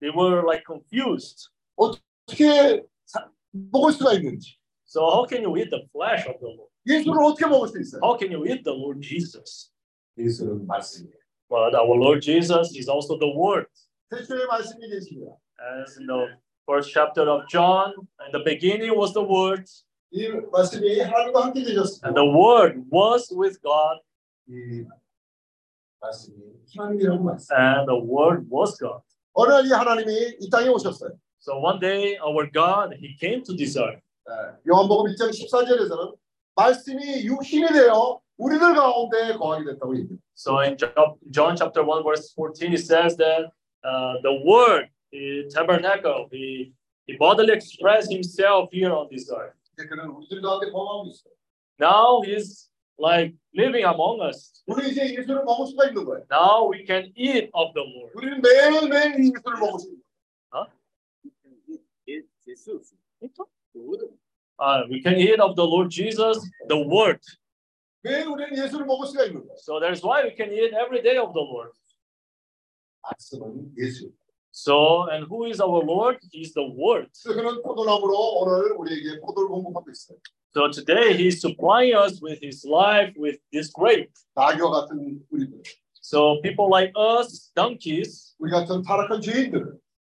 they 0.01 0.11
were 0.15 0.43
like 0.47 0.63
confused. 0.67 1.49
어떻게 1.77 2.85
사- 3.07 3.31
먹을 3.53 3.93
수가 3.93 4.13
있는지. 4.15 4.59
So 4.85 5.07
how 5.11 5.27
can 5.27 5.43
you 5.43 5.57
eat 5.57 5.71
the 5.71 5.87
flesh 5.93 6.27
of 6.29 6.39
the 6.41 6.51
Lord? 6.55 6.71
예수를 6.87 7.19
어떻게 7.25 7.47
먹을 7.47 7.69
수 7.69 7.81
있어요? 7.81 8.01
How 8.03 8.17
can 8.19 8.31
you 8.33 8.45
eat 8.47 8.63
the 8.65 8.77
Lord 8.77 9.01
Jesus? 9.03 9.73
예수는 10.19 10.67
말씀이에요. 10.67 11.15
But 11.53 11.75
our 11.75 11.97
Lord 11.97 12.21
Jesus 12.21 12.75
is 12.77 12.89
also 12.89 13.19
the 13.19 13.33
Word. 13.35 13.67
태초에 14.11 14.47
말씀이 14.47 14.89
계십니다. 14.89 15.37
As 15.61 15.99
in 15.99 16.07
the 16.07 16.37
first 16.67 16.93
chapter 16.93 17.29
of 17.29 17.47
John, 17.49 17.95
in 18.27 18.33
the 18.33 18.43
beginning 18.45 18.93
was 18.97 19.13
the 19.13 19.25
Word, 19.27 19.65
이 20.13 20.29
말씀이 20.53 21.01
하나님과 21.01 21.45
함께 21.47 21.61
and 21.61 21.73
계셨습니다. 21.73 22.15
the 22.15 22.29
Word 22.29 22.81
was 22.93 23.33
with 23.35 23.61
God, 23.63 24.01
이 24.49 24.85
말씀이 26.01 26.37
하나님이라고 26.77 27.23
말씀. 27.25 27.55
and 27.57 27.87
the 27.89 28.01
Word 28.01 28.47
was 28.51 28.77
God. 28.79 29.03
어느 29.35 29.51
날 29.53 29.65
이 29.67 29.71
하나님이 29.73 30.37
이 30.41 30.51
땅에 30.51 30.69
오셨어요. 30.69 31.11
So 31.41 31.57
one 31.59 31.79
day, 31.81 32.19
our 32.19 32.47
God, 32.51 32.95
He 32.99 33.17
came 33.19 33.43
to 33.45 33.55
this 33.57 33.77
earth. 33.79 34.01
예, 34.29 34.59
요한복음 34.69 35.11
1장 35.13 35.31
14절에서는 35.31 36.17
말씀이 36.57 37.25
육신이 37.25 37.69
되어 37.69 38.21
우리들 38.37 38.75
가운데 38.75 39.35
거하게 39.37 39.65
됐다고 39.73 39.97
얘기해요. 39.97 40.19
So 40.35 40.59
in 40.61 40.77
Jo- 40.77 41.19
John 41.31 41.57
chapter 41.57 41.83
1, 41.85 42.03
verse 42.05 42.33
14, 42.35 42.73
it 42.73 42.79
says 42.81 43.17
that 43.17 43.51
uh, 43.85 44.21
the 44.23 44.33
Word, 44.45 44.89
the 45.13 45.49
tabernacle, 45.51 46.29
he, 46.31 46.73
he 47.07 47.17
bodily 47.19 47.53
expressed 47.53 48.13
Himself 48.13 48.71
here 48.71 48.93
on 48.93 49.09
this 49.11 49.31
earth. 49.33 49.55
이제 49.75 49.87
그는 49.89 50.07
우리들 50.11 50.41
가운데 50.43 50.71
거하고 50.71 51.07
있어요. 51.09 51.33
Now 51.81 52.23
He's 52.23 52.69
like 52.99 53.35
living 53.55 53.85
among 53.87 54.21
us. 54.23 54.63
우리 54.67 54.91
이제 54.91 55.15
예수를 55.17 55.45
먹을 55.45 55.67
수가 55.67 55.89
있는 55.89 56.05
거예요. 56.05 56.25
Now 56.31 56.71
we 56.71 56.85
can 56.87 57.11
eat 57.17 57.51
of 57.55 57.73
the 57.75 57.83
Lord. 57.87 58.13
우리는 58.15 58.41
매일매일 58.41 59.19
이 59.21 59.33
예수를 59.33 59.59
먹을 59.59 59.79
수 59.81 59.89
있는 59.89 60.03
거예요. 60.03 60.67
Uh, 64.61 64.83
we 64.91 65.01
can 65.01 65.15
eat 65.17 65.39
of 65.41 65.55
the 65.55 65.65
Lord 65.65 65.89
Jesus, 65.91 66.39
the 66.69 66.77
Word. 66.79 67.21
So 69.58 69.80
that's 69.80 70.04
why 70.04 70.24
we 70.24 70.32
can 70.32 70.52
eat 70.52 70.74
every 70.74 71.02
day 71.02 71.18
of 71.18 71.34
the 71.34 71.40
Lord. 71.40 71.70
So, 74.52 75.10
and 75.10 75.26
who 75.28 75.46
is 75.46 75.60
our 75.60 75.82
Lord? 75.84 76.18
He's 76.32 76.54
the 76.54 76.64
Word. 76.64 77.08
So 80.54 80.68
today 80.70 81.14
he's 81.18 81.42
supplying 81.42 81.96
us 81.96 82.22
with 82.22 82.40
his 82.42 82.64
life 82.64 83.12
with 83.18 83.38
this 83.52 83.72
grape. 83.72 84.12
So 86.02 86.40
people 86.44 86.70
like 86.70 86.92
us, 86.96 87.50
donkeys, 87.56 88.36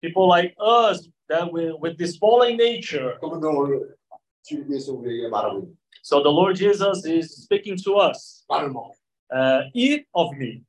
people 0.03 0.29
like 0.29 0.55
us 0.61 1.09
that 1.31 1.51
with, 1.51 1.77
with 1.81 1.97
this 1.97 2.17
fallen 2.19 2.57
nature. 2.59 3.17
So 6.03 6.23
the 6.23 6.29
Lord 6.31 6.57
Jesus 6.57 7.05
is 7.07 7.27
speaking 7.45 7.77
to 7.85 7.95
us. 7.97 8.45
Uh, 9.33 9.63
eat 9.73 10.05
of 10.15 10.33
me. 10.37 10.63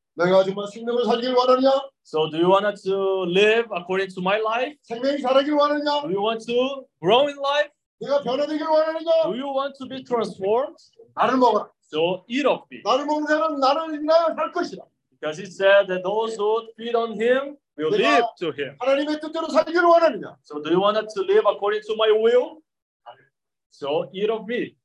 So 2.04 2.30
do 2.30 2.38
you 2.38 2.48
want 2.50 2.78
to 2.84 2.96
live 3.26 3.66
according 3.72 4.10
to 4.16 4.22
my 4.22 4.38
life? 4.38 4.74
Do 6.08 6.12
you 6.14 6.22
want 6.22 6.46
to 6.46 6.86
grow 7.02 7.28
in 7.28 7.38
life? 7.38 7.72
Do 9.32 9.36
you 9.38 9.48
want 9.48 9.76
to 9.80 9.86
be 9.88 10.04
transformed? 10.04 10.78
So 11.92 12.24
eat 12.28 12.46
of 12.46 12.62
me. 12.70 12.82
Because 15.20 15.38
he 15.38 15.46
said 15.46 15.88
that 15.88 16.04
those 16.04 16.36
who 16.36 16.68
feed 16.78 16.96
on 16.96 17.14
him 17.20 17.58
will 17.78 17.92
live 17.98 18.26
to 18.40 18.52
him. 18.52 18.76
So 20.44 20.60
do 20.62 20.70
you 20.70 20.80
want 20.80 20.98
to 21.16 21.22
live 21.22 21.46
according 21.48 21.82
to 21.88 21.96
my 21.96 22.12
will? 22.24 22.62
So 23.72 24.10
eat 24.14 24.30
of 24.30 24.46
me. 24.48 24.76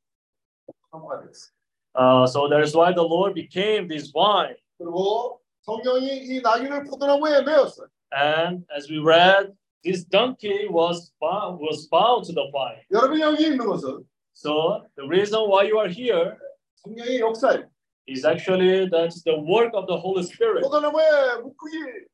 넘어가야 0.91 1.21
되겠어. 1.21 1.51
Uh, 1.95 2.25
so 2.25 2.47
that 2.49 2.61
is 2.61 2.75
why 2.75 2.91
the 2.91 3.03
Lord 3.03 3.33
became 3.35 3.87
this 3.87 4.09
vine. 4.11 4.55
그리고 4.77 5.39
성경이 5.61 6.07
이 6.07 6.41
나귀를 6.41 6.85
포도나무에 6.85 7.43
매었어요. 7.43 7.87
And 8.11 8.65
as 8.75 8.89
we 8.89 8.97
read, 8.99 9.53
this 9.83 10.03
donkey 10.05 10.67
was 10.69 11.11
bound, 11.19 11.59
was 11.59 11.87
bound 11.89 12.25
to 12.27 12.33
the 12.33 12.49
vine. 12.51 12.81
여러분이 12.91 13.21
여기 13.21 13.43
있는 13.45 13.65
것은 13.65 14.03
So 14.33 14.81
the 14.97 15.07
reason 15.07 15.47
why 15.47 15.63
you 15.69 15.77
are 15.77 15.89
here 15.89 16.37
성령의 16.83 17.19
역사예요. 17.19 17.69
is 18.07 18.25
actually 18.25 18.89
that's 18.89 19.23
the 19.23 19.37
work 19.39 19.71
of 19.73 19.85
the 19.87 19.95
Holy 19.97 20.23
Spirit. 20.23 20.63
포도나무에 20.63 21.37
묶기, 21.41 21.67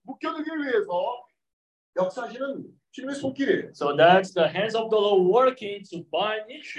묶여두기 0.04 0.50
위해서 0.52 1.24
역사하시는 1.98 2.66
주님의 2.92 3.16
손길이에요. 3.16 3.72
So 3.74 3.96
that's 3.96 4.34
the 4.34 4.48
hands 4.48 4.76
of 4.76 4.90
the 4.92 5.00
Lord 5.00 5.26
working 5.26 5.84
to 5.90 6.04
bind 6.12 6.46
each 6.52 6.78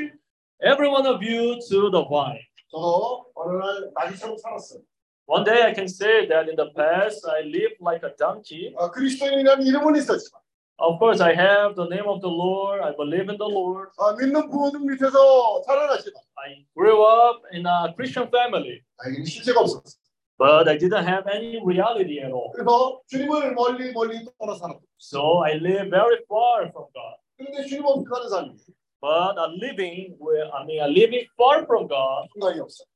every 0.63 0.89
one 0.89 1.07
of 1.07 1.23
you 1.23 1.59
to 1.69 1.91
the 1.91 2.05
vine. 2.09 2.41
저도 2.71 3.27
어느 3.35 3.57
날 3.59 3.91
나귀처럼 3.95 4.37
살았어요. 4.39 4.81
One 5.27 5.45
day 5.45 5.63
I 5.63 5.73
can 5.75 5.87
say 5.87 6.27
that 6.27 6.49
in 6.49 6.57
the 6.57 6.73
past 6.75 7.27
I 7.27 7.43
lived 7.47 7.79
like 7.81 8.03
a 8.03 8.15
donkey. 8.17 8.75
아, 8.79 8.91
그리스도인이라는 8.91 9.67
이름은 9.67 9.97
있었지만 9.97 10.41
Of 10.81 10.99
course, 10.99 11.21
I 11.21 11.35
have 11.35 11.77
the 11.77 11.85
name 11.87 12.09
of 12.09 12.23
the 12.23 12.31
Lord. 12.33 12.81
I 12.81 12.97
believe 12.97 13.29
in 13.29 13.37
the 13.37 13.47
Lord. 13.47 13.91
아, 13.99 14.17
믿는 14.17 14.49
부모들 14.49 14.81
밑에서 14.81 15.61
자라나시다. 15.67 16.19
I 16.37 16.65
grew 16.75 17.05
up 17.05 17.45
in 17.53 17.67
a 17.67 17.93
Christian 17.95 18.29
family, 18.33 18.81
나에게는 18.99 19.25
실제가 19.27 19.61
없었어. 19.61 19.99
but 20.39 20.67
I 20.69 20.79
didn't 20.79 21.05
have 21.05 21.29
any 21.29 21.61
reality 21.63 22.19
at 22.25 22.33
all. 22.33 22.51
그래서 22.55 22.99
주님을 23.09 23.53
멀리 23.55 23.93
멀리 23.93 24.25
떠나 24.39 24.55
살았다. 24.57 24.81
So 24.99 25.45
I 25.45 25.61
live 25.61 25.91
very 25.91 26.17
far 26.25 26.71
from 26.73 26.89
God. 26.97 27.21
그런데 27.37 27.67
주님 27.69 27.85
없이 27.85 28.07
사는 28.09 28.29
삶이 28.29 28.57
but 29.06 29.38
a 29.38 29.48
living, 29.62 30.18
I 30.52 30.66
mean, 30.66 30.82
a 30.82 30.88
living 30.88 31.26
far 31.38 31.64
from 31.68 31.86
God, 31.86 32.26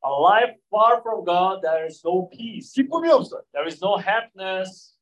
a 0.04 0.10
life 0.10 0.56
far 0.72 1.04
from 1.04 1.24
God, 1.24 1.60
there 1.62 1.86
is 1.86 2.02
no 2.04 2.28
peace. 2.34 2.74
There 3.54 3.68
is 3.68 3.80
no 3.80 3.96
happiness. 3.98 4.96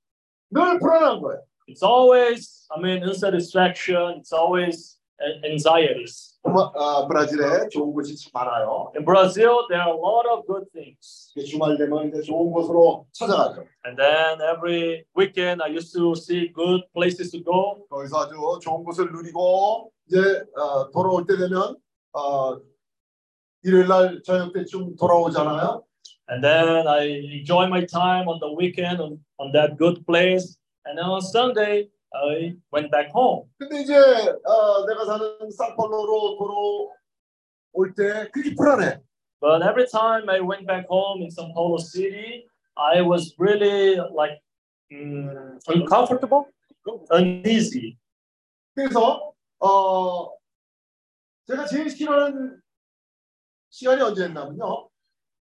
It's 1.69 1.81
always, 1.81 2.67
I 2.75 2.81
mean, 2.81 3.03
insatisfaction. 3.03 4.19
It's 4.19 4.33
always 4.33 4.96
anxieties. 5.43 6.37
정말, 6.43 6.69
아, 6.75 7.07
브라질에 7.07 7.69
좋은 7.69 7.93
곳이 7.93 8.15
참 8.15 8.31
많아요. 8.33 8.91
In 8.95 9.03
Brazil, 9.03 9.67
there 9.69 9.81
are 9.81 9.91
a 9.91 9.97
lot 9.97 10.27
of 10.29 10.45
good 10.47 10.65
things. 10.71 11.33
주말 11.45 11.77
되면 11.77 12.09
이제 12.09 12.21
좋은 12.21 12.51
곳으로 12.51 13.05
찾아가죠. 13.11 13.65
And 13.85 13.97
then 13.97 14.41
every 14.41 15.05
weekend, 15.15 15.61
I 15.61 15.69
used 15.73 15.93
to 15.97 16.13
see 16.15 16.51
good 16.53 16.83
places 16.93 17.31
to 17.31 17.43
go. 17.43 17.85
거기서 17.89 18.25
아주 18.25 18.35
좋은 18.61 18.83
곳을 18.83 19.11
누리고 19.11 19.91
이제 20.07 20.19
어, 20.55 20.89
돌아올 20.91 21.25
때 21.25 21.35
되면 21.35 21.75
어, 22.13 22.59
일요일 23.63 23.87
날 23.87 24.21
저녁 24.23 24.53
때쯤 24.53 24.95
돌아오잖아요. 24.95 25.83
And 26.29 26.43
then 26.43 26.87
I 26.87 27.39
enjoy 27.39 27.67
my 27.67 27.85
time 27.85 28.27
on 28.27 28.39
the 28.39 28.51
weekend 28.51 29.01
on, 29.01 29.19
on 29.39 29.51
that 29.53 29.77
good 29.77 30.05
place. 30.05 30.57
And 30.85 30.97
then 30.97 31.05
on 31.05 31.21
Sunday, 31.21 31.89
went 32.71 32.91
back 32.91 33.09
home. 33.13 33.49
근데 33.57 33.81
이제 33.81 33.95
어, 33.95 34.85
내가 34.85 35.05
사는 35.05 35.51
상파울로로 35.51 36.37
돌아올 36.37 37.93
때 37.95 38.29
그게 38.31 38.53
불안해. 38.55 39.01
But 39.39 39.61
every 39.61 39.85
time 39.87 40.29
I 40.29 40.41
went 40.41 40.65
back 40.65 40.87
home 40.89 41.21
in 41.21 41.29
Sao 41.29 41.51
Paulo 41.53 41.77
City, 41.77 42.47
I 42.75 43.01
was 43.01 43.35
really 43.37 43.97
like 44.15 44.41
mm, 44.91 45.59
uncomfortable, 45.67 46.45
uneasy. 47.11 47.97
그래서 48.73 49.33
어, 49.59 50.31
제가 51.47 51.65
제일 51.65 51.89
싫어하는 51.89 52.61
시간이 53.69 54.01
언제였냐면요. 54.01 54.89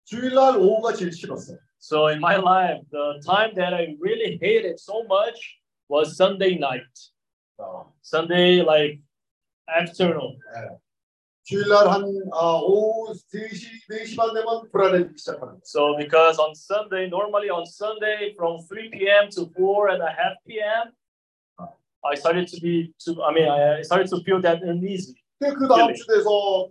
주일날 0.05 0.57
오후가 0.57 0.93
제일 0.93 1.11
싫었어요. 1.11 1.57
So 1.79 2.07
in 2.07 2.19
my 2.19 2.35
life, 2.37 2.81
the 2.91 3.21
time 3.25 3.55
that 3.55 3.73
I 3.73 3.95
really 4.01 4.37
hated 4.41 4.79
so 4.79 5.03
much 5.03 5.58
was 5.88 6.16
Sunday 6.16 6.56
night. 6.58 6.88
어, 7.58 7.92
Sunday 8.02 8.62
like 8.62 9.00
afternoon. 9.68 10.38
주일날 11.44 11.88
한 11.88 12.02
어, 12.32 12.60
오후 12.62 13.12
3시, 13.12 13.86
4시 13.90 14.16
반 14.16 14.32
되면 14.32 14.70
불안해지기 14.72 15.18
시작하는 15.18 15.54
거예요. 15.54 15.60
So 15.64 15.94
because 15.98 16.38
on 16.40 16.54
Sunday, 16.54 17.06
normally 17.06 17.50
on 17.50 17.66
Sunday 17.66 18.34
from 18.34 18.58
3 18.64 18.90
p.m. 18.90 19.28
to 19.30 19.46
4 19.54 19.90
and 19.90 20.02
a 20.02 20.08
half 20.08 20.36
p.m., 20.46 20.92
I 22.04 22.14
started 22.16 22.48
to 22.48 22.60
be 22.60 22.92
to 23.04 23.22
I 23.22 23.32
mean 23.32 23.48
I 23.48 23.82
started 23.82 24.08
to 24.10 24.20
feel 24.24 24.40
that 24.42 24.62
uneasy. 24.62 25.14
근데 25.38 25.54
그 25.54 25.68
다음 25.68 25.88
really. 25.88 25.94
주 25.96 26.06
돼서 26.06 26.68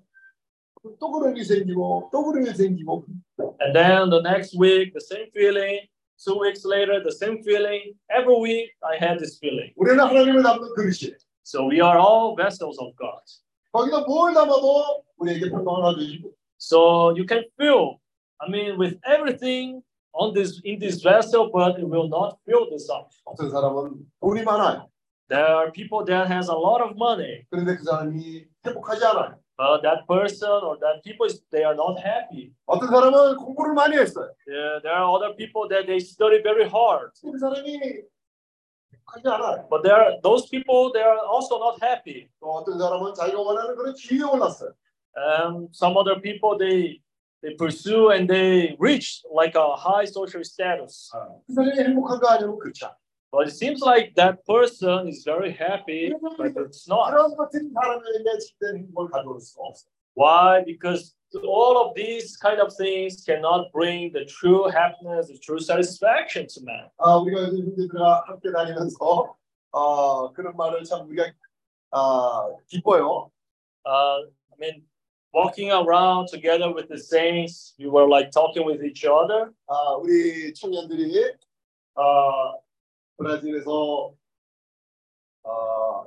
또 0.99 1.11
그런 1.11 1.35
일이 1.35 1.45
생기고 1.45 2.09
또 2.11 2.23
그런 2.25 2.45
일이 2.45 2.55
생기고 2.55 3.05
And 3.61 3.73
then 3.75 4.09
the 4.09 4.21
next 4.21 4.55
week, 4.57 4.93
the 4.93 5.01
same 5.01 5.29
feeling. 5.33 5.87
Two 6.23 6.39
weeks 6.39 6.63
later, 6.63 7.03
the 7.03 7.11
same 7.11 7.43
feeling. 7.43 7.93
Every 8.09 8.35
week, 8.39 8.71
I 8.81 8.95
had 8.95 9.19
this 9.19 9.37
feeling. 9.39 9.73
우리는 9.75 9.99
하나님을 9.99 10.43
담는 10.43 10.73
그릇이에요. 10.75 11.17
So 11.43 11.67
we 11.67 11.81
are 11.81 11.99
all 11.99 12.35
vessels 12.35 12.79
of 12.79 12.95
God. 12.95 13.23
거기다 13.73 14.05
뭘 14.07 14.33
담아도 14.33 15.03
우리에게 15.17 15.49
평강을 15.49 15.81
가져주시고 15.81 16.31
So 16.57 17.09
you 17.11 17.25
can 17.27 17.43
fill, 17.59 17.99
I 18.39 18.47
mean, 18.49 18.77
with 18.79 18.95
everything 19.05 19.83
on 20.13 20.33
this 20.33 20.61
in 20.63 20.79
this 20.79 21.01
vessel, 21.03 21.49
but 21.51 21.77
it 21.77 21.83
will 21.89 22.07
not 22.07 22.37
fill 22.45 22.69
this 22.69 22.89
up. 22.89 23.09
어떤 23.25 23.49
사람은 23.49 24.05
돈이 24.21 24.43
많아요. 24.43 24.87
There 25.27 25.43
are 25.43 25.71
people 25.71 26.05
that 26.05 26.27
has 26.31 26.47
a 26.49 26.55
lot 26.55 26.79
of 26.81 26.95
money, 26.95 27.43
그런데 27.49 27.75
그 27.75 27.83
사람이 27.83 28.45
행복하지 28.65 29.03
않아요. 29.05 29.35
but 29.57 29.81
that 29.83 30.07
person 30.07 30.49
or 30.49 30.77
that 30.79 31.03
people 31.03 31.25
is 31.25 31.41
they 31.51 31.63
are 31.63 31.75
not 31.75 31.99
happy. 31.99 32.51
어떤 32.65 32.89
사람은 32.89 33.37
공부를 33.37 33.73
많이 33.73 33.95
했어요. 33.97 34.29
There, 34.45 34.81
there 34.81 34.95
are 34.95 35.09
other 35.09 35.33
people 35.35 35.67
that 35.69 35.85
they 35.85 35.99
study 35.99 36.41
very 36.41 36.67
hard, 36.67 37.11
그 37.21 37.37
사람이 37.37 38.03
행복하지 38.93 39.27
않아요. 39.27 39.67
but 39.69 39.83
there 39.83 39.95
are 39.95 40.19
those 40.21 40.47
people 40.49 40.91
they 40.93 41.03
are 41.03 41.19
also 41.27 41.57
not 41.59 41.77
happy. 41.81 42.27
또 42.39 42.51
어떤 42.51 42.77
사람은 42.79 43.13
자기가 43.13 43.39
원하는 43.39 43.75
그런 43.75 43.93
지위에 43.95 44.23
올랐어요. 44.23 44.73
And 45.15 45.69
some 45.71 45.95
other 45.97 46.19
people 46.19 46.57
they 46.57 46.99
they 47.41 47.55
pursue 47.55 48.09
and 48.11 48.27
they 48.27 48.75
reach 48.79 49.21
like 49.29 49.53
a 49.55 49.75
high 49.75 50.05
social 50.05 50.41
status. 50.43 51.11
그 51.47 51.53
사람이 51.53 51.77
행복한가 51.79 52.33
아니면 52.33 52.57
그렇지 52.57 52.85
않아 52.85 52.95
요. 53.27 53.27
But 53.33 53.47
it 53.47 53.53
seems 53.55 53.81
like 53.81 54.13
that 54.15 54.45
person 54.45 55.07
is 55.07 55.23
very 55.23 55.51
happy, 55.51 56.13
but 56.37 56.53
it's 56.55 56.87
not. 56.87 57.11
그런 57.11 57.35
것들이 57.35 57.71
사람에게 57.73 58.37
진짜 58.39 58.75
행복을 58.75 59.09
가져올 59.09 59.39
수가 59.41 59.63
없어요. 59.65 59.89
Why? 60.15 60.63
Because 60.63 61.15
all 61.41 61.77
of 61.77 61.95
these 61.95 62.37
kind 62.37 62.61
of 62.61 62.71
things 62.77 63.23
cannot 63.25 63.71
bring 63.71 64.11
the 64.13 64.25
true 64.25 64.69
happiness, 64.69 65.27
the 65.27 65.39
true 65.39 65.59
satisfaction 65.59 66.45
to 66.47 66.61
man. 66.61 66.89
아, 66.99 67.17
우리가 67.17 67.41
요즘 67.41 67.65
형제들과 67.65 68.25
함께 68.27 68.51
다니면서 68.51 69.35
어, 69.71 70.31
그런 70.33 70.55
말을 70.55 70.83
참 70.83 71.07
우리가 71.07 71.31
아, 71.91 72.49
기뻐요. 72.67 73.31
Uh, 73.85 74.29
I 74.51 74.55
mean, 74.59 74.83
walking 75.33 75.71
around 75.71 76.27
together 76.29 76.71
with 76.71 76.87
the 76.87 76.97
saints, 76.97 77.73
we 77.79 77.87
were 77.87 78.07
like 78.07 78.29
talking 78.31 78.65
with 78.65 78.83
each 78.83 79.03
other. 79.05 79.51
아, 79.67 79.95
우리 79.97 80.53
청년들이 80.53 81.33
어, 81.95 82.61
브라질에서 83.17 84.13
어, 85.43 86.05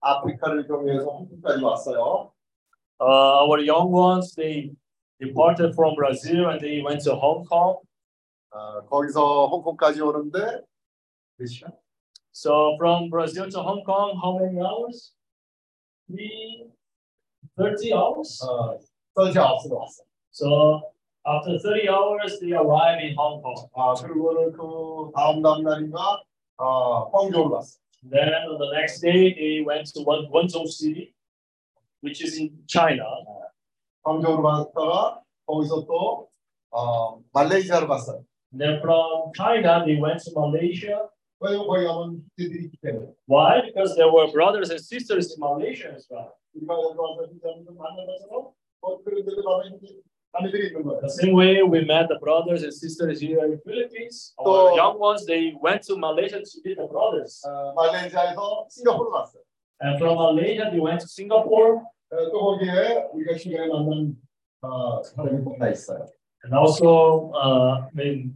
아프리카를 0.00 0.66
경유해서 0.66 1.10
한국까지 1.10 1.64
왔어요. 1.64 2.32
Uh, 2.98 3.44
our 3.44 3.60
young 3.60 3.90
ones, 3.90 4.34
they 4.34 4.72
departed 5.20 5.74
from 5.74 5.94
Brazil 5.94 6.48
and 6.48 6.60
they 6.60 6.80
went 6.82 7.02
to 7.04 7.14
Hong 7.14 7.44
Kong. 7.44 7.78
아, 8.50 8.80
거기서 8.88 9.48
홍콩까지 9.48 10.00
오는데 10.00 10.62
몇 11.36 11.46
시간? 11.46 11.72
So 12.32 12.76
from 12.76 13.10
Brazil 13.10 13.50
to 13.50 13.60
Hong 13.60 13.82
Kong, 13.84 14.18
how 14.22 14.38
many 14.38 14.60
hours? 14.60 15.12
Three, 16.06 16.70
30 17.56 17.92
hours. 17.92 18.40
어, 18.44 18.78
서지 19.14 19.38
아홉시에 19.38 19.72
왔어요. 19.72 20.06
So 20.30 20.92
after 21.26 21.58
30 21.58 21.88
hours, 21.88 22.38
they 22.40 22.52
arrive 22.52 23.00
in 23.02 23.14
Hong 23.16 23.42
Kong. 23.42 23.68
아, 23.74 23.94
그리고는 23.94 24.52
그 24.52 25.10
다음 25.14 25.42
다음 25.42 25.62
날인가 25.62 26.22
아, 26.58 27.08
광저우로 27.12 27.54
왔어요. 27.54 27.80
Then 28.08 28.28
on 28.48 28.58
the 28.58 28.70
next 28.72 29.00
day, 29.00 29.34
they 29.34 29.64
went 29.66 29.90
to 29.94 30.04
Wen- 30.06 30.30
Wenzhou 30.30 30.68
City, 30.68 31.12
which 32.02 32.22
is 32.22 32.38
in 32.38 32.50
China. 32.68 33.04
광저우로 34.02 34.42
갔다가 34.42 35.22
거기서 35.46 35.84
또 35.86 36.28
어, 36.70 37.20
말레이시아로 37.32 37.88
갔어요. 37.88 38.24
Then 38.56 38.78
from 38.80 39.32
China, 39.34 39.84
they 39.84 39.98
went 40.00 40.22
to 40.24 40.32
Malaysia. 40.38 41.08
왜냐면 41.40 41.66
거기 41.66 41.84
가면 41.84 42.22
그들이 42.36 42.64
있기 42.66 42.76
때문에. 42.80 43.12
Why? 43.28 43.60
Because 43.66 43.94
there 43.96 44.08
were 44.10 44.30
brothers 44.32 44.70
and 44.70 44.80
sisters 44.80 45.34
in 45.34 45.40
Malaysia 45.42 45.92
as 45.92 46.06
well. 46.10 46.32
우리가 46.54 46.72
여기 46.72 46.96
와서 46.96 47.26
진짜는 47.28 47.66
만나서 47.76 48.52
어, 48.80 49.02
그런 49.02 49.24
데도 49.26 49.42
가면 49.42 49.78
이제 50.30 50.38
자매들이 50.38 50.66
있는 50.68 50.82
거예요. 50.84 51.00
The 51.00 51.08
same 51.10 51.34
way 51.36 51.62
we 51.62 51.80
met 51.84 52.08
the 52.08 52.18
brothers 52.20 52.62
and 52.62 52.72
sisters 52.74 53.20
here 53.20 53.40
in 53.44 53.58
Philippines. 53.64 54.34
Our 54.38 54.70
또- 54.70 54.76
young 54.76 54.98
ones, 55.00 55.24
they 55.26 55.54
went 55.62 55.82
to 55.88 55.96
Malaysia 55.96 56.40
to 56.42 56.56
meet 56.64 56.76
the 56.76 56.86
brothers. 56.88 57.42
어, 57.46 57.72
말레이시아에서 57.74 58.66
싱가포르 58.70 59.10
갔어요. 59.10 59.42
And 59.82 59.98
from 59.98 60.16
Malaysia, 60.16 60.70
they 60.70 60.80
went 60.80 61.00
to 61.00 61.08
Singapore. 61.08 61.80
어, 62.12 62.30
또 62.32 62.40
거기에 62.56 63.08
우리가 63.12 63.36
최근에 63.36 63.66
만난 63.68 64.16
어, 64.62 65.02
사람이 65.02 65.42
하나 65.44 65.70
있어요. 65.70 66.06
And 66.44 66.54
also, 66.54 67.32
uh, 67.34 67.82
I 67.82 67.90
mean, 67.94 68.32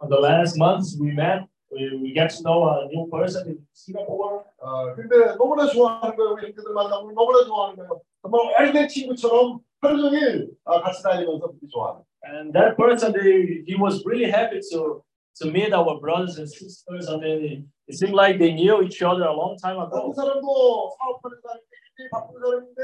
on 0.00 0.10
the 0.10 0.18
last 0.20 0.58
months 0.58 0.98
we 1.00 1.10
met, 1.14 1.46
we, 1.72 1.88
we 1.96 2.12
get 2.12 2.28
to 2.36 2.42
know 2.42 2.68
a 2.68 2.86
new 2.92 3.08
person 3.08 3.48
in 3.48 3.58
Singapore. 3.72 4.44
어, 4.60 4.92
근데 4.94 5.34
너무나 5.38 5.66
좋아하는 5.66 6.16
거예요. 6.16 6.32
우리 6.34 6.46
형제들 6.46 6.72
만나고 6.74 7.10
너무나 7.12 7.44
좋아하는 7.46 7.76
거예요. 7.76 8.00
정말 8.22 8.40
오래된 8.60 8.88
친구처럼 8.88 9.60
하루 9.80 10.00
종일 10.00 10.50
아, 10.64 10.80
같이 10.82 11.02
다니면서 11.02 11.46
그렇게 11.46 11.66
좋아하는. 11.70 12.02
And 12.24 12.52
that 12.54 12.76
person, 12.76 13.12
they, 13.12 13.62
he 13.66 13.76
was 13.78 14.02
really 14.04 14.30
happy 14.30 14.60
to 14.72 15.02
to 15.38 15.50
meet 15.50 15.72
our 15.72 16.00
brothers 16.00 16.38
and 16.38 16.48
sisters. 16.48 17.08
I 17.08 17.18
mean, 17.18 17.44
it, 17.44 17.64
it 17.86 17.94
seemed 17.98 18.14
like 18.16 18.38
they 18.38 18.52
knew 18.54 18.82
each 18.82 19.02
other 19.02 19.24
a 19.28 19.32
long 19.36 19.56
time 19.62 19.76
그 19.76 19.86
ago. 19.86 20.12
사람도 20.16 20.96
사업하는 20.96 21.38
사람인데 21.44 21.76
굉장히 21.96 22.10
바쁜 22.10 22.40
사람인데 22.40 22.82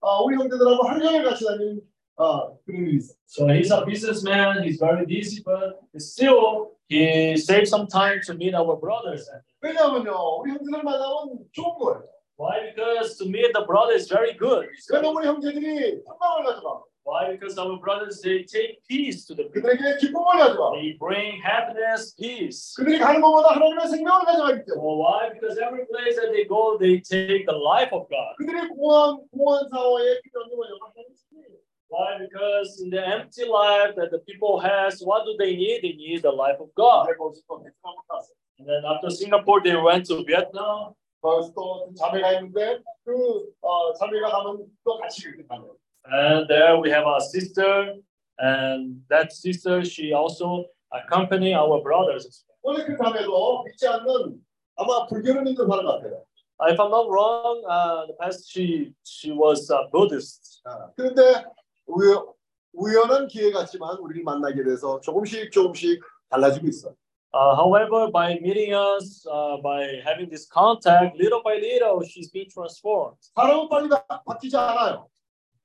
어, 0.00 0.24
우리 0.24 0.36
형제들하고 0.36 0.82
하루 0.88 1.02
종일 1.04 1.22
같이 1.24 1.44
다니는 1.44 1.80
어, 2.16 2.56
그런 2.64 2.86
일이 2.86 2.96
있어요. 2.96 3.16
So 3.26 3.46
he's 3.46 3.70
a 3.70 3.84
businessman. 3.84 4.64
He's 4.64 4.78
very 4.80 5.06
busy, 5.06 5.42
but 5.44 5.78
still 6.00 6.72
he 6.88 7.36
saved 7.36 7.68
some 7.68 7.86
time 7.86 8.20
to 8.26 8.34
meet 8.34 8.54
our 8.56 8.74
brothers. 8.80 9.28
왜냐하면요, 9.60 10.10
우리 10.40 10.50
형제들 10.52 10.82
만나면 10.82 11.44
좋은 11.52 11.78
거예요. 11.78 12.02
Why? 12.36 12.72
Because 12.74 13.16
to 13.18 13.26
meet 13.28 13.52
the 13.54 13.64
brother 13.66 13.94
is 13.94 14.08
very 14.08 14.34
good. 14.34 14.66
It's 14.72 14.88
very- 14.90 15.04
왜냐면 15.04 15.16
우리 15.16 15.26
형제들이 15.28 16.02
평강을 16.04 16.44
가져가. 16.44 16.82
Why? 17.04 17.34
Because 17.34 17.58
our 17.58 17.78
brothers 17.82 18.22
they 18.22 18.46
take 18.46 18.78
peace 18.86 19.26
to 19.26 19.34
the 19.34 19.50
people. 19.50 19.74
그들에게 19.74 19.98
기쁨을 19.98 20.38
가져가. 20.38 20.70
They 20.74 20.96
bring 20.98 21.42
happiness, 21.42 22.14
peace. 22.14 22.74
그들이 22.78 22.98
가는 22.98 23.20
곳마다 23.20 23.54
하나님의 23.58 23.86
생명을 23.88 24.24
가져가기 24.24 24.58
때문에. 24.64 24.78
Well, 24.78 24.98
why? 25.02 25.30
Because 25.34 25.58
every 25.58 25.84
place 25.86 26.14
that 26.18 26.30
they 26.30 26.46
go, 26.46 26.78
they 26.78 27.02
take 27.02 27.42
the 27.46 27.58
life 27.58 27.90
of 27.90 28.06
God. 28.06 28.34
그들이 28.38 28.68
공허한 28.70 29.18
공허한 29.34 29.68
사회에 29.68 30.20
필요한 30.22 30.48
게 30.48 30.54
뭐냐면 30.56 30.78
하나님의 30.82 31.14
생명이에요. 31.14 31.58
Why? 31.92 32.18
Because 32.22 32.80
in 32.80 32.88
the 32.90 33.02
empty 33.02 33.44
life 33.50 33.94
that 33.98 34.10
the 34.14 34.22
people 34.24 34.62
has, 34.62 35.02
what 35.04 35.26
do 35.26 35.36
they 35.36 35.52
need? 35.58 35.82
They 35.82 35.92
need 35.98 36.22
the 36.22 36.32
life 36.32 36.62
of 36.62 36.70
God. 36.78 37.10
내가 37.10 37.18
거기서 37.18 37.42
또 37.50 37.60
베트남 37.60 37.98
갔어. 38.08 38.30
And 38.62 38.66
then 38.70 38.86
after 38.86 39.10
Singapore, 39.10 39.58
they 39.62 39.74
went 39.76 40.06
to 40.08 40.22
Vietnam. 40.24 40.94
거기서 41.21 41.53
또 41.53 41.93
자매가 41.95 42.33
있는데 42.33 42.79
그 43.03 43.51
어, 43.61 43.93
자매가 43.93 44.29
가면 44.29 44.65
또 44.83 44.97
같이 44.97 45.27
이렇게 45.27 45.45
가요. 45.47 45.75
And 46.09 46.47
there 46.47 46.79
we 46.79 46.89
have 46.89 47.05
a 47.05 47.19
sister, 47.19 47.99
and 48.39 49.01
that 49.09 49.31
sister, 49.33 49.83
she 49.83 50.13
also 50.13 50.65
accompany 50.93 51.53
our 51.53 51.81
brothers. 51.81 52.45
원래 52.61 52.85
그 52.85 52.95
자매도 52.97 53.63
믿지 53.63 53.87
않는 53.87 54.41
아마 54.75 55.05
불교를 55.07 55.43
믿는 55.43 55.67
사람 55.67 55.85
같아요. 55.85 56.23
Uh, 56.59 56.71
If 56.71 56.79
I'm 56.79 56.89
not 56.89 57.07
wrong, 57.07 57.61
uh, 57.69 58.07
the 58.07 58.15
past 58.19 58.49
she 58.49 58.93
she 59.03 59.31
was 59.31 59.69
a 59.71 59.87
Buddhist. 59.91 60.61
아, 60.65 60.89
그런데 60.95 61.43
우여, 61.85 62.33
우연한 62.73 63.27
기회 63.27 63.51
같지만 63.51 63.97
우리를 63.99 64.23
만나게 64.23 64.63
돼서 64.63 64.99
조금씩 65.01 65.51
조금씩 65.51 66.01
달라지고 66.29 66.67
있어. 66.67 66.93
Uh, 67.34 67.56
however, 67.56 68.10
by 68.10 68.38
meeting 68.40 68.74
us, 68.74 69.24
uh, 69.30 69.56
by 69.62 70.00
having 70.04 70.28
this 70.28 70.46
contact, 70.46 71.16
little 71.16 71.40
by 71.42 71.54
little, 71.54 72.02
she's 72.04 72.30
being 72.30 72.48
transformed. 72.52 73.16
사람은 73.34 73.68
빨리 73.70 73.88
바, 73.88 74.04
바뀌지 74.26 74.54
않아요. 74.54 75.08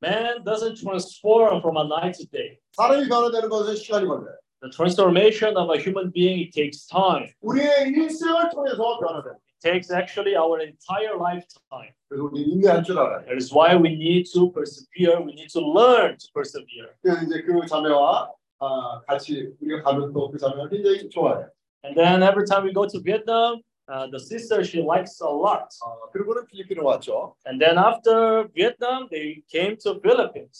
Man 0.01 0.43
doesn't 0.45 0.77
transform 0.77 1.59
from 1.59 1.75
a 1.75 1.83
night 1.83 2.15
to 2.19 2.25
day. 2.27 2.59
사람이 2.71 3.09
변화되는 3.09 3.49
것은 3.49 3.75
시간이 3.75 4.05
걸려요. 4.07 4.37
The 4.61 4.71
transformation 4.71 5.57
of 5.57 5.69
a 5.69 5.77
human 5.77 6.09
being 6.09 6.39
it 6.39 6.51
takes 6.53 6.87
time. 6.87 7.33
우리의 7.41 7.89
일생을 7.89 8.49
통해서 8.49 8.99
변화돼. 8.99 9.31
It 9.31 9.59
takes 9.59 9.91
actually 9.91 10.37
our 10.37 10.61
entire 10.61 11.17
lifetime. 11.17 11.91
그래서 12.07 12.23
우리 12.23 12.43
인내할 12.43 12.83
줄 12.83 12.97
알아요. 12.97 13.25
That 13.25 13.35
is 13.35 13.51
why 13.51 13.75
we 13.75 13.91
need 13.91 14.29
to 14.33 14.51
persevere. 14.53 15.19
We 15.19 15.33
need 15.33 15.51
to 15.51 15.59
learn 15.59 16.15
to 16.15 16.27
persevere. 16.33 16.95
그래서 17.01 17.25
이제 17.25 17.41
그 17.41 17.65
자매와 17.67 18.31
아, 18.61 19.01
같이 19.07 19.53
우리가 19.61 19.83
가면 19.83 20.13
또 20.13 20.29
그 20.31 20.37
자매가 20.37 20.69
굉장히 20.69 21.09
좋아해요. 21.09 21.49
And 21.85 21.95
then 21.95 22.23
every 22.23 22.45
time 22.45 22.65
we 22.65 22.73
go 22.73 22.87
to 22.87 22.99
Vietnam, 22.99 23.61
uh, 23.87 24.07
the 24.09 24.19
sister 24.19 24.63
she 24.63 24.81
likes 24.81 25.21
a 25.21 25.29
lot. 25.29 25.69
아, 25.85 26.09
그리고는 26.11 26.45
필리핀으로 26.47 26.85
왔죠. 26.85 27.35
And 27.47 27.63
then 27.63 27.77
after 27.77 28.47
Vietnam, 28.53 29.07
they 29.09 29.43
came 29.47 29.77
to 29.83 29.99
Philippines. 30.01 30.59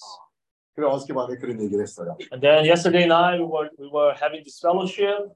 그래 0.75 0.85
어저께 0.87 1.13
밤에 1.13 1.35
그런 1.37 1.59
얘기를 1.61 1.81
했어요. 1.81 2.15
And 2.31 2.39
then 2.39 2.63
yesterday 2.65 3.05
night 3.05 3.41
we 3.41 3.47
were 3.49 3.69
we 3.79 3.89
were 3.89 4.13
having 4.13 4.43
this 4.45 4.61
fellowship, 4.61 5.33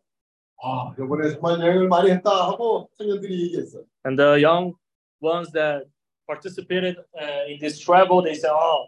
아, 0.62 0.94
이번에 0.94 1.32
정말 1.34 1.60
여행을 1.60 1.88
많이 1.88 2.12
했다 2.12 2.30
하고 2.48 2.88
청년들이 2.98 3.45
얘기했어요. 3.49 3.84
and 4.06 4.16
the 4.22 4.38
young 4.38 4.74
ones 5.20 5.52
that 5.52 5.90
participated 6.28 6.98
uh, 7.18 7.49
in 7.49 7.58
this 7.60 7.80
travel, 7.80 8.22
they 8.22 8.36
said, 8.36 8.53
"Oh, 8.53 8.86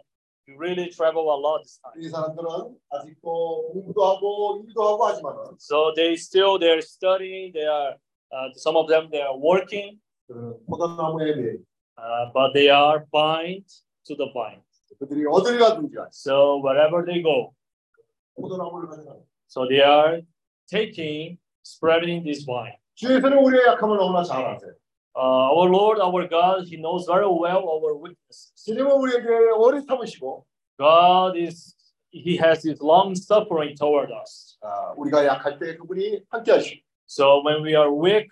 we 0.48 0.54
really 0.56 0.90
travel 0.90 1.30
a 1.30 1.38
lot 1.38 1.62
this 1.62 1.80
time." 1.80 1.94
이 2.00 2.08
사람들은 2.08 2.46
아직도 2.90 3.72
공부도 3.72 4.04
하고 4.04 4.62
일도 4.66 4.82
하고 4.82 5.06
하지만은 5.06 5.56
So 5.58 5.92
they 5.94 6.14
still 6.14 6.58
they're 6.58 6.82
studying. 6.82 7.52
They 7.52 7.66
are 7.66 7.96
uh, 8.32 8.48
some 8.56 8.76
of 8.76 8.88
them 8.88 9.10
they 9.10 9.22
are 9.22 9.36
working. 9.36 10.00
그 10.28 10.58
포도나무에 10.66 11.34
매일 11.36 11.64
uh, 11.98 12.32
but 12.32 12.52
they 12.54 12.68
are 12.70 13.04
bind 13.12 13.66
to 14.06 14.16
the 14.16 14.28
vine. 14.32 14.62
그들이 14.98 15.24
어딜 15.28 15.58
가든지 15.58 15.94
간에 15.94 16.08
So 16.12 16.60
wherever 16.62 17.04
they 17.04 17.22
go, 17.22 17.52
포도나무를 18.36 18.88
가져가. 18.88 19.16
so 19.48 19.66
they 19.68 19.80
are 19.82 20.22
taking, 20.70 21.38
spreading 21.64 22.22
this 22.24 22.44
vine. 22.44 22.76
주에서는 22.94 23.38
우리의 23.38 23.66
약함을 23.66 23.96
너무나 23.98 24.22
잘 24.22 24.44
아세요. 24.44 24.72
Uh, 25.16 25.46
our 25.54 25.68
Lord, 25.70 26.00
our 26.00 26.26
God, 26.26 26.66
He 26.66 26.76
knows 26.76 27.06
very 27.06 27.26
well 27.28 27.62
our 27.68 27.94
weaknesses. 27.94 28.52
주님은 28.66 28.90
우리에게 28.90 29.28
오래 29.56 29.80
참으시고 29.86 30.44
God 30.76 31.38
is, 31.38 31.76
He 32.10 32.36
has 32.36 32.66
His 32.66 32.80
long 32.82 33.14
suffering 33.14 33.76
toward 33.76 34.10
us. 34.12 34.56
아, 34.60 34.92
우리가 34.96 35.24
약할 35.24 35.58
때 35.58 35.76
그분이 35.76 36.22
함께 36.30 36.52
하시고 36.52 36.80
So 37.06 37.42
when 37.44 37.62
we 37.62 37.76
are 37.76 37.92
weak, 37.92 38.28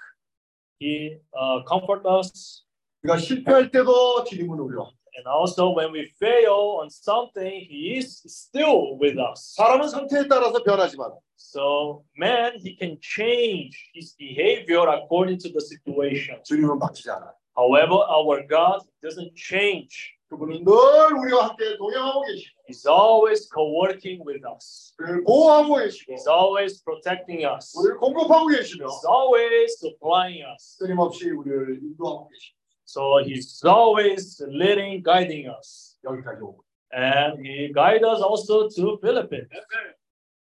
He 0.81 1.19
uh, 1.39 1.63
comfort 1.69 2.03
us. 2.09 2.65
우리가 3.05 3.19
실패할 3.19 3.71
때도 3.71 4.25
주님은 4.25 4.59
우리와 4.59 4.91
And 5.17 5.27
also 5.27 5.71
when 5.71 5.93
we 5.93 6.11
fail 6.19 6.81
on 6.81 6.89
something, 6.89 7.67
He 7.69 7.99
is 7.99 8.23
still 8.27 8.99
with 8.99 9.19
us. 9.19 9.55
사람은 9.57 9.89
상태에 9.89 10.27
따라서 10.29 10.63
변하지만 10.63 11.11
So 11.37 12.05
man, 12.17 12.55
he 12.59 12.77
can 12.79 12.99
change 13.03 13.77
his 13.95 14.15
behavior 14.17 14.89
according 14.89 15.39
to 15.43 15.51
the 15.53 15.61
situation. 15.61 16.41
주님은 16.45 16.79
바뀌지 16.79 17.11
않아요. 17.11 17.35
However, 17.55 18.01
our 18.09 18.47
God 18.49 18.81
doesn't 19.03 19.35
change. 19.37 20.17
그분은 20.31 20.65
늘 20.65 20.73
우리와 21.19 21.49
함께 21.49 21.77
동행하고 21.77 22.23
계시고 22.23 22.57
He's 22.67 22.87
always 22.89 23.51
co-working 23.53 24.25
with 24.25 24.41
us. 24.49 24.95
우리를 24.99 25.25
보호하고 25.25 25.75
계시고 25.77 26.15
He's 26.15 26.27
always 26.27 26.83
protecting 26.83 27.45
us. 27.45 27.77
우리를 27.77 27.99
공급하고 27.99 28.47
계시며 28.47 28.87
He's 28.87 29.05
always 29.05 29.77
supplying 29.77 30.41
us. 30.49 30.79
끊임없이 30.79 31.29
우리를 31.29 31.81
인도하고 31.83 32.29
계시고 32.29 32.56
So 32.87 33.19
he's 33.25 33.63
always 33.65 34.41
leading, 34.49 35.03
guiding 35.03 35.49
us. 35.49 35.97
여기까지 36.05 36.43
오고 36.43 36.63
And 36.95 37.41
he 37.47 37.73
guides 37.73 38.05
us 38.05 38.21
also 38.23 38.69
to 38.69 38.99
Philippines. 39.01 39.49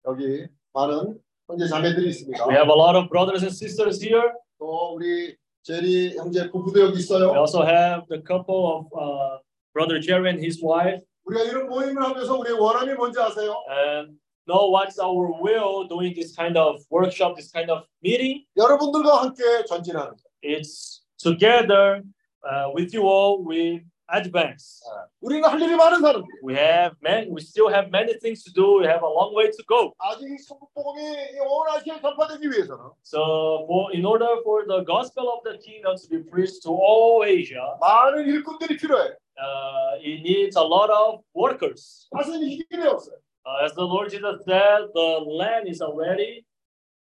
여기 0.08 0.48
많은 0.74 1.20
형제 1.48 1.68
자매들이 1.68 2.10
있습니다. 2.10 2.48
We 2.48 2.56
have 2.56 2.70
a 2.70 2.76
lot 2.78 2.96
of 2.98 3.10
brothers 3.10 3.44
and 3.44 3.54
sisters 3.54 4.02
here. 4.02 4.34
또 4.58 4.96
우리 4.96 5.36
제리 5.64 6.16
형제 6.18 6.50
부부도 6.50 6.80
여기 6.82 6.94
We 6.94 7.00
있어요. 7.02 7.34
also 7.38 7.62
have 7.64 8.08
the 8.10 8.22
couple 8.24 8.66
of 8.66 8.86
uh, 8.98 9.38
brother 9.74 10.00
Jerry 10.02 10.30
and 10.30 10.42
his 10.42 10.64
wife. 10.64 11.02
우리가 11.26 11.44
이런 11.44 11.68
모임을 11.70 12.02
하면서 12.02 12.36
우리의 12.36 12.58
원함이 12.58 12.94
뭔지 12.96 13.20
아세요? 13.20 13.54
and 13.70 14.18
know 14.48 14.72
what's 14.74 14.98
our 14.98 15.30
will 15.44 15.86
doing 15.88 16.16
this 16.16 16.34
kind 16.36 16.58
of 16.58 16.82
workshop, 16.90 17.36
this 17.36 17.52
kind 17.54 17.70
of 17.70 17.86
meeting. 18.02 18.44
여러분들과 18.58 19.22
함께 19.22 19.44
전진하는 19.68 20.10
거. 20.18 20.18
It's 20.44 21.04
together 21.22 22.02
uh, 22.44 22.72
with 22.76 22.94
you 22.94 23.04
all, 23.08 23.44
we 23.46 23.82
advance. 24.14 24.82
우리는 25.22 25.48
할 25.48 25.62
일이 25.62 25.76
많은 25.76 26.02
사람들. 26.02 26.28
We 26.44 26.56
have 26.56 26.96
man, 27.02 27.30
we 27.32 27.40
still 27.42 27.70
have 27.72 27.90
many 27.92 28.18
things 28.20 28.44
to 28.44 28.52
do. 28.52 28.80
We 28.82 28.88
have 28.88 29.04
a 29.04 29.08
long 29.10 29.34
way 29.34 29.50
to 29.52 29.64
go. 29.68 29.94
아직 30.00 30.28
이 30.28 30.38
성북복음이 30.38 31.40
온 31.40 31.70
아시아에 31.70 32.02
전파되기 32.02 32.44
위해서는 32.50 32.92
So, 33.04 33.64
for 33.68 33.94
in 33.96 34.04
order 34.06 34.42
for 34.44 34.66
the 34.68 34.84
gospel 34.84 35.30
of 35.32 35.44
the 35.48 35.58
kingdom 35.64 35.96
to 35.96 36.08
be 36.10 36.20
preached 36.28 36.62
to 36.64 36.72
all 36.76 37.24
Asia, 37.24 37.78
많은 37.80 38.28
일꾼들이 38.28 38.76
필요해. 38.78 39.16
uh, 39.40 39.96
it 40.04 40.22
needs 40.22 40.56
a 40.58 40.62
lot 40.64 40.92
of 40.92 41.24
workers. 41.34 42.08
밭은 42.12 42.44
희길이 42.44 42.84
없어요. 42.88 43.16
Uh, 43.46 43.64
as 43.66 43.74
the 43.74 43.82
Lord 43.86 44.12
Jesus 44.12 44.44
said, 44.46 44.92
the 44.94 45.24
land 45.26 45.68
is 45.68 45.82
already 45.82 46.44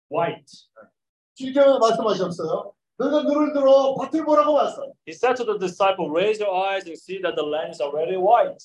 white. 0.09 0.45
주님께서 1.35 1.79
말씀하셨어요. 1.79 2.73
He 5.06 5.12
said 5.12 5.34
to 5.36 5.44
the 5.44 5.58
disciple, 5.58 6.10
raise 6.10 6.38
your 6.38 6.54
eyes 6.54 6.86
and 6.86 6.96
see 6.96 7.18
that 7.22 7.34
the 7.36 7.42
land 7.42 7.70
is 7.72 7.80
already 7.80 8.16
white. 8.16 8.60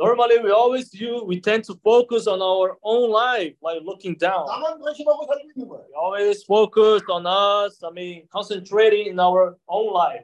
Normally, 0.00 0.38
we 0.38 0.52
always 0.52 0.90
do, 0.90 1.24
we 1.26 1.40
tend 1.40 1.64
to 1.64 1.74
focus 1.82 2.28
on 2.28 2.40
our 2.40 2.76
own 2.84 3.10
life, 3.10 3.54
like 3.60 3.80
looking 3.82 4.14
down. 4.14 4.46
We 5.88 5.94
always 5.98 6.44
focus 6.44 7.02
on 7.10 7.26
us, 7.26 7.82
I 7.82 7.90
mean, 7.90 8.28
concentrating 8.30 9.08
in 9.08 9.18
our 9.18 9.56
own 9.68 9.92
life. 9.92 10.22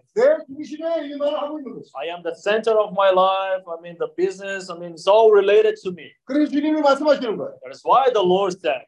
I 1.97 2.05
am 2.06 2.23
the 2.23 2.36
center 2.36 2.78
of 2.78 2.93
my 2.93 3.11
life, 3.11 3.62
I 3.66 3.81
mean, 3.82 3.97
the 3.98 4.11
business, 4.16 4.70
I 4.70 4.78
mean, 4.78 4.93
it's 4.93 5.09
all 5.09 5.32
related 5.32 5.74
to 5.82 5.90
me. 5.90 6.09
That 7.65 7.73
is 7.73 7.81
why 7.82 8.11
the 8.15 8.23
Lord 8.23 8.52
said, 8.61 8.82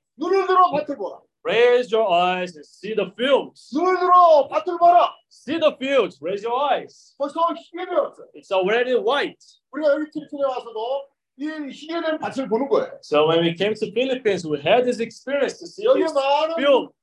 "Raise 1.45 1.91
your 1.91 2.07
eyes 2.07 2.55
and 2.55 2.65
see 2.65 2.93
the 2.93 3.11
fields. 3.17 3.73
눈을 3.73 3.99
들어 3.99 4.47
밭을 4.47 4.77
보라. 4.77 5.09
See 5.31 5.59
the 5.59 5.75
fields. 5.79 6.19
Raise 6.21 6.45
your 6.45 6.55
eyes. 6.59 7.15
벌써 7.17 7.39
희게 7.55 7.85
되었어. 7.85 8.27
It's 8.35 8.51
already 8.51 8.95
white." 8.95 9.41
우리가 9.71 9.93
여기 9.93 10.11
필리핀에 10.11 10.43
와서도 10.43 11.07
이 11.37 11.47
희게 11.71 12.01
된 12.01 12.19
밭을 12.19 12.47
보는 12.47 12.69
거예요. 12.69 12.99
So 13.01 13.25
when 13.27 13.41
we 13.41 13.55
came 13.55 13.73
to 13.73 13.91
Philippines, 13.91 14.45
we 14.45 14.59
had 14.61 14.85
this 14.85 15.01
experience 15.01 15.57
to 15.59 15.65
see 15.65 15.85
여기 15.85 16.01
this 16.01 16.13
많은 16.13 16.55
field. 16.55 16.93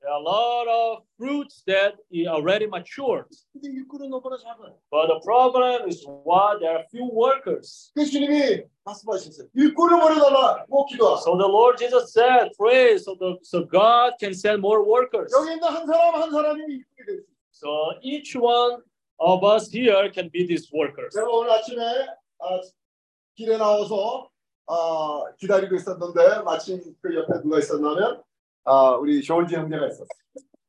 There 0.00 0.10
are 0.10 0.20
a 0.20 0.22
lot 0.22 0.66
of 0.68 1.02
fruits 1.18 1.62
that 1.66 1.94
are 2.12 2.34
already 2.36 2.66
matured. 2.66 3.26
But 4.90 5.06
the 5.08 5.20
problem 5.24 5.88
is 5.88 6.02
why 6.24 6.56
there 6.60 6.78
are 6.78 6.84
few 6.90 7.08
workers. 7.12 7.92
So 11.24 11.36
the 11.36 11.46
Lord 11.46 11.76
Jesus 11.78 12.12
said, 12.12 12.50
pray 12.58 12.98
so, 12.98 13.14
the, 13.20 13.36
so 13.42 13.64
God 13.64 14.12
can 14.20 14.32
send 14.34 14.62
more 14.62 14.82
workers. 14.84 15.30
So 17.50 17.68
each 18.02 18.34
one 18.36 18.82
of 19.18 19.42
us 19.44 19.70
here 19.70 20.10
can 20.10 20.28
be 20.28 20.46
these 20.46 20.70
workers. 20.72 21.14
제가 24.67 24.71
오늘 24.71 24.71
아침에 24.71 24.71
아, 24.71 24.71
길에 24.71 24.71
나와서 24.71 25.25
아, 25.27 25.35
기다리고 25.37 25.75
있었는데 25.75 26.43
마침 26.43 26.81
그 27.01 27.15
옆에 27.15 27.41
누가 27.41 27.59
있었냐면 27.59 28.23
아, 28.63 28.91
우리 28.91 29.21
조지 29.21 29.55
형제가 29.55 29.87
있었어요. 29.87 30.21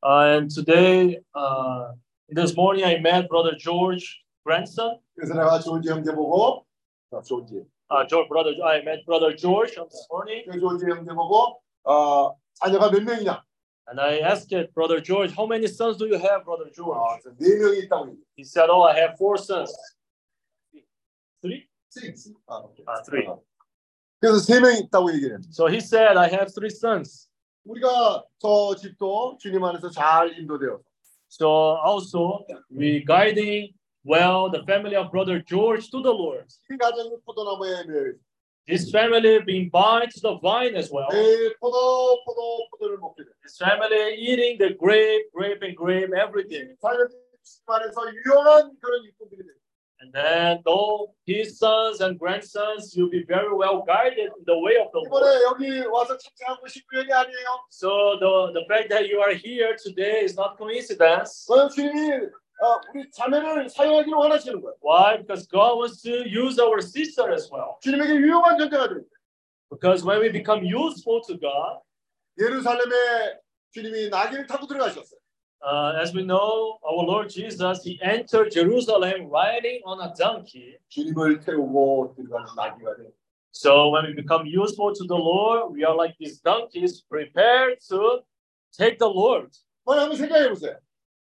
Uh, 0.05 0.35
and 0.35 0.53
today, 0.53 1.21
uh, 1.33 1.93
this 2.27 2.53
morning, 2.57 2.83
I 2.83 2.99
met 2.99 3.29
Brother 3.29 3.55
George 3.57 4.25
grandson. 4.43 4.99
그래서 5.15 5.33
내가 5.33 5.59
조지 5.59 5.89
형제 5.89 6.13
보고 6.13 6.65
아, 7.11 7.21
조지 7.21 7.65
Uh, 7.91 8.07
George, 8.07 8.27
brother, 8.27 8.55
I 8.63 8.79
met 8.79 9.05
Brother 9.05 9.35
George 9.35 9.75
this 9.75 10.07
morning, 10.09 10.43
그 10.49 10.59
조지 10.59 10.85
형제 10.85 11.13
보고 11.13 11.61
아, 11.83 12.33
자녀가 12.55 12.89
몇 12.89 13.03
명이냐? 13.03 13.43
and 13.89 13.99
I 13.99 14.19
asked 14.19 14.55
Brother 14.73 14.99
George, 15.01 15.31
"How 15.33 15.45
many 15.45 15.67
sons 15.67 15.97
do 15.97 16.07
you 16.07 16.17
have, 16.17 16.43
Brother 16.43 16.69
George?" 16.73 16.97
아, 16.97 17.19
그래서 17.19 17.35
네 17.37 17.55
명이 17.59 17.79
있다고 17.85 18.07
얘기해요. 18.07 18.25
He 18.35 18.43
said, 18.43 18.69
"Oh, 18.71 18.83
I 18.83 18.95
have 18.97 19.15
four 19.17 19.37
sons." 19.37 19.71
Three? 21.41 21.67
아, 22.47 22.57
오케이. 22.59 22.85
아, 22.87 23.03
three. 23.03 23.27
아. 23.27 23.37
그래서 24.19 24.39
세 24.39 24.59
명이 24.59 24.79
있다고 24.87 25.13
얘기해요. 25.13 25.39
So 25.51 25.67
he 25.67 25.77
said, 25.79 26.17
"I 26.17 26.29
have 26.31 26.53
three 26.53 26.71
sons." 26.71 27.29
우리가 27.65 28.23
저 28.39 28.75
집도 28.75 29.37
주님 29.39 29.63
안에서 29.63 29.89
잘 29.89 30.37
인도되어 30.39 30.79
So 31.29 31.77
also 31.83 32.45
we 32.69 33.03
guiding 33.05 33.73
well 34.05 34.51
the 34.51 34.63
family 34.63 34.95
of 34.95 35.11
brother 35.11 35.41
George 35.43 35.89
to 35.91 36.01
the 36.01 36.11
Lord. 36.13 36.45
이 36.69 36.77
가정이 36.77 37.17
포도나무에 37.25 37.83
매여 37.87 37.99
있어요. 38.11 38.19
This 38.65 38.89
family 38.91 39.43
being 39.43 39.69
bound 39.69 40.07
to 40.15 40.21
the 40.21 40.39
vine 40.39 40.75
as 40.77 40.87
well. 40.93 41.07
매일 41.11 41.55
포도 41.59 42.23
포도 42.23 42.69
포도를 42.71 42.97
먹게 42.99 43.23
돼요. 43.23 43.33
This 43.43 43.57
family 43.59 44.15
eating 44.15 44.57
the 44.57 44.77
grape, 44.77 45.27
grape 45.35 45.59
and 45.63 45.75
grape 45.75 46.13
every 46.15 46.47
day. 46.47 46.75
자녀들이 46.79 47.19
주님 47.43 47.67
안에서 47.67 48.07
유용한 48.07 48.71
그런 48.79 49.03
일꾼들이 49.03 49.43
돼요. 49.43 49.57
And 50.03 50.11
then 50.11 50.61
though 50.65 51.15
his 51.25 51.57
sons 51.57 52.01
and 52.01 52.19
grandsons, 52.19 52.93
you'll 52.93 53.09
be 53.09 53.23
very 53.23 53.55
well 53.55 53.83
guided 53.87 54.31
in 54.35 54.43
the 54.45 54.59
way 54.59 54.75
of 54.75 54.91
the 54.91 54.99
Lord. 54.99 55.23
이번에 55.23 55.43
여기 55.43 55.87
와서 55.87 56.17
참석한 56.17 56.59
것이 56.61 56.81
우연이 56.91 57.13
아니에요. 57.13 57.47
So 57.69 58.19
the, 58.19 58.51
the 58.53 58.65
fact 58.67 58.89
that 58.89 59.07
you 59.07 59.21
are 59.21 59.33
here 59.33 59.77
today 59.81 60.23
is 60.25 60.35
not 60.35 60.57
coincidence. 60.57 61.47
그건 61.47 61.69
주님이 61.69 62.27
어, 62.59 62.79
우리 62.93 63.09
자매를 63.11 63.69
사용하기를 63.69 64.17
원하시는 64.17 64.61
거예요. 64.61 64.75
Why? 64.83 65.17
Because 65.17 65.47
God 65.47 65.79
wants 65.79 66.01
to 66.03 66.27
use 66.27 66.59
our 66.59 66.79
sister 66.81 67.31
as 67.31 67.49
well. 67.51 67.79
주님에게 67.81 68.15
유용한 68.15 68.57
존재가 68.57 68.89
돼요. 68.89 69.03
Because 69.69 70.03
when 70.03 70.19
we 70.21 70.29
become 70.29 70.63
useful 70.63 71.21
to 71.27 71.39
God, 71.39 71.79
예루살렘에 72.39 73.39
주님이 73.71 74.09
나귀를 74.09 74.47
타고 74.47 74.67
들어가셨어요. 74.67 75.19
Uh, 75.63 75.93
as 76.01 76.13
we 76.13 76.23
know, 76.23 76.77
our 76.83 77.05
Lord 77.05 77.29
Jesus, 77.29 77.83
he 77.83 77.97
entered 78.03 78.51
Jerusalem 78.51 79.29
riding 79.29 79.81
on 79.85 80.01
a 80.01 80.13
donkey. 80.13 80.77
주님을 80.89 81.39
태우고 81.39 82.15
들어가는 82.17 82.47
나귀가 82.55 82.97
돼요. 82.97 83.11
So 83.51 83.89
when 83.89 84.05
we 84.05 84.13
become 84.13 84.45
useful 84.45 84.93
to 84.93 85.05
the 85.05 85.15
Lord, 85.15 85.71
we 85.71 85.85
are 85.85 85.95
like 85.95 86.15
these 86.19 86.41
donkeys 86.41 87.01
prepared 87.09 87.77
to 87.89 88.23
take 88.77 88.97
the 88.99 89.07
Lord. 89.07 89.51
한번 89.85 89.99
한번 89.99 90.17
생각해 90.17 90.49
보세요. 90.49 90.75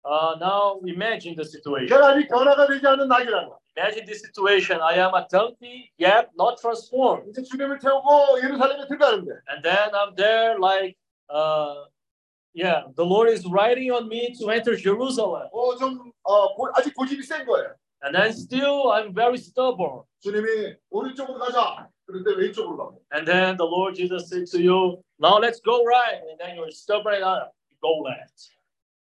Uh, 0.04 0.36
now 0.40 0.80
imagine 0.88 1.36
the 1.36 1.46
situation. 1.46 1.88
제가 1.88 2.10
아직 2.10 2.28
변화가 2.28 2.66
되지 2.66 2.88
않은 2.88 3.08
나귀라는 3.08 3.50
거. 3.50 3.60
Imagine 3.78 4.06
this 4.06 4.22
situation. 4.22 4.82
I 4.82 4.98
am 4.98 5.14
a 5.14 5.28
donkey, 5.30 5.92
yet 6.00 6.30
not 6.36 6.58
transformed. 6.60 7.30
이제 7.30 7.44
주님을 7.44 7.78
태우고 7.78 8.42
예루살렘에 8.44 8.88
들어가는데 8.88 9.32
And 9.54 9.62
then 9.62 9.94
I'm 9.94 10.16
there 10.16 10.58
like 10.58 10.98
uh, 11.30 11.86
yeah, 12.56 12.84
the 12.96 13.06
Lord 13.06 13.30
is 13.30 13.46
writing 13.46 13.92
on 13.92 14.08
me 14.08 14.34
to 14.40 14.50
enter 14.52 14.76
Jerusalem. 14.76 15.48
어좀 15.54 16.12
어, 16.24 16.54
고- 16.56 16.72
아직 16.76 16.94
고집이 16.96 17.24
센 17.24 17.46
거예요. 17.46 17.74
And 18.04 18.16
then 18.16 18.32
still 18.34 18.92
I'm 18.92 19.14
very 19.14 19.38
stubborn. 19.38 20.04
주님이 20.22 20.76
오른쪽으로 20.90 21.38
가자. 21.40 21.88
그런데 22.06 22.34
왼쪽으로 22.36 22.76
가고. 22.78 23.02
And 23.14 23.26
then 23.26 23.58
the 23.58 23.66
Lord 23.66 23.96
Jesus 23.96 24.28
said 24.28 24.46
to 24.52 24.60
you, 24.60 25.02
now 25.20 25.38
let's 25.40 25.62
go 25.62 25.84
right. 25.86 26.20
And 26.30 26.38
then 26.40 26.56
you're 26.58 26.72
stubborn 26.72 27.16
enough, 27.16 27.50
you 27.70 27.78
go 27.82 28.02
left. 28.02 28.50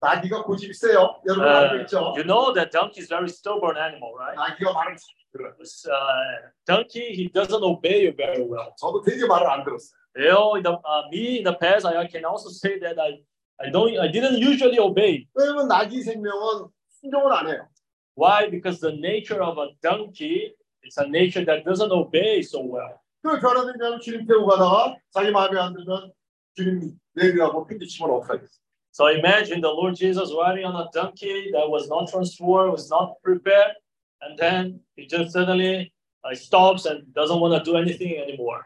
나귀가 0.01 0.43
고집이 0.43 0.73
세요. 0.73 1.19
여러분 1.25 1.47
알고 1.47 1.75
Uh, 1.75 1.81
있죠? 1.83 2.13
you 2.15 2.23
know 2.23 2.53
that 2.53 2.69
donkey 2.71 3.01
is 3.01 3.09
very 3.09 3.27
stubborn 3.27 3.75
animal, 3.75 4.13
right? 4.13 4.37
나귀가 4.37 4.71
말을 4.71 4.95
잘 4.95 5.07
들어요. 5.33 5.57
This, 5.57 5.87
uh, 5.89 6.51
donkey, 6.65 7.15
he 7.15 7.27
doesn't 7.33 7.63
obey 7.63 8.05
you 8.05 8.13
very 8.15 8.43
well. 8.45 8.69
저도 8.77 9.01
되게 9.01 9.25
말을 9.25 9.49
안 9.49 9.63
들었어요. 9.63 9.97
You 10.15 10.29
know, 10.31 10.55
in 10.55 10.63
the, 10.63 10.71
uh, 10.85 11.09
me 11.11 11.39
in 11.39 11.43
the 11.43 11.57
past, 11.57 11.85
I 11.85 12.07
can 12.07 12.23
also 12.23 12.47
say 12.49 12.77
that 12.79 12.95
I, 12.99 13.19
I 13.59 13.69
don't, 13.69 13.97
I 13.97 14.07
didn't 14.11 14.37
usually 14.37 14.79
obey. 14.79 15.27
왜냐면 15.33 15.67
나귀 15.67 16.01
생명은 16.01 16.67
순종을 17.01 17.31
안 17.31 17.47
해요. 17.47 17.67
Why? 18.15 18.49
Because 18.49 18.79
the 18.79 18.91
nature 18.91 19.41
of 19.41 19.57
a 19.57 19.69
donkey, 19.81 20.53
it's 20.83 20.97
a 20.97 21.07
nature 21.07 21.45
that 21.45 21.65
doesn't 21.65 21.91
obey 21.91 22.41
so 22.41 22.61
well. 22.61 22.99
그 23.21 23.39
변화되면 23.39 23.99
주님 24.01 24.25
태우고 24.27 24.47
가다가 24.47 24.95
자기 25.11 25.31
마음에 25.31 25.59
안 25.59 25.73
들면 25.73 26.11
주님 26.55 26.97
내리라고 27.13 27.65
핀디치면 27.65 28.11
어떡하겠어요? 28.11 28.59
So 28.91 29.07
imagine 29.07 29.59
the 29.59 29.71
Lord 29.71 29.95
Jesus 29.95 30.31
riding 30.31 30.63
on 30.63 30.75
a 30.75 30.87
donkey 30.93 31.51
that 31.51 31.67
was 31.69 31.89
not 31.89 32.07
transformed, 32.07 32.71
was 32.71 32.89
not 32.89 33.19
prepared, 33.23 33.75
and 34.21 34.37
then 34.37 34.79
he 34.95 35.05
just 35.05 35.33
suddenly 35.33 35.91
uh, 36.23 36.33
stops 36.33 36.85
and 36.85 37.03
doesn't 37.13 37.39
want 37.39 37.51
to 37.55 37.63
do 37.63 37.75
anything 37.75 38.15
anymore. 38.15 38.63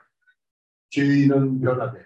죄인은 0.92 1.62
변화돼. 1.62 2.04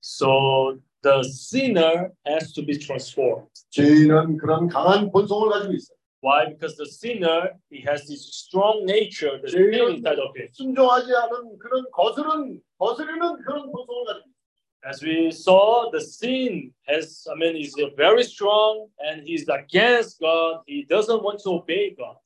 So 0.00 0.78
the 1.02 1.22
sinner 1.22 2.10
has 2.26 2.52
to 2.52 2.62
be 2.62 2.78
transformed. 2.78 3.48
죄인은 3.70 4.38
그런 4.38 4.68
강한 4.68 5.10
본성을 5.10 5.48
가지고 5.50 5.72
있어요. 5.74 5.96
Why? 6.20 6.48
Because 6.48 6.76
the 6.76 6.86
sinner 6.86 7.52
he 7.70 7.80
has 7.86 8.06
this 8.06 8.26
strong 8.26 8.84
nature, 8.84 9.38
the 9.40 9.48
spirit 9.48 10.02
inside 10.02 10.18
of 10.18 10.34
him. 10.36 10.48
순종하지 10.52 11.14
않은 11.14 11.58
그런 11.58 11.84
거스른 11.92 12.60
거스르는 12.78 13.42
그런 13.42 13.70
본성을 13.70 14.04
가지고 14.06 14.26
있어요. 14.26 14.38
As 14.84 15.02
we 15.02 15.28
saw, 15.30 15.90
the 15.90 16.00
sin 16.00 16.72
has, 16.86 17.26
I 17.28 17.34
mean, 17.34 17.56
is 17.56 17.74
very 17.96 18.22
strong 18.22 18.86
and 19.00 19.26
he's 19.26 19.48
against 19.48 20.20
God. 20.20 20.62
He 20.66 20.86
doesn't 20.88 21.22
want 21.22 21.42
to 21.42 21.50
obey 21.50 21.94
God. 21.94 22.16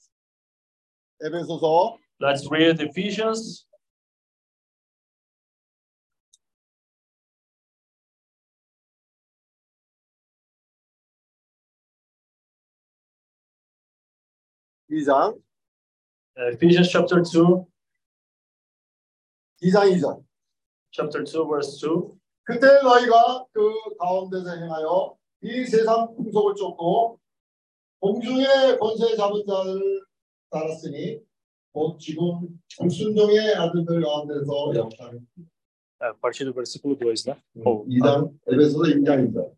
에베소서 1.22 1.98
Let's 2.20 2.48
read 2.50 2.80
Ephesians 2.80 3.66
2장 14.91 15.35
uh, 16.37 16.49
Ephesians 16.53 16.89
chapter 16.89 17.21
2, 17.21 17.65
2장 19.63 19.91
2절. 19.91 20.23
chapter 20.91 21.23
2, 21.23 21.45
verse 21.47 21.79
2. 21.79 22.17
그때 22.43 22.67
너희가 22.81 23.45
그 23.51 23.73
가운데서 23.99 24.49
행하여 24.55 25.15
이 25.43 25.65
세상 25.65 26.15
풍속을 26.15 26.55
쫓고 26.55 27.19
공중의 27.99 28.79
권세 28.79 29.15
잡은 29.15 29.43
자를 29.45 30.01
따랐으니 30.49 31.19
곧 31.73 31.99
지금 31.99 32.47
불순종의 32.79 33.55
아들들 33.55 34.01
가운데서 34.01 34.73
영상 34.75 35.19
A 35.99 36.13
partir 36.21 36.45
do 36.45 36.53
versículo 36.53 36.95
2, 36.95 37.25
né? 37.25 37.35
Oh, 37.65 37.83
2장 37.87 38.31
에베소서 38.47 38.83
2장입니다. 38.83 39.49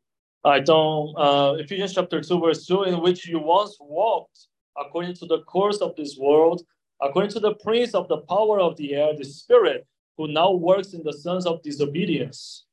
Ah, 0.41 0.57
então, 0.57 1.13
uh, 1.17 1.55
Ephesians 1.59 1.93
chapter 1.93 2.21
2, 2.21 2.39
verse 2.39 2.65
2, 2.65 2.83
in 2.85 3.01
which 3.01 3.27
you 3.27 3.39
once 3.39 3.77
walked 3.81 4.47
according 4.79 5.13
to 5.15 5.25
the 5.25 5.41
course 5.41 5.77
of 5.77 5.95
this 5.95 6.17
world, 6.17 6.61
according 7.01 7.31
to 7.31 7.39
the 7.39 7.55
prince 7.55 7.93
of 7.93 8.07
the 8.07 8.17
power 8.17 8.59
of 8.59 8.75
the 8.77 8.93
air, 8.93 9.15
the 9.15 9.25
spirit 9.25 9.85
who 10.17 10.27
now 10.27 10.51
works 10.51 10.93
in 10.93 11.01
the 11.03 11.13
sons 11.13 11.45
of 11.45 11.61
disobedience. 11.63 12.65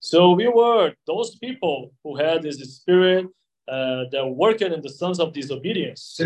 So 0.00 0.32
we 0.32 0.48
were 0.48 0.92
those 1.06 1.36
people 1.36 1.92
who 2.02 2.16
had 2.16 2.42
this 2.42 2.58
spirit 2.76 3.26
uh, 3.68 4.04
that 4.12 4.26
worked 4.26 4.62
in 4.62 4.80
the 4.82 4.90
sons 4.90 5.18
of 5.20 5.32
disobedience. 5.32 6.16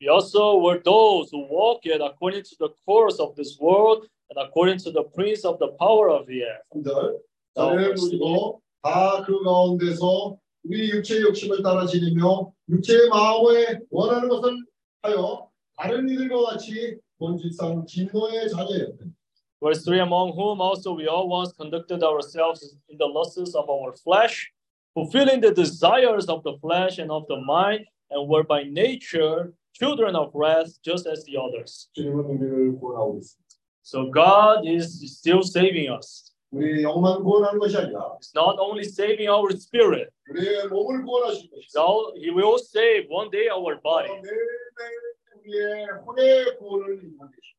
We 0.00 0.08
also 0.08 0.58
were 0.58 0.80
those 0.84 1.30
who 1.30 1.46
walked 1.48 1.86
according 1.86 2.42
to 2.42 2.56
the 2.58 2.70
course 2.84 3.20
of 3.20 3.36
this 3.36 3.56
world 3.60 4.06
and 4.29 4.37
according 4.37 4.77
to 4.79 4.91
the 4.91 5.03
prince 5.15 5.45
of 5.45 5.57
the 5.59 5.69
power 5.79 6.09
of 6.09 6.27
the 6.27 6.43
air. 6.43 6.61
3절 6.73 7.19
나를 7.55 7.95
우리도 7.97 8.61
다 8.81 9.23
그 9.25 9.43
가운데서 9.43 10.37
우리 10.63 10.89
육체의 10.89 11.21
욕심을 11.23 11.61
따라 11.63 11.85
지니며 11.85 12.51
육체의 12.69 13.09
마음에 13.09 13.79
원하는 13.89 14.29
것을 14.29 14.57
하여 15.01 15.49
다른 15.75 16.09
이들과 16.09 16.51
같이 16.51 16.97
본질상 17.17 17.85
진노의 17.85 18.49
자녀였다. 18.49 19.05
Verse 19.61 19.83
3 19.83 19.99
Among 19.99 20.31
whom 20.31 20.61
also 20.61 20.95
we 20.95 21.07
all 21.07 21.27
once 21.27 21.51
conducted 21.51 22.01
ourselves 22.01 22.77
in 22.87 22.97
the 22.97 23.05
lusts 23.05 23.55
of 23.55 23.69
our 23.69 23.91
flesh, 24.03 24.51
fulfilling 24.93 25.41
the 25.41 25.51
desires 25.53 26.29
of 26.29 26.43
the 26.43 26.55
flesh 26.61 26.97
and 26.99 27.11
of 27.11 27.27
the 27.27 27.35
mind, 27.43 27.83
and 28.09 28.29
were 28.29 28.43
by 28.43 28.63
nature 28.63 29.51
children 29.73 30.15
of 30.15 30.31
wrath, 30.33 30.79
just 30.81 31.07
as 31.07 31.25
the 31.25 31.35
others. 31.35 31.89
주님은 31.93 32.23
우리를 32.23 32.79
구원하고 32.79 33.17
있습니다. 33.19 33.42
So 33.84 34.08
God 34.08 34.66
is 34.66 35.12
still 35.18 35.42
saving 35.42 35.90
us. 35.90 36.32
It's 36.56 38.34
not 38.34 38.56
only 38.58 38.84
saving 38.84 39.28
our 39.28 39.50
spirit. 39.50 40.10
So 41.68 42.12
he 42.16 42.30
will 42.30 42.56
save 42.56 43.04
one 43.08 43.28
day 43.30 43.48
our 43.54 43.76
body. 43.76 44.08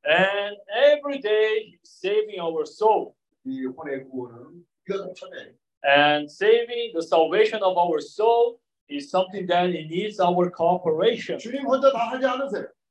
And 0.04 0.58
every 0.74 1.20
day 1.20 1.66
he's 1.70 1.80
saving 1.84 2.40
our 2.40 2.66
soul. 2.66 3.16
And 5.84 6.32
saving 6.32 6.92
the 6.96 7.04
salvation 7.04 7.62
of 7.62 7.78
our 7.78 8.02
soul 8.02 8.60
is 8.90 9.12
something 9.12 9.46
that 9.46 9.68
needs 9.68 10.20
our 10.20 10.50
cooperation. 10.50 11.38
The 11.38 11.52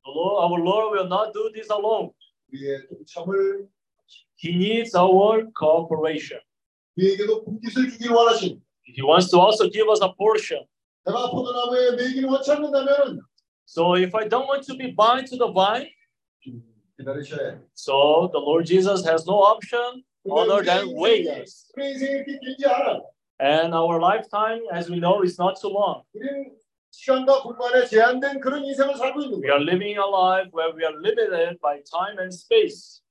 Lord, 0.07 0.45
our 0.45 0.59
Lord 0.61 0.93
will 0.93 1.09
not 1.09 1.33
do 1.33 1.51
this 1.53 1.71
alone. 1.71 2.11
우리의 2.54 2.88
동참을 2.88 3.68
He 4.44 4.56
needs 4.56 4.96
our 4.98 5.46
cooperation. 5.58 6.42
우리에게도 6.98 7.44
분깃을 7.46 7.90
주기를 7.92 8.16
원하신 8.16 8.62
He 8.88 9.04
wants 9.06 9.30
to 9.32 9.40
also 9.40 9.70
give 9.70 9.88
us 9.90 10.02
a 10.04 10.10
portion. 10.18 10.66
내가 11.06 11.30
포도나무에 11.32 11.92
매기를 11.96 12.30
원치 12.30 12.52
않는다면 12.52 13.22
So 13.68 13.96
if 13.96 14.16
I 14.16 14.28
don't 14.28 14.48
want 14.48 14.66
to 14.68 14.76
be 14.76 14.92
bound 14.96 15.28
to 15.30 15.38
the 15.38 15.52
vine, 15.54 15.90
기다리셔야 16.98 17.52
해. 17.52 17.60
so 17.76 18.30
the 18.34 18.40
Lord 18.42 18.66
Jesus 18.66 19.06
has 19.06 19.26
no 19.28 19.40
option 19.46 20.04
other 20.30 20.64
than 20.66 20.90
wait 20.98 21.28
us. 21.30 21.72
우리 21.78 21.92
인생이 21.92 22.12
이렇게 22.12 22.40
길지 22.40 22.66
않아. 22.66 23.02
And 23.42 23.74
our 23.74 24.00
lifetime, 24.02 24.64
as 24.74 24.90
we 24.92 25.00
know, 25.00 25.22
is 25.24 25.40
not 25.40 25.56
too 25.62 25.70
long. 25.72 26.04
우리는 26.14 26.52
시간과 26.94 27.44
공간에 27.44 27.86
제한된 27.86 28.40
그런 28.40 28.66
인생을 28.66 28.96
살고 28.96 29.22
있는 29.22 29.38
We 29.42 29.48
거야. 29.48 29.56
are 29.58 29.64
living 29.64 29.98
a 29.98 30.06
life 30.08 30.50
where 30.54 30.74
we 30.76 30.84
are 30.84 30.96
limited 30.98 31.60
by 31.62 31.82
time 31.86 32.18
and 32.20 32.34
space. 32.34 33.02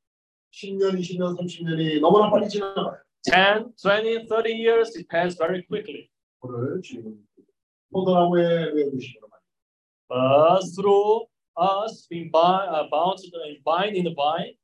10년, 0.53 0.99
20년, 0.99 1.37
30년이 1.39 2.01
너무나 2.01 2.31
빨리 2.31 2.49
지나가요. 2.49 2.99
10, 3.23 3.75
20, 3.77 4.27
30 4.29 4.53
years, 4.55 4.97
it 4.97 5.07
passed 5.09 5.39
very 5.39 5.63
quickly. 5.67 6.09
오늘 6.41 6.81
주님은 6.83 7.19
포도나무에 7.93 8.73
매우시는 8.73 9.23
말. 9.29 9.39
But 10.09 10.65
through 10.75 11.27
us 11.57 12.07
being 12.09 12.31
bound, 12.31 12.69
uh, 12.71 12.89
bound 12.91 13.19
to 13.23 13.31
the 13.31 13.59
bind 13.65 13.97
in 13.97 14.05
the 14.05 14.15
vine, 14.15 14.57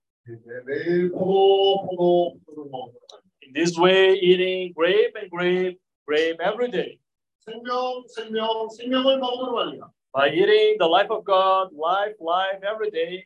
매일 0.66 1.10
포도, 1.12 1.86
포도, 1.86 2.38
포도를 2.46 2.70
먹는 2.70 2.92
거야. 2.94 3.20
in 3.46 3.52
this 3.52 3.76
way, 3.78 4.14
eating 4.20 4.72
grape 4.74 5.12
and 5.16 5.30
grape, 5.30 5.78
grape 6.06 6.40
every 6.40 6.70
day. 6.70 6.98
생명, 7.48 8.04
생명, 8.08 8.68
생명을 8.68 9.18
먹는 9.18 9.52
말이야. 9.52 9.90
By 10.12 10.30
eating 10.30 10.78
the 10.78 10.88
life 10.88 11.10
of 11.10 11.24
God, 11.24 11.74
life, 11.74 12.16
life 12.20 12.62
every 12.64 12.90
day. 12.90 13.24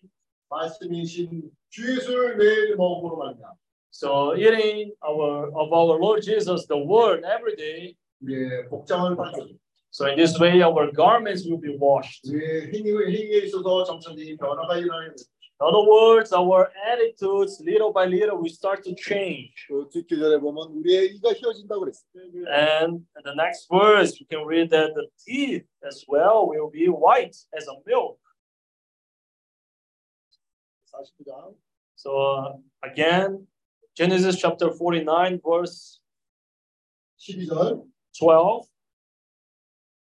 말씀이신 0.48 1.50
주 1.68 1.96
예수를 1.96 2.36
매일 2.36 2.76
먹는 2.76 3.18
말이야. 3.18 3.52
So 3.90 4.34
eating 4.36 4.92
our 5.02 5.48
of 5.54 5.72
our 5.72 5.98
Lord 5.98 6.22
Jesus, 6.22 6.66
the 6.66 6.80
word 6.80 7.24
every 7.26 7.56
day. 7.56 7.94
우리의 8.22 8.68
복장을 8.68 9.16
바꿔. 9.16 9.46
So 9.90 10.06
in 10.06 10.16
this 10.16 10.38
way, 10.38 10.62
our 10.62 10.92
garments 10.92 11.46
will 11.46 11.60
be 11.60 11.76
washed. 11.76 12.28
우리의 12.28 12.72
행위, 12.72 12.90
행위에 12.92 13.44
있어서 13.46 13.84
점차적인 13.84 14.36
변화가 14.36 14.76
일어나는 14.76 15.10
거죠. 15.10 15.24
In 15.60 15.66
other 15.66 15.90
words, 15.90 16.32
our 16.32 16.70
attitudes, 16.86 17.60
little 17.64 17.92
by 17.92 18.06
little, 18.06 18.38
we 18.38 18.48
start 18.48 18.84
to 18.84 18.94
change. 18.94 19.66
그 19.66 19.88
뒷계절에 19.90 20.38
보면 20.38 20.68
우리의 20.68 21.16
이가 21.16 21.32
휘어진다고 21.32 21.80
그랬어요. 21.80 22.46
And 22.46 23.04
in 23.16 23.22
the 23.24 23.34
next 23.34 23.66
verse, 23.68 24.20
we 24.20 24.26
can 24.30 24.46
read 24.46 24.70
that 24.70 24.94
the 24.94 25.08
teeth 25.18 25.66
as 25.82 26.04
well 26.06 26.48
will 26.48 26.70
be 26.70 26.86
white 26.86 27.36
as 27.56 27.66
a 27.66 27.74
milk. 27.84 28.20
49장 30.94 31.54
So 31.96 32.10
uh, 32.16 32.52
again, 32.84 33.48
Genesis 33.96 34.38
chapter 34.38 34.70
49, 34.70 35.40
verse 35.44 35.98
12절 37.18 37.82
12. 38.12 38.62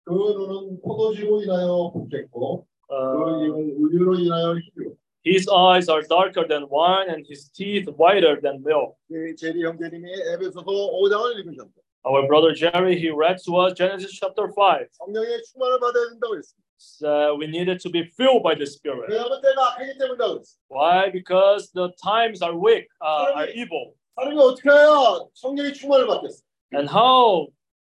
그 0.06 0.14
눈은 0.14 0.82
포도주로 0.82 1.42
인하여 1.42 1.92
붉겠고 1.92 2.66
그 2.66 2.70
Uh, 2.92 3.46
입은 3.46 3.76
우유로 3.78 4.16
인하여 4.16 4.56
희고 4.58 4.98
his 5.24 5.48
eyes 5.50 5.90
are 5.90 6.02
darker 6.02 6.46
than 6.48 6.68
wine, 6.70 7.10
and 7.10 7.26
his 7.28 7.50
teeth 7.50 7.88
whiter 7.98 8.40
than 8.42 8.64
milk. 8.64 8.96
그 9.08 9.36
제리 9.36 9.64
형제님이 9.64 10.10
에베소서 10.34 10.64
5장을 10.66 11.40
읽으셨고 11.40 11.72
Our 12.06 12.28
brother 12.28 12.54
Jerry, 12.54 12.98
he 12.98 13.10
read 13.10 13.38
to 13.44 13.58
us 13.58 13.74
Genesis 13.74 14.12
chapter 14.14 14.48
5. 14.48 14.88
성령의 14.92 15.44
충만을 15.44 15.80
받아야 15.80 16.10
된다고 16.10 16.38
했습니다. 16.38 16.66
Uh, 17.04 17.36
we 17.36 17.46
needed 17.46 17.82
to 17.82 17.90
be 17.90 18.04
filled 18.16 18.42
by 18.42 18.56
the 18.56 18.66
Spirit. 18.66 19.12
왜냐하면 19.12 19.42
때가 19.42 19.74
악하기 19.74 19.98
때문이라고 19.98 20.40
했어요. 20.40 20.60
Why? 20.70 21.12
Because 21.12 21.72
the 21.74 21.92
times 22.02 22.42
are 22.42 22.56
weak, 22.56 22.88
uh, 23.04 23.36
are 23.36 23.52
evil. 23.52 23.94
사람이 24.16 24.40
어떻게 24.40 24.70
해야 24.70 25.28
성령의 25.34 25.74
충만을 25.74 26.08
받겠어? 26.08 26.40
And 26.74 26.88
how 26.90 27.48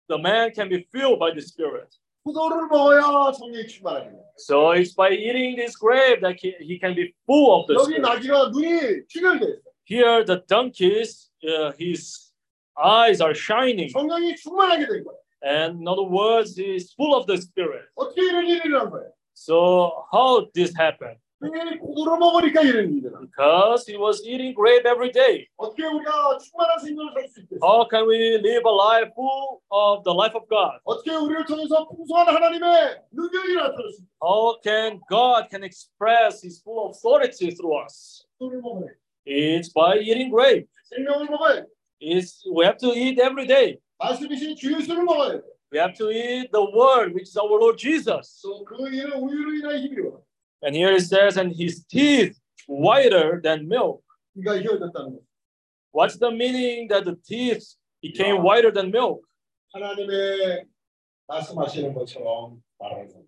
the 0.08 0.18
man 0.18 0.52
can 0.54 0.70
be 0.70 0.86
filled 0.90 1.18
by 1.20 1.32
the 1.32 1.44
Spirit. 1.44 1.92
So 4.37 4.71
it's 4.71 4.93
by 4.93 5.09
eating 5.11 5.55
this 5.57 5.75
grape 5.75 6.21
that 6.21 6.37
he 6.39 6.79
can 6.79 6.95
be 6.95 7.13
full 7.27 7.61
of 7.61 7.67
the 7.67 7.75
spirit. 7.85 8.01
Here 9.83 10.23
the 10.23 10.43
donkeys, 10.47 11.29
uh, 11.47 11.71
his 11.77 12.31
eyes 12.81 13.19
are 13.21 13.33
shining. 13.35 13.89
And 15.41 15.81
in 15.81 15.87
other 15.87 16.03
words, 16.03 16.55
he's 16.55 16.93
full 16.93 17.13
of 17.15 17.27
the 17.27 17.37
Spirit. 17.37 17.83
So 19.33 20.05
how 20.11 20.47
this 20.55 20.73
happened? 20.75 21.17
Because 23.21 23.85
he 23.87 23.97
was 23.97 24.21
eating 24.25 24.53
grape 24.53 24.85
every 24.85 25.11
day. 25.11 25.47
How 27.61 27.85
can 27.85 28.07
we 28.07 28.37
live 28.37 28.63
a 28.65 28.69
life 28.69 29.09
full 29.15 29.61
of 29.71 30.03
the 30.03 30.13
life 30.13 30.35
of 30.35 30.47
God? 30.49 30.79
How 34.21 34.57
can 34.63 34.99
God 35.09 35.49
can 35.49 35.63
express 35.63 36.41
his 36.43 36.61
full 36.61 36.89
authority 36.91 37.51
through 37.51 37.75
us? 37.85 38.25
It's 39.25 39.69
by 39.69 39.97
eating 39.99 40.29
grape. 40.31 40.67
It's, 41.99 42.43
we 42.51 42.65
have 42.65 42.77
to 42.79 42.87
eat 42.93 43.19
every 43.19 43.47
day. 43.47 43.79
We 45.71 45.79
have 45.79 45.95
to 45.97 46.09
eat 46.11 46.51
the 46.51 46.65
word, 46.71 47.13
which 47.15 47.29
is 47.29 47.37
our 47.37 47.47
Lord 47.47 47.77
Jesus. 47.77 48.41
또그 50.62 50.68
이는 50.68 50.74
우유로 50.74 50.74
인하여 50.74 50.74
힘이요. 50.74 50.74
And 50.74 50.76
here 50.76 50.92
it 50.92 51.02
says, 51.02 51.38
and 51.38 51.54
His 51.54 51.84
teeth 51.86 52.38
whiter 52.68 53.40
than 53.40 53.66
milk. 53.66 54.02
이가 54.36 54.58
희어졌다는 54.60 55.16
거. 55.16 55.20
What's 55.92 56.18
the 56.18 56.30
meaning 56.30 56.88
that 56.88 57.04
the 57.04 57.16
teeth 57.24 57.76
became 58.02 58.42
whiter 58.42 58.72
than 58.72 58.90
milk? 58.90 59.22
하나님의 59.72 60.66
말씀하시는 61.26 61.94
것처럼 61.94 62.62
말하는 62.78 63.08
거. 63.08 63.22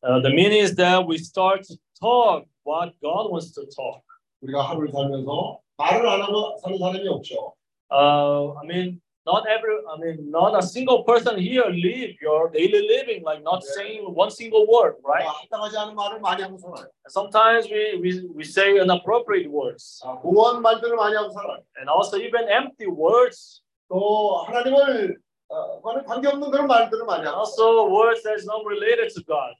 Uh, 0.00 0.20
the 0.22 0.30
meaning 0.30 0.62
is 0.62 0.76
that 0.76 1.06
we 1.06 1.18
start 1.18 1.64
to 1.64 1.76
talk 2.00 2.46
what 2.64 2.94
God 3.02 3.30
wants 3.30 3.52
to 3.54 3.66
talk. 3.66 4.02
우리가 4.42 4.62
하루를 4.62 4.92
살면서 4.92 5.60
말을 5.76 6.08
안 6.08 6.22
하고 6.22 6.56
사는 6.58 6.78
사람이 6.78 7.08
없죠. 7.08 7.54
Uh, 7.90 8.54
I 8.60 8.66
mean, 8.66 9.00
not 9.26 9.44
every, 9.46 9.76
I 9.92 9.98
mean, 10.00 10.30
not 10.30 10.56
a 10.56 10.62
single 10.62 11.04
person 11.04 11.38
here 11.38 11.66
live 11.68 12.16
your 12.20 12.48
daily 12.50 12.88
living, 12.88 13.22
like 13.22 13.42
not 13.42 13.62
saying 13.62 14.00
one 14.14 14.30
single 14.30 14.66
word, 14.66 14.94
right? 15.04 15.26
합당하지 15.26 15.76
않은 15.76 15.94
말을 15.94 16.20
많이 16.20 16.42
하고 16.42 16.56
살아요. 16.56 16.86
Sometimes 17.08 17.68
we, 17.70 18.00
we, 18.00 18.26
we 18.34 18.44
say 18.44 18.78
inappropriate 18.80 19.50
words, 19.50 20.00
아, 20.02 20.18
무언 20.24 20.62
말들을 20.62 20.96
많이 20.96 21.14
하고 21.14 21.28
살아요. 21.30 21.60
and 21.78 21.90
also 21.90 22.16
even 22.16 22.48
empty 22.48 22.88
words, 22.88 23.62
또 23.90 24.44
하나님을 24.46 25.18
어, 25.50 25.80
과는 25.82 26.04
관계없는 26.04 26.50
그런 26.50 26.66
말들을 26.66 27.04
많이 27.04 27.20
and 27.20 27.28
하고 27.28 27.40
also 27.40 27.88
words 27.88 28.22
that's 28.22 28.46
not 28.46 28.64
related 28.64 29.12
to 29.12 29.22
God. 29.24 29.52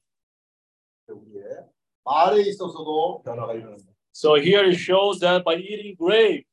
우리의 1.09 1.65
말에 2.05 2.41
있어서도 2.41 3.23
변화가 3.23 3.53
일어납니다. 3.53 3.93
So 4.13 4.35
here 4.35 4.65
it 4.65 4.77
shows 4.77 5.21
that 5.21 5.45
by 5.45 5.57
eating 5.57 5.95
grape, 5.97 6.47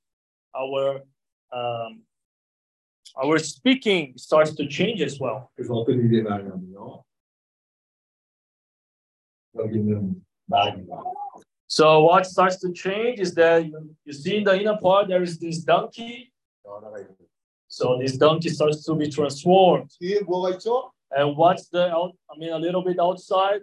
our 0.53 1.02
um, 1.52 2.03
our 3.16 3.39
speaking 3.39 4.15
starts 4.16 4.53
to 4.55 4.66
change 4.66 5.01
as 5.03 5.19
well. 5.19 5.51
So 11.66 12.03
what 12.03 12.27
starts 12.27 12.57
to 12.61 12.73
change 12.73 13.20
is 13.20 13.35
that 13.35 13.65
you, 14.05 14.12
see 14.12 14.39
in 14.39 14.45
the 14.45 14.61
inner 14.61 14.77
part 14.77 15.09
there 15.09 15.23
is 15.23 15.39
this 15.39 15.59
donkey. 15.59 16.32
So 17.69 17.99
this 17.99 18.16
donkey 18.16 18.49
starts 18.49 18.85
to 18.85 18.95
be 18.95 19.09
transformed. 19.09 19.91
And 21.12 21.37
what's 21.37 21.69
the 21.69 21.89
out, 21.89 22.12
I 22.32 22.39
mean 22.39 22.53
a 22.53 22.59
little 22.59 22.82
bit 22.82 22.99
outside? 22.99 23.61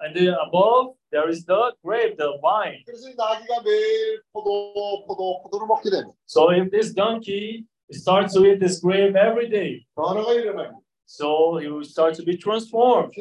And 0.00 0.14
then 0.14 0.34
above, 0.46 0.94
there 1.12 1.28
is 1.28 1.44
the 1.44 1.72
grape, 1.84 2.16
the 2.18 2.38
vine. 2.42 2.82
So 6.26 6.50
if 6.50 6.70
this 6.70 6.92
donkey 6.92 7.64
starts 7.90 8.34
to 8.34 8.44
eat 8.44 8.60
this 8.60 8.80
grape 8.80 9.14
every 9.14 9.48
day, 9.48 9.86
so 11.06 11.56
he 11.58 11.68
will 11.68 11.84
start 11.84 12.14
to 12.14 12.22
be 12.24 12.36
transformed. 12.36 13.14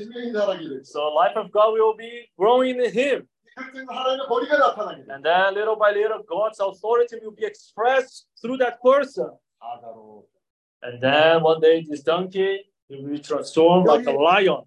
So 0.83 1.09
life 1.09 1.35
of 1.35 1.51
God 1.51 1.73
will 1.73 1.95
be 1.95 2.29
growing 2.37 2.79
in 2.81 2.91
him. 2.91 3.27
And 3.55 5.23
then 5.23 5.53
little 5.53 5.75
by 5.75 5.91
little, 5.91 6.23
God's 6.27 6.59
authority 6.59 7.17
will 7.21 7.33
be 7.33 7.45
expressed 7.45 8.25
through 8.41 8.57
that 8.57 8.81
person. 8.81 9.29
And 10.81 10.99
then 11.01 11.43
one 11.43 11.61
day, 11.61 11.85
this 11.87 12.01
donkey 12.01 12.61
will 12.89 13.07
be 13.11 13.19
transformed 13.19 13.85
like 13.87 14.07
a 14.07 14.11
lion. 14.11 14.63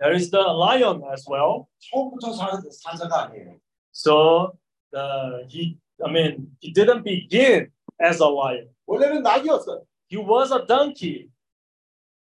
There 0.00 0.14
is 0.14 0.30
the 0.30 0.44
lion 0.44 1.02
as 1.12 1.26
well. 1.28 1.66
처음부터 1.80 2.32
사, 2.32 2.60
사자가 2.70 3.24
아니에요. 3.24 3.58
So 3.92 4.52
the 4.92 5.46
he, 5.48 5.78
I 6.04 6.10
mean, 6.10 6.56
he 6.60 6.72
didn't 6.72 7.02
begin 7.02 7.70
as 8.02 8.22
a 8.22 8.28
lion. 8.28 8.68
원래는 8.86 9.22
낙이었어요. 9.22 9.84
He 10.08 10.18
was 10.18 10.52
a 10.52 10.66
donkey. 10.66 11.30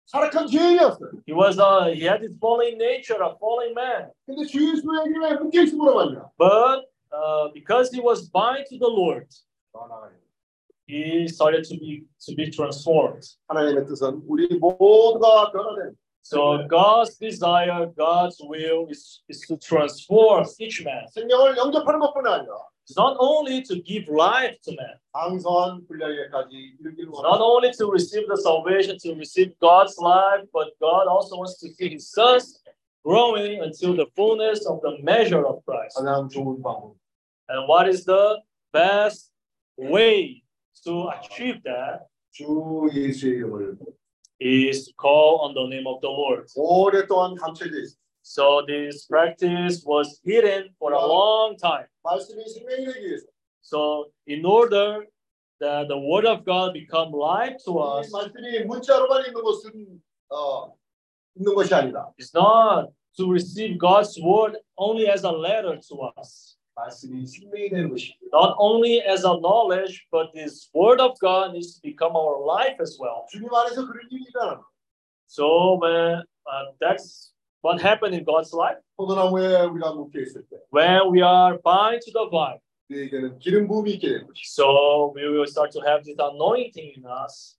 사악한 0.07 0.47
죄인이었어요. 0.49 1.23
He 1.27 1.33
was 1.33 1.59
a 1.59 1.95
he 1.95 2.05
had 2.05 2.21
his 2.21 2.37
fallen 2.39 2.77
nature, 2.77 3.23
a 3.23 3.35
fallen 3.39 3.73
man. 3.75 4.11
근데 4.27 4.45
주 4.45 4.59
예수의 4.59 5.07
이름에 5.07 5.35
묶여 5.37 5.63
있음으로 5.63 5.95
말이야. 5.95 6.31
But 6.37 6.91
uh, 7.13 7.53
because 7.55 7.91
he 7.91 8.01
was 8.01 8.29
bound 8.31 8.67
to 8.69 8.79
the 8.79 8.91
Lord, 8.91 9.29
변화가 9.73 10.11
일어나요. 10.11 10.23
he 10.87 11.29
started 11.29 11.65
to 11.65 11.79
be 11.79 12.05
to 12.27 12.35
be 12.35 12.51
transformed. 12.51 13.25
하나님의 13.49 13.87
뜻은 13.87 14.23
우리 14.27 14.49
모두가 14.59 15.53
변화된 15.53 15.97
So 16.27 16.67
God's 16.69 17.17
desire, 17.19 17.87
God's 17.97 18.39
will 18.41 18.87
is, 18.89 19.23
is 19.29 19.41
to 19.49 19.57
transform 19.59 20.47
each 20.59 20.83
man. 20.85 21.07
생명을 21.13 21.57
영접하는 21.57 21.99
것뿐 22.01 22.27
아니라 22.27 22.55
It's 22.85 22.97
not 22.97 23.17
only 23.21 23.63
to 23.63 23.81
give 23.83 24.09
life 24.09 24.59
to 24.65 24.73
man, 24.75 24.99
강성한 25.15 25.87
분량에까지 25.87 26.77
이르기를 26.81 27.11
not 27.11 27.39
원합니다. 27.39 27.45
only 27.45 27.71
to 27.73 27.91
receive 27.91 28.27
the 28.27 28.37
salvation, 28.37 28.99
to 28.99 29.15
receive 29.15 29.53
God's 29.61 29.97
life, 29.99 30.47
but 30.53 30.75
God 30.81 31.07
also 31.07 31.37
wants 31.37 31.59
to 31.61 31.69
see 31.75 31.91
his 31.91 32.11
sons 32.11 32.61
growing 33.05 33.61
until 33.63 33.95
the 33.95 34.07
fullness 34.17 34.67
of 34.67 34.81
the 34.83 34.99
measure 35.03 35.45
of 35.47 35.63
Christ. 35.65 35.97
가장 35.99 36.29
좋은 36.29 36.63
방법. 36.63 36.95
And 37.49 37.69
what 37.69 37.89
is 37.89 38.05
the 38.05 38.41
best 38.73 39.31
way 39.77 40.43
to 40.85 41.09
achieve 41.11 41.63
that 41.65 42.07
주 42.33 42.89
예수의 42.95 43.37
이름을 43.37 43.77
is 44.41 44.87
to 44.87 44.93
call 44.99 45.41
on 45.43 45.55
the 45.55 45.67
name 45.69 45.87
of 45.87 46.01
the 46.01 46.09
Lord. 46.09 46.47
오랫동안 46.57 47.35
감춰져 47.37 47.79
있어. 47.81 47.97
So 48.25 48.65
this 48.67 49.07
practice 49.09 49.83
was 49.85 50.21
hidden 50.25 50.71
for 50.79 50.93
a 50.93 50.99
long 51.01 51.57
time. 51.57 51.87
말씀이 52.05 52.45
생명이 52.47 52.85
되기 52.87 53.07
위해서 53.07 53.27
So 53.63 54.11
in 54.27 54.45
order 54.45 55.07
that 55.61 55.89
the 55.89 55.97
word 55.99 56.27
of 56.27 56.45
God 56.45 56.73
become 56.73 57.13
life 57.13 57.57
to 57.65 57.73
이 57.79 58.01
us, 58.01 58.11
말씀이 58.13 58.65
문자로만 58.65 59.27
있는 59.27 59.43
것은 59.43 60.01
어, 60.31 60.73
있는 61.37 61.55
것이 61.55 61.75
아니다. 61.75 62.13
it's 62.19 62.33
not 62.35 62.93
to 63.17 63.31
receive 63.31 63.79
God's 63.79 64.19
word 64.21 64.57
only 64.77 65.09
as 65.09 65.25
a 65.25 65.31
letter 65.31 65.79
to 65.89 66.11
us. 66.19 66.56
Not 68.32 68.56
only 68.60 69.02
as 69.02 69.24
a 69.24 69.40
knowledge, 69.40 70.06
but 70.12 70.28
this 70.34 70.70
word 70.74 71.00
of 71.00 71.18
God 71.20 71.54
needs 71.54 71.76
to 71.76 71.82
become 71.82 72.16
our 72.16 72.40
life 72.46 72.78
as 72.80 72.98
well. 73.00 73.26
So 75.28 75.78
when 75.82 76.24
uh, 76.50 76.66
that's 76.80 77.34
what 77.62 77.82
happened 77.82 78.14
in 78.16 78.24
God's 78.24 78.54
life. 78.54 78.78
When 80.70 81.12
we 81.12 81.22
are 81.22 81.58
bind 81.64 82.02
to 82.02 82.12
the 82.12 82.30
vine, 82.32 82.60
so 84.34 85.12
we 85.16 85.28
will 85.30 85.46
start 85.48 85.72
to 85.72 85.82
have 85.82 86.06
this 86.06 86.16
anointing 86.18 86.94
in 86.96 87.06
us. 87.06 87.58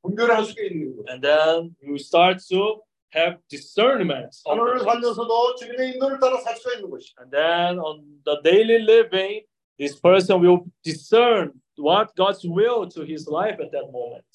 And 1.09 1.23
then 1.23 1.77
we 1.87 1.99
start 1.99 2.39
to 2.51 2.81
have 3.14 3.38
discernment. 3.50 4.34
of 4.46 4.58
the 4.58 4.64
하루를 4.64 4.80
things. 4.80 4.86
살면서도 4.86 5.56
주님의 5.56 5.94
인도를 5.94 6.20
따라 6.20 6.40
살 6.42 6.56
수가 6.58 6.76
있는 6.76 6.90
것이. 6.90 7.14
And 7.20 7.32
then 7.32 7.80
on 7.80 8.04
the 8.26 8.42
daily 8.44 8.82
living, 8.82 9.46
this 9.78 10.00
person 10.00 10.42
will 10.42 10.66
discern 10.84 11.52
what 11.78 12.14
God's 12.16 12.46
will 12.46 12.88
to 12.90 13.04
his 13.04 13.28
life 13.30 13.60
at 13.60 13.72
that 13.72 13.90
moment. 13.92 14.26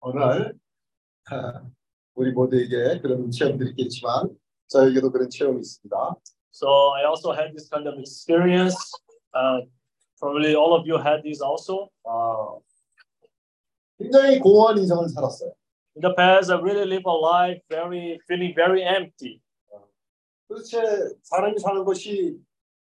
오늘 0.00 0.54
우리 2.14 2.30
모두에게 2.32 3.00
그런 3.00 3.30
체험들이 3.30 3.70
있겠지만 3.70 4.28
저에게도 4.68 5.10
그런 5.10 5.30
체험이 5.30 5.60
있습니다. 5.60 6.16
So 6.52 6.92
I 6.94 7.04
also 7.04 7.32
had 7.32 7.52
this 7.52 7.68
kind 7.68 7.88
of 7.88 7.98
experience. 7.98 8.76
Uh, 9.34 9.62
probably 10.20 10.54
all 10.54 10.74
of 10.74 10.86
you 10.86 10.96
had 10.98 11.22
this 11.24 11.42
also. 11.42 11.88
아, 12.04 12.58
굉장히 13.98 14.38
공허한 14.38 14.78
인생을 14.78 15.08
살았어요. 15.08 15.52
In 15.96 16.02
the 16.02 16.14
past, 16.14 16.50
I 16.50 16.58
really 16.58 16.84
lived 16.84 17.06
a 17.06 17.12
life 17.12 17.62
very 17.68 18.18
feeling 18.26 18.54
very 18.54 18.82
empty. 18.82 19.40
도대체 20.48 20.80
사람이 21.22 21.58
사는 21.58 21.84
것이 21.84 22.38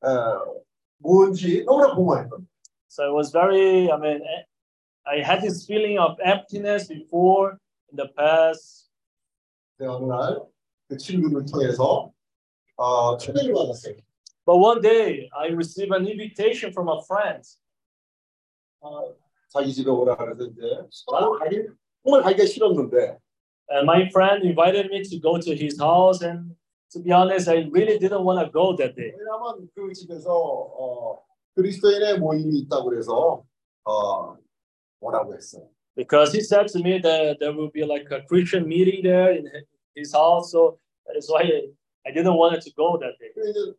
어, 0.01 0.63
뭔지 0.99 1.65
너무나 1.65 1.95
공허했던. 1.95 2.47
So 2.89 3.05
it 3.05 3.15
was 3.15 3.31
very. 3.31 3.91
I 3.91 3.97
mean, 3.99 4.23
eh, 4.23 4.45
I 5.07 5.23
had 5.23 5.43
this 5.43 5.65
feeling 5.67 5.99
of 5.99 6.19
emptiness 6.25 6.89
before 6.89 7.59
in 7.91 7.97
the 7.97 8.09
past. 8.17 8.91
제가 9.79 9.97
어느 9.97 10.07
날그 10.07 10.97
친구를 10.99 11.45
통해서 11.47 12.13
어, 12.77 13.17
초대를 13.17 13.53
받았어요. 13.53 13.95
But 14.45 14.57
one 14.59 14.81
day, 14.81 15.29
I 15.37 15.49
received 15.49 15.93
an 15.93 16.07
invitation 16.07 16.73
from 16.73 16.89
a 16.89 17.01
friend. 17.07 17.45
어, 18.81 19.15
자기 19.53 19.73
집에 19.73 19.91
오라 19.91 20.17
그래서 20.17 20.45
이제 20.45 20.63
나는 21.11 21.39
가기 21.39 21.67
정말 22.03 22.23
가기가 22.23 22.45
싫었는데 22.47 23.19
And 23.71 23.85
my 23.85 24.09
friend 24.09 24.47
invited 24.47 24.89
me 24.91 25.03
to 25.03 25.21
go 25.21 25.39
to 25.39 25.53
his 25.53 25.79
house, 25.79 26.25
and 26.25 26.57
to 26.93 27.03
be 27.03 27.13
honest, 27.13 27.51
I 27.51 27.69
really 27.71 27.99
didn't 27.99 28.25
want 28.25 28.41
to 28.41 28.51
go 28.51 28.75
that 28.77 28.95
day 28.97 29.13
왜냐하면 29.13 29.69
그 29.75 29.93
집에서 29.93 30.33
어, 30.33 31.23
그리스도인의 31.55 32.19
모임이 32.19 32.61
있다고 32.61 32.89
그래서 32.89 33.45
어, 33.85 34.37
뭐라고 35.01 35.35
했어요. 35.35 35.69
because 35.99 36.33
he 36.33 36.41
said 36.41 36.69
to 36.69 36.79
me 36.79 36.99
that 37.03 37.39
there 37.41 37.53
will 37.53 37.71
be 37.71 37.85
like 37.85 38.07
a 38.13 38.23
Christian 38.23 38.69
meeting 38.69 39.03
there 39.03 39.33
in 39.33 39.51
his 39.97 40.13
house. 40.13 40.53
So 40.53 40.79
that 41.07 41.17
is 41.17 41.29
why 41.29 41.43
I 42.07 42.11
didn't 42.13 42.35
want 42.35 42.63
to 42.63 42.71
go 42.77 42.97
that 42.99 43.19
day. 43.19 43.33
그래서 43.35 43.51
이제 43.51 43.75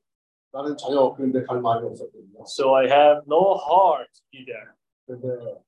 나는 0.52 0.76
전혀 0.78 1.14
그런데 1.16 1.44
갈 1.45 1.61
마음이 1.61 1.88
없었거든요. 1.88 2.44
So 2.45 2.76
I 2.76 2.88
have 2.90 3.24
no 3.26 3.56
heart 3.56 4.10
to 4.14 4.22
be 4.32 4.44
there. 4.45 4.76
그런데 5.06 5.60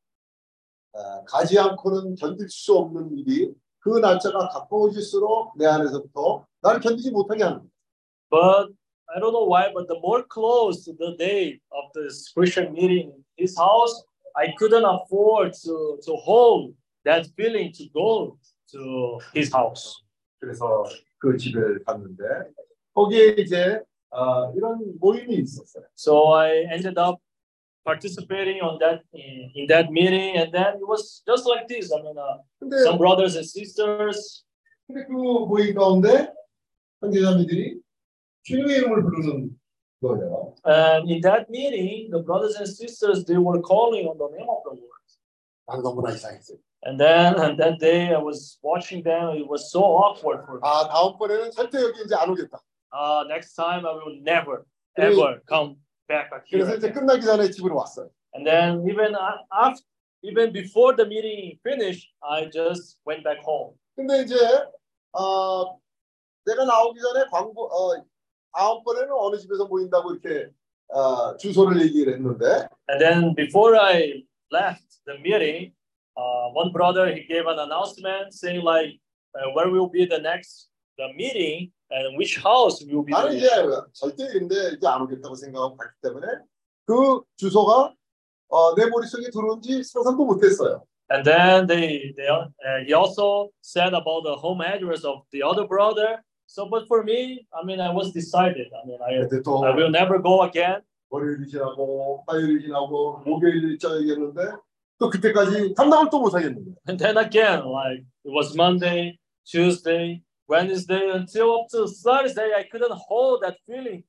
어, 0.92 1.24
가지 1.26 1.58
않고는 1.58 2.14
견딜 2.14 2.48
수 2.48 2.76
없는 2.76 3.16
일이 3.18 3.52
그 3.80 3.98
날짜가 3.98 4.48
가까워질수록 4.48 5.56
내 5.58 5.66
안에서부터 5.66 6.46
나를 6.62 6.80
견디지 6.80 7.10
못하게 7.10 7.44
거예요. 7.44 7.70
But 8.30 8.74
I 9.08 9.20
don't 9.20 9.32
know 9.32 9.46
why, 9.46 9.72
but 9.72 9.86
the 9.86 10.00
more 10.00 10.24
close 10.28 10.84
the 10.84 11.16
day 11.16 11.60
of 11.70 11.92
this 11.94 12.32
Christian 12.34 12.72
meeting 12.72 13.12
in 13.14 13.24
his 13.38 13.56
house, 13.56 14.04
I 14.34 14.52
couldn't 14.58 14.84
afford 14.84 15.52
to, 15.64 15.98
to 16.02 16.12
hold 16.16 16.74
that 17.04 17.28
feeling 17.36 17.72
to 17.72 17.84
go 17.94 18.38
to 18.72 19.20
his 19.34 19.54
house. 19.54 20.02
그래서 20.40 20.84
그 21.18 21.36
집에 21.36 21.60
갔는데 21.86 22.24
거기에 22.94 23.36
이제 23.38 23.80
어, 24.10 24.52
이런 24.56 24.98
모임이 24.98 25.36
있었어요. 25.36 25.84
So 25.94 26.34
I 26.34 26.66
ended 26.72 26.98
up 26.98 27.20
participating 27.86 28.60
on 28.60 28.78
that 28.80 28.98
in, 29.14 29.50
in, 29.54 29.66
that 29.68 29.90
meeting, 29.90 30.36
and 30.36 30.52
then 30.52 30.74
it 30.82 30.86
was 30.92 31.22
just 31.26 31.46
like 31.46 31.66
this. 31.68 31.92
I 31.92 32.02
mean, 32.02 32.16
uh, 32.18 32.84
some 32.84 32.98
brothers 32.98 33.36
and 33.36 33.46
sisters. 33.46 34.44
And 40.64 41.10
in 41.10 41.20
that 41.22 41.48
meeting, 41.48 42.10
the 42.10 42.20
brothers 42.28 42.56
and 42.56 42.68
sisters 42.68 43.24
they 43.24 43.38
were 43.38 43.60
calling 43.60 44.06
on 44.06 44.18
the 44.18 44.28
name 44.36 44.48
of 44.48 44.60
the 44.66 44.74
Lord. 44.80 45.00
And 46.82 47.00
then 47.00 47.34
on 47.40 47.56
that 47.56 47.80
day, 47.80 48.14
I 48.14 48.18
was 48.18 48.58
watching 48.62 49.02
them. 49.02 49.30
It 49.30 49.48
was 49.48 49.72
so 49.72 49.82
awkward 49.82 50.44
for 50.46 50.54
me. 50.54 50.60
아, 50.62 50.86
uh, 52.92 53.24
next 53.28 53.54
time 53.54 53.84
I 53.84 53.92
will 53.92 54.16
never 54.22 54.66
ever 54.96 55.42
come 55.48 55.76
back 56.07 56.29
here. 56.47 56.63
그래서 56.63 56.77
이제 56.77 56.87
again. 56.87 56.93
끝나기 56.93 57.25
전에 57.25 57.49
집으로 57.49 57.75
왔어요. 57.75 58.09
And 58.33 58.47
then 58.47 58.87
even 58.89 59.15
after, 59.51 59.83
even 60.23 60.53
before 60.53 60.95
the 60.95 61.05
meeting 61.05 61.59
finished, 61.63 62.07
I 62.21 62.49
just 62.49 62.99
went 63.05 63.23
back 63.23 63.41
home. 63.43 63.75
근데 63.95 64.23
이제 64.23 64.35
어, 65.13 65.77
내가 66.45 66.65
나오기 66.65 66.99
전에 66.99 67.25
광고 67.31 67.65
어, 67.67 67.95
다음번에는 68.53 69.09
어느 69.11 69.37
집에서 69.37 69.65
모인다고 69.65 70.13
이렇게 70.13 70.49
어, 70.89 71.35
주소를 71.37 71.81
얘기를 71.81 72.13
했는데 72.13 72.67
And 72.89 72.99
then 72.99 73.35
before 73.35 73.77
I 73.79 74.23
left 74.51 74.83
the 75.05 75.17
meeting, 75.19 75.73
uh, 76.17 76.51
one 76.53 76.71
brother 76.71 77.07
he 77.13 77.23
gave 77.27 77.47
an 77.47 77.59
announcement 77.59 78.33
saying 78.33 78.63
like 78.63 78.99
uh, 79.35 79.51
where 79.55 79.69
will 79.69 79.89
be 79.89 80.05
the 80.05 80.19
next 80.19 80.69
the 80.97 81.13
meeting 81.15 81.71
and 81.90 82.16
which 82.16 82.38
house 82.38 82.84
will 82.86 83.04
be. 83.04 83.12
나는 83.12 83.36
이제 83.36 83.48
절대 83.92 84.26
근데 84.32 84.76
이제 84.76 84.86
안 84.86 85.02
오겠다고 85.02 85.34
생각하고 85.34 85.76
갔기 85.76 85.94
때문에 86.02 86.26
그 86.86 87.22
주소가 87.36 87.94
어, 88.48 88.74
내 88.74 88.86
머릿속에 88.86 89.30
들어온지 89.30 89.82
상상도 89.82 90.24
못했어요. 90.24 90.82
and 91.10 91.24
then 91.24 91.66
they 91.66 92.12
they 92.16 92.26
uh, 92.28 92.46
he 92.84 92.92
also 92.92 93.50
said 93.62 93.94
about 93.94 94.24
the 94.24 94.34
home 94.34 94.60
address 94.60 95.04
of 95.04 95.22
the 95.32 95.42
other 95.42 95.66
brother. 95.66 96.22
So, 96.48 96.68
but 96.68 96.86
for 96.86 97.02
me, 97.02 97.46
I 97.52 97.64
mean, 97.64 97.80
I 97.80 97.90
was 97.90 98.12
decided. 98.12 98.68
I 98.70 98.86
mean, 98.86 98.98
I 99.02 99.22
I 99.22 99.74
will 99.74 99.90
never 99.90 100.18
go 100.18 100.42
again. 100.42 100.82
월요일이 101.10 101.46
지나고 101.48 102.24
화요일이 102.26 102.62
지나고 102.62 103.22
목요일이 103.24 103.78
짜야겠는데 103.78 104.42
또 104.98 105.08
그때까지 105.08 105.74
감당을 105.74 106.08
또 106.10 106.20
못하겠는 106.20 106.54
거예요. 106.54 106.74
And 106.88 106.98
then 106.98 107.16
again, 107.16 107.64
like 107.66 108.02
it 108.24 108.32
was 108.32 108.56
Monday, 108.56 109.18
Tuesday, 109.44 110.22
Wednesday, 110.47 111.09
until 111.11 111.61
up 111.61 111.67
to 111.71 111.87
Thursday, 111.87 112.51
I 112.55 112.63
couldn't 112.69 112.91
hold 112.91 113.41
that 113.43 113.57
feeling 113.65 114.03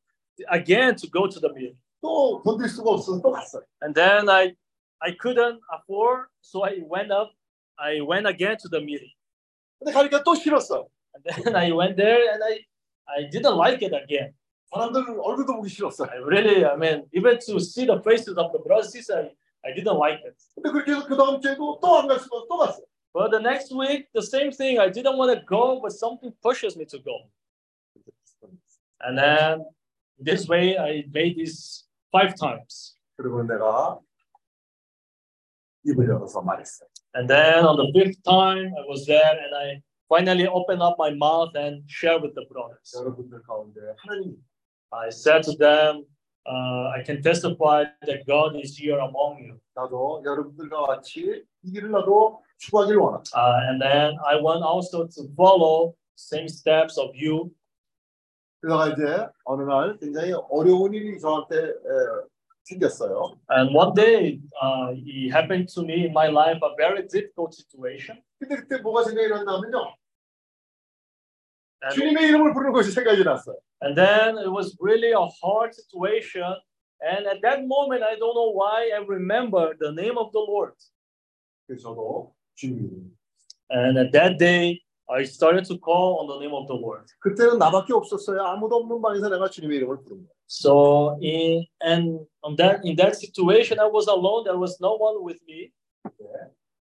again 0.51 0.97
to 0.97 1.07
go 1.09 1.27
to 1.27 1.39
the 1.41 1.51
meeting. 1.53 1.77
또 2.03 2.43
견딜 2.43 2.69
수가 2.69 2.91
없어서 2.91 3.21
또 3.23 3.31
갔어요. 3.31 3.63
And 3.83 3.95
then 3.95 4.29
I 4.29 4.55
I 5.01 5.13
couldn't 5.21 5.61
afford, 5.71 6.27
so 6.41 6.65
I 6.65 6.81
went 6.83 7.13
up. 7.13 7.31
I 7.79 8.01
went 8.01 8.27
again 8.27 8.57
to 8.59 8.69
the 8.69 8.81
meeting. 8.83 9.13
근데 9.79 9.93
가니까 9.93 10.23
또 10.25 10.35
싫었어. 10.35 10.87
And 11.15 11.23
then 11.45 11.57
I 11.57 11.71
went 11.73 11.97
there 11.97 12.31
and 12.33 12.43
I 12.43 12.65
I 13.07 13.29
didn't 13.31 13.57
like 13.57 13.83
it 13.87 13.95
again. 13.95 14.35
사람들 14.73 15.05
얼굴도 15.21 15.55
보기 15.57 15.69
싫었어요. 15.69 16.09
I 16.11 16.19
really, 16.19 16.65
I 16.65 16.75
mean, 16.77 17.05
even 17.13 17.39
to 17.47 17.61
see 17.61 17.85
the 17.87 18.01
faces 18.03 18.35
of 18.39 18.51
the 18.53 18.59
brothers 18.65 18.89
and 18.89 19.05
sisters, 19.05 19.31
I, 19.63 19.71
I 19.71 19.75
didn't 19.75 19.99
like 19.99 20.19
it. 20.27 20.35
근데 20.55 20.71
그렇게 20.73 20.93
해서 20.93 21.07
그 21.07 21.17
다음 21.17 21.41
주에도 21.41 21.79
또 21.79 21.99
안 21.99 22.09
갈 22.09 22.19
수가 22.19 22.47
또 22.49 22.57
갔어요. 22.59 22.87
But 23.15 23.31
the 23.31 23.41
next 23.41 23.75
week, 23.75 24.07
the 24.15 24.23
same 24.23 24.51
thing. 24.51 24.79
I 24.79 24.89
didn't 24.89 25.19
want 25.19 25.39
to 25.39 25.45
go, 25.45 25.81
but 25.83 25.93
something 25.93 26.33
pushes 26.43 26.77
me 26.77 26.85
to 26.87 26.99
go. 26.99 27.19
And 29.03 29.19
then 29.19 29.67
this 30.19 30.49
way, 30.49 30.79
I 30.79 31.05
made 31.13 31.37
this 31.37 31.85
five 32.11 32.35
times. 32.37 32.97
그리고 33.17 33.43
내가 33.43 33.99
입을 35.87 36.09
열어서 36.09 36.41
말했어요. 36.43 36.89
And 37.15 37.29
then 37.29 37.67
on 37.67 37.77
the 37.77 37.93
fifth 37.93 38.23
time, 38.25 38.73
I 38.75 38.85
was 38.89 39.05
there 39.07 39.37
and 39.37 39.55
I 39.55 39.83
finally 40.09 40.47
opened 40.47 40.81
up 40.83 40.97
my 40.99 41.11
mouth 41.11 41.55
and 41.55 41.83
shared 41.87 42.23
with 42.23 42.35
the 42.35 42.47
brothers. 42.49 42.95
여러분들 42.95 43.43
가운데 43.43 43.81
하나님 43.99 44.37
I 44.91 45.09
said 45.09 45.43
to 45.45 45.57
them, 45.57 46.05
uh, 46.47 46.93
I 46.97 47.03
can 47.05 47.23
testify 47.23 47.85
that 48.07 48.27
God 48.27 48.57
is 48.57 48.77
here 48.77 48.99
among 49.01 49.41
you. 49.41 49.59
나도 49.75 50.23
여러분들과 50.25 50.87
같이 50.87 51.45
이 51.63 51.73
길을 51.73 51.91
나도 51.91 52.43
추구하기를 52.59 52.99
원합니다. 52.99 53.31
Uh, 53.37 53.69
and 53.69 53.81
then 53.83 54.17
I 54.27 54.37
want 54.37 54.63
also 54.65 55.07
to 55.07 55.23
follow 55.37 55.95
same 56.17 56.47
steps 56.49 56.99
of 56.99 57.11
you. 57.15 57.51
그러다가 58.61 58.93
이제 58.93 59.27
어느 59.45 59.63
날 59.63 59.99
굉장히 59.99 60.33
어려운 60.51 60.95
일이 60.95 61.19
저한테 61.19 61.57
에, 61.57 61.73
생겼어요. 62.65 63.37
And 63.51 63.75
one 63.75 63.93
day, 63.95 64.41
uh, 64.63 64.95
it 64.95 65.33
happened 65.33 65.69
to 65.75 65.83
me 65.83 66.07
in 66.07 66.13
my 66.13 66.29
life 66.29 66.61
a 66.63 66.75
very 66.77 67.07
difficult 67.09 67.55
situation. 67.55 68.23
근데 68.39 68.57
그때 68.57 68.79
뭐가 68.79 69.03
생각이 69.05 69.29
났냐면요. 69.29 69.97
And, 71.83 71.95
주님의 71.95 72.29
이름을 72.29 72.55
부르는 72.55 72.73
것이 72.73 72.93
생각이 72.93 73.25
났어요. 73.25 73.57
and 73.83 73.97
then 73.99 74.39
it 74.39 74.49
was 74.49 74.77
really 74.81 75.11
a 75.11 75.27
hard 75.43 75.75
situation. 75.75 76.55
And 77.03 77.27
at 77.27 77.43
that 77.43 77.67
moment, 77.67 78.05
I 78.05 78.15
don't 78.15 78.35
know 78.35 78.53
why 78.55 78.93
I 78.95 79.03
remember 79.05 79.75
the 79.79 79.91
name 79.91 80.17
of 80.17 80.31
the 80.31 80.39
Lord. 80.39 80.75
그래서 81.67 81.89
저도 81.89 82.33
주님 82.57 82.79
이름. 82.79 83.17
And 83.71 83.99
at 83.99 84.13
that 84.13 84.39
day, 84.39 84.81
I 85.09 85.25
started 85.25 85.65
to 85.69 85.79
call 85.79 86.21
on 86.21 86.29
the 86.29 86.39
name 86.39 86.55
of 86.55 86.67
the 86.69 86.79
Lord. 86.79 87.05
그때는 87.21 87.59
나밖에 87.59 87.93
없었어요. 87.93 88.41
아무도 88.43 88.77
없는 88.77 89.01
방에서 89.01 89.29
내가 89.29 89.49
주님의 89.49 89.79
이름을 89.79 90.03
부른 90.03 90.25
거예요. 90.25 90.29
So 90.49 91.19
in 91.23 91.67
and 91.83 92.27
on 92.43 92.57
that 92.57 92.81
in 92.85 92.97
that 92.97 93.17
situation, 93.17 93.81
I 93.81 93.89
was 93.89 94.09
alone. 94.09 94.45
There 94.45 94.59
was 94.59 94.79
no 94.81 94.97
one 94.97 95.25
with 95.25 95.41
me. 95.49 95.71
그때, 96.03 96.25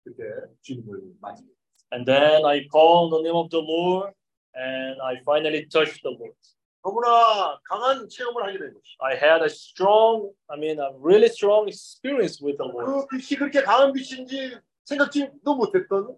그때 0.04 0.22
주님을 0.62 1.14
맞이. 1.20 1.42
And 1.92 2.06
then 2.06 2.44
I 2.44 2.66
called 2.70 3.12
on 3.12 3.22
the 3.22 3.30
name 3.30 3.36
of 3.36 3.50
the 3.50 3.60
Lord, 3.60 4.14
and 4.54 5.00
I 5.02 5.20
finally 5.24 5.66
touched 5.68 6.02
the 6.02 6.10
Lord. 6.10 6.34
너무나 6.82 7.60
강한 7.64 8.08
체험을 8.08 8.42
하게 8.42 8.58
된 8.58 8.74
것이. 8.74 8.96
I 9.00 9.14
had 9.14 9.42
a 9.42 9.48
strong, 9.48 10.32
I 10.48 10.58
mean, 10.58 10.80
a 10.80 10.90
really 10.98 11.28
strong 11.28 11.68
experience 11.68 12.42
with 12.42 12.58
the 12.58 12.66
Lord. 12.66 13.06
그 13.08 13.16
빛이 13.16 13.38
그렇게 13.38 13.62
강한 13.62 13.92
빛인지 13.92 14.58
생각지도 14.86 15.54
못했던 15.54 16.16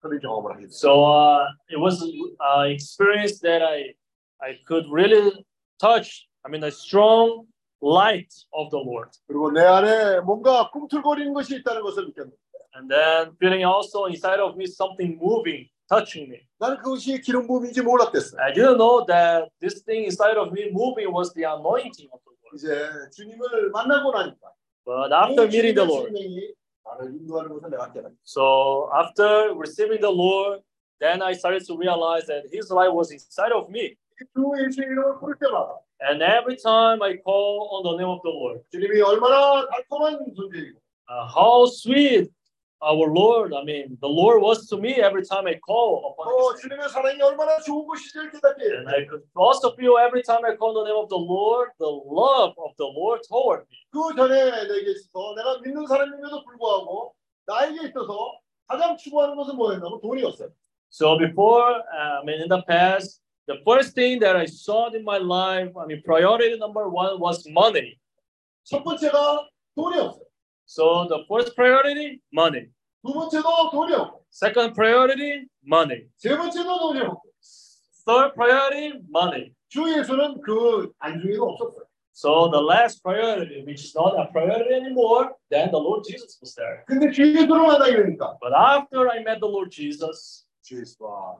그런 0.00 0.20
경험을 0.20 0.54
하게 0.54 0.66
됐어요. 0.66 0.90
So 0.90 1.04
uh, 1.06 1.46
it 1.70 1.78
was 1.78 2.02
an 2.02 2.70
experience 2.70 3.40
that 3.40 3.62
I, 3.62 3.94
I 4.40 4.58
could 4.66 4.86
really 4.90 5.44
touch. 5.78 6.26
I 6.44 6.50
mean, 6.50 6.64
a 6.64 6.70
strong 6.70 7.46
light 7.80 8.32
of 8.52 8.70
the 8.70 8.78
Lord, 8.78 9.10
그리고 9.26 9.50
내 9.50 9.62
안에 9.62 10.20
뭔가 10.20 10.70
꿈틀거리는 10.70 11.32
것이 11.32 11.56
있다는 11.56 11.82
것을 11.82 12.06
느꼈는데 12.06 12.36
and 12.74 12.88
then 12.88 13.32
feeling 13.38 13.64
also 13.64 14.06
inside 14.06 14.40
of 14.40 14.56
me 14.56 14.66
something 14.66 15.18
moving, 15.20 15.68
touching 15.88 16.28
me. 16.30 16.40
나는 16.58 16.78
그것이 16.78 17.20
기름 17.20 17.46
부음인지 17.46 17.82
몰랐댔어요. 17.82 18.40
I 18.40 18.52
didn't 18.52 18.78
know 18.78 19.04
that 19.06 19.50
this 19.60 19.82
thing 19.84 20.04
inside 20.04 20.38
of 20.38 20.52
me 20.52 20.70
moving 20.70 21.12
was 21.12 21.32
the 21.34 21.44
anointing 21.44 22.08
of 22.10 22.20
the 22.24 22.32
Lord. 22.42 22.56
이제 22.56 22.88
주님을 23.12 23.70
만나고 23.70 24.12
나니까 24.12 24.52
But 24.84 25.12
after 25.12 25.46
그 25.46 25.52
meeting 25.52 25.74
the 25.74 25.86
주님의 25.86 25.94
Lord, 25.94 26.54
So 28.23 28.89
after 28.93 29.53
receiving 29.55 30.01
the 30.01 30.09
Lord, 30.09 30.59
then 30.99 31.21
I 31.21 31.33
started 31.33 31.65
to 31.65 31.77
realize 31.77 32.25
that 32.27 32.43
His 32.51 32.69
life 32.71 32.91
was 32.91 33.11
inside 33.11 33.51
of 33.51 33.69
me. 33.69 33.97
And 35.99 36.21
every 36.21 36.55
time 36.57 37.01
I 37.01 37.17
call 37.17 37.69
on 37.73 37.83
the 37.83 37.97
name 37.97 38.09
of 38.09 38.21
the 38.23 38.29
Lord, 38.29 38.61
uh, 41.09 41.27
how 41.27 41.65
sweet 41.65 42.29
our 42.82 43.06
Lord, 43.06 43.54
I 43.54 43.62
mean, 43.62 43.96
the 44.00 44.08
Lord 44.08 44.42
was 44.42 44.66
to 44.70 44.76
me 44.76 44.94
every 44.98 45.24
time 45.24 45.46
I 45.46 45.54
call 45.64 46.10
upon 46.10 46.26
또 46.26 46.50
His 46.50 46.66
name. 46.66 46.82
주님의 46.82 46.88
사랑이 46.90 47.22
얼마나 47.22 47.58
좋은 47.60 47.86
것인지를 47.86 48.30
깨닫게 48.32 48.62
And 48.64 48.86
돼요. 48.86 48.96
I 48.96 49.06
could 49.06 49.22
also 49.38 49.70
feel 49.78 49.98
every 50.02 50.22
time 50.22 50.42
I 50.44 50.56
call 50.58 50.74
the 50.74 50.82
name 50.82 50.98
of 50.98 51.08
the 51.08 51.18
Lord, 51.18 51.70
the 51.78 51.86
love 51.88 52.54
of 52.58 52.74
the 52.76 52.90
Lord 52.90 53.22
toward 53.30 53.62
me. 53.70 53.78
그 53.94 54.14
전에 54.16 54.66
내게 54.66 54.90
있어서 54.98 55.34
내가 55.36 55.60
믿는 55.62 55.86
사람임에도 55.86 56.42
불구하고 56.42 57.14
나에게 57.46 57.86
있어서 57.88 58.32
가장 58.66 58.96
추구하는 58.96 59.36
것은 59.36 59.54
뭐였냐면 59.56 60.00
돈이었어요. 60.00 60.50
So 60.90 61.16
before, 61.16 61.80
uh, 61.94 62.20
I 62.20 62.24
mean, 62.24 62.42
in 62.42 62.48
the 62.48 62.62
past, 62.66 63.22
the 63.46 63.62
first 63.64 63.94
thing 63.94 64.18
that 64.20 64.36
I 64.36 64.44
saw 64.46 64.90
in 64.92 65.02
my 65.04 65.18
life, 65.18 65.70
I 65.78 65.86
mean, 65.86 66.02
priority 66.04 66.58
number 66.58 66.88
one 66.88 67.18
was 67.20 67.46
money. 67.48 67.96
첫 68.64 68.82
번째가 68.82 69.48
돈이었어요. 69.76 70.25
So 70.66 71.06
the 71.08 71.24
first 71.28 71.54
priority, 71.54 72.20
money. 72.32 72.68
두 73.04 73.12
번째도 73.12 73.70
돈이었고 73.70 74.24
Second 74.30 74.74
priority, 74.74 75.46
money. 75.66 76.06
세 76.16 76.36
번째도 76.36 76.78
돈이었고 76.78 77.22
Third 78.06 78.34
priority, 78.34 79.00
money. 79.14 79.52
주 79.68 79.82
예수는 79.88 80.40
그 80.40 80.92
안중에도 80.98 81.44
없었어요. 81.50 81.84
So 82.14 82.50
the 82.50 82.60
last 82.60 83.02
priority, 83.02 83.64
which 83.64 83.84
is 83.84 83.94
not 83.96 84.14
a 84.20 84.26
priority 84.30 84.74
anymore, 84.74 85.32
then 85.50 85.70
the 85.70 85.78
Lord 85.80 86.04
Jesus 86.04 86.36
was 86.42 86.54
there. 86.54 86.84
근데 86.86 87.10
주 87.10 87.22
예수를 87.24 87.66
만나게 87.66 87.96
되니까 87.96 88.36
But 88.40 88.52
after 88.54 89.08
I 89.10 89.20
met 89.20 89.40
the 89.40 89.48
Lord 89.50 89.70
Jesus, 89.70 90.44
주 90.62 90.78
예수와 90.80 91.38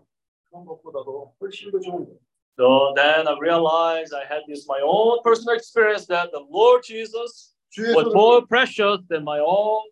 그런 0.48 0.64
것보다도 0.64 1.35
훨씬 1.40 1.70
더 1.70 1.78
좋은 1.81 2.05
거예요. 2.06 2.19
so 2.56 2.93
then 2.97 3.27
I 3.27 3.35
realized 3.40 4.12
I 4.14 4.24
had 4.28 4.44
this 4.47 4.66
my 4.69 4.81
own 4.85 5.20
personal 5.24 5.56
experience 5.56 6.06
that 6.09 6.31
the 6.32 6.44
Lord 6.52 6.82
Jesus 6.85 7.52
주 7.52 7.56
was 7.78 8.06
예수는 8.06 8.12
more 8.12 8.47
precious 8.47 8.98
than 9.09 9.23
my 9.23 9.40
own 9.40 9.82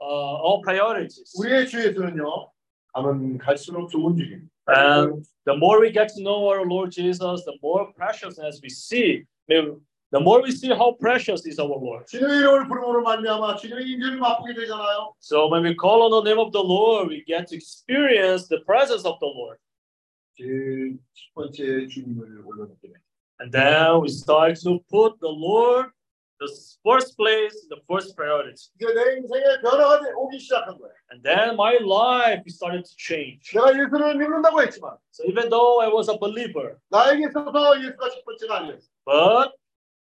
uh, 0.00 0.42
all 0.42 0.60
priorities. 0.62 1.32
우리의 1.38 1.66
주 1.68 1.78
예수는요 1.84 2.50
가면 2.92 3.38
갈수록 3.38 3.88
좋은 3.88 4.16
주님. 4.16 4.48
And 4.68 5.24
the 5.46 5.56
more 5.56 5.80
we 5.80 5.90
get 5.90 6.08
to 6.14 6.22
know 6.22 6.48
our 6.48 6.66
Lord 6.66 6.90
Jesus, 6.90 7.44
the 7.44 7.56
more 7.62 7.92
preciousness 7.94 8.60
we 8.62 8.68
see. 8.68 9.24
Maybe 9.48 9.72
The 10.10 10.20
more 10.20 10.40
we 10.40 10.52
see 10.52 10.68
how 10.70 10.92
precious 10.98 11.44
is 11.44 11.60
our 11.60 11.68
Lord. 11.68 12.06
주님의 12.08 12.38
이름을 12.38 12.68
부름으로 12.68 13.02
말미암아 13.02 13.56
주님의 13.56 13.84
임재를 13.84 14.16
맛보게 14.16 14.54
되잖아요. 14.54 15.12
So 15.20 15.48
when 15.48 15.64
we 15.64 15.76
call 15.76 16.00
on 16.02 16.10
the 16.10 16.22
name 16.24 16.40
of 16.40 16.50
the 16.52 16.64
Lord, 16.64 17.08
we 17.10 17.22
get 17.26 17.46
to 17.48 17.56
experience 17.56 18.48
the 18.48 18.64
presence 18.64 19.04
of 19.04 19.18
the 19.20 19.28
Lord. 19.28 19.58
제일 20.34 20.96
첫 21.12 21.34
번째 21.34 21.86
주님을 21.88 22.40
올려놓게 22.46 22.88
돼. 22.88 22.94
And 23.40 23.52
then 23.52 24.00
we 24.00 24.08
start 24.08 24.56
to 24.64 24.80
put 24.88 25.20
the 25.20 25.28
Lord 25.28 25.92
the 26.42 26.46
first 26.86 27.16
place, 27.16 27.66
the 27.68 27.80
first 27.90 28.14
priority. 28.14 28.54
이제 28.78 28.86
내 28.94 29.16
인생에 29.18 29.60
변화가 29.62 30.00
돼- 30.02 30.12
오기 30.14 30.38
시작한 30.38 30.78
거예요. 30.78 30.94
And 31.10 31.22
then 31.26 31.54
my 31.58 31.78
life 31.82 32.44
started 32.46 32.84
to 32.86 32.94
change. 32.96 33.50
내가 33.52 33.72
예수를 33.74 34.14
믿는다고 34.16 34.62
했지만 34.62 34.96
So 35.10 35.26
even 35.26 35.50
though 35.50 35.82
I 35.82 35.88
was 35.90 36.08
a 36.08 36.16
believer, 36.18 36.78
나에게 36.90 37.26
있어서 37.28 37.50
예수가 37.82 38.08
첫 38.10 38.24
번째가 38.24 38.56
아니었어요. 38.58 38.88
but 39.04 39.52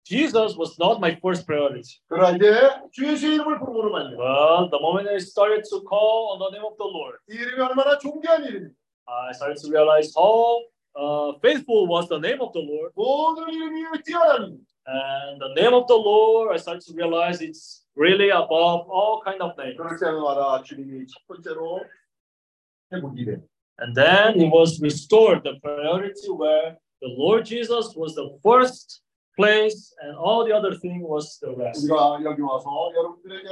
Jesus 0.03 0.57
was 0.57 0.77
not 0.81 0.97
my 0.97 1.13
first 1.21 1.45
priority. 1.45 2.01
그러나 2.07 2.35
이제 2.37 2.53
주 2.91 3.05
예수의 3.07 3.35
이름을 3.35 3.59
부름으로 3.59 3.91
말미암아 3.91 4.69
But 4.69 4.71
the 4.71 4.81
moment 4.81 5.09
I 5.09 5.17
started 5.17 5.63
to 5.69 5.81
call 5.89 6.33
on 6.33 6.39
the 6.41 6.49
name 6.53 6.65
of 6.65 6.77
the 6.77 6.89
Lord, 6.89 7.17
이 7.29 7.35
이름이 7.37 7.61
얼마나 7.61 7.97
존귀한 7.97 8.43
이름입니다. 8.45 8.77
I 9.09 9.31
started 9.33 9.61
to 9.61 9.69
realize 9.73 10.13
how 10.17 10.61
uh, 10.97 11.33
faithful 11.41 11.87
was 11.89 12.09
the 12.09 12.17
name 12.21 12.41
of 12.41 12.51
the 12.53 12.61
Lord. 12.65 12.93
모든 12.95 13.49
이름이 13.53 14.01
뛰어난 14.05 14.37
이름. 14.53 14.59
And 14.87 15.39
the 15.39 15.53
name 15.53 15.73
of 15.73 15.87
the 15.87 15.95
Lord, 15.95 16.53
I 16.53 16.57
started 16.57 16.81
to 16.87 16.93
realize 16.93 17.41
it's 17.41 17.85
really 17.95 18.29
above 18.29 18.89
all 18.89 19.21
kind 19.23 19.41
of 19.41 19.55
names. 19.57 19.77
그럴 19.77 19.97
때마다 19.99 20.63
주님이 20.63 21.05
첫 21.07 21.27
번째로 21.27 21.81
회복이 22.91 23.25
돼. 23.25 23.41
And 23.79 23.95
then 23.95 24.39
it 24.39 24.51
was 24.51 24.81
restored 24.81 25.43
the 25.43 25.59
priority 25.61 26.29
where 26.29 26.77
the 27.01 27.09
Lord 27.17 27.45
Jesus 27.45 27.95
was 27.95 28.15
the 28.15 28.37
first 28.43 29.01
place 29.37 29.93
and 30.03 30.17
all 30.17 30.45
the 30.45 30.53
other 30.53 30.75
thing 30.75 31.01
was 31.01 31.39
the 31.39 31.53
rest. 31.55 31.85
우리가 31.85 32.19
여기 32.23 32.41
와서 32.41 32.91
여러분들에게 32.95 33.47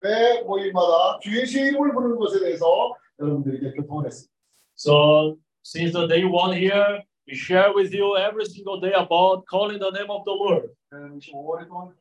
매 0.00 0.42
모임마다 0.42 1.18
주 1.20 1.36
예수의 1.38 1.68
이름을 1.68 1.92
부르는 1.92 2.18
것에 2.18 2.40
대해서 2.40 2.94
여러분들에게 3.20 3.72
교통을 3.72 4.06
했습니다. 4.06 4.32
So 4.76 5.36
since 5.64 5.92
the 5.92 6.08
day 6.08 6.24
one 6.24 6.52
here, 6.56 7.02
we 7.26 7.34
share 7.34 7.72
with 7.72 7.92
you 7.94 8.16
every 8.16 8.44
single 8.46 8.80
day 8.80 8.92
about 8.92 9.46
calling 9.46 9.78
the 9.78 9.90
name 9.90 10.10
of 10.10 10.24
the 10.24 10.32
Lord. 10.32 10.70
15월 10.92 11.68
동안 11.68 11.94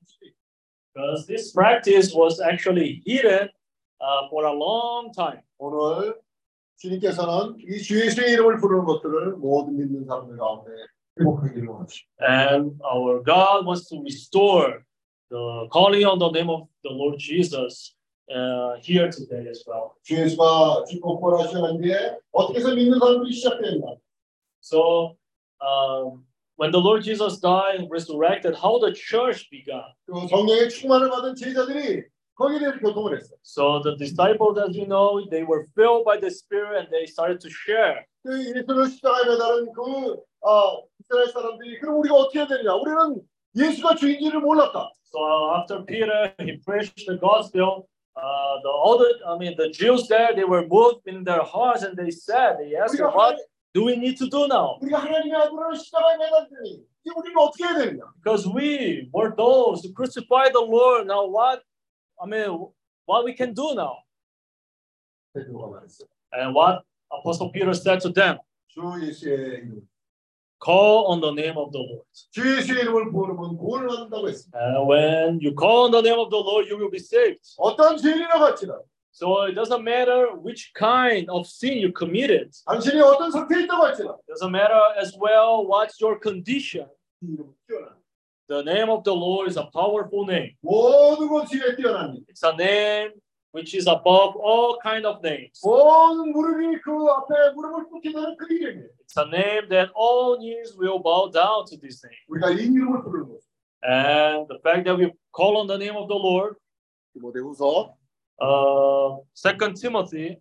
Because 0.93 1.25
this 1.25 1.53
practice 1.53 2.13
was 2.13 2.41
actually 2.41 3.01
hidden 3.05 3.47
uh, 4.01 4.27
for 4.29 4.45
a 4.45 4.51
long 4.53 5.11
time. 5.13 5.41
오늘 5.57 6.15
주님께서는 6.77 7.57
이 7.59 7.77
주 7.81 7.99
예수의 8.03 8.33
이름을 8.33 8.57
부르는 8.59 8.85
것들을 8.85 9.37
모든 9.37 9.77
믿는 9.77 10.05
사람들 10.05 10.35
가운데 10.37 10.71
회복하기를 11.19 11.67
원하십니다. 11.67 12.11
And 12.19 12.75
our 12.83 13.23
God 13.23 13.65
wants 13.65 13.87
to 13.89 14.01
restore 14.01 14.83
the 15.29 15.69
calling 15.71 16.05
on 16.05 16.19
the 16.19 16.29
name 16.31 16.49
of 16.49 16.67
the 16.83 16.91
Lord 16.91 17.17
Jesus 17.19 17.95
uh, 18.33 18.75
here 18.81 19.09
today 19.09 19.47
as 19.47 19.63
well. 19.67 19.93
주 20.03 20.15
예수가 20.19 20.85
죽고 20.89 21.19
부활하신 21.21 21.81
뒤에 21.81 22.17
어떻게 22.33 22.59
해서 22.59 22.73
믿는 22.75 22.99
사람들이 22.99 23.31
시작되는가? 23.31 23.95
So 24.65 25.17
um, 25.61 26.23
when 26.57 26.71
the 26.71 26.79
Lord 26.79 27.03
Jesus 27.03 27.39
died 27.39 27.79
and 27.79 27.89
resurrected, 27.89 28.55
how 28.55 28.79
the 28.79 28.93
church 28.93 29.49
began. 29.49 29.83
그 30.05 30.27
성령의 30.27 30.69
충만을 30.69 31.09
받은 31.09 31.35
제자들이 31.35 32.03
거기에 32.35 32.59
대해서 32.59 32.79
교통을 32.79 33.17
했어요. 33.17 33.37
So 33.43 33.81
the 33.81 33.95
disciples, 33.97 34.57
as 34.57 34.75
you 34.75 34.85
know, 34.87 35.25
they 35.29 35.43
were 35.43 35.67
filled 35.75 36.05
by 36.05 36.17
the 36.19 36.29
Spirit 36.29 36.85
and 36.85 36.89
they 36.91 37.05
started 37.05 37.39
to 37.41 37.49
share. 37.49 38.05
그 38.23 38.37
예수를 38.37 38.89
십자가에 38.89 39.25
매달은 39.25 39.73
그 39.73 40.21
아, 40.43 40.77
이스라엘 40.99 41.27
사람들이 41.27 41.79
그럼 41.79 41.99
우리가 41.99 42.15
어떻게 42.15 42.39
해야 42.39 42.47
되냐? 42.47 42.73
우리는 42.73 43.21
예수가 43.55 43.95
주인지를 43.95 44.39
몰랐다. 44.41 44.89
So 45.05 45.19
after 45.55 45.85
Peter 45.85 46.33
he 46.39 46.57
preached 46.65 47.05
the 47.05 47.17
gospel, 47.19 47.87
uh, 48.15 48.61
the 48.63 48.71
other, 48.71 49.09
I 49.27 49.37
mean, 49.37 49.55
the 49.57 49.69
Jews 49.69 50.07
there, 50.07 50.33
they 50.33 50.45
were 50.45 50.65
moved 50.65 51.07
in 51.07 51.23
their 51.23 51.43
hearts 51.43 51.83
and 51.83 51.97
they 51.97 52.11
said, 52.11 52.57
they 52.59 52.75
asked, 52.75 52.97
우리가, 52.97 53.13
what 53.13 53.37
하나님, 53.37 53.45
do 53.75 53.85
we 53.85 53.93
need 53.93 54.17
to 54.17 54.29
do 54.29 54.45
now? 54.45 54.77
우리가 54.81 54.99
하나님의 54.99 55.33
아들을 55.41 55.75
십자가에 55.75 56.17
매달더니 56.17 56.69
이제 57.03 57.11
우리는 57.15 57.37
어떻게 57.37 57.63
해야 57.63 57.77
되느냐? 57.77 58.03
Because 58.23 58.47
we 58.47 59.09
were 59.13 59.33
those 59.35 59.81
who 59.83 59.93
crucified 59.93 60.53
the 60.53 60.63
Lord. 60.63 61.07
Now 61.07 61.25
what? 61.25 61.63
I 62.21 62.27
mean, 62.27 62.67
what 63.07 63.25
we 63.25 63.33
can 63.35 63.53
do 63.53 63.73
now? 63.73 64.03
베드로가 65.33 65.67
말했어요. 65.67 66.07
And 66.33 66.55
what 66.55 66.83
Apostle 67.11 67.51
Peter 67.51 67.71
said 67.73 67.99
to 68.01 68.11
them, 68.11 68.37
주 68.67 68.81
예수의 69.01 69.63
이름. 69.63 69.87
call 70.63 71.07
on 71.07 71.19
the 71.19 71.31
name 71.31 71.57
of 71.57 71.71
the 71.71 71.81
Lord. 71.81 72.05
주 72.31 72.57
예수의 72.57 72.83
이름을 72.83 73.11
부르면 73.11 73.57
구원을 73.57 73.87
받는다고 73.87 74.29
했습니다. 74.29 74.59
And 74.59 74.87
when 74.87 75.39
you 75.41 75.55
call 75.57 75.85
on 75.87 75.91
the 75.91 76.03
name 76.03 76.19
of 76.19 76.29
the 76.29 76.39
Lord, 76.43 76.69
you 76.69 76.77
will 76.77 76.91
be 76.91 76.99
saved. 76.99 77.41
어떤 77.57 77.97
죄인이나 77.97 78.37
같지나 78.37 78.79
So 79.15 79.43
it 79.43 79.55
doesn't 79.55 79.83
matter 79.83 80.33
which 80.35 80.71
kind 80.73 81.29
of 81.29 81.45
sin 81.45 81.79
you 81.79 81.91
committed. 81.91 82.51
당신이 82.65 83.01
어떤 83.01 83.29
상태에 83.31 83.63
있다고 83.63 83.83
할지나 83.83 84.17
doesn't 84.27 84.51
matter 84.51 84.79
as 84.97 85.15
well 85.19 85.67
what's 85.67 85.99
your 86.01 86.17
condition. 86.19 86.87
이 87.21 87.33
이름은 87.33 87.53
뛰어난 87.67 88.01
The 88.47 88.63
name 88.63 88.89
of 88.89 89.03
the 89.03 89.13
Lord 89.13 89.47
is 89.49 89.57
a 89.57 89.69
powerful 89.71 90.25
name. 90.25 90.55
모든 90.61 91.27
것에 91.27 91.75
뛰어난 91.75 92.15
일. 92.15 92.23
It's 92.27 92.43
a 92.43 92.55
name 92.55 93.11
which 93.53 93.75
is 93.75 93.87
above 93.87 94.35
all 94.39 94.79
kind 94.81 95.05
of 95.05 95.19
names. 95.21 95.59
온 95.63 96.31
무릎이 96.31 96.79
그 96.81 96.91
앞에 96.91 97.51
무릎을 97.55 97.89
꿇게 97.89 98.11
되는 98.11 98.35
그 98.37 98.53
이름이에요. 98.53 98.89
It's 99.03 99.17
a 99.17 99.27
name 99.27 99.67
that 99.69 99.91
all 99.95 100.39
knees 100.39 100.75
will 100.79 100.99
bow 101.03 101.29
down 101.29 101.65
to 101.67 101.77
this 101.77 101.99
name. 102.03 102.19
우리가 102.27 102.51
이 102.51 102.63
이름을 102.71 103.03
부르는 103.03 103.27
거죠. 103.27 103.43
And 103.83 104.47
the 104.47 104.59
fact 104.63 104.85
that 104.85 104.95
we 104.95 105.11
call 105.35 105.57
on 105.57 105.67
the 105.67 105.77
name 105.77 105.97
of 105.97 106.07
the 106.07 106.17
Lord, 106.17 106.55
디모데후서 107.13 107.93
Uh, 108.38 109.16
Second 109.34 109.76
Timothy 109.76 110.36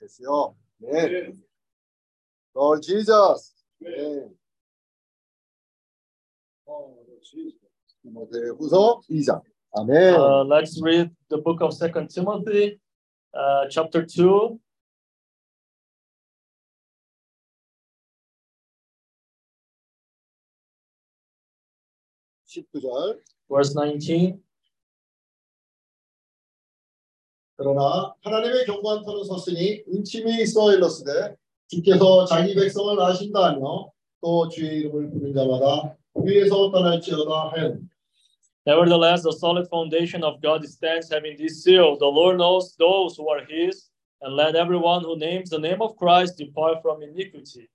Yes, 0.00 0.18
Lord. 0.22 0.54
Amen. 0.82 1.38
Lord 2.54 2.82
Jesus. 2.82 3.52
Amen. 9.76 10.14
Uh, 10.14 10.44
let's 10.44 10.80
read 10.82 11.10
the 11.28 11.38
book 11.38 11.60
of 11.60 11.74
Second 11.74 12.08
Timothy, 12.08 12.80
uh, 13.34 13.66
chapter 13.70 14.04
2, 14.04 14.58
십구 22.49 22.81
절 22.81 23.21
verse 23.47 23.73
19. 23.73 24.39
그러나 27.57 28.13
하나님의 28.21 28.65
경고한 28.65 29.03
터는 29.03 29.23
섰으니 29.23 29.83
은침이 29.87 30.41
있어 30.41 30.73
일렀으되 30.73 31.35
주께서 31.67 32.25
자기 32.25 32.53
백성을 32.53 32.99
아신다하며 33.01 33.91
또 34.21 34.49
주의 34.49 34.79
이름을 34.79 35.09
부른 35.11 35.33
자마다 35.33 35.95
위에서 36.15 36.71
떠날지어다 36.71 37.51
하였느니라. 37.51 37.95
Nevertheless, 38.67 39.21
the 39.21 39.31
solid 39.31 39.67
foundation 39.69 40.23
of 40.23 40.41
God 40.41 40.65
stands 40.65 41.13
having 41.13 41.37
this 41.37 41.61
seal. 41.61 41.97
The 41.97 42.09
Lord 42.09 42.37
knows 42.37 42.75
those 42.77 43.15
who 43.15 43.29
are 43.29 43.45
his, 43.45 43.91
and 44.21 44.35
let 44.35 44.55
everyone 44.55 45.03
who 45.03 45.15
names 45.17 45.51
the 45.51 45.59
name 45.59 45.83
of 45.83 45.95
Christ 45.97 46.37
depart 46.37 46.81
from 46.81 47.03
iniquity. 47.03 47.69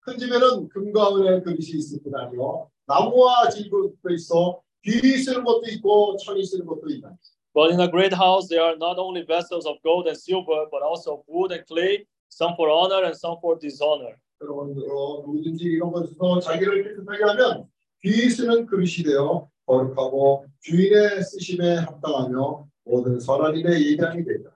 큰 0.00 0.16
집에는 0.16 0.70
금과 0.70 1.14
은의 1.14 1.42
그릇이 1.42 1.76
있을 1.76 2.00
뿐 2.02 2.16
아니요 2.16 2.70
나무와 2.86 3.48
질그릇도 3.48 4.10
있어 4.10 4.60
귀 4.82 5.16
쓰는 5.18 5.44
것도 5.44 5.62
있고 5.68 6.16
천이 6.16 6.44
쓰는 6.44 6.66
것도 6.66 6.88
있다. 6.88 7.16
But 7.52 7.72
in 7.72 7.80
a 7.80 7.88
great 7.90 8.14
house 8.14 8.48
there 8.48 8.62
are 8.62 8.76
not 8.76 8.98
only 8.98 9.22
vessels 9.26 9.66
of 9.66 9.76
gold 9.82 10.06
and 10.06 10.16
silver, 10.16 10.66
but 10.70 10.82
also 10.82 11.18
of 11.18 11.22
wood 11.26 11.52
and 11.52 11.66
clay, 11.66 12.06
some 12.28 12.54
for 12.56 12.70
honor 12.70 13.04
and 13.04 13.16
some 13.16 13.38
for 13.40 13.58
dishonor. 13.58 14.16
여러분 14.42 14.70
어, 14.90 15.22
누구든지 15.26 15.64
이런 15.64 15.92
것에서 15.92 16.40
자기를 16.40 16.82
깨끗하게 16.84 17.24
하면 17.24 17.66
귀 18.02 18.30
쓰는 18.30 18.66
그릇이 18.66 19.04
되어 19.04 19.48
거룩하고 19.66 20.46
주인의 20.60 21.22
쓰심에 21.22 21.76
합당하며 21.76 22.66
모든 22.84 23.20
선한 23.20 23.56
일에 23.56 23.78
예견이 23.92 24.24
되리라. 24.24 24.50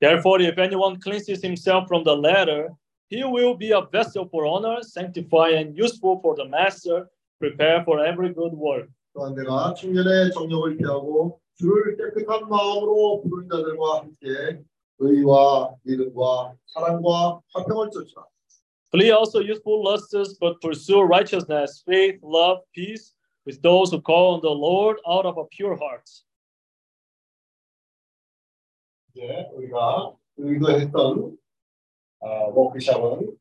Therefore, 0.00 0.42
if 0.42 0.58
anyone 0.58 0.98
cleanses 1.00 1.42
himself 1.42 1.86
from 1.86 2.02
the 2.04 2.14
latter, 2.14 2.70
he 3.08 3.22
will 3.24 3.56
be 3.56 3.70
a 3.70 3.82
vessel 3.82 4.26
for 4.28 4.44
honor, 4.46 4.82
sanctified 4.82 5.54
and 5.54 5.78
useful 5.78 6.18
for 6.20 6.34
the 6.34 6.44
master, 6.48 7.08
prepared 7.38 7.82
for 7.84 8.04
every 8.04 8.32
good 8.32 8.54
work. 8.54 8.88
또한 9.14 9.34
내가 9.34 9.74
청년의 9.74 10.32
정욕을 10.32 10.76
피하고 10.76 11.40
주를 11.58 11.96
깨끗한 11.96 12.48
마음으로 12.48 13.22
부르는 13.22 13.48
자들과 13.48 13.98
함께 13.98 14.62
의와 14.98 15.74
믿음과 15.82 16.54
사랑과 16.66 17.40
화평을 17.52 17.90
쫓으라. 17.90 18.24
Flee 18.92 19.10
also 19.10 19.40
youthful 19.40 19.82
lusts, 19.82 20.36
but 20.38 20.60
pursue 20.60 21.02
righteousness, 21.02 21.82
faith, 21.86 22.20
love, 22.22 22.60
peace 22.74 23.14
with 23.46 23.60
those 23.62 23.90
who 23.90 24.00
call 24.00 24.34
on 24.34 24.40
the 24.42 24.50
Lord 24.50 24.98
out 25.06 25.24
of 25.24 25.38
a 25.38 25.46
pure 25.50 25.76
heart. 25.76 26.04
이제 29.14 29.48
우리가 29.54 30.14
의도했던 30.36 31.36
어, 32.20 32.52
워크샵은 32.54 33.36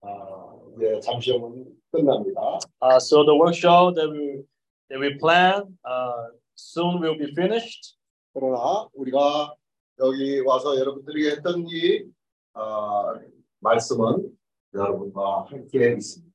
어, 0.00 0.72
이제 0.76 1.00
잠시 1.00 1.32
후면 1.32 1.66
끝납니다. 1.91 2.59
Uh, 2.81 2.99
so 2.99 3.23
the 3.23 3.35
workshop 3.35 3.95
that 3.95 4.09
we 4.09 4.43
that 4.89 4.99
we 4.99 5.17
plan 5.19 5.63
uh, 5.85 6.29
soon 6.55 6.99
will 6.99 7.17
be 7.17 7.31
finished. 7.33 7.95
그러나 8.33 8.87
우리가 8.93 9.53
여기 9.99 10.39
와서 10.41 10.77
여러분들에게 10.77 11.31
했던 11.31 11.65
이 11.67 12.05
어, 12.53 13.13
말씀은 13.59 14.29
여러분과 14.73 15.45
함께 15.49 15.93
있습니다. 15.93 16.29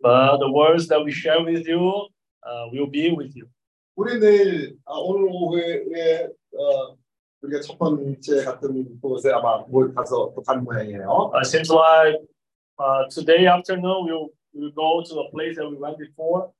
But 0.00 0.38
the 0.38 0.50
words 0.52 0.88
that 0.88 1.02
we 1.02 1.12
share 1.12 1.42
with 1.42 1.66
you 1.66 2.08
uh, 2.44 2.68
will 2.72 2.90
be 2.90 3.10
with 3.10 3.34
you. 3.34 3.48
우리 3.96 4.18
내일 4.18 4.76
아, 4.84 4.94
오늘 4.98 5.28
오후에 5.30 6.28
어, 6.56 6.96
우리가 7.42 7.60
첫 7.60 7.78
번째 7.78 8.44
갔던 8.44 9.00
곳에 9.00 9.30
아마 9.32 9.58
뭘 9.68 9.94
가서 9.94 10.32
또간 10.34 10.64
모양이에요. 10.64 11.32
Uh, 11.34 11.44
seems 11.44 11.70
like 11.70 12.18
uh, 12.78 13.08
today 13.10 13.46
afternoon 13.46 14.06
we'll 14.06 14.28
we'll 14.53 14.71
go 14.71 15.03
to 15.03 15.19
a 15.19 15.29
place 15.31 15.55
that 15.57 15.67
we 15.69 15.77
went 15.77 15.97
before. 15.97 16.51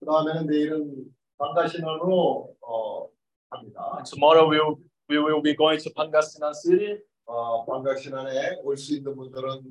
그 0.00 0.06
다음에는 0.06 0.46
내일은 0.46 1.06
방가신원으로 1.38 2.54
어, 2.60 3.08
갑니다. 3.50 3.94
And 3.96 4.06
tomorrow 4.08 4.48
we'll 4.48 4.76
we 5.08 5.18
will 5.18 5.40
be 5.42 5.54
going 5.54 5.78
to 5.82 5.90
Pangasinan 5.94 6.54
City. 6.54 6.98
어, 7.26 7.64
방가신원에 7.66 8.60
올 8.62 8.76
수 8.76 8.94
있는 8.96 9.14
분들은 9.16 9.62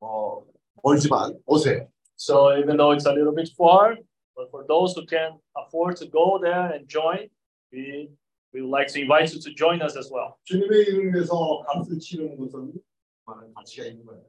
어, 0.00 0.42
멀지만 0.82 1.38
오세요. 1.46 1.88
So 2.16 2.56
even 2.56 2.76
though 2.76 2.92
it's 2.92 3.06
a 3.06 3.12
little 3.12 3.34
bit 3.34 3.50
far, 3.56 3.96
but 4.34 4.50
for 4.50 4.64
those 4.66 4.94
who 4.94 5.06
can 5.06 5.38
afford 5.56 5.96
to 5.96 6.06
go 6.06 6.38
there 6.40 6.72
and 6.74 6.88
join, 6.88 7.28
we 7.72 8.10
we 8.52 8.62
would 8.62 8.70
like 8.70 8.88
to 8.94 9.00
invite 9.00 9.32
you 9.34 9.40
to 9.40 9.50
join 9.54 9.82
us 9.82 9.96
as 9.96 10.10
well. 10.10 10.36
주님의 10.44 10.82
이름을 10.86 11.14
위해서 11.14 11.62
값을 11.66 11.98
치르는 11.98 12.36
것은 12.38 12.72
많은 13.26 13.52
가치가 13.54 13.86
있는 13.86 14.04
거예요. 14.06 14.22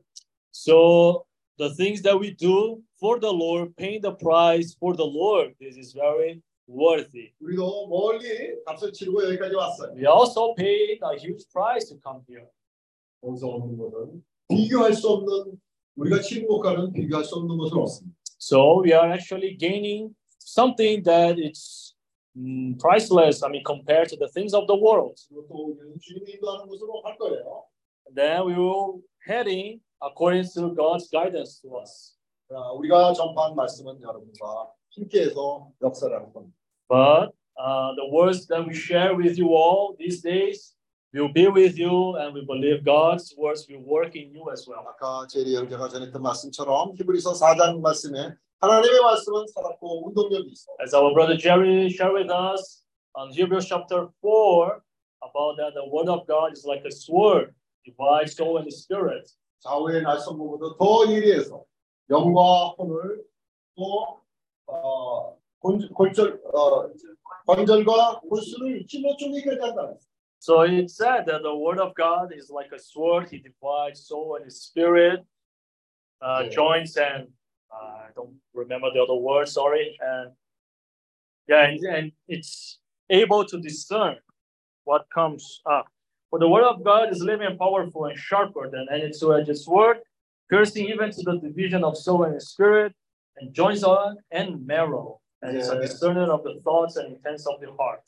So 0.51 1.25
the 1.57 1.73
things 1.75 2.01
that 2.03 2.17
we 2.17 2.31
do 2.31 2.81
for 2.99 3.19
the 3.19 3.31
Lord, 3.31 3.75
paying 3.75 4.01
the 4.01 4.13
price 4.13 4.75
for 4.79 4.95
the 4.95 5.05
Lord, 5.05 5.53
this 5.59 5.77
is 5.77 5.93
very 5.93 6.41
worthy. 6.67 7.33
우리도 7.41 7.87
멀리 7.87 8.63
값을 8.65 8.93
치르고 8.93 9.23
여기까지 9.25 9.55
왔어요. 9.55 9.93
We 9.95 10.07
also 10.07 10.53
paid 10.55 10.99
a 11.03 11.17
huge 11.17 11.45
price 11.51 11.89
to 11.89 11.97
come 12.01 12.23
here. 12.29 12.47
거기서 13.21 13.47
오는 13.47 13.77
것은 13.77 14.23
비교할 14.47 14.93
수 14.93 15.09
없는 15.09 15.59
우리가 15.95 16.21
치른 16.21 16.47
것과는 16.47 16.93
비교할 16.93 17.25
수 17.25 17.35
없는 17.35 17.57
것은 17.57 17.77
없습니다. 17.77 18.17
So 18.39 18.81
we 18.81 18.93
are 18.93 19.11
actually 19.11 19.57
gaining 19.57 20.15
something 20.39 21.03
that 21.03 21.37
is 21.37 21.93
mm, 22.37 22.79
priceless. 22.79 23.43
I 23.43 23.49
mean, 23.49 23.63
compared 23.65 24.07
to 24.09 24.15
the 24.15 24.29
things 24.29 24.53
of 24.55 24.65
the 24.67 24.77
world. 24.79 25.19
그것도 25.27 25.75
우리는 25.75 25.99
주님이 25.99 26.33
인도하는 26.33 26.67
곳으로 26.67 27.01
갈 27.01 27.17
거예요. 27.17 27.65
And 28.07 28.15
then 28.15 28.47
we 28.47 28.55
will 28.55 29.01
heading 29.27 29.81
according 30.03 30.47
to 30.53 30.73
God's 30.75 31.09
guidance 31.09 31.61
to 31.61 31.77
us. 31.79 32.15
자, 32.49 32.55
우리가 32.71 33.13
전파한 33.13 33.55
말씀은 33.55 34.01
여러분과 34.01 34.71
함께해서 34.95 35.71
역사를 35.81 36.13
할 36.15 36.33
겁니다. 36.33 36.55
But 36.87 37.33
uh, 37.57 37.93
the 37.95 38.09
words 38.11 38.47
that 38.47 38.65
we 38.65 38.73
share 38.73 39.15
with 39.15 39.37
you 39.37 39.53
all 39.53 39.95
these 39.99 40.21
days 40.21 40.75
will 41.13 41.31
be 41.31 41.47
with 41.47 41.77
you, 41.77 42.15
and 42.17 42.33
we 42.33 42.45
believe 42.45 42.83
God's 42.83 43.33
words 43.37 43.67
will 43.69 43.83
work 43.85 44.15
in 44.15 44.33
you 44.33 44.49
as 44.51 44.67
well. 44.67 44.85
아까 44.87 45.27
제리 45.27 45.55
형제가 45.55 45.89
전했던 45.89 46.21
말씀처럼 46.21 46.93
히브리서 46.95 47.33
4장 47.33 47.81
말씀에 47.81 48.33
하나님의 48.59 49.01
말씀은 49.01 49.45
살았고 49.47 50.07
운동력이 50.07 50.49
있어. 50.49 50.71
As 50.81 50.95
our 50.95 51.13
brother 51.13 51.37
Jerry 51.37 51.87
shared 51.89 52.15
with 52.15 52.31
us 52.31 52.83
on 53.15 53.31
Hebrews 53.31 53.67
chapter 53.67 54.07
4 54.21 54.81
about 55.21 55.57
that 55.57 55.73
the 55.73 55.85
word 55.87 56.09
of 56.09 56.25
God 56.27 56.53
is 56.53 56.65
like 56.65 56.83
a 56.85 56.91
sword, 56.91 57.53
divides 57.85 58.35
soul 58.35 58.57
and 58.57 58.71
spirit. 58.71 59.29
좌우의 59.63 60.01
날선보보다 60.03 60.77
더 60.77 61.11
예리해서 61.11 61.63
영과 62.09 62.69
혼을 62.77 63.23
또 63.75 64.19
어, 64.65 65.37
곤, 65.59 65.89
골절, 65.89 66.41
어, 66.53 66.89
관절과 67.45 68.21
골수를 68.21 68.85
찔러 68.87 69.15
쪼개게 69.17 69.59
한다. 69.59 69.93
So 70.39 70.61
it 70.61 70.89
said 70.89 71.25
that 71.25 71.41
the 71.41 71.53
word 71.53 71.79
of 71.81 71.93
God 71.95 72.31
is 72.33 72.49
like 72.49 72.71
a 72.71 72.79
sword, 72.79 73.27
he 73.29 73.39
divides 73.41 74.07
soul 74.07 74.37
and 74.39 74.49
spirit, 74.51 75.25
uh, 76.21 76.43
Yeah. 76.45 76.49
joints 76.49 76.95
and 76.97 77.27
uh, 77.71 78.07
I 78.07 78.11
don't 78.15 78.39
remember 78.53 78.89
the 78.93 79.01
other 79.01 79.15
word, 79.15 79.49
sorry. 79.49 79.97
And 79.99 80.31
yeah, 81.47 81.67
and, 81.67 81.83
and 81.85 82.11
it's 82.27 82.79
able 83.09 83.43
to 83.45 83.59
discern 83.59 84.17
what 84.85 85.09
comes 85.13 85.61
up. 85.65 85.87
For 86.34 86.40
the 86.40 86.48
word 86.48 86.64
of 86.64 86.82
God 86.82 87.12
is 87.12 87.20
living 87.20 87.56
powerful 87.56 88.06
and 88.06 88.18
sharper 88.18 88.68
than 88.68 88.88
any 88.90 89.12
two-edged 89.12 89.56
sword, 89.56 89.98
piercing 90.50 90.86
even 90.88 91.12
to 91.12 91.22
the 91.22 91.38
division 91.38 91.84
of 91.84 91.96
soul 91.96 92.24
and 92.24 92.42
spirit, 92.42 92.92
and 93.36 93.54
joints 93.54 93.84
on 93.84 94.16
and 94.32 94.66
marrow, 94.66 95.20
and 95.42 95.56
yes. 95.56 95.68
a 95.68 95.80
discerner 95.80 96.32
of 96.32 96.42
the 96.42 96.60
thoughts 96.64 96.96
and 96.96 97.14
intents 97.14 97.46
of 97.46 97.60
the 97.60 97.70
heart. 97.78 98.00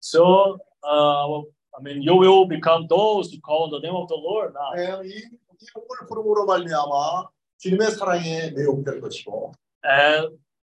So, 0.00 0.58
uh, 0.82 1.40
I 1.40 1.82
mean, 1.82 2.00
you 2.00 2.16
will 2.16 2.46
become 2.46 2.86
those 2.88 3.30
who 3.30 3.40
call 3.40 3.68
the 3.68 3.80
name 3.80 3.94
of 3.94 4.08
the 4.08 4.14
Lord 4.14 4.54
now. 4.54 4.72
And 9.84 10.28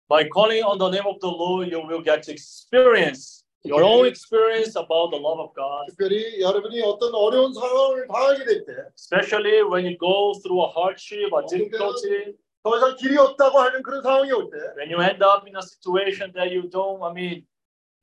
by 0.09 0.25
calling 0.25 0.62
on 0.62 0.79
the 0.79 0.89
name 0.89 1.07
of 1.07 1.20
the 1.20 1.29
Lord, 1.29 1.69
you 1.69 1.87
will 1.87 2.01
get 2.01 2.23
to 2.23 2.33
experience 2.33 3.45
your 3.64 3.84
own 3.84 4.06
experience 4.06 4.76
about 4.76 5.10
the 5.12 5.18
love 5.18 5.40
of 5.40 5.54
God, 5.56 5.88
특별히 5.90 6.40
여러분이 6.40 6.82
어떤 6.84 7.14
어려운 7.16 7.54
상황을 7.54 8.08
당하게 8.08 8.45
될 8.45 8.66
때, 8.66 8.74
especially 8.95 9.64
when 9.64 9.86
you 9.86 9.98
go 9.98 10.34
through 10.44 10.62
a 10.62 10.70
hardship, 10.70 11.34
a 11.34 11.42
difficulty, 11.50 12.36
더 12.64 12.78
이상 12.78 12.95
길이 12.95 13.18
없다고 13.18 13.60
하는 13.60 13.82
그런 13.82 14.02
상황이 14.04 14.32
올 14.32 14.50
때, 14.52 14.58
when 14.78 14.92
you 14.92 15.02
end 15.02 15.24
up 15.24 15.45
in 15.48 15.56
a 15.56 15.62
situation 15.62 16.32
that 16.34 16.54
you 16.54 16.70
don't, 16.70 17.02
I 17.02 17.12
mean, 17.14 17.45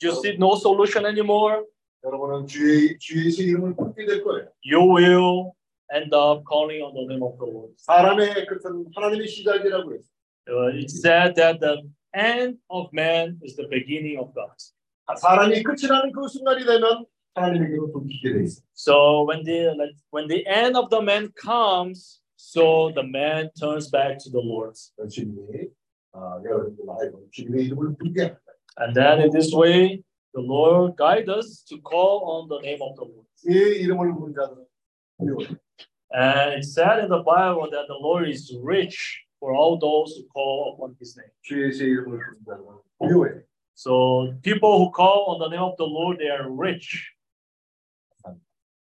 you 0.02 0.10
see 0.12 0.34
no 0.36 0.56
solution 0.56 1.06
anymore, 1.06 1.64
여러분은 2.04 2.46
주의 2.48 2.98
주의 2.98 3.30
이름을 3.30 3.76
부르게 3.76 4.04
될 4.04 4.24
거예요. 4.24 4.48
you 4.64 4.82
will 4.82 5.52
end 5.94 6.12
up 6.12 6.42
calling 6.50 6.82
on 6.82 6.94
the 6.94 7.06
name 7.06 7.22
of 7.22 7.38
the 7.38 7.46
Lord. 7.46 7.74
사람의 7.78 8.46
끝은 8.46 8.86
하나님의 8.94 9.28
시작이라고 9.28 9.94
했어요. 9.94 10.10
Uh, 10.48 10.74
it 10.74 10.90
said 10.90 11.36
that 11.36 11.60
the 11.60 11.86
end 12.12 12.58
of 12.68 12.90
man 12.92 13.38
is 13.44 13.54
the 13.54 13.68
beginning 13.68 14.18
of 14.18 14.34
God. 14.34 14.50
사람이 15.16 15.62
끝이라는 15.62 16.12
그 16.12 16.28
순간이 16.28 16.64
되면 16.64 17.04
하나님에게로 17.34 17.92
돌리게 17.92 18.32
돼 18.32 18.42
있어요. 18.44 18.64
So 18.74 19.26
when 19.26 19.44
the 19.44 19.74
like, 19.76 19.96
when 20.12 20.28
the 20.28 20.44
end 20.46 20.76
of 20.76 20.90
the 20.90 21.02
man 21.02 21.32
comes, 21.36 22.20
so 22.36 22.92
the 22.94 23.06
man 23.06 23.50
turns 23.58 23.90
back 23.90 24.18
to 24.18 24.30
the 24.30 24.42
Lord. 24.42 24.74
주님이 25.10 25.68
아, 26.12 26.40
여러분들 26.44 26.84
말고 26.84 27.28
주님의 27.30 27.64
이름을 27.66 27.96
부르게 27.96 28.22
합니다. 28.22 28.52
And 28.80 28.94
then 28.94 29.20
in 29.20 29.30
this 29.30 29.54
way, 29.54 30.02
the 30.34 30.44
Lord 30.44 30.96
guide 30.96 31.30
us 31.30 31.64
to 31.68 31.78
call 31.80 32.24
on 32.24 32.48
the 32.48 32.60
name 32.60 32.80
of 32.82 32.96
the 32.96 33.08
Lord. 33.08 33.28
이 33.48 33.82
이름을 33.82 34.14
부른 34.14 34.34
자들은 34.34 34.64
어려워요. 35.18 35.56
And 36.14 36.60
it 36.60 36.64
said 36.64 37.00
in 37.00 37.08
the 37.08 37.24
Bible 37.24 37.70
that 37.72 37.88
the 37.88 37.96
Lord 37.96 38.28
is 38.28 38.52
rich 38.62 39.24
for 39.40 39.54
all 39.56 39.78
those 39.80 40.14
who 40.16 40.28
call 40.28 40.74
upon 40.74 40.96
his 41.00 41.16
name. 41.18 41.32
주의 41.40 41.72
제 41.72 41.84
이름을 41.84 42.18
부른 42.18 42.44
자들은 42.44 42.68
어려워요. 42.98 43.40
so 43.77 44.33
people 44.41 44.79
who 44.79 44.91
call 44.91 45.35
on 45.35 45.39
the 45.39 45.49
name 45.55 45.61
of 45.61 45.77
the 45.77 45.83
Lord, 45.83 46.17
they 46.17 46.29
are 46.29 46.49
rich. 46.49 47.13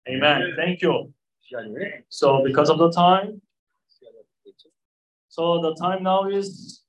Amen. 0.09 0.55
Thank 0.57 0.81
you. 0.81 1.13
So 2.09 2.43
because 2.43 2.71
of 2.71 2.79
the 2.79 2.91
time, 2.91 3.43
so 5.29 5.61
the 5.61 5.75
time 5.75 6.03
now 6.03 6.25
is 6.25 6.83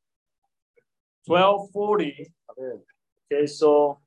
12.40. 1.28 2.32
Okay, 3.30 3.46
so 3.46 4.00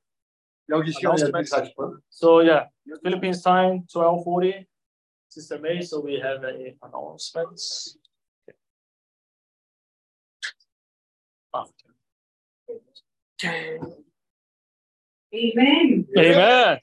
so 2.09 2.39
yeah, 2.41 2.65
Philippines 3.03 3.43
time 3.43 3.85
12:40. 3.95 4.65
Sister 5.29 5.59
May, 5.59 5.81
so 5.81 6.01
we 6.01 6.19
have 6.19 6.43
an 6.43 6.75
announcements. 6.81 7.97
Amen. 13.43 13.79
Amen. 15.33 16.79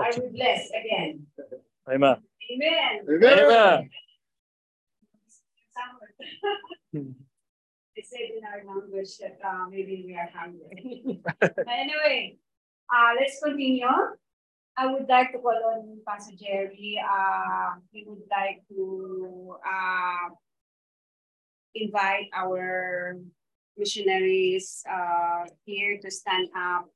I 0.00 0.10
will 0.16 0.30
bless 0.32 0.70
again. 0.70 1.26
Amen. 1.90 2.16
Amen. 2.50 3.04
Amen. 3.10 3.90
They 6.92 8.02
said 8.02 8.20
in 8.38 8.44
our 8.44 8.64
language 8.64 9.18
that 9.18 9.38
uh, 9.44 9.66
maybe 9.68 10.04
we 10.06 10.14
are 10.14 10.30
hungry. 10.32 11.20
but 11.40 11.68
anyway, 11.68 12.38
uh, 12.94 13.14
let's 13.18 13.40
continue. 13.42 13.86
I 14.76 14.86
would 14.86 15.08
like 15.08 15.32
to 15.32 15.38
call 15.38 15.60
on 15.74 15.98
Pastor 16.06 16.36
Jerry. 16.38 17.02
Uh, 17.02 17.74
we 17.92 18.04
would 18.06 18.22
like 18.30 18.62
to 18.70 19.56
uh, 19.66 20.28
invite 21.82 22.28
our 22.34 23.16
missionaries 23.76 24.82
uh, 24.90 25.44
here 25.64 25.98
to 26.02 26.10
stand 26.10 26.48
up. 26.56 26.90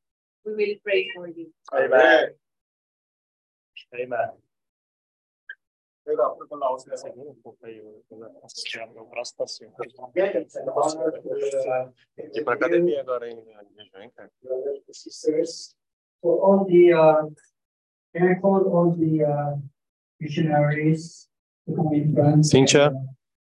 We 0.44 0.54
will 0.54 0.74
pray 0.82 1.08
for 1.14 1.28
you. 1.28 1.52
Amen. 1.72 2.34
Amen. 3.94 4.28
Eh, 6.04 6.10
eh, 6.10 6.16
for 16.20 16.34
all 16.40 16.64
the 16.68 16.92
uh, 16.92 17.22
all 18.42 18.90
the 18.98 19.24
uh, 19.24 19.54
missionaries, 20.20 21.28
the 21.66 22.40
Cynthia. 22.42 22.92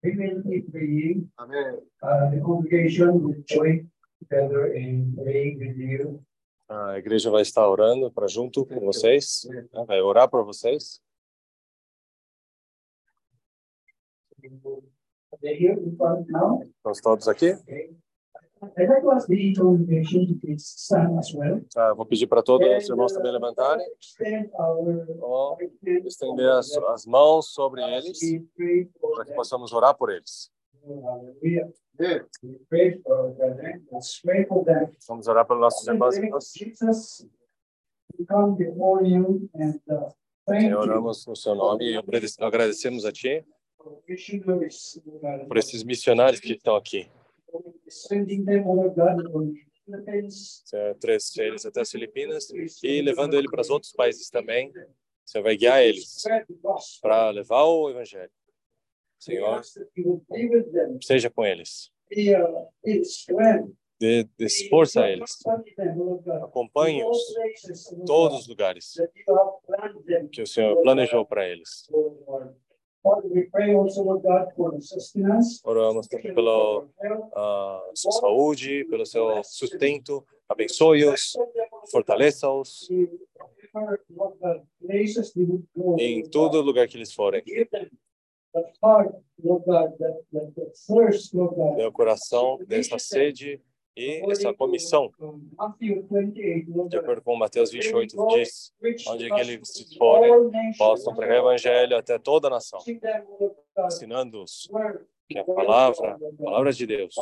Be 0.03 0.61
praying, 0.71 1.29
uh, 1.37 2.31
the 2.31 2.41
congregation 2.43 3.21
will 3.21 3.35
join 3.45 3.87
together 4.19 4.73
in 4.73 5.15
praying 5.15 5.59
with 5.59 5.77
you. 5.77 6.23
A 6.67 6.97
igreja 6.97 7.29
vai 7.29 7.43
estar 7.43 7.67
orando 7.67 8.11
para 8.11 8.27
junto 8.27 8.65
com 8.65 8.79
vocês, 8.79 9.45
né? 9.45 9.85
vai 9.85 10.01
orar 10.01 10.27
por 10.27 10.43
vocês. 10.43 10.99
Estamos 16.77 17.01
todos 17.01 17.27
aqui. 17.27 17.51
Okay. 17.51 17.95
I'd 18.77 18.87
like 18.87 19.01
to 19.01 19.11
ask 19.11 19.27
the 19.27 19.53
congregation 19.55 20.27
to 20.27 20.35
please 20.39 20.63
stand 20.63 21.17
as 21.17 21.33
well. 21.33 21.61
Ah, 21.75 21.93
vou 21.95 22.05
pedir 22.05 22.27
para 22.27 22.43
todos 22.43 22.67
os 22.67 22.89
irmãos 22.89 23.11
também 23.11 23.31
levantarem, 23.31 23.85
Extend 23.99 24.51
our. 24.53 25.07
ó, 25.19 25.57
estender 26.05 26.49
as, 26.51 26.71
as 26.77 27.05
mãos 27.05 27.53
sobre 27.53 27.81
eles, 27.81 28.21
We 28.21 28.45
pray 28.55 28.85
for 28.99 29.11
para 29.15 29.23
que 29.23 29.29
them. 29.31 29.35
possamos 29.35 29.73
orar 29.73 29.95
por 29.95 30.11
eles. 30.11 30.51
Hallelujah. 30.85 31.71
네. 31.99 32.23
We 32.43 32.59
pray 32.69 33.01
for 33.01 33.33
them. 33.35 33.83
Let's 33.91 34.21
pray 34.21 34.45
for 34.45 34.63
them. 34.63 34.91
Vamos 35.07 35.27
orar 35.27 35.45
pelos 35.47 35.61
nossos 35.61 35.87
irmãos 35.87 36.15
e 36.15 36.19
irmãs. 36.21 36.51
Jesus, 36.55 37.27
we 38.19 38.25
come 38.27 38.55
before 38.57 39.03
you 39.03 39.49
and 39.55 39.79
uh, 39.89 40.09
thank 40.47 40.61
Senhor, 40.61 40.85
you 40.85 40.91
oramos 40.91 41.25
no 41.25 41.35
seu 41.35 41.55
nome 41.55 41.83
e 41.93 41.97
agrade- 41.97 42.35
agradecemos 42.39 43.05
a 43.05 43.11
Ti 43.11 43.43
for 43.77 43.99
missionaries, 44.07 45.01
uh, 45.05 45.47
por 45.47 45.57
esses 45.57 45.83
missionários 45.83 46.39
que 46.39 46.53
estão 46.53 46.75
aqui. 46.75 47.09
Sending 47.87 48.43
them, 48.45 48.63
oh 48.67 48.89
God, 48.89 49.25
on 49.33 49.51
the 49.53 49.59
Philippines. 49.85 50.61
Senhor, 50.65 50.95
trouxe 50.95 51.41
eles 51.41 51.65
até 51.65 51.81
as 51.81 51.91
Filipinas 51.91 52.47
e 52.83 53.01
levando 53.01 53.35
ele 53.35 53.49
para 53.49 53.61
os 53.61 53.69
outros 53.69 53.91
países 53.93 54.29
também. 54.29 54.69
O 54.69 55.29
Senhor 55.29 55.43
vai 55.43 55.55
guiar 55.57 55.81
eles 55.83 56.17
Spread 56.17 56.45
the 56.47 56.53
gospel. 56.61 57.01
para 57.01 57.29
levar 57.31 57.63
o 57.63 57.89
Evangelho. 57.89 58.31
We 59.27 59.35
Senhor, 59.35 59.53
ask 59.59 59.73
that 59.75 59.89
you 59.95 60.07
would 60.09 60.25
be 60.29 60.49
with 60.49 60.71
them, 60.71 60.97
seja 61.01 61.29
com 61.29 61.45
eles. 61.45 61.91
be, 62.09 62.33
uh, 62.35 62.67
be 62.83 63.01
strength. 63.01 63.71
Dê, 63.99 64.23
dê 64.35 64.49
força 64.67 65.03
a 65.03 65.11
eles. 65.11 65.37
Accompany 65.45 65.75
them, 65.75 66.01
oh 66.01 66.17
God, 66.17 66.43
Acompanhe-os 66.43 67.17
in 67.17 67.35
all 67.35 67.35
places, 67.35 67.87
oh 67.91 67.93
em 67.93 67.97
God, 67.99 68.07
todos 68.07 68.39
os 68.39 68.47
lugares 68.47 68.93
that 68.95 69.11
you 69.15 69.35
have 69.37 69.51
planned 69.67 70.03
them. 70.05 70.27
que 70.29 70.41
o 70.41 70.47
Senhor 70.47 70.81
planejou 70.81 71.23
para 71.23 71.47
eles. 71.47 71.87
Oramos 75.63 76.07
também 76.07 76.33
pela 76.33 76.79
uh, 76.79 77.91
sua 77.95 78.11
saúde, 78.11 78.85
pelo 78.85 79.05
seu 79.05 79.43
sustento, 79.43 80.25
abençoe-os, 80.47 81.33
fortaleça-os. 81.91 82.87
Em 85.99 86.29
todo 86.29 86.61
lugar 86.61 86.87
que 86.87 86.97
eles 86.97 87.13
forem. 87.13 87.43
Meu 91.77 91.91
coração 91.91 92.59
dessa 92.67 92.99
sede 92.99 93.61
e 93.95 94.21
essa 94.31 94.53
comissão, 94.53 95.11
de 96.87 96.97
acordo 96.97 97.21
com 97.21 97.35
Mateus 97.35 97.71
28, 97.71 98.15
diz: 98.29 98.73
onde 99.07 99.31
é 99.31 99.39
eles 99.41 99.67
se 99.67 99.97
forem, 99.97 100.49
possam 100.77 101.13
pregar 101.13 101.43
o 101.43 101.49
evangelho 101.49 101.97
até 101.97 102.17
toda 102.17 102.47
a 102.47 102.51
nação, 102.51 102.79
ensinando-os 103.85 104.69
que 105.27 105.37
a 105.37 105.43
palavra, 105.43 106.15
a 106.15 106.43
palavra 106.43 106.71
de 106.71 106.85
Deus, 106.85 107.15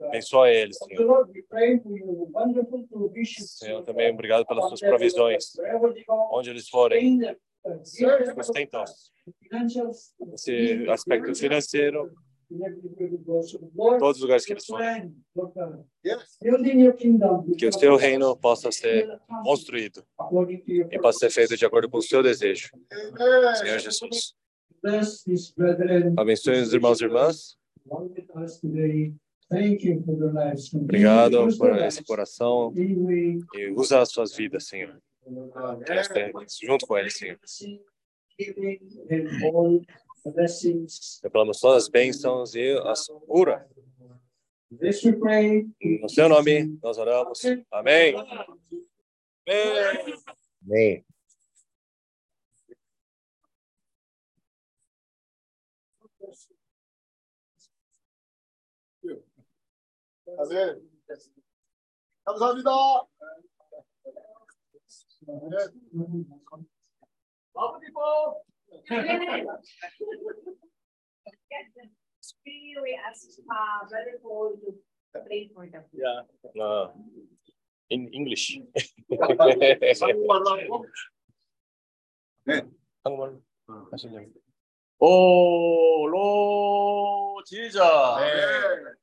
abençoa 0.00 0.50
eles, 0.50 0.76
Senhor. 0.78 1.28
Senhor, 3.58 3.82
também 3.84 4.12
obrigado 4.12 4.44
pelas 4.44 4.66
suas 4.68 4.80
provisões, 4.80 5.52
onde 6.32 6.50
eles 6.50 6.68
forem, 6.68 7.20
sustentam 8.34 8.84
esse 10.34 10.86
aspecto 10.88 11.34
financeiro, 11.34 12.12
in 12.54 12.62
every 12.64 12.80
way 12.96 13.08
we 13.10 13.18
go. 13.18 13.42
So, 13.42 13.58
Lord, 13.74 13.98
todos 13.98 14.16
os 14.16 14.22
lugares 14.22 14.44
que 14.44 14.52
your 14.52 14.58
eles 14.58 14.66
forem. 14.66 14.86
plan, 14.86 15.12
Lord 15.34 15.52
God, 15.54 15.84
Yes. 16.04 16.38
building 16.40 16.80
your 16.82 16.94
kingdom, 16.94 17.44
Que 17.58 17.66
o 17.66 17.72
seu 17.72 17.96
reino 17.96 18.36
possa 18.36 18.70
ser 18.72 19.18
construído 19.44 20.04
according 20.18 20.58
to 20.58 20.72
your 20.72 20.88
e 20.92 20.98
possa 20.98 21.18
ser 21.20 21.30
feito 21.30 21.56
de 21.56 21.66
acordo 21.66 21.88
com 21.90 21.98
o 21.98 22.02
seu 22.02 22.22
desejo. 22.22 22.70
Amen. 22.92 23.56
Senhor 23.56 23.78
Jesus, 23.78 24.34
Bless 24.82 25.24
these 25.24 25.52
brethren. 25.56 26.14
abençoe 26.16 26.60
os 26.60 26.72
irmãos 26.74 27.00
e 27.00 27.04
irmãs. 27.04 27.56
One 27.88 28.10
with 28.10 28.26
us 28.42 28.60
today. 28.60 29.14
Thank 29.50 29.86
you 29.86 30.02
for 30.04 30.16
their 30.16 30.32
lives. 30.32 30.70
Continue 30.70 30.70
to 30.70 30.84
Obrigado 30.84 31.46
use 31.46 31.58
por 31.58 31.72
their 31.72 31.86
esse 31.86 31.98
lives. 31.98 32.06
coração 32.06 32.70
May 32.74 32.94
we, 32.94 33.38
e 33.54 33.70
usa 33.72 34.00
as 34.00 34.10
suas 34.10 34.34
vidas, 34.34 34.66
Senhor. 34.68 34.98
Lord 35.26 35.52
God, 35.54 35.84
Que 35.84 35.94
nós 35.94 36.06
estejamos 36.06 36.58
junto 36.62 36.86
com 36.86 36.98
eles, 36.98 37.16
Senhor. 37.16 37.38
giving 40.23 40.25
and 40.25 40.25
all 40.25 40.33
blessings. 40.33 41.19
Declaramos 41.23 41.59
todas 41.59 41.83
as 41.83 41.89
bênçãos 41.89 42.55
e 42.55 42.77
as 42.85 43.07
cura. 43.07 43.67
This 44.79 45.03
we 45.03 45.13
pray. 45.13 45.67
No 46.01 46.09
seu 46.09 46.29
nome, 46.29 46.77
nós 46.83 46.97
oramos. 46.97 47.41
Amém. 47.71 48.15
Amém. 48.15 48.25
Amém. 50.63 51.05
아멘. 60.37 60.89
감사합니다. 62.25 62.71
네. 65.27 65.69
We 72.44 72.98
ask 73.08 73.24
uh, 73.50 73.86
Brother 73.88 74.18
Paul 74.22 74.58
to 74.60 74.74
pray 75.26 75.48
for 75.54 75.66
them. 75.66 75.84
Yeah. 75.92 76.22
Uh, 76.60 76.88
in 77.90 78.08
English. 78.12 78.60
네. 82.46 82.62
한국말로 83.04 83.40
하시려고. 83.90 84.32
오, 84.98 86.06
로, 86.08 87.42
지자. 87.46 88.16
네. 88.20 88.94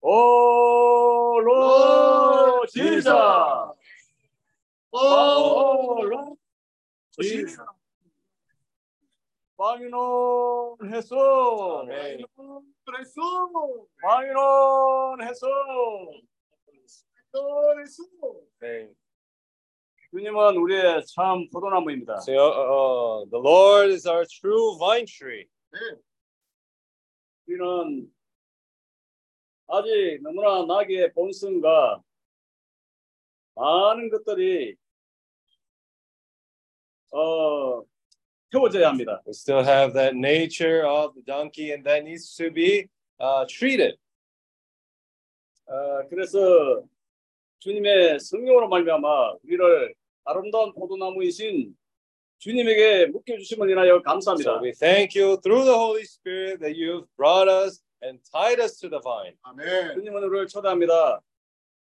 오, 0.00 1.40
로, 1.40 2.66
지자. 2.66 3.72
오, 4.92 6.02
로, 6.04 6.36
지자. 7.20 7.77
방인원 9.58 10.76
해소. 10.94 11.84
그래서 12.84 13.20
방인원 14.00 15.20
해소. 15.20 15.46
그래서 17.32 17.98
네. 18.60 18.88
주님은 20.10 20.56
우리의 20.56 21.04
참 21.06 21.48
포도나무입니다. 21.52 22.20
Senhor, 22.20 22.52
uh, 22.54 23.28
the 23.30 23.38
Lord 23.38 23.92
is 23.92 24.06
our 24.06 24.24
true 24.24 24.78
vine 24.78 25.04
tree. 25.04 25.46
우리는 27.48 28.10
아직 29.66 30.22
너무나 30.22 30.64
나의 30.66 31.12
본성과 31.12 32.00
많은 33.56 34.08
것들이 34.08 34.76
어 37.10 37.82
태워져야 38.51 38.89
합니다. 38.89 39.21
We 39.25 39.31
still 39.33 39.63
have 39.63 39.93
that 39.93 40.15
nature 40.15 40.85
of 40.85 41.13
the 41.15 41.23
donkey, 41.25 41.71
and 41.73 41.83
that 41.85 42.03
needs 42.03 42.35
to 42.37 42.51
be 42.51 42.87
uh, 43.19 43.45
treated. 43.47 43.97
어, 45.65 46.07
그래서 46.09 46.83
주님의 47.59 48.19
성령으로 48.19 48.67
말미암아 48.67 49.37
우리를 49.43 49.95
아름다운 50.25 50.73
포도나무이신 50.73 51.75
주님에게 52.37 53.07
묶여주심을 53.07 53.69
인하여 53.71 54.01
감사합니다. 54.01 54.51
So 54.51 54.61
we 54.61 54.73
thank 54.73 55.15
you 55.15 55.37
through 55.41 55.63
the 55.63 55.73
Holy 55.73 56.03
Spirit 56.03 56.59
that 56.59 56.75
you've 56.75 57.07
brought 57.15 57.47
us 57.47 57.81
and 58.03 58.19
tied 58.29 58.59
us 58.59 58.77
to 58.81 58.89
the 58.89 58.99
vine. 59.01 59.35
아멘. 59.43 59.95
주님은 59.95 60.23
우리를 60.23 60.47
초대합니다. 60.47 61.21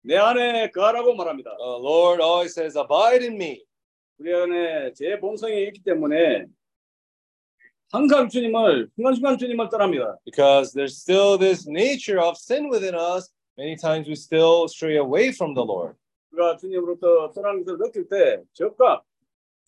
내 0.03 0.17
안에 0.17 0.71
거하라고 0.71 1.15
말합니다. 1.15 1.57
Uh, 1.59 1.79
Lord 1.79 2.23
always 2.23 2.55
says, 2.55 2.77
Abide 2.77 3.25
in 3.25 3.37
me. 3.37 3.65
우리 4.19 4.35
안에 4.35 4.93
제 4.95 5.19
본성이 5.19 5.65
있기 5.65 5.83
때문에 5.83 6.47
항상 7.91 8.29
주님을 8.29 8.91
순간순간 8.95 9.39
주님을 9.39 9.69
떠납니다. 9.69 10.19
Because 10.25 10.73
there's 10.73 10.97
still 10.97 11.39
this 11.39 11.69
nature 11.69 12.21
of 12.21 12.37
sin 12.37 12.71
within 12.71 12.95
us. 12.95 13.31
Many 13.57 13.77
times 13.77 14.09
we 14.09 14.15
still 14.15 14.65
stray 14.67 14.97
away 14.97 15.29
from 15.29 15.55
the 15.55 15.65
Lord. 15.65 15.97
우리가 16.33 16.57
주님으로부터 16.57 17.33
떠나는 17.33 17.65
것을 17.65 17.79
느낄 17.79 18.09
때 18.09 18.43
적각 18.53 19.05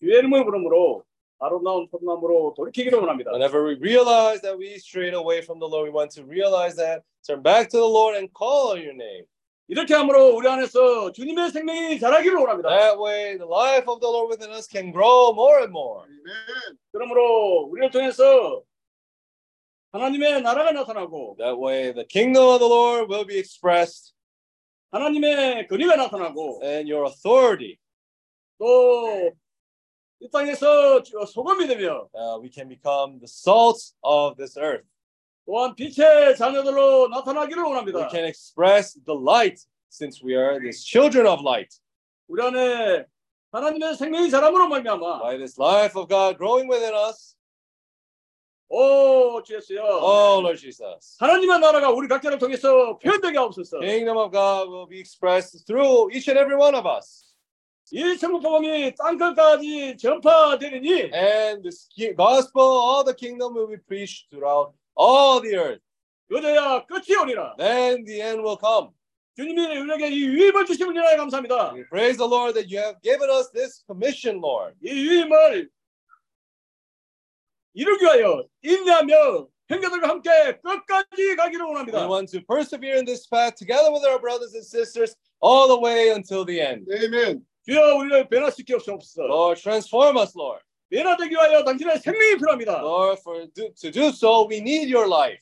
죄의름을 0.01 0.43
부름으로 0.43 1.03
아름다운 1.39 1.87
포도나무로 1.87 2.53
돌이키기를 2.55 2.99
원합니다. 2.99 3.31
Whenever 3.31 3.63
we 3.63 3.75
realize 3.79 4.41
that 4.41 4.57
we 4.57 4.75
strayed 4.75 5.15
away 5.15 5.39
from 5.39 5.59
the 5.59 5.67
Lord, 5.67 5.87
we 5.87 5.93
want 5.93 6.11
to 6.15 6.25
realize 6.25 6.75
that, 6.75 7.03
turn 7.25 7.41
back 7.41 7.69
to 7.69 7.77
the 7.77 7.87
Lord 7.87 8.17
and 8.17 8.31
call 8.33 8.73
on 8.73 8.81
your 8.81 8.95
name. 8.95 9.25
이렇게 9.68 9.94
함으로 9.94 10.34
우리 10.36 10.48
안에서 10.48 11.12
주님의 11.12 11.50
생명이 11.50 11.98
자라기를 12.00 12.36
원합니다. 12.36 12.68
That 12.68 12.98
way, 13.00 13.38
the 13.38 13.48
life 13.48 13.88
of 13.90 14.00
the 14.00 14.10
Lord 14.12 14.28
within 14.30 14.52
us 14.54 14.68
can 14.70 14.92
grow 14.92 15.32
more 15.32 15.60
and 15.62 15.70
more. 15.70 16.02
아멘. 16.04 16.76
그러므로 16.92 17.68
우리를 17.70 17.90
통해서 17.90 18.62
하나님의 19.92 20.42
나라가 20.42 20.72
나타나고 20.72 21.36
That 21.38 21.58
way, 21.58 21.92
the 21.92 22.06
kingdom 22.06 22.48
of 22.48 22.58
the 22.58 22.68
Lord 22.70 23.08
will 23.10 23.26
be 23.26 23.38
expressed 23.38 24.12
하나님의 24.90 25.68
권위가 25.68 25.96
나타나고 25.96 26.60
and 26.62 26.90
your 26.92 27.06
authority. 27.06 27.78
또 28.58 29.32
이 30.20 30.28
땅에서 30.30 31.02
소금이 31.26 31.66
되며 31.66 32.08
Uh, 32.14 32.38
we 32.40 32.50
can 32.52 32.68
become 32.68 33.18
the 33.18 33.26
salt 33.26 33.78
of 34.04 34.36
this 34.36 34.56
earth. 34.56 34.86
또한 35.46 35.74
빛의 35.74 36.36
자녀들로 36.36 37.08
나타나기를 37.08 37.62
We 37.62 37.68
원합니다. 37.68 38.08
can 38.08 38.24
express 38.26 38.94
the 39.04 39.18
light 39.18 39.60
since 39.90 40.22
we 40.24 40.34
are 40.34 40.60
these 40.60 40.82
children 40.84 41.26
of 41.26 41.40
light. 41.42 41.76
우리 42.28 42.42
안에 42.42 43.04
하나님의 43.50 43.96
생명이 43.96 44.30
자람으로 44.30 44.68
말미암아 44.68 45.20
By 45.20 45.36
this 45.38 45.60
life 45.60 45.98
of 46.00 46.08
God 46.08 46.36
growing 46.38 46.70
within 46.70 46.94
us, 46.94 47.34
오 48.70 49.42
주였어요. 49.42 49.82
oh 49.82 50.40
Lord 50.40 50.58
Jesus, 50.58 51.16
하나님의 51.20 51.58
나라가 51.58 51.90
우리 51.90 52.08
각자를 52.08 52.38
통해서 52.38 52.96
표현되게 52.98 53.36
하옵소서. 53.36 53.80
kingdom 53.80 54.16
of 54.16 54.30
God 54.32 54.70
will 54.70 54.88
be 54.88 54.98
expressed 54.98 55.66
through 55.66 56.08
each 56.14 56.30
and 56.30 56.38
every 56.40 56.56
one 56.56 56.74
of 56.74 56.86
us. 56.88 57.34
이 57.90 58.16
천국 58.16 58.40
복음이 58.40 58.94
땅끝까지 58.94 59.98
전파되느니 59.98 61.12
And 61.12 61.68
ki- 61.94 62.14
gospel, 62.16 62.64
all 62.64 63.04
the 63.04 63.12
kingdom 63.14 63.52
will 63.54 63.68
be 63.68 63.76
preached 63.76 64.30
throughout 64.30 64.72
all 64.95 65.41
the 65.41 65.55
earth. 65.55 65.81
그저야 66.29 66.85
끝이 66.85 67.15
오리라. 67.15 67.55
Then 67.57 68.03
the 68.05 68.21
end 68.21 68.41
will 68.41 68.57
come. 68.59 68.89
주님이 69.37 69.77
우리에게 69.77 70.07
이 70.09 70.25
유임을 70.25 70.65
주심을 70.65 70.95
인하여 70.95 71.15
감사합니다. 71.17 71.73
We 71.75 71.83
praise 71.89 72.17
the 72.17 72.27
Lord 72.27 72.53
that 72.59 72.67
you 72.73 72.81
have 72.83 72.99
given 73.03 73.29
us 73.29 73.51
this 73.53 73.83
commission, 73.85 74.41
Lord. 74.41 74.75
이 74.83 74.89
유임을 74.89 75.69
이루기 77.73 78.03
위하여 78.03 78.43
인내하며 78.63 79.47
형제들과 79.69 80.09
함께 80.09 80.29
끝까지 80.63 81.35
가기를 81.35 81.65
We 81.65 81.69
원합니다. 81.71 82.07
want 82.09 82.31
to 82.31 82.41
persevere 82.47 82.97
in 82.97 83.05
this 83.05 83.27
path 83.29 83.55
together 83.55 83.91
with 83.91 84.03
our 84.07 84.19
brothers 84.19 84.55
and 84.55 84.65
sisters 84.65 85.15
all 85.41 85.67
the 85.67 85.77
way 85.79 86.09
until 86.09 86.43
the 86.45 86.59
end. 86.59 86.87
아멘. 86.89 87.45
주여 87.67 87.97
우리를 87.97 88.29
변화시키옵소서. 88.29 89.23
Lord, 89.27 89.61
transform 89.61 90.17
us, 90.17 90.33
Lord. 90.35 90.63
변화되기 90.92 91.30
위하여 91.30 91.64
당신의 91.64 91.98
생명이 92.00 92.36
필요합니다. 92.36 92.80
Lord, 92.82 93.20
for 93.22 93.48
do, 93.54 93.72
to 93.80 93.90
do 93.90 94.08
so, 94.08 94.46
we 94.46 94.58
need 94.58 94.92
your 94.92 95.08
life. 95.08 95.40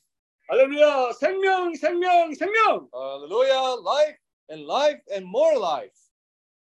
할렐루야 0.48 1.12
생명 1.18 1.74
생명 1.74 2.32
생명 2.34 2.88
Hallelujah. 2.94 3.82
Life 3.82 4.16
and 4.50 4.62
life 4.66 5.00
and 5.10 5.26
more 5.26 5.58
life. 5.58 5.94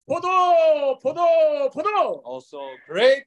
포도 0.06 0.98
포도 0.98 1.70
포도 1.70 2.22
Also, 2.24 2.58
grape, 2.86 3.24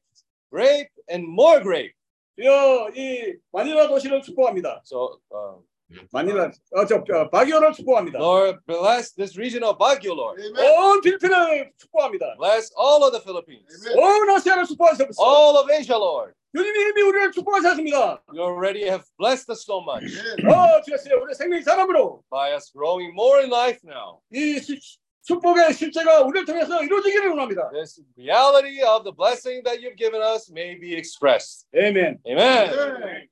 grape, 0.51 0.91
and 1.09 1.25
more 1.25 1.61
grape. 1.63 1.95
주여 2.37 2.89
이 2.93 3.35
마닐라 3.51 3.87
도시를 3.87 4.21
축복합니다. 4.21 4.81
So, 4.83 5.19
uh, 5.31 5.63
마닐라 6.12 6.50
어저 6.72 7.02
바기오를 7.32 7.72
축복합니다. 7.72 8.18
Lord, 8.18 8.58
bless 8.66 9.12
this 9.14 9.36
region 9.36 9.64
of 9.64 9.76
Baguio, 9.78 10.14
Lord. 10.14 10.38
아멘. 10.40 10.78
온 10.78 11.00
필리핀을 11.00 11.72
축복합니다. 11.78 12.36
Bless 12.38 12.70
all 12.78 13.02
of 13.02 13.10
the 13.10 13.20
Philippines, 13.20 13.66
온 13.98 14.30
아시아를 14.30 14.66
축복하셨습니다. 14.66 15.18
all 15.18 15.58
of 15.58 15.66
Asia, 15.72 15.98
Lord. 15.98 16.32
주님이 16.54 16.78
이미 16.90 17.02
우리를 17.02 17.32
축복하셨습니다. 17.32 18.22
You 18.32 18.42
already 18.42 18.82
have 18.86 19.02
blessed 19.18 19.50
us 19.50 19.62
so 19.66 19.82
much 19.82 20.06
어 20.46 20.80
주였어요. 20.82 21.22
우리 21.22 21.34
생명이 21.34 21.62
사람으로 21.62 22.22
by 22.30 22.54
us 22.54 22.70
growing 22.72 23.10
more 23.12 23.42
in 23.42 23.50
life 23.50 23.80
now. 23.84 24.20
이 24.32 24.58
시- 24.60 24.78
축복의 25.26 25.74
실제가 25.74 26.22
우리를 26.22 26.46
통해서 26.46 26.82
이루어지기를 26.82 27.28
원합니다. 27.30 27.68
This 27.72 28.00
reality 28.16 28.82
of 28.82 29.02
the 29.04 29.12
blessing 29.14 29.62
that 29.64 29.82
you've 29.82 29.98
given 29.98 30.22
us 30.22 30.50
may 30.50 30.78
be 30.78 30.94
expressed. 30.94 31.66
아멘. 31.74 32.18
Amen. 32.26 33.28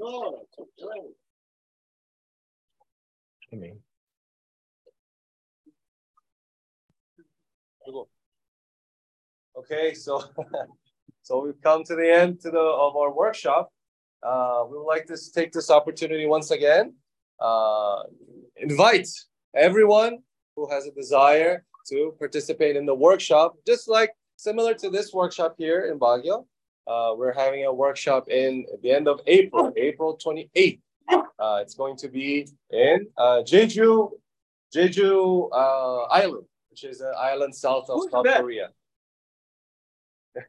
아멘. 0.00 1.14
Amen. 3.52 3.82
Okay, 9.56 9.94
so 9.94 10.22
so 11.22 11.44
we've 11.44 11.60
come 11.62 11.84
to 11.84 11.94
the 11.94 12.10
end 12.10 12.40
to 12.40 12.50
the 12.50 12.58
of 12.58 12.96
our 12.96 13.12
workshop. 13.12 13.72
Uh, 14.22 14.64
we 14.68 14.78
would 14.78 14.86
like 14.86 15.06
to 15.06 15.16
take 15.32 15.52
this 15.52 15.70
opportunity 15.70 16.26
once 16.26 16.50
again. 16.50 16.94
Uh, 17.38 18.02
invite 18.56 19.08
everyone 19.54 20.18
who 20.56 20.68
has 20.70 20.86
a 20.86 20.90
desire 20.92 21.64
to 21.88 22.14
participate 22.18 22.76
in 22.76 22.86
the 22.86 22.94
workshop, 22.94 23.54
just 23.66 23.88
like 23.88 24.10
similar 24.36 24.74
to 24.74 24.90
this 24.90 25.12
workshop 25.12 25.54
here 25.58 25.86
in 25.86 25.98
Baguio. 25.98 26.46
Uh, 26.86 27.14
we're 27.16 27.32
having 27.32 27.64
a 27.64 27.72
workshop 27.72 28.28
in 28.28 28.66
the 28.82 28.90
end 28.90 29.08
of 29.08 29.20
April, 29.26 29.72
April 29.76 30.18
28th. 30.24 30.80
Uh, 31.10 31.58
it's 31.60 31.74
going 31.74 31.96
to 31.96 32.08
be 32.08 32.48
in 32.70 33.06
uh, 33.18 33.42
Jeju, 33.44 34.10
Jeju 34.74 35.48
uh, 35.52 36.02
Island, 36.04 36.44
which 36.70 36.84
is 36.84 37.00
an 37.00 37.12
island 37.18 37.54
south 37.54 37.88
of 37.88 38.00
South 38.10 38.26
Korea. 38.26 38.70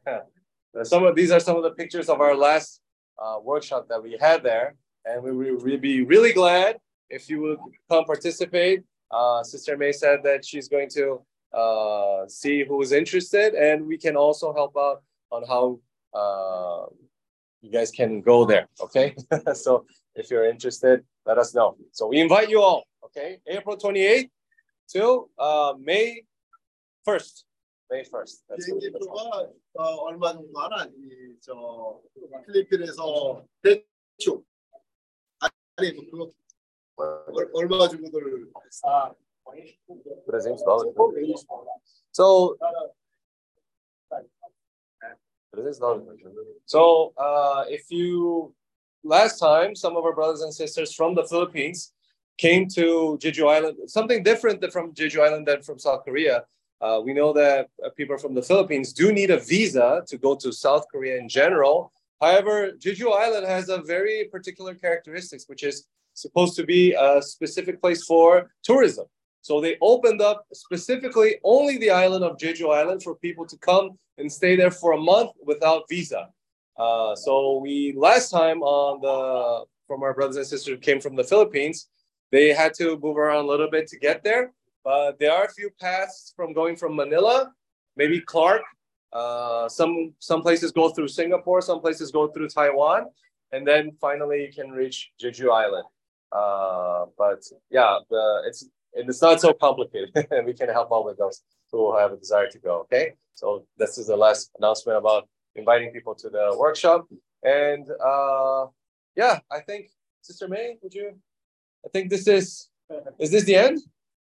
Uh, 0.06 0.18
some 0.84 1.04
of 1.04 1.14
these 1.14 1.30
are 1.30 1.40
some 1.40 1.56
of 1.56 1.62
the 1.62 1.70
pictures 1.70 2.08
of 2.08 2.20
our 2.20 2.34
last 2.34 2.80
uh, 3.22 3.38
workshop 3.42 3.86
that 3.88 4.02
we 4.02 4.16
had 4.20 4.42
there, 4.42 4.76
and 5.04 5.22
we 5.22 5.32
will 5.32 5.58
re- 5.60 5.76
be 5.76 6.02
really 6.02 6.32
glad 6.32 6.76
if 7.10 7.28
you 7.28 7.40
would 7.40 7.58
come 7.90 8.04
participate. 8.04 8.82
Uh, 9.10 9.42
Sister 9.42 9.76
May 9.76 9.92
said 9.92 10.20
that 10.24 10.44
she's 10.44 10.68
going 10.68 10.90
to 10.90 11.22
uh, 11.52 12.26
see 12.28 12.64
who 12.64 12.82
is 12.82 12.92
interested, 12.92 13.54
and 13.54 13.86
we 13.86 13.96
can 13.96 14.16
also 14.16 14.52
help 14.52 14.76
out 14.76 15.02
on 15.30 15.44
how 15.46 15.78
uh, 16.15 16.85
you 17.61 17.71
guys 17.71 17.91
can 17.91 18.21
go 18.21 18.45
there. 18.45 18.67
Okay, 18.81 19.15
so 19.53 19.85
if 20.15 20.29
you're 20.31 20.45
interested, 20.49 21.03
let 21.25 21.37
us 21.37 21.53
know. 21.53 21.75
So 21.91 22.07
we 22.07 22.19
invite 22.21 22.49
you 22.49 22.61
all. 22.61 22.83
Okay, 23.05 23.39
April 23.47 23.77
28th 23.77 24.29
till 24.89 25.29
uh, 25.37 25.73
May 25.79 26.23
1st. 27.07 27.43
May 27.91 28.03
1st. 28.03 28.33
That's 28.49 28.67
what- 28.71 28.79
비행기 28.81 28.91
that's 28.93 29.07
all. 29.07 29.15
표가 29.15 29.49
어, 29.75 29.83
얼마 30.07 30.33
정도 30.33 30.59
하나 30.59 30.85
이저 30.95 32.01
필리핀에서 32.45 33.43
대충 33.63 34.43
아니 35.39 35.91
뭐 35.93 36.03
그거 36.09 36.31
얼- 37.31 37.49
얼마 37.53 37.87
정도를 37.87 38.51
Ah, 38.83 39.13
300 39.45 40.63
dólares. 40.95 41.45
So, 42.11 42.55
300 42.59 42.69
dólares. 42.69 42.91
so, 46.66 47.12
uh, 47.16 47.64
if 47.68 47.90
you 47.90 48.54
last 49.04 49.38
time 49.38 49.74
some 49.74 49.96
of 49.96 50.04
our 50.04 50.14
brothers 50.14 50.42
and 50.42 50.52
sisters 50.52 50.92
from 50.94 51.14
the 51.14 51.24
Philippines 51.24 51.92
came 52.38 52.68
to 52.68 53.18
Jeju 53.22 53.48
Island, 53.48 53.76
something 53.88 54.22
different 54.22 54.60
than 54.60 54.70
from 54.70 54.92
Jeju 54.92 55.20
Island 55.24 55.46
than 55.46 55.62
from 55.62 55.78
South 55.78 56.04
Korea. 56.04 56.44
Uh, 56.80 57.00
we 57.02 57.14
know 57.14 57.32
that 57.32 57.68
uh, 57.84 57.88
people 57.96 58.18
from 58.18 58.34
the 58.34 58.42
Philippines 58.42 58.92
do 58.92 59.12
need 59.12 59.30
a 59.30 59.38
visa 59.38 60.02
to 60.06 60.18
go 60.18 60.34
to 60.34 60.52
South 60.52 60.84
Korea 60.92 61.16
in 61.16 61.28
general. 61.28 61.92
However, 62.20 62.72
Jeju 62.72 63.12
Island 63.12 63.46
has 63.46 63.68
a 63.68 63.78
very 63.78 64.28
particular 64.30 64.74
characteristics, 64.74 65.44
which 65.46 65.62
is 65.62 65.86
supposed 66.12 66.56
to 66.56 66.64
be 66.64 66.92
a 66.92 67.22
specific 67.22 67.80
place 67.80 68.04
for 68.04 68.50
tourism. 68.62 69.06
So 69.42 69.60
they 69.60 69.76
opened 69.80 70.20
up 70.20 70.46
specifically 70.52 71.36
only 71.44 71.78
the 71.78 71.90
island 71.90 72.24
of 72.24 72.36
Jeju 72.36 72.74
Island 72.74 73.02
for 73.02 73.14
people 73.16 73.46
to 73.46 73.56
come 73.58 73.98
and 74.18 74.30
stay 74.30 74.56
there 74.56 74.70
for 74.70 74.92
a 74.92 75.00
month 75.00 75.30
without 75.44 75.84
visa. 75.88 76.28
Uh, 76.76 77.14
so 77.14 77.58
we 77.58 77.94
last 77.96 78.30
time 78.30 78.60
on 78.62 79.00
the 79.00 79.64
from 79.86 80.02
our 80.02 80.14
brothers 80.14 80.36
and 80.36 80.46
sisters 80.46 80.74
who 80.74 80.78
came 80.78 81.00
from 81.00 81.14
the 81.14 81.24
Philippines, 81.24 81.88
they 82.32 82.52
had 82.52 82.74
to 82.74 82.98
move 82.98 83.16
around 83.16 83.44
a 83.44 83.48
little 83.48 83.70
bit 83.70 83.86
to 83.88 83.98
get 83.98 84.24
there. 84.24 84.52
But 84.84 85.18
there 85.18 85.32
are 85.32 85.44
a 85.44 85.52
few 85.52 85.70
paths 85.80 86.32
from 86.36 86.52
going 86.52 86.76
from 86.76 86.94
Manila, 86.94 87.52
maybe 87.96 88.20
Clark. 88.20 88.62
Uh, 89.12 89.68
some 89.68 90.12
some 90.18 90.42
places 90.42 90.72
go 90.72 90.90
through 90.90 91.08
Singapore, 91.08 91.60
some 91.62 91.80
places 91.80 92.10
go 92.10 92.28
through 92.28 92.48
Taiwan, 92.48 93.06
and 93.52 93.66
then 93.66 93.92
finally 94.00 94.46
you 94.46 94.52
can 94.52 94.70
reach 94.72 95.10
Jeju 95.20 95.50
Island. 95.50 95.86
Uh, 96.32 97.06
but 97.16 97.42
yeah, 97.70 97.98
the, 98.10 98.42
it's 98.46 98.68
and 98.96 99.08
it's 99.08 99.22
not 99.22 99.40
so 99.40 99.52
complicated, 99.52 100.10
and 100.30 100.46
we 100.46 100.54
can 100.54 100.68
help 100.68 100.90
out 100.92 101.04
with 101.04 101.18
those 101.18 101.42
who 101.70 101.96
have 101.96 102.12
a 102.12 102.16
desire 102.16 102.48
to 102.48 102.58
go. 102.58 102.80
Okay, 102.80 103.12
so 103.34 103.66
this 103.76 103.98
is 103.98 104.06
the 104.06 104.16
last 104.16 104.50
announcement 104.58 104.98
about 104.98 105.28
inviting 105.54 105.92
people 105.92 106.14
to 106.14 106.28
the 106.28 106.56
workshop, 106.58 107.06
and 107.42 107.88
uh, 108.04 108.66
yeah, 109.14 109.38
I 109.50 109.60
think 109.60 109.90
Sister 110.22 110.48
May, 110.48 110.76
would 110.82 110.94
you? 110.94 111.18
I 111.84 111.88
think 111.88 112.10
this 112.10 112.26
is 112.26 112.68
is 113.18 113.30
this 113.30 113.44
the 113.44 113.56
end? 113.56 113.80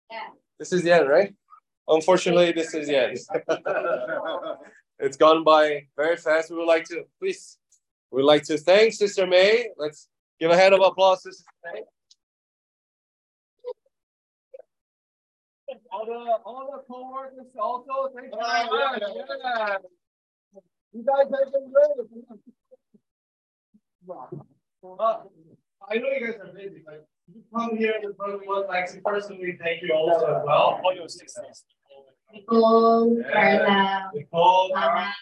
Yeah. 0.09 0.29
This 0.59 0.73
is 0.73 0.83
the 0.83 0.91
end, 0.91 1.09
right? 1.09 1.33
Unfortunately, 1.87 2.51
this 2.51 2.73
is 2.73 2.87
the 2.87 2.97
end. 2.97 3.17
it's 4.99 5.17
gone 5.17 5.43
by 5.43 5.87
very 5.97 6.17
fast. 6.17 6.51
We 6.51 6.57
would 6.57 6.67
like 6.67 6.85
to 6.85 7.03
please. 7.19 7.57
We'd 8.11 8.23
like 8.23 8.43
to 8.43 8.57
thank 8.57 8.93
Sister 8.93 9.25
May. 9.25 9.69
Let's 9.77 10.07
give 10.39 10.51
a 10.51 10.57
hand 10.57 10.73
of 10.73 10.81
applause 10.81 11.23
Sister 11.23 11.45
May. 11.63 11.81
All 15.91 16.05
the 16.05 16.37
all 16.45 16.69
the 16.71 16.83
co-workers 16.93 17.47
also, 17.59 18.13
thank 18.15 18.31
you 18.31 18.39
very 18.39 18.65
much. 18.69 19.01
Yeah. 19.01 19.77
You 20.93 21.03
guys 21.05 21.27
have 21.31 21.51
been 21.51 21.71
great. 21.71 22.07
Uh, 24.09 25.17
I 25.89 25.95
know 25.97 26.07
you 26.09 26.25
guys 26.25 26.39
are 26.41 26.53
busy, 26.53 26.81
but 26.85 27.05
you 27.33 27.41
come 27.55 27.77
here 27.77 27.93
and 28.01 28.17
probably 28.17 28.47
would 28.47 28.67
like 28.67 28.91
to 28.93 29.01
personally 29.01 29.57
thank 29.61 29.81
you 29.81 29.93
also 29.93 30.25
as 30.25 30.43
well. 30.45 30.79
All 30.83 30.95
your 30.95 31.07
sisters. 31.09 31.63
Nicole, 32.33 33.17
Yeah. 33.19 33.31
Carla, 33.33 34.11
Nicole, 34.13 34.75
Hannah, 34.75 35.13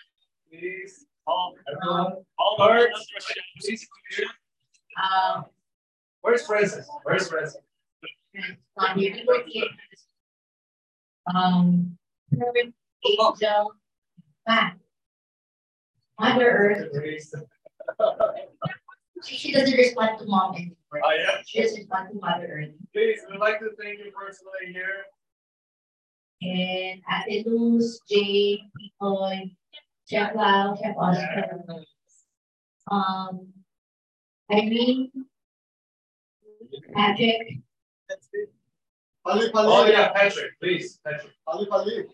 please, 0.52 1.06
all, 1.26 1.56
everyone, 1.68 2.14
all 2.38 2.56
birds, 2.60 3.08
please 3.60 3.88
come 3.88 4.04
here. 4.18 4.28
um, 5.04 5.46
Where's 6.22 6.46
Francis? 6.46 6.88
Where's 7.04 7.28
Francis? 7.28 7.58
on 8.78 9.00
here, 9.00 9.16
people 9.16 9.42
here. 9.48 9.66
Um, 11.34 11.98
Kurt, 12.38 12.56
Angel, 13.06 13.74
Matt. 14.48 14.78
Mother 16.20 16.50
Earth, 16.50 16.90
she, 19.24 19.36
she 19.36 19.52
doesn't 19.54 19.78
respond 19.78 20.20
to 20.20 20.26
mom 20.26 20.56
anymore. 20.56 20.76
Oh, 20.94 21.12
yeah? 21.12 21.42
She 21.46 21.62
just 21.62 21.78
responds 21.78 22.12
to 22.12 22.20
Mother 22.20 22.46
Earth. 22.46 22.70
Please, 22.94 23.20
we'd 23.32 23.40
like 23.40 23.60
to 23.60 23.70
thank 23.82 24.00
you 24.00 24.12
personally 24.12 24.74
here. 24.74 25.06
And 26.42 27.02
Ate 27.30 27.48
Luz, 27.48 28.02
Jay, 28.10 28.60
Picoy, 29.02 29.56
Chef 30.10 30.36
Lau, 30.36 30.76
Chef 30.76 30.96
Oscar. 30.98 31.64
Um, 32.92 33.54
Irene, 34.52 35.12
Patrick, 36.94 37.62
빨리 38.10 38.59
Pali, 39.26 39.52
pali. 39.52 39.68
Oh, 39.68 39.86
yeah, 39.86 40.12
Patrick, 40.14 40.58
please. 40.60 41.00
Patrick. 41.04 41.34
Pali, 41.46 41.66
pali. 41.68 42.08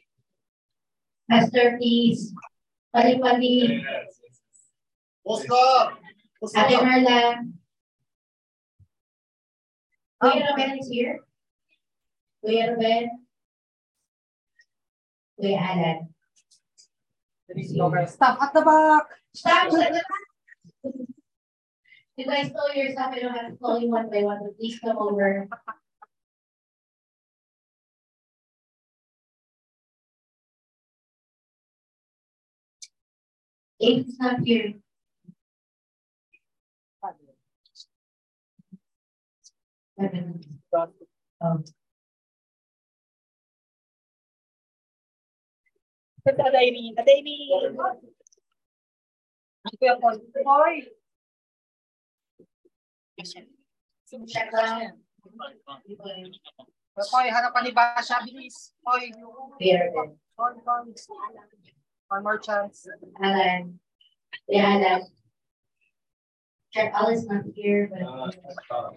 Pastor, 1.29 1.77
please. 1.77 2.33
Pali, 2.93 3.19
pali. 3.19 3.85
Oscar. 5.25 5.97
Oscar. 6.41 6.59
Ate 6.65 6.77
Marla. 6.81 7.45
Oh, 10.21 10.29
Kuya 10.31 10.47
Romel 10.49 10.79
is 10.79 10.87
here. 10.89 11.19
Kuya 12.43 12.73
Romel. 12.73 13.05
Kuya 15.39 15.57
Alan. 15.61 16.09
Stop 18.07 18.41
at 18.41 18.53
the 18.53 18.61
back. 18.61 19.05
Stop 19.33 19.69
at 19.69 19.71
the 19.71 20.01
back. 20.01 20.25
You 22.17 22.25
guys 22.25 22.51
know 22.51 22.67
yourself. 22.73 23.13
I 23.13 23.19
don't 23.19 23.35
have 23.35 23.51
to 23.51 23.57
call 23.57 23.79
you 23.79 23.89
one 23.91 24.09
by 24.09 24.23
one, 24.23 24.39
but 24.41 24.57
please 24.57 24.79
come 24.79 24.97
over. 24.97 25.47
Abe 33.81 34.07
is 34.07 34.19
not 34.19 34.39
here. 34.45 34.73
Seven. 39.99 40.41
Um, 41.41 41.63
Ate 46.27 46.39
Irene. 46.39 46.95
Ate 46.97 47.13
Irene. 47.19 47.75
Kuya 49.79 49.99
Paul. 49.99 50.19
Hoy. 50.45 50.87
check 54.27 54.51
lang. 54.53 54.99
Hoy, 56.95 57.27
harapan 57.27 57.61
ni 57.67 57.71
Basha. 57.75 58.23
Bilis. 58.23 58.71
Hoy. 58.87 59.11
Kuya 59.59 59.91
Ruben. 59.91 60.15
Hoy, 60.39 60.53
hoy. 60.63 61.74
One 62.09 62.23
more 62.23 62.37
chance. 62.37 62.87
Alan. 63.21 63.79
Kuya 64.49 64.61
Alan. 64.63 65.01
Chef 66.73 66.93
Al 66.93 67.09
is 67.09 67.25
not 67.25 67.43
here, 67.55 67.89
but. 67.91 68.01
Uh, 68.69 68.91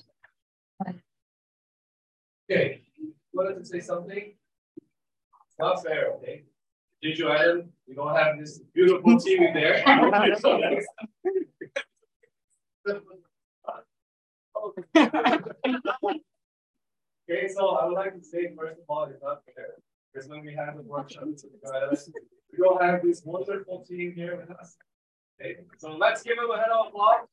Okay, 2.50 2.80
you 2.96 3.12
wanted 3.34 3.58
to 3.58 3.64
say 3.64 3.78
something? 3.80 4.32
It's 4.78 5.58
not 5.58 5.84
fair, 5.84 6.12
okay? 6.12 6.44
Did 7.02 7.18
you 7.18 7.28
Island, 7.28 7.68
we 7.86 7.94
don't 7.94 8.16
have 8.16 8.38
this 8.38 8.60
beautiful 8.74 9.18
team 9.20 9.42
in 9.42 9.52
there. 9.52 9.84
Okay, 17.30 17.48
so 17.48 17.68
I 17.76 17.84
would 17.84 17.94
like 17.94 18.14
to 18.14 18.24
say, 18.24 18.50
first 18.56 18.78
of 18.80 18.84
all, 18.88 19.04
it's 19.04 19.22
not 19.22 19.42
fair. 19.54 19.74
Because 20.12 20.28
when 20.28 20.44
we 20.44 20.54
have 20.54 20.76
the 20.76 20.82
workshop, 20.82 21.24
Jeju 21.24 21.74
Island, 21.74 21.98
we 22.52 22.58
don't 22.58 22.82
have 22.82 23.02
this 23.02 23.22
wonderful 23.24 23.84
team 23.84 24.14
here 24.14 24.36
with 24.36 24.50
us. 24.56 24.76
Okay, 25.40 25.58
so 25.76 25.96
let's 25.96 26.22
give 26.22 26.36
them 26.36 26.50
a 26.50 26.56
head 26.56 26.70
of 26.70 26.88
applause. 26.88 27.26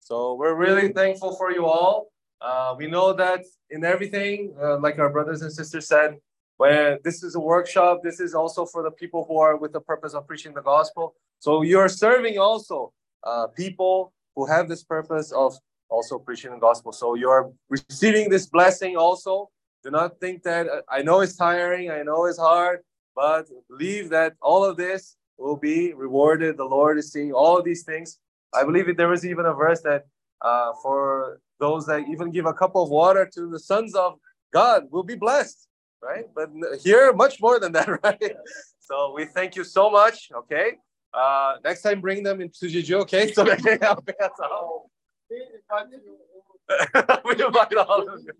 So 0.00 0.34
we're 0.34 0.56
really 0.56 0.92
thankful 0.92 1.36
for 1.36 1.52
you 1.52 1.64
all. 1.64 2.08
Uh, 2.40 2.74
we 2.76 2.86
know 2.86 3.12
that 3.12 3.44
in 3.70 3.84
everything, 3.84 4.52
uh, 4.60 4.78
like 4.78 4.98
our 4.98 5.10
brothers 5.10 5.42
and 5.42 5.52
sisters 5.52 5.86
said, 5.86 6.16
when 6.62 6.98
this 7.02 7.24
is 7.24 7.34
a 7.34 7.40
workshop, 7.40 8.02
this 8.04 8.20
is 8.20 8.34
also 8.40 8.64
for 8.64 8.80
the 8.84 8.94
people 9.02 9.24
who 9.28 9.36
are 9.46 9.56
with 9.56 9.72
the 9.72 9.80
purpose 9.80 10.12
of 10.14 10.28
preaching 10.28 10.54
the 10.54 10.66
gospel. 10.74 11.04
So 11.40 11.62
you're 11.62 11.88
serving 11.88 12.38
also 12.38 12.92
uh, 13.24 13.48
people 13.62 14.12
who 14.36 14.46
have 14.46 14.68
this 14.68 14.84
purpose 14.84 15.32
of 15.32 15.50
also 15.88 16.20
preaching 16.20 16.52
the 16.52 16.62
gospel. 16.68 16.92
So 16.92 17.06
you're 17.22 17.52
receiving 17.68 18.30
this 18.30 18.46
blessing 18.46 18.96
also. 18.96 19.50
Do 19.82 19.90
not 19.90 20.20
think 20.20 20.44
that 20.44 20.68
uh, 20.68 20.82
I 20.88 21.02
know 21.02 21.20
it's 21.24 21.36
tiring, 21.36 21.90
I 21.90 22.04
know 22.04 22.26
it's 22.26 22.38
hard, 22.38 22.78
but 23.16 23.42
believe 23.68 24.08
that 24.10 24.34
all 24.40 24.62
of 24.64 24.76
this 24.76 25.16
will 25.38 25.56
be 25.56 25.92
rewarded. 25.94 26.56
The 26.56 26.70
Lord 26.78 26.96
is 26.96 27.10
seeing 27.10 27.32
all 27.32 27.58
of 27.58 27.64
these 27.64 27.82
things. 27.82 28.20
I 28.54 28.62
believe 28.62 28.86
there 28.96 29.08
was 29.16 29.26
even 29.26 29.46
a 29.46 29.54
verse 29.64 29.80
that 29.80 30.02
uh, 30.42 30.70
for 30.80 31.40
those 31.58 31.86
that 31.86 32.02
even 32.12 32.30
give 32.30 32.46
a 32.46 32.54
cup 32.54 32.76
of 32.76 32.88
water 32.88 33.28
to 33.34 33.50
the 33.50 33.58
sons 33.58 33.96
of 33.96 34.10
God 34.52 34.84
will 34.92 35.02
be 35.02 35.16
blessed, 35.16 35.66
right? 36.02 36.26
But 36.34 36.50
here, 36.82 37.12
much 37.12 37.40
more 37.40 37.60
than 37.60 37.72
that, 37.72 37.88
right? 38.04 38.32
So 38.80 39.14
we 39.16 39.26
thank 39.26 39.56
you 39.56 39.64
so 39.64 39.90
much. 39.90 40.30
Okay. 40.34 40.72
Uh, 41.14 41.56
next 41.64 41.82
time, 41.82 42.00
bring 42.00 42.22
them 42.22 42.40
into 42.40 42.66
Jeju, 42.66 43.02
okay? 43.02 43.32
So 43.32 43.44
they 43.44 43.56
can 43.56 43.78
help 43.80 44.08
us 44.08 44.30
out. 44.42 44.82
we 47.24 47.32
invite 47.44 47.74
all 47.76 48.08
of 48.08 48.20
you. 48.20 48.32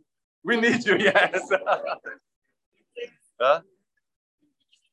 We 0.45 0.61
need 0.61 0.85
you, 0.85 0.97
yes. 0.99 1.49
huh? 3.41 3.61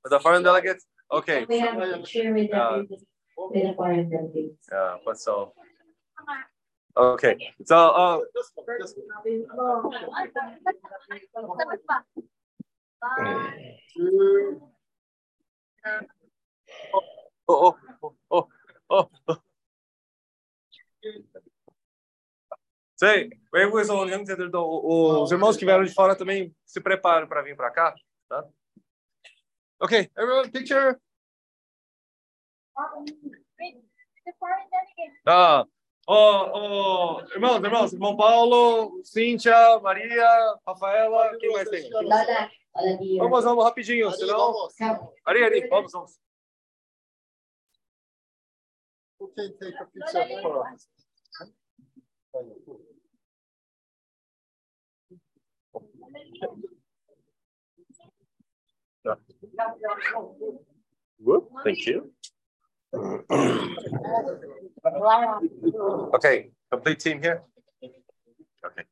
The 0.03 0.19
foreign 0.19 0.43
delegates? 0.43 0.85
Okay. 1.11 1.45
We 1.47 1.59
have 1.59 1.81
a 1.81 1.97
picture 1.97 2.33
with 2.33 2.53
Uh, 2.53 2.83
the, 2.89 2.97
the 3.53 3.73
foreign 3.75 4.09
delegates. 4.09 4.67
Yeah, 4.71 4.97
but 5.05 5.19
so. 5.19 5.53
Okay, 6.97 7.53
so 7.63 7.77
uh, 7.77 8.19
Oh, 17.47 17.75
oh, 18.01 18.13
oh, 18.29 18.47
oh, 18.89 19.09
oh. 19.27 19.37
Sei, 22.97 23.29
os 23.53 25.31
irmãos 25.31 25.55
que 25.55 25.63
vieram 25.63 25.85
de 25.85 25.93
fora 25.93 26.17
também 26.17 26.53
se 26.65 26.81
preparam 26.81 27.27
para 27.27 27.41
vir 27.41 27.55
para 27.55 27.71
cá, 27.71 27.95
tá? 28.27 28.45
ok 29.79 30.11
everyone, 30.17 30.51
picture. 30.51 30.97
Tá. 35.23 35.65
Oh, 36.05 37.21
oh, 37.21 37.21
irmãos, 37.33 37.63
irmãos, 37.63 37.93
irmão 37.93 38.17
Paulo, 38.17 38.99
Cíntia, 39.03 39.79
Maria, 39.79 40.57
Rafaela, 40.67 41.37
quem 41.39 41.53
mais 41.53 41.69
tem? 41.69 41.89
Vamos, 43.17 43.43
vamos, 43.43 43.63
rapidinho, 43.65 44.11
senão... 44.11 44.53
Come. 44.77 45.09
Ari, 45.25 45.43
Ari, 45.43 45.67
vamos, 45.67 45.91
vamos. 45.91 46.19
Who 49.19 49.27
can 49.35 49.51
take 49.59 49.75
a 49.75 49.85
picture 49.85 50.41
for 50.41 50.65
us? 50.65 50.87
Whoop, 61.19 61.51
thank 61.63 61.85
you. 61.85 62.13
Okay, 66.15 66.51
complete 66.71 66.99
team 66.99 67.21
here. 67.21 67.43
Okay. 68.65 68.83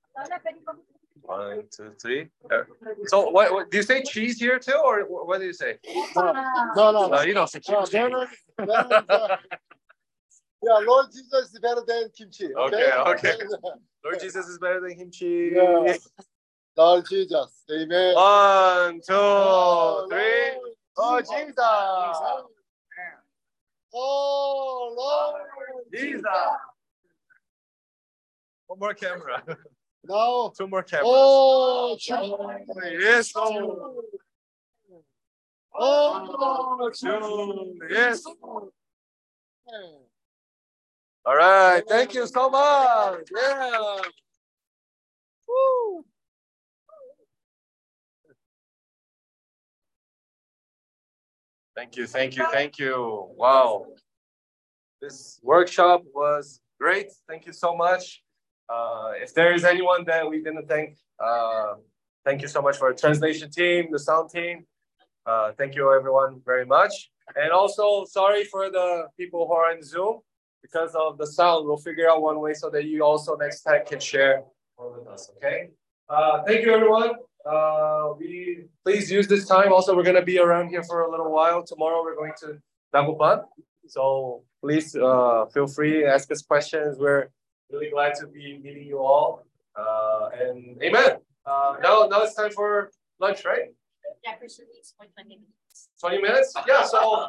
One, 1.28 1.64
two, 1.76 1.92
three. 2.02 2.30
Uh, 2.50 2.64
So 3.08 3.30
what, 3.30 3.52
what, 3.52 3.70
do 3.70 3.78
you 3.78 3.84
say 3.84 4.02
cheese 4.02 4.40
here 4.40 4.58
too, 4.60 4.80
or 4.84 5.02
what 5.02 5.40
do 5.40 5.46
you 5.46 5.54
say? 5.54 5.78
No, 6.16 6.32
no, 6.32 6.92
no. 6.92 7.14
Uh, 7.14 7.22
you 7.24 7.34
don't 7.34 7.50
say 7.50 7.60
No, 7.70 7.82
cheese. 7.82 7.90
they're 7.92 8.10
not- 8.10 8.30
they're 8.58 8.66
not, 8.68 9.10
uh, 9.10 9.38
Yeah, 10.64 10.80
Lord 10.88 11.08
Jesus 11.12 11.54
is 11.54 11.60
better 11.60 11.84
than 11.86 12.10
kimchi. 12.18 12.56
Okay, 12.56 12.92
okay. 12.94 13.34
Lord 14.06 14.20
Jesus 14.22 14.48
is 14.48 14.58
better 14.58 14.80
than 14.80 14.96
kimchi. 14.96 15.52
Yeah. 15.54 15.94
Lord 16.78 17.06
Jesus, 17.10 17.64
amen. 17.72 18.16
One, 18.16 18.94
two, 19.06 20.08
three. 20.10 20.72
Oh, 20.96 21.20
Jesus. 21.20 21.56
Oh, 23.94 24.94
Lord. 24.98 25.42
Jesus. 25.94 26.24
One 28.68 28.80
more 28.80 28.94
camera. 28.94 29.44
Now, 30.08 30.54
Two 30.58 30.68
more 30.68 30.84
cameras. 30.84 31.10
oh, 31.10 31.98
Jesus. 32.00 32.30
Yes. 33.00 33.32
Oh, 33.36 34.04
Oh, 35.80 36.90
two. 36.96 37.78
Yes. 37.90 38.24
All 41.26 41.36
right. 41.36 41.84
Thank 41.88 42.14
you 42.14 42.26
so 42.26 42.50
much. 42.50 43.20
Yeah. 43.36 44.02
Woo. 45.48 46.06
Thank 51.76 51.98
you. 51.98 52.08
Thank 52.08 52.38
you. 52.38 52.48
Thank 52.52 52.80
you. 52.80 53.28
Wow. 53.36 53.86
This 55.02 55.40
workshop 55.44 56.04
was 56.16 56.60
great. 56.80 57.12
Thank 57.28 57.46
you 57.46 57.54
so 57.54 57.76
much. 57.76 58.24
Uh, 58.70 59.12
if 59.16 59.34
there 59.34 59.54
is 59.54 59.64
anyone 59.64 60.04
that 60.06 60.30
we 60.30 60.42
didn't 60.42 60.68
thank, 60.68 60.98
uh, 61.20 61.76
thank 62.26 62.42
you 62.42 62.48
so 62.48 62.62
much 62.62 62.78
for 62.78 62.88
our 62.88 62.94
translation 62.94 63.50
team, 63.50 63.88
the 63.92 64.00
sound 64.00 64.30
team. 64.30 64.66
Uh, 65.26 65.52
thank 65.58 65.76
you 65.76 65.94
everyone 65.94 66.42
very 66.46 66.66
much. 66.66 67.12
And 67.36 67.52
also 67.52 68.06
sorry 68.06 68.44
for 68.46 68.70
the 68.70 69.08
people 69.18 69.48
who 69.48 69.54
are 69.54 69.72
in 69.74 69.84
Zoom 69.84 70.20
because 70.62 70.96
of 70.96 71.18
the 71.18 71.28
sound. 71.28 71.66
We'll 71.66 71.78
figure 71.78 72.10
out 72.10 72.22
one 72.22 72.40
way 72.40 72.54
so 72.54 72.70
that 72.70 72.86
you 72.86 73.04
also 73.04 73.36
next 73.36 73.62
time 73.62 73.82
can 73.86 74.00
share 74.00 74.44
with 74.78 75.08
us. 75.08 75.32
Okay. 75.38 75.70
Uh, 76.10 76.44
thank 76.44 76.66
you 76.66 76.74
everyone. 76.74 77.12
Uh, 77.46 78.14
we 78.18 78.66
please 78.84 79.10
use 79.12 79.28
this 79.28 79.46
time. 79.46 79.72
Also, 79.72 79.96
we're 79.96 80.04
gonna 80.04 80.22
be 80.22 80.40
around 80.40 80.70
here 80.70 80.84
for 80.84 81.02
a 81.02 81.12
little 81.12 81.32
while. 81.32 81.64
Tomorrow 81.64 82.04
we're 82.04 82.16
going 82.16 82.34
to 82.40 82.58
Dagupan. 82.94 83.44
So 83.88 84.44
please 84.62 84.92
feel 84.92 85.68
free 85.74 86.02
to 86.02 86.08
ask 86.08 86.32
us 86.32 86.42
questions. 86.42 86.98
We're 86.98 87.30
really 87.72 87.90
glad 87.90 88.14
to 88.16 88.28
be 88.28 88.60
meeting 88.64 88.86
you 88.88 89.00
all. 89.00 89.46
Uh, 89.76 90.30
and 90.40 90.82
amen. 90.82 91.18
Uh, 91.46 91.76
now, 91.82 92.08
now 92.10 92.22
it's 92.24 92.36
time 92.36 92.52
for 92.52 92.92
lunch, 93.20 93.46
right? 93.46 93.74
Jefferson 94.26 94.66
needs 94.74 94.94
for 94.98 95.06
twenty 95.14 95.36
minutes. 95.36 95.54
20 96.02 96.22
minutes? 96.22 96.54
Yeah, 96.68 96.84
so 96.84 97.28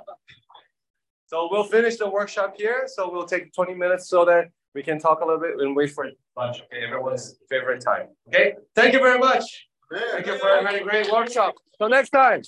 so 1.26 1.48
we'll 1.50 1.64
finish 1.64 1.96
the 1.96 2.08
workshop 2.08 2.54
here. 2.56 2.84
So 2.86 3.10
we'll 3.10 3.26
take 3.26 3.52
20 3.52 3.74
minutes 3.74 4.08
so 4.08 4.24
that 4.24 4.46
we 4.74 4.82
can 4.82 4.98
talk 4.98 5.20
a 5.20 5.24
little 5.24 5.40
bit 5.40 5.58
and 5.58 5.76
wait 5.76 5.90
for 5.92 6.10
lunch. 6.36 6.62
Okay, 6.62 6.84
everyone's 6.86 7.36
favorite 7.50 7.82
time. 7.82 8.08
Okay, 8.28 8.54
thank 8.74 8.94
you 8.94 9.00
very 9.00 9.18
much. 9.18 9.44
Thank 9.92 10.26
you 10.26 10.38
for 10.38 10.48
having 10.48 10.80
a 10.80 10.84
great 10.84 11.10
workshop. 11.12 11.54
So 11.78 11.88
next 11.88 12.10
time. 12.10 12.42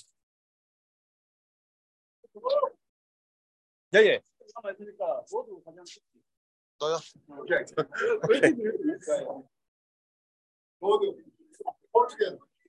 Yeah, 3.91 4.01
yeah. 4.01 4.17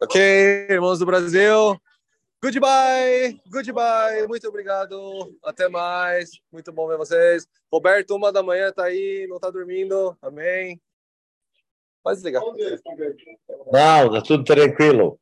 Ok, 0.02 0.20
irmãos 0.68 0.98
do 0.98 1.06
Brasil. 1.06 1.80
Goodbye, 2.42 3.40
goodbye, 3.48 4.26
muito 4.26 4.48
obrigado. 4.48 5.32
Até 5.44 5.68
mais. 5.68 6.30
Muito 6.50 6.72
bom 6.72 6.88
ver 6.88 6.98
vocês. 6.98 7.46
Roberto, 7.72 8.16
uma 8.16 8.32
da 8.32 8.42
manhã, 8.42 8.72
tá 8.72 8.84
aí, 8.84 9.26
não 9.30 9.38
tá 9.38 9.48
dormindo. 9.48 10.16
Amém. 10.20 10.80
Pode 12.02 12.16
desligar. 12.16 12.42
Não, 13.72 14.12
tá 14.12 14.22
tudo 14.26 14.44
tranquilo. 14.44 15.20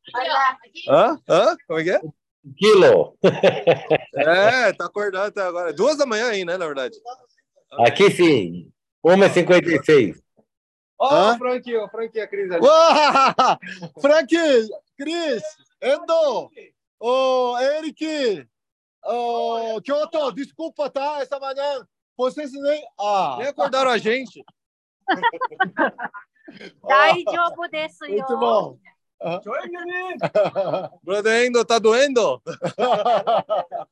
Hã? 0.89 1.21
Hã? 1.29 1.57
Como 1.67 1.79
é 1.79 1.85
que 1.85 1.91
é? 1.91 2.01
Tranquilo. 2.43 3.17
É, 4.13 4.73
tá 4.73 4.87
acordado 4.87 5.29
até 5.29 5.43
agora. 5.43 5.73
Duas 5.73 5.97
da 5.97 6.05
manhã 6.05 6.29
aí, 6.29 6.45
né, 6.45 6.59
na 6.59 6.67
verdade. 6.67 6.99
Aqui 7.87 8.11
sim, 8.11 8.71
1,56. 9.05 10.21
Ó, 10.99 11.09
oh, 11.09 11.35
o 11.35 11.39
Frank, 11.39 11.77
o 11.77 11.89
Frank 11.89 12.21
a 12.21 12.29
Cris 12.29 12.51
ali. 12.51 12.63
Uou! 12.63 12.71
Frank, 14.01 14.37
Cris, 14.97 15.43
Endo, 15.81 16.51
o 17.01 17.59
Eric, 17.59 18.47
o 19.05 19.81
Kyoto, 19.81 20.33
desculpa, 20.33 20.91
tá? 20.91 21.21
Essa 21.23 21.39
manhã 21.39 21.87
vocês 22.21 22.53
nem, 22.53 22.87
ah. 22.99 23.37
nem 23.39 23.47
acordaram 23.49 23.91
a 23.91 23.97
gente. 23.97 24.45
Dai 26.87 27.25
jogo 27.25 27.67
desse, 27.69 28.07
Muito 28.07 28.39
bom. 28.39 28.79
Brother 31.03 31.47
Endo, 31.47 31.65
tá 31.65 31.79
doendo? 31.79 32.43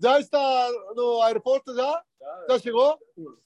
já 0.00 0.18
está 0.18 0.70
no 0.94 1.20
aeroporto? 1.22 1.74
Já, 1.74 2.02
já 2.48 2.58
chegou? 2.58 2.98
É. 3.18 3.42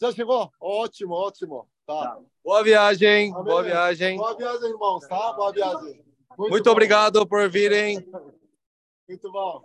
Já 0.00 0.10
chegou? 0.12 0.50
Ótimo, 0.58 1.12
ótimo. 1.14 1.68
Tá. 1.86 2.18
Boa 2.42 2.64
viagem, 2.64 3.32
Amém. 3.32 3.44
boa 3.44 3.62
viagem. 3.62 4.16
Boa 4.16 4.34
viagem, 4.34 4.70
irmãos, 4.70 5.06
tá? 5.06 5.32
Boa 5.34 5.52
viagem. 5.52 6.02
Muito 6.38 6.64
bom. 6.64 6.70
obrigado 6.70 7.26
por 7.26 7.50
virem. 7.50 8.08
Muito 9.06 9.30
bom. 9.30 9.62